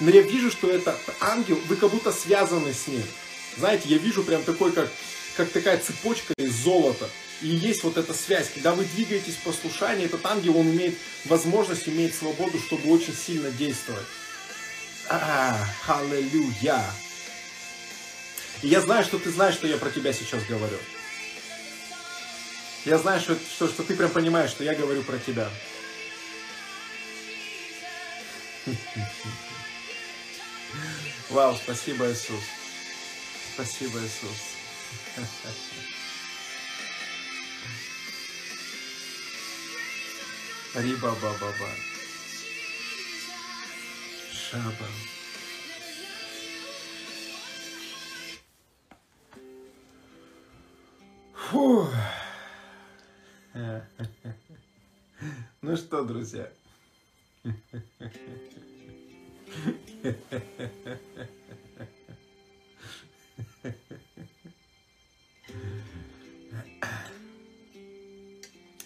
Но 0.00 0.10
я 0.10 0.22
вижу, 0.22 0.50
что 0.50 0.70
это 0.70 0.96
ангел, 1.20 1.58
вы 1.66 1.76
как 1.76 1.90
будто 1.90 2.12
связаны 2.12 2.72
с 2.72 2.86
ним. 2.86 3.02
Знаете, 3.56 3.88
я 3.88 3.98
вижу 3.98 4.22
прям 4.22 4.42
такой, 4.44 4.70
как, 4.72 4.88
как 5.36 5.50
такая 5.50 5.78
цепочка 5.78 6.32
из 6.38 6.52
золота. 6.54 7.08
И 7.40 7.48
есть 7.48 7.84
вот 7.84 7.96
эта 7.96 8.12
связь. 8.12 8.50
Когда 8.52 8.74
вы 8.74 8.84
двигаетесь 8.84 9.34
в 9.34 9.42
послушании, 9.42 10.06
этот 10.06 10.24
ангел, 10.26 10.56
он 10.56 10.70
имеет 10.70 10.96
возможность, 11.24 11.88
имеет 11.88 12.14
свободу, 12.14 12.58
чтобы 12.58 12.90
очень 12.90 13.14
сильно 13.14 13.50
действовать. 13.50 14.06
А, 15.08 15.66
аллилуйя. 15.86 16.84
И 18.62 18.68
я 18.68 18.80
знаю, 18.80 19.04
что 19.04 19.18
ты 19.18 19.30
знаешь, 19.30 19.54
что 19.54 19.68
я 19.68 19.76
про 19.76 19.90
тебя 19.90 20.12
сейчас 20.12 20.44
говорю. 20.44 20.78
Я 22.84 22.98
знаю, 22.98 23.20
что, 23.20 23.36
что, 23.36 23.68
что 23.68 23.82
ты 23.84 23.94
прям 23.94 24.10
понимаешь, 24.10 24.50
что 24.50 24.64
я 24.64 24.74
говорю 24.74 25.02
про 25.02 25.18
тебя. 25.18 25.48
Вау, 31.30 31.56
спасибо, 31.62 32.10
Иисус. 32.10 32.42
Спасибо, 33.54 33.98
Иисус. 34.00 34.56
Риба 40.78 41.10
ба 41.20 41.30
ба 41.40 41.50
ба. 41.58 41.70
Шаба. 44.32 44.88
Фу. 51.34 51.88
Ну 55.62 55.76
что, 55.76 56.04
друзья? 56.04 56.48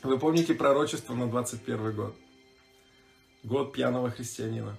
Вы 0.02 0.18
помните 0.18 0.54
пророчество 0.54 1.14
на 1.14 1.28
21 1.28 1.94
год? 1.94 2.16
Год 3.44 3.72
пьяного 3.72 4.10
христианина. 4.10 4.76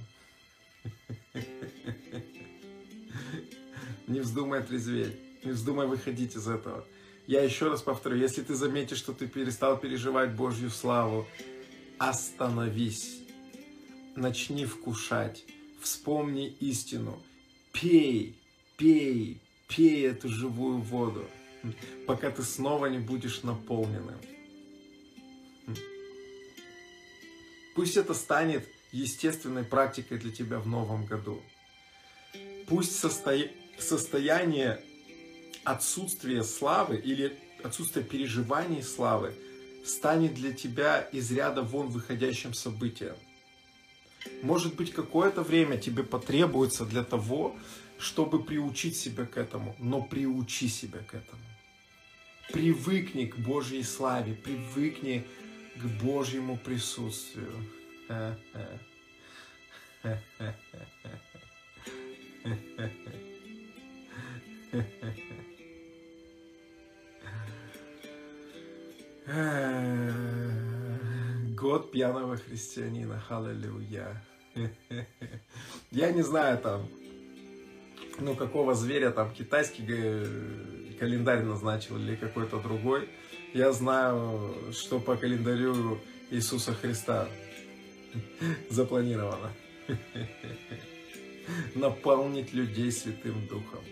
Не 4.08 4.20
вздумай 4.20 4.62
трезветь, 4.62 5.16
не 5.46 5.52
вздумай 5.52 5.88
выходить 5.88 6.36
из 6.36 6.46
этого. 6.48 6.86
Я 7.26 7.42
еще 7.42 7.70
раз 7.70 7.82
повторю, 7.82 8.18
если 8.18 8.42
ты 8.42 8.54
заметишь, 8.54 8.98
что 8.98 9.14
ты 9.14 9.28
перестал 9.28 9.78
переживать 9.78 10.34
Божью 10.34 10.70
славу, 10.70 11.26
остановись, 11.98 13.22
начни 14.18 14.66
вкушать, 14.66 15.46
вспомни 15.80 16.50
истину, 16.60 17.24
пей, 17.72 18.38
пей, 18.76 19.42
пей 19.70 20.06
эту 20.08 20.28
живую 20.28 20.80
воду, 20.80 21.26
пока 22.08 22.30
ты 22.30 22.44
снова 22.44 22.88
не 22.88 23.00
будешь 23.00 23.44
наполненным. 23.44 24.20
Пусть 27.76 27.98
это 27.98 28.14
станет 28.14 28.68
естественной 28.92 29.64
практикой 29.64 30.20
для 30.20 30.32
тебя 30.32 30.60
в 30.60 30.68
новом 30.68 31.06
году. 31.06 31.42
Пусть 32.68 32.96
состоя- 32.96 33.52
состояние 33.80 34.84
отсутствия 35.64 36.44
славы 36.44 36.98
или 36.98 37.38
отсутствие 37.64 38.06
переживаний 38.06 38.84
славы 38.84 39.34
станет 39.86 40.34
для 40.36 40.54
тебя 40.54 41.02
из 41.02 41.32
ряда 41.32 41.62
вон 41.62 41.88
выходящим 41.88 42.54
событием. 42.54 43.16
Может 44.42 44.76
быть, 44.76 44.94
какое-то 44.94 45.42
время 45.42 45.78
тебе 45.78 46.04
потребуется 46.04 46.86
для 46.86 47.04
того, 47.04 47.56
чтобы 47.98 48.44
приучить 48.44 48.98
себя 48.98 49.26
к 49.26 49.38
этому, 49.38 49.76
но 49.80 50.02
приучи 50.02 50.68
себя 50.68 51.00
к 51.00 51.14
этому. 51.14 51.42
Привыкни 52.52 53.26
к 53.26 53.38
Божьей 53.38 53.84
славе, 53.84 54.34
привыкни 54.34 55.26
к 55.42 55.43
Божьему 56.02 56.58
присутствию. 56.58 57.52
Год 71.56 71.92
пьяного 71.92 72.38
христианина, 72.38 73.24
аллилуйя. 73.30 74.22
Я 75.92 76.12
не 76.12 76.22
знаю 76.22 76.58
там, 76.60 76.90
ну 78.20 78.36
какого 78.36 78.76
зверя 78.76 79.12
там 79.12 79.34
китайский 79.34 79.84
календарь 81.00 81.44
назначил 81.44 81.98
или 81.98 82.16
какой-то 82.16 82.60
другой. 82.60 83.10
Я 83.54 83.72
знаю, 83.72 84.56
что 84.72 85.00
по 85.00 85.16
календарю 85.16 86.00
Иисуса 86.32 86.74
Христа 86.74 87.30
запланировано. 88.72 89.54
Наполнить 91.76 92.52
людей 92.52 92.92
Святым 92.92 93.46
Духом. 93.48 93.84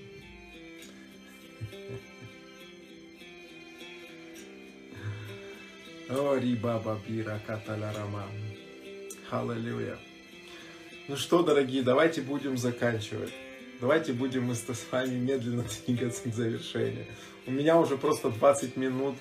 О, 6.09 6.37
риба 6.37 6.99
бира 7.07 7.39
каталярама. 7.45 8.25
Аллилуйя. 9.29 9.99
Ну 11.07 11.15
что, 11.15 11.43
дорогие, 11.43 11.83
давайте 11.83 12.23
будем 12.23 12.57
заканчивать. 12.57 13.31
Давайте 13.79 14.13
будем 14.13 14.45
мы 14.45 14.55
с 14.55 14.65
вами 14.91 15.17
медленно 15.17 15.65
двигаться 15.85 16.27
к 16.27 16.33
завершению. 16.33 17.05
У 17.45 17.51
меня 17.51 17.79
уже 17.79 17.97
просто 17.97 18.31
20 18.31 18.75
минут 18.75 19.15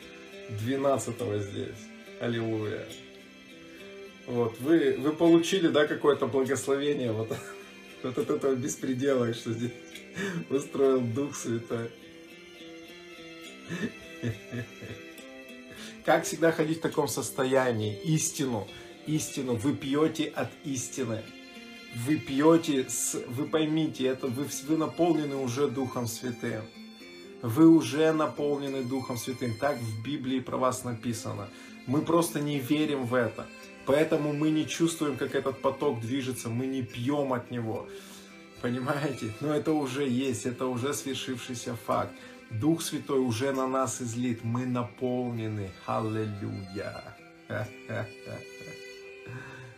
12 0.59 1.14
здесь. 1.43 1.78
Аллилуйя. 2.20 2.86
Вот, 4.27 4.59
вы, 4.60 4.97
вы 4.98 5.12
получили, 5.12 5.68
да, 5.68 5.86
какое-то 5.86 6.27
благословение 6.27 7.12
вот, 7.12 7.36
вот 8.02 8.18
от 8.18 8.31
этого 8.31 8.55
беспредела, 8.55 9.32
что 9.32 9.52
здесь 9.52 9.72
устроил 10.51 11.01
Дух 11.01 11.35
Святой. 11.36 11.90
Как 16.05 16.24
всегда 16.24 16.52
ходить 16.52 16.78
в 16.78 16.82
таком 16.82 17.09
состоянии? 17.09 17.98
Истину, 18.05 18.66
истину. 19.06 19.55
Вы 19.55 19.74
пьете 19.74 20.32
от 20.35 20.48
истины. 20.64 21.22
Вы 22.06 22.16
пьете, 22.16 22.89
с, 22.89 23.20
вы 23.27 23.47
поймите, 23.47 24.06
это 24.06 24.28
вы, 24.28 24.47
вы 24.68 24.77
наполнены 24.77 25.36
уже 25.36 25.66
Духом 25.68 26.06
Святым. 26.06 26.64
Вы 27.42 27.68
уже 27.68 28.12
наполнены 28.12 28.82
Духом 28.82 29.16
Святым. 29.16 29.54
Так 29.54 29.78
в 29.78 30.02
Библии 30.02 30.40
про 30.40 30.56
вас 30.56 30.84
написано. 30.84 31.48
Мы 31.86 32.02
просто 32.02 32.40
не 32.40 32.58
верим 32.58 33.06
в 33.06 33.14
это. 33.14 33.46
Поэтому 33.86 34.32
мы 34.32 34.50
не 34.50 34.66
чувствуем, 34.66 35.16
как 35.16 35.34
этот 35.34 35.60
поток 35.62 36.00
движется. 36.00 36.48
Мы 36.48 36.66
не 36.66 36.82
пьем 36.82 37.32
от 37.32 37.50
него. 37.50 37.88
Понимаете? 38.60 39.32
Но 39.40 39.54
это 39.54 39.72
уже 39.72 40.06
есть, 40.06 40.44
это 40.44 40.66
уже 40.66 40.92
свершившийся 40.92 41.74
факт. 41.74 42.12
Дух 42.50 42.82
Святой 42.82 43.20
уже 43.20 43.52
на 43.52 43.66
нас 43.66 44.02
излит, 44.02 44.44
мы 44.44 44.66
наполнены. 44.66 45.70
Аллилуйя. 45.86 47.16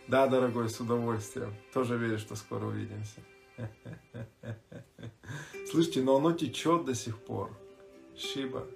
Да, 0.05 0.27
дорогой, 0.27 0.69
с 0.69 0.79
удовольствием. 0.81 1.55
Тоже 1.73 1.97
верю, 1.97 2.19
что 2.19 2.35
скоро 2.35 2.65
увидимся. 2.65 3.21
Слышите, 5.73 6.03
но 6.03 6.17
оно 6.17 6.33
течет 6.33 6.85
до 6.85 6.93
сих 6.93 7.17
пор. 7.17 7.49
Шиба. 8.15 8.67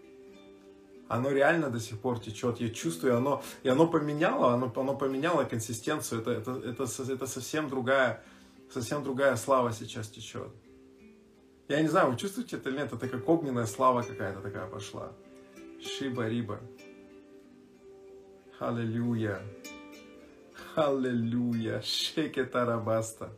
Оно 1.07 1.30
реально 1.30 1.69
до 1.69 1.80
сих 1.80 1.99
пор 1.99 2.19
течет. 2.19 2.60
Я 2.60 2.69
чувствую, 2.69 3.15
оно, 3.15 3.44
и 3.61 3.69
оно 3.69 3.86
поменяло, 3.86 4.52
оно, 4.52 4.74
оно 4.76 4.98
поменяло 4.98 5.44
консистенцию. 5.44 6.22
Это, 6.22 6.32
это, 6.32 6.52
это, 6.53 7.14
это 7.14 7.28
совсем 7.28 7.69
другая, 7.69 8.24
совсем 8.74 9.03
другая 9.03 9.36
слава 9.36 9.74
сейчас 9.74 10.07
течет. 10.07 10.49
Я 11.68 11.84
не 11.84 11.88
знаю, 11.88 12.10
вы 12.10 12.18
чувствуете 12.18 12.56
это 12.56 12.69
или 12.69 12.78
нет, 12.78 12.91
это 12.91 13.07
как 13.07 13.30
огненная 13.30 13.68
слава 13.68 14.02
какая-то 14.02 14.41
такая 14.41 14.65
пошла. 14.65 15.14
Шиба-риба. 15.80 16.60
Аллилуйя. 18.60 19.40
Аллилуйя. 20.76 21.80
Шекетарабаста. 21.84 23.30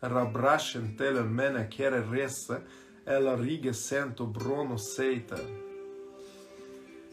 Рабрашен 0.00 0.96
теле 0.96 1.22
мене 1.22 1.66
кере 1.66 2.04
реса, 2.12 2.62
эла 3.06 3.40
риге 3.42 3.72
сенто 3.72 4.24
брону 4.24 4.76
сейта. 4.78 5.40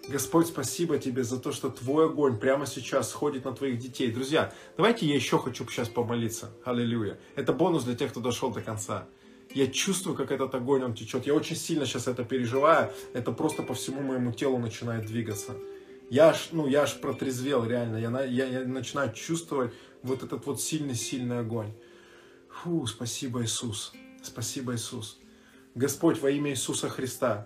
Господь, 0.09 0.47
спасибо 0.47 0.97
тебе 0.97 1.23
за 1.23 1.39
то, 1.39 1.53
что 1.53 1.69
твой 1.69 2.07
огонь 2.07 2.37
прямо 2.37 2.65
сейчас 2.65 3.09
сходит 3.09 3.45
на 3.45 3.53
твоих 3.53 3.79
детей. 3.79 4.11
Друзья, 4.11 4.51
давайте 4.75 5.05
я 5.05 5.15
еще 5.15 5.39
хочу 5.39 5.65
сейчас 5.69 5.87
помолиться. 5.87 6.51
Аллилуйя. 6.65 7.17
Это 7.37 7.53
бонус 7.53 7.85
для 7.85 7.95
тех, 7.95 8.11
кто 8.11 8.19
дошел 8.19 8.51
до 8.51 8.59
конца. 8.59 9.07
Я 9.53 9.67
чувствую, 9.67 10.17
как 10.17 10.31
этот 10.31 10.53
огонь, 10.53 10.83
он 10.83 10.93
течет. 10.93 11.25
Я 11.25 11.33
очень 11.33 11.55
сильно 11.55 11.85
сейчас 11.85 12.07
это 12.09 12.25
переживаю. 12.25 12.91
Это 13.13 13.31
просто 13.31 13.63
по 13.63 13.73
всему 13.75 14.01
моему 14.01 14.33
телу 14.33 14.57
начинает 14.57 15.05
двигаться. 15.05 15.53
Я 16.09 16.29
аж, 16.29 16.49
ну, 16.51 16.67
я 16.67 16.81
аж 16.81 16.99
протрезвел, 16.99 17.65
реально. 17.65 17.95
Я, 17.95 18.23
я, 18.25 18.45
я 18.45 18.67
начинаю 18.67 19.13
чувствовать 19.13 19.71
вот 20.01 20.21
этот 20.21 20.45
вот 20.45 20.61
сильный-сильный 20.61 21.39
огонь. 21.39 21.71
Фу, 22.63 22.87
спасибо, 22.87 23.43
Иисус. 23.43 23.91
Спасибо, 24.21 24.73
Иисус. 24.73 25.19
Господь, 25.75 26.21
во 26.21 26.31
имя 26.31 26.51
Иисуса 26.51 26.87
Христа, 26.87 27.45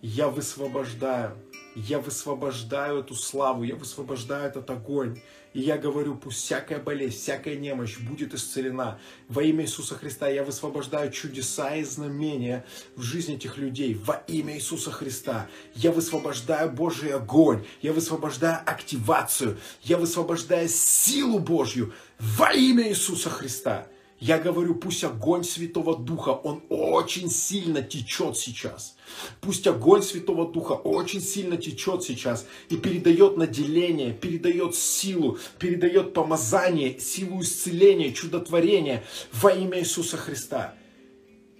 я 0.00 0.30
высвобождаю, 0.30 1.36
я 1.74 1.98
высвобождаю 1.98 3.00
эту 3.00 3.14
славу, 3.14 3.64
я 3.64 3.76
высвобождаю 3.76 4.48
этот 4.48 4.70
огонь. 4.70 5.20
И 5.52 5.60
я 5.60 5.76
говорю, 5.76 6.14
пусть 6.14 6.38
всякая 6.38 6.78
болезнь, 6.78 7.16
всякая 7.16 7.56
немощь 7.56 7.98
будет 7.98 8.32
исцелена. 8.32 8.98
Во 9.28 9.42
имя 9.42 9.64
Иисуса 9.64 9.96
Христа 9.96 10.28
я 10.28 10.42
высвобождаю 10.44 11.12
чудеса 11.12 11.76
и 11.76 11.84
знамения 11.84 12.64
в 12.96 13.02
жизни 13.02 13.34
этих 13.34 13.58
людей. 13.58 13.92
Во 13.92 14.24
имя 14.28 14.56
Иисуса 14.56 14.90
Христа 14.90 15.46
я 15.74 15.92
высвобождаю 15.92 16.72
Божий 16.72 17.12
огонь, 17.12 17.66
я 17.82 17.92
высвобождаю 17.92 18.60
активацию, 18.64 19.58
я 19.82 19.98
высвобождаю 19.98 20.70
силу 20.70 21.38
Божью 21.38 21.92
во 22.18 22.54
имя 22.54 22.88
Иисуса 22.88 23.28
Христа. 23.28 23.88
Я 24.20 24.38
говорю, 24.38 24.76
пусть 24.76 25.02
огонь 25.02 25.44
Святого 25.44 25.98
Духа, 25.98 26.30
он 26.30 26.62
очень 26.68 27.28
сильно 27.28 27.82
течет 27.82 28.36
сейчас. 28.36 28.96
Пусть 29.40 29.66
огонь 29.66 30.02
Святого 30.02 30.50
Духа 30.50 30.72
очень 30.72 31.20
сильно 31.20 31.56
течет 31.56 32.04
сейчас 32.04 32.46
и 32.68 32.76
передает 32.76 33.36
наделение, 33.36 34.12
передает 34.12 34.76
силу, 34.76 35.38
передает 35.58 36.14
помазание, 36.14 36.98
силу 37.00 37.40
исцеления, 37.40 38.12
чудотворения 38.12 39.04
во 39.32 39.50
имя 39.50 39.80
Иисуса 39.80 40.16
Христа. 40.16 40.74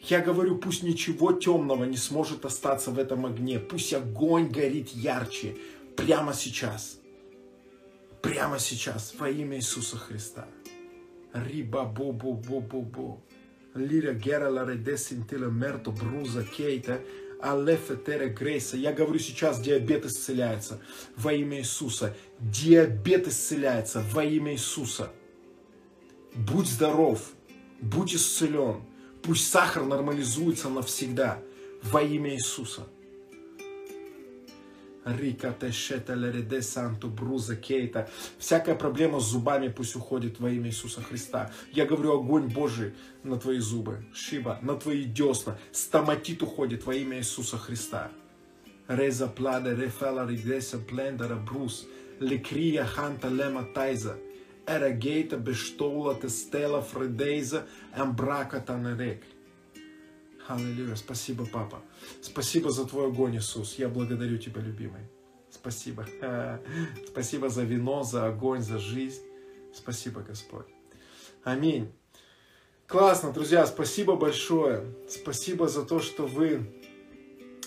Я 0.08 0.20
говорю, 0.20 0.58
пусть 0.58 0.82
ничего 0.82 1.32
темного 1.32 1.84
не 1.84 1.96
сможет 1.96 2.44
остаться 2.44 2.90
в 2.90 2.98
этом 2.98 3.26
огне. 3.26 3.58
Пусть 3.58 3.92
огонь 3.94 4.48
горит 4.48 4.90
ярче 4.90 5.56
прямо 5.96 6.34
сейчас. 6.34 6.98
Прямо 8.22 8.58
сейчас 8.58 9.14
во 9.18 9.28
имя 9.28 9.56
Иисуса 9.56 9.96
Христа. 9.96 10.46
Риба 11.34 11.84
бо 11.84 12.12
бо 12.12 12.32
бо 12.32 12.60
бо 12.60 13.20
гера 13.76 14.48
ла 14.48 14.64
редесинтила 14.64 15.50
мерто 15.50 15.90
бруза 15.90 16.44
кейта. 16.44 17.00
Алефетере 17.42 18.30
грейса. 18.30 18.76
Я 18.76 18.92
говорю 18.92 19.18
сейчас, 19.18 19.60
диабет 19.60 20.06
исцеляется 20.06 20.80
во 21.16 21.32
имя 21.32 21.58
Иисуса. 21.58 22.16
Диабет 22.40 23.28
исцеляется 23.28 24.02
во 24.12 24.24
имя 24.24 24.52
Иисуса. 24.52 25.10
Будь 26.34 26.66
здоров, 26.66 27.32
будь 27.82 28.14
исцелен. 28.14 28.82
Пусть 29.22 29.50
сахар 29.50 29.84
нормализуется 29.84 30.70
навсегда 30.70 31.42
во 31.82 32.00
имя 32.00 32.34
Иисуса. 32.34 32.86
Рика 35.04 35.52
тешета 35.52 36.14
лереде 36.14 36.62
санту 36.62 37.08
бруза 37.08 37.56
кейта. 37.56 38.08
Всякая 38.38 38.74
проблема 38.74 39.20
с 39.20 39.24
зубами 39.24 39.68
пусть 39.68 39.96
уходит 39.96 40.40
во 40.40 40.50
имя 40.50 40.68
Иисуса 40.68 41.02
Христа. 41.02 41.50
Я 41.72 41.84
говорю 41.84 42.20
огонь 42.20 42.48
Божий 42.48 42.94
на 43.22 43.36
твои 43.38 43.58
зубы. 43.58 44.04
Шиба, 44.14 44.58
на 44.62 44.76
твои 44.76 45.04
десна. 45.04 45.58
Стоматит 45.72 46.42
уходит 46.42 46.86
во 46.86 46.94
имя 46.94 47.18
Иисуса 47.18 47.58
Христа. 47.58 48.10
Реза 48.88 49.26
плада 49.26 49.74
рефела 49.74 50.26
регреса 50.28 50.78
плендера 50.78 51.36
брус. 51.36 51.86
Лекрия 52.20 52.84
ханта 52.84 53.28
лема 53.28 53.64
тайза. 53.74 54.16
Эрагейта 54.66 55.36
бештоула 55.36 56.14
тестела 56.14 56.80
фредейза 56.80 57.66
эмбрака 57.94 58.60
танерек. 58.60 59.22
Аллилуйя. 60.46 60.94
Спасибо, 60.96 61.46
папа. 61.46 61.82
Спасибо 62.20 62.70
за 62.70 62.84
твой 62.84 63.06
огонь, 63.06 63.36
Иисус. 63.36 63.76
Я 63.78 63.88
благодарю 63.88 64.36
тебя, 64.36 64.60
любимый. 64.60 65.02
Спасибо. 65.50 66.06
Спасибо 67.06 67.48
за 67.48 67.62
вино, 67.62 68.02
за 68.02 68.26
огонь, 68.26 68.60
за 68.60 68.78
жизнь. 68.78 69.22
Спасибо, 69.74 70.20
Господь. 70.20 70.66
Аминь. 71.44 71.92
Классно, 72.86 73.32
друзья. 73.32 73.66
Спасибо 73.66 74.16
большое. 74.16 74.84
Спасибо 75.08 75.68
за 75.68 75.84
то, 75.84 76.00
что 76.00 76.26
вы 76.26 76.74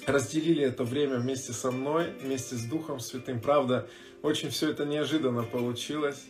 разделили 0.06 0.64
это 0.64 0.84
время 0.84 1.18
вместе 1.18 1.54
со 1.54 1.72
мной, 1.72 2.12
вместе 2.22 2.56
с 2.56 2.64
Духом 2.64 3.00
Святым. 3.00 3.42
Правда, 3.42 3.90
очень 4.22 4.50
все 4.50 4.70
это 4.70 4.86
неожиданно 4.86 5.44
получилось. 5.44 6.24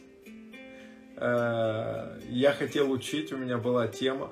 Э, 1.18 2.20
Я 2.30 2.54
хотел 2.54 2.92
учить, 2.92 3.34
у 3.34 3.38
меня 3.38 3.58
была 3.58 3.88
тема. 3.88 4.32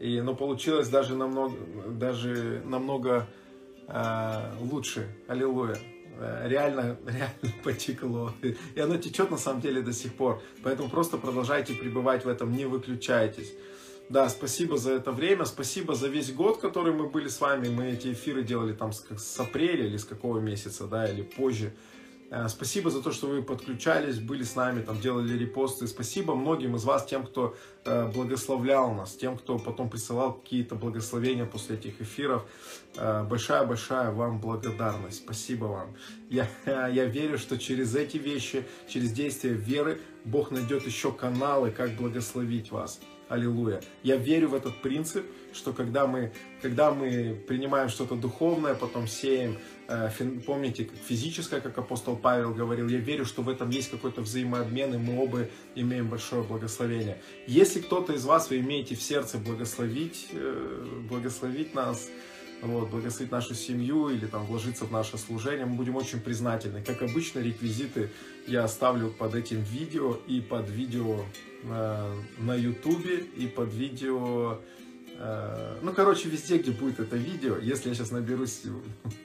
И, 0.00 0.20
но 0.20 0.34
получилось 0.34 0.88
даже 0.88 1.14
намного, 1.16 1.56
даже 1.88 2.62
намного 2.64 3.26
э, 3.88 4.52
лучше. 4.60 5.08
Аллилуйя. 5.26 5.76
Э, 6.18 6.48
Реально, 6.48 6.96
реально 7.06 7.54
потекло. 7.64 8.32
И 8.74 8.80
оно 8.80 8.96
течет 8.96 9.30
на 9.30 9.38
самом 9.38 9.60
деле 9.60 9.82
до 9.82 9.92
сих 9.92 10.14
пор. 10.14 10.40
Поэтому 10.62 10.88
просто 10.88 11.16
продолжайте 11.16 11.74
пребывать 11.74 12.24
в 12.24 12.28
этом, 12.28 12.52
не 12.52 12.64
выключайтесь. 12.64 13.52
Да, 14.08 14.28
спасибо 14.30 14.78
за 14.78 14.92
это 14.92 15.12
время, 15.12 15.44
спасибо 15.44 15.94
за 15.94 16.08
весь 16.08 16.32
год, 16.32 16.60
который 16.60 16.94
мы 16.94 17.10
были 17.10 17.28
с 17.28 17.40
вами. 17.40 17.68
Мы 17.68 17.90
эти 17.90 18.12
эфиры 18.12 18.42
делали 18.42 18.72
там 18.72 18.92
с, 18.92 19.04
с 19.16 19.38
апреля 19.38 19.84
или 19.84 19.98
с 19.98 20.04
какого 20.04 20.38
месяца, 20.38 20.86
да, 20.86 21.06
или 21.10 21.22
позже. 21.22 21.74
Э, 22.30 22.48
Спасибо 22.48 22.90
за 22.90 23.02
то, 23.02 23.12
что 23.12 23.26
вы 23.26 23.42
подключались, 23.42 24.18
были 24.18 24.42
с 24.42 24.54
нами, 24.54 24.82
там 24.82 25.00
делали 25.00 25.36
репосты. 25.36 25.86
Спасибо 25.86 26.34
многим 26.34 26.76
из 26.76 26.84
вас, 26.84 27.06
тем, 27.06 27.24
кто 27.24 27.56
э, 27.84 28.08
благословлял 28.08 28.92
нас, 28.92 29.14
тем, 29.14 29.38
кто 29.38 29.58
потом 29.58 29.88
присылал 29.88 30.34
какие-то 30.34 30.74
благословения 30.74 31.46
после 31.46 31.76
этих 31.76 32.00
эфиров. 32.00 32.44
Э, 32.96 33.24
Большая-большая 33.24 34.10
вам 34.12 34.40
благодарность. 34.40 35.18
Спасибо 35.18 35.64
вам. 35.66 35.96
Я, 36.28 36.48
я 36.66 37.06
верю, 37.06 37.38
что 37.38 37.58
через 37.58 37.94
эти 37.94 38.18
вещи, 38.18 38.64
через 38.88 39.12
действия 39.12 39.52
веры, 39.52 40.00
Бог 40.24 40.50
найдет 40.50 40.84
еще 40.86 41.12
каналы, 41.12 41.70
как 41.70 41.92
благословить 41.96 42.70
вас. 42.70 43.00
Аллилуйя. 43.28 43.82
Я 44.02 44.16
верю 44.16 44.48
в 44.48 44.54
этот 44.54 44.80
принцип, 44.80 45.26
что 45.52 45.74
когда 45.74 46.06
мы, 46.06 46.32
когда 46.62 46.92
мы 46.92 47.38
принимаем 47.46 47.90
что-то 47.90 48.16
духовное, 48.16 48.74
потом 48.74 49.06
сеем, 49.06 49.58
помните, 50.44 50.84
как 50.84 50.98
физическое, 50.98 51.60
как 51.60 51.78
апостол 51.78 52.16
Павел 52.16 52.52
говорил, 52.52 52.88
я 52.88 52.98
верю, 52.98 53.24
что 53.24 53.42
в 53.42 53.48
этом 53.48 53.70
есть 53.70 53.90
какой-то 53.90 54.20
взаимообмен, 54.20 54.94
и 54.94 54.98
мы 54.98 55.18
оба 55.18 55.48
имеем 55.74 56.08
большое 56.08 56.42
благословение. 56.42 57.20
Если 57.46 57.80
кто-то 57.80 58.12
из 58.12 58.24
вас, 58.24 58.50
вы 58.50 58.58
имеете 58.58 58.94
в 58.94 59.02
сердце 59.02 59.38
благословить, 59.38 60.28
э, 60.32 60.84
благословить 61.08 61.74
нас, 61.74 62.10
вот, 62.60 62.90
благословить 62.90 63.32
нашу 63.32 63.54
семью 63.54 64.10
или 64.10 64.26
там 64.26 64.44
вложиться 64.44 64.84
в 64.84 64.92
наше 64.92 65.16
служение, 65.16 65.64
мы 65.64 65.76
будем 65.76 65.96
очень 65.96 66.20
признательны. 66.20 66.82
Как 66.82 67.02
обычно, 67.02 67.38
реквизиты 67.38 68.10
я 68.46 68.64
оставлю 68.64 69.10
под 69.10 69.34
этим 69.34 69.62
видео 69.62 70.18
и 70.26 70.40
под 70.40 70.68
видео 70.68 71.24
э, 71.62 72.14
на 72.38 72.54
ютубе 72.54 73.24
и 73.36 73.46
под 73.46 73.72
видео 73.72 74.54
э, 74.54 74.77
ну, 75.82 75.92
короче, 75.92 76.28
везде, 76.28 76.58
где 76.58 76.70
будет 76.70 77.00
это 77.00 77.16
видео, 77.16 77.58
если 77.58 77.88
я 77.88 77.94
сейчас 77.94 78.10
наберусь, 78.10 78.62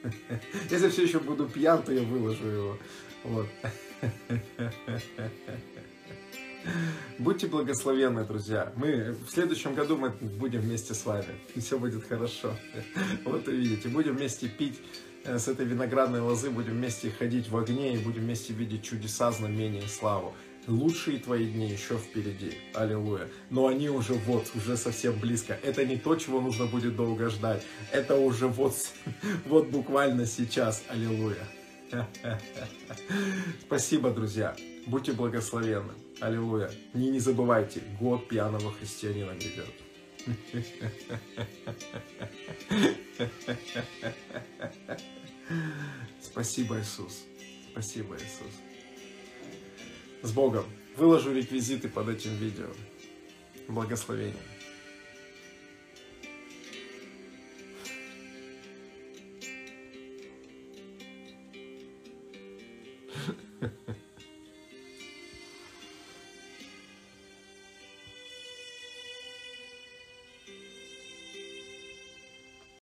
если 0.70 0.88
все 0.88 1.04
еще 1.04 1.20
буду 1.20 1.46
пьян, 1.46 1.82
то 1.82 1.92
я 1.92 2.02
выложу 2.02 2.46
его. 2.46 2.78
Вот. 3.24 3.46
Будьте 7.18 7.46
благословенны, 7.46 8.24
друзья. 8.24 8.72
Мы 8.76 9.16
в 9.26 9.30
следующем 9.30 9.74
году 9.74 9.96
мы 9.96 10.10
будем 10.10 10.60
вместе 10.60 10.94
с 10.94 11.04
вами. 11.04 11.34
И 11.54 11.60
все 11.60 11.78
будет 11.78 12.06
хорошо. 12.06 12.54
Вот 13.24 13.46
увидите. 13.48 13.88
Будем 13.88 14.16
вместе 14.16 14.48
пить 14.48 14.80
э, 15.24 15.38
с 15.38 15.48
этой 15.48 15.66
виноградной 15.66 16.20
лозы, 16.20 16.50
будем 16.50 16.72
вместе 16.72 17.10
ходить 17.10 17.48
в 17.48 17.56
огне 17.56 17.94
и 17.94 17.98
будем 17.98 18.22
вместе 18.22 18.52
видеть 18.52 18.82
чудеса, 18.82 19.30
знамения 19.32 19.84
и 19.84 19.88
славу. 19.88 20.34
Лучшие 20.66 21.18
твои 21.18 21.46
дни 21.46 21.70
еще 21.70 21.98
впереди. 21.98 22.54
Аллилуйя. 22.72 23.28
Но 23.50 23.66
они 23.66 23.90
уже 23.90 24.14
вот, 24.14 24.50
уже 24.54 24.76
совсем 24.76 25.18
близко. 25.18 25.58
Это 25.62 25.84
не 25.84 25.96
то, 25.96 26.16
чего 26.16 26.40
нужно 26.40 26.66
будет 26.66 26.96
долго 26.96 27.28
ждать. 27.28 27.62
Это 27.92 28.16
уже 28.16 28.46
вот, 28.46 28.74
вот 29.46 29.68
буквально 29.68 30.26
сейчас. 30.26 30.82
Аллилуйя. 30.88 31.46
Спасибо, 33.60 34.10
друзья. 34.10 34.56
Будьте 34.86 35.12
благословенны. 35.12 35.92
Аллилуйя. 36.20 36.70
И 36.94 36.98
не 36.98 37.20
забывайте, 37.20 37.82
год 38.00 38.28
пьяного 38.28 38.72
христианина 38.72 39.32
грядет. 39.32 39.74
Спасибо, 46.22 46.80
Иисус. 46.80 47.24
Спасибо, 47.72 48.16
Иисус. 48.16 48.63
С 50.24 50.32
Богом. 50.32 50.64
Выложу 50.96 51.34
реквизиты 51.34 51.90
под 51.90 52.08
этим 52.08 52.34
видео. 52.36 52.68
Благословения. 53.68 54.34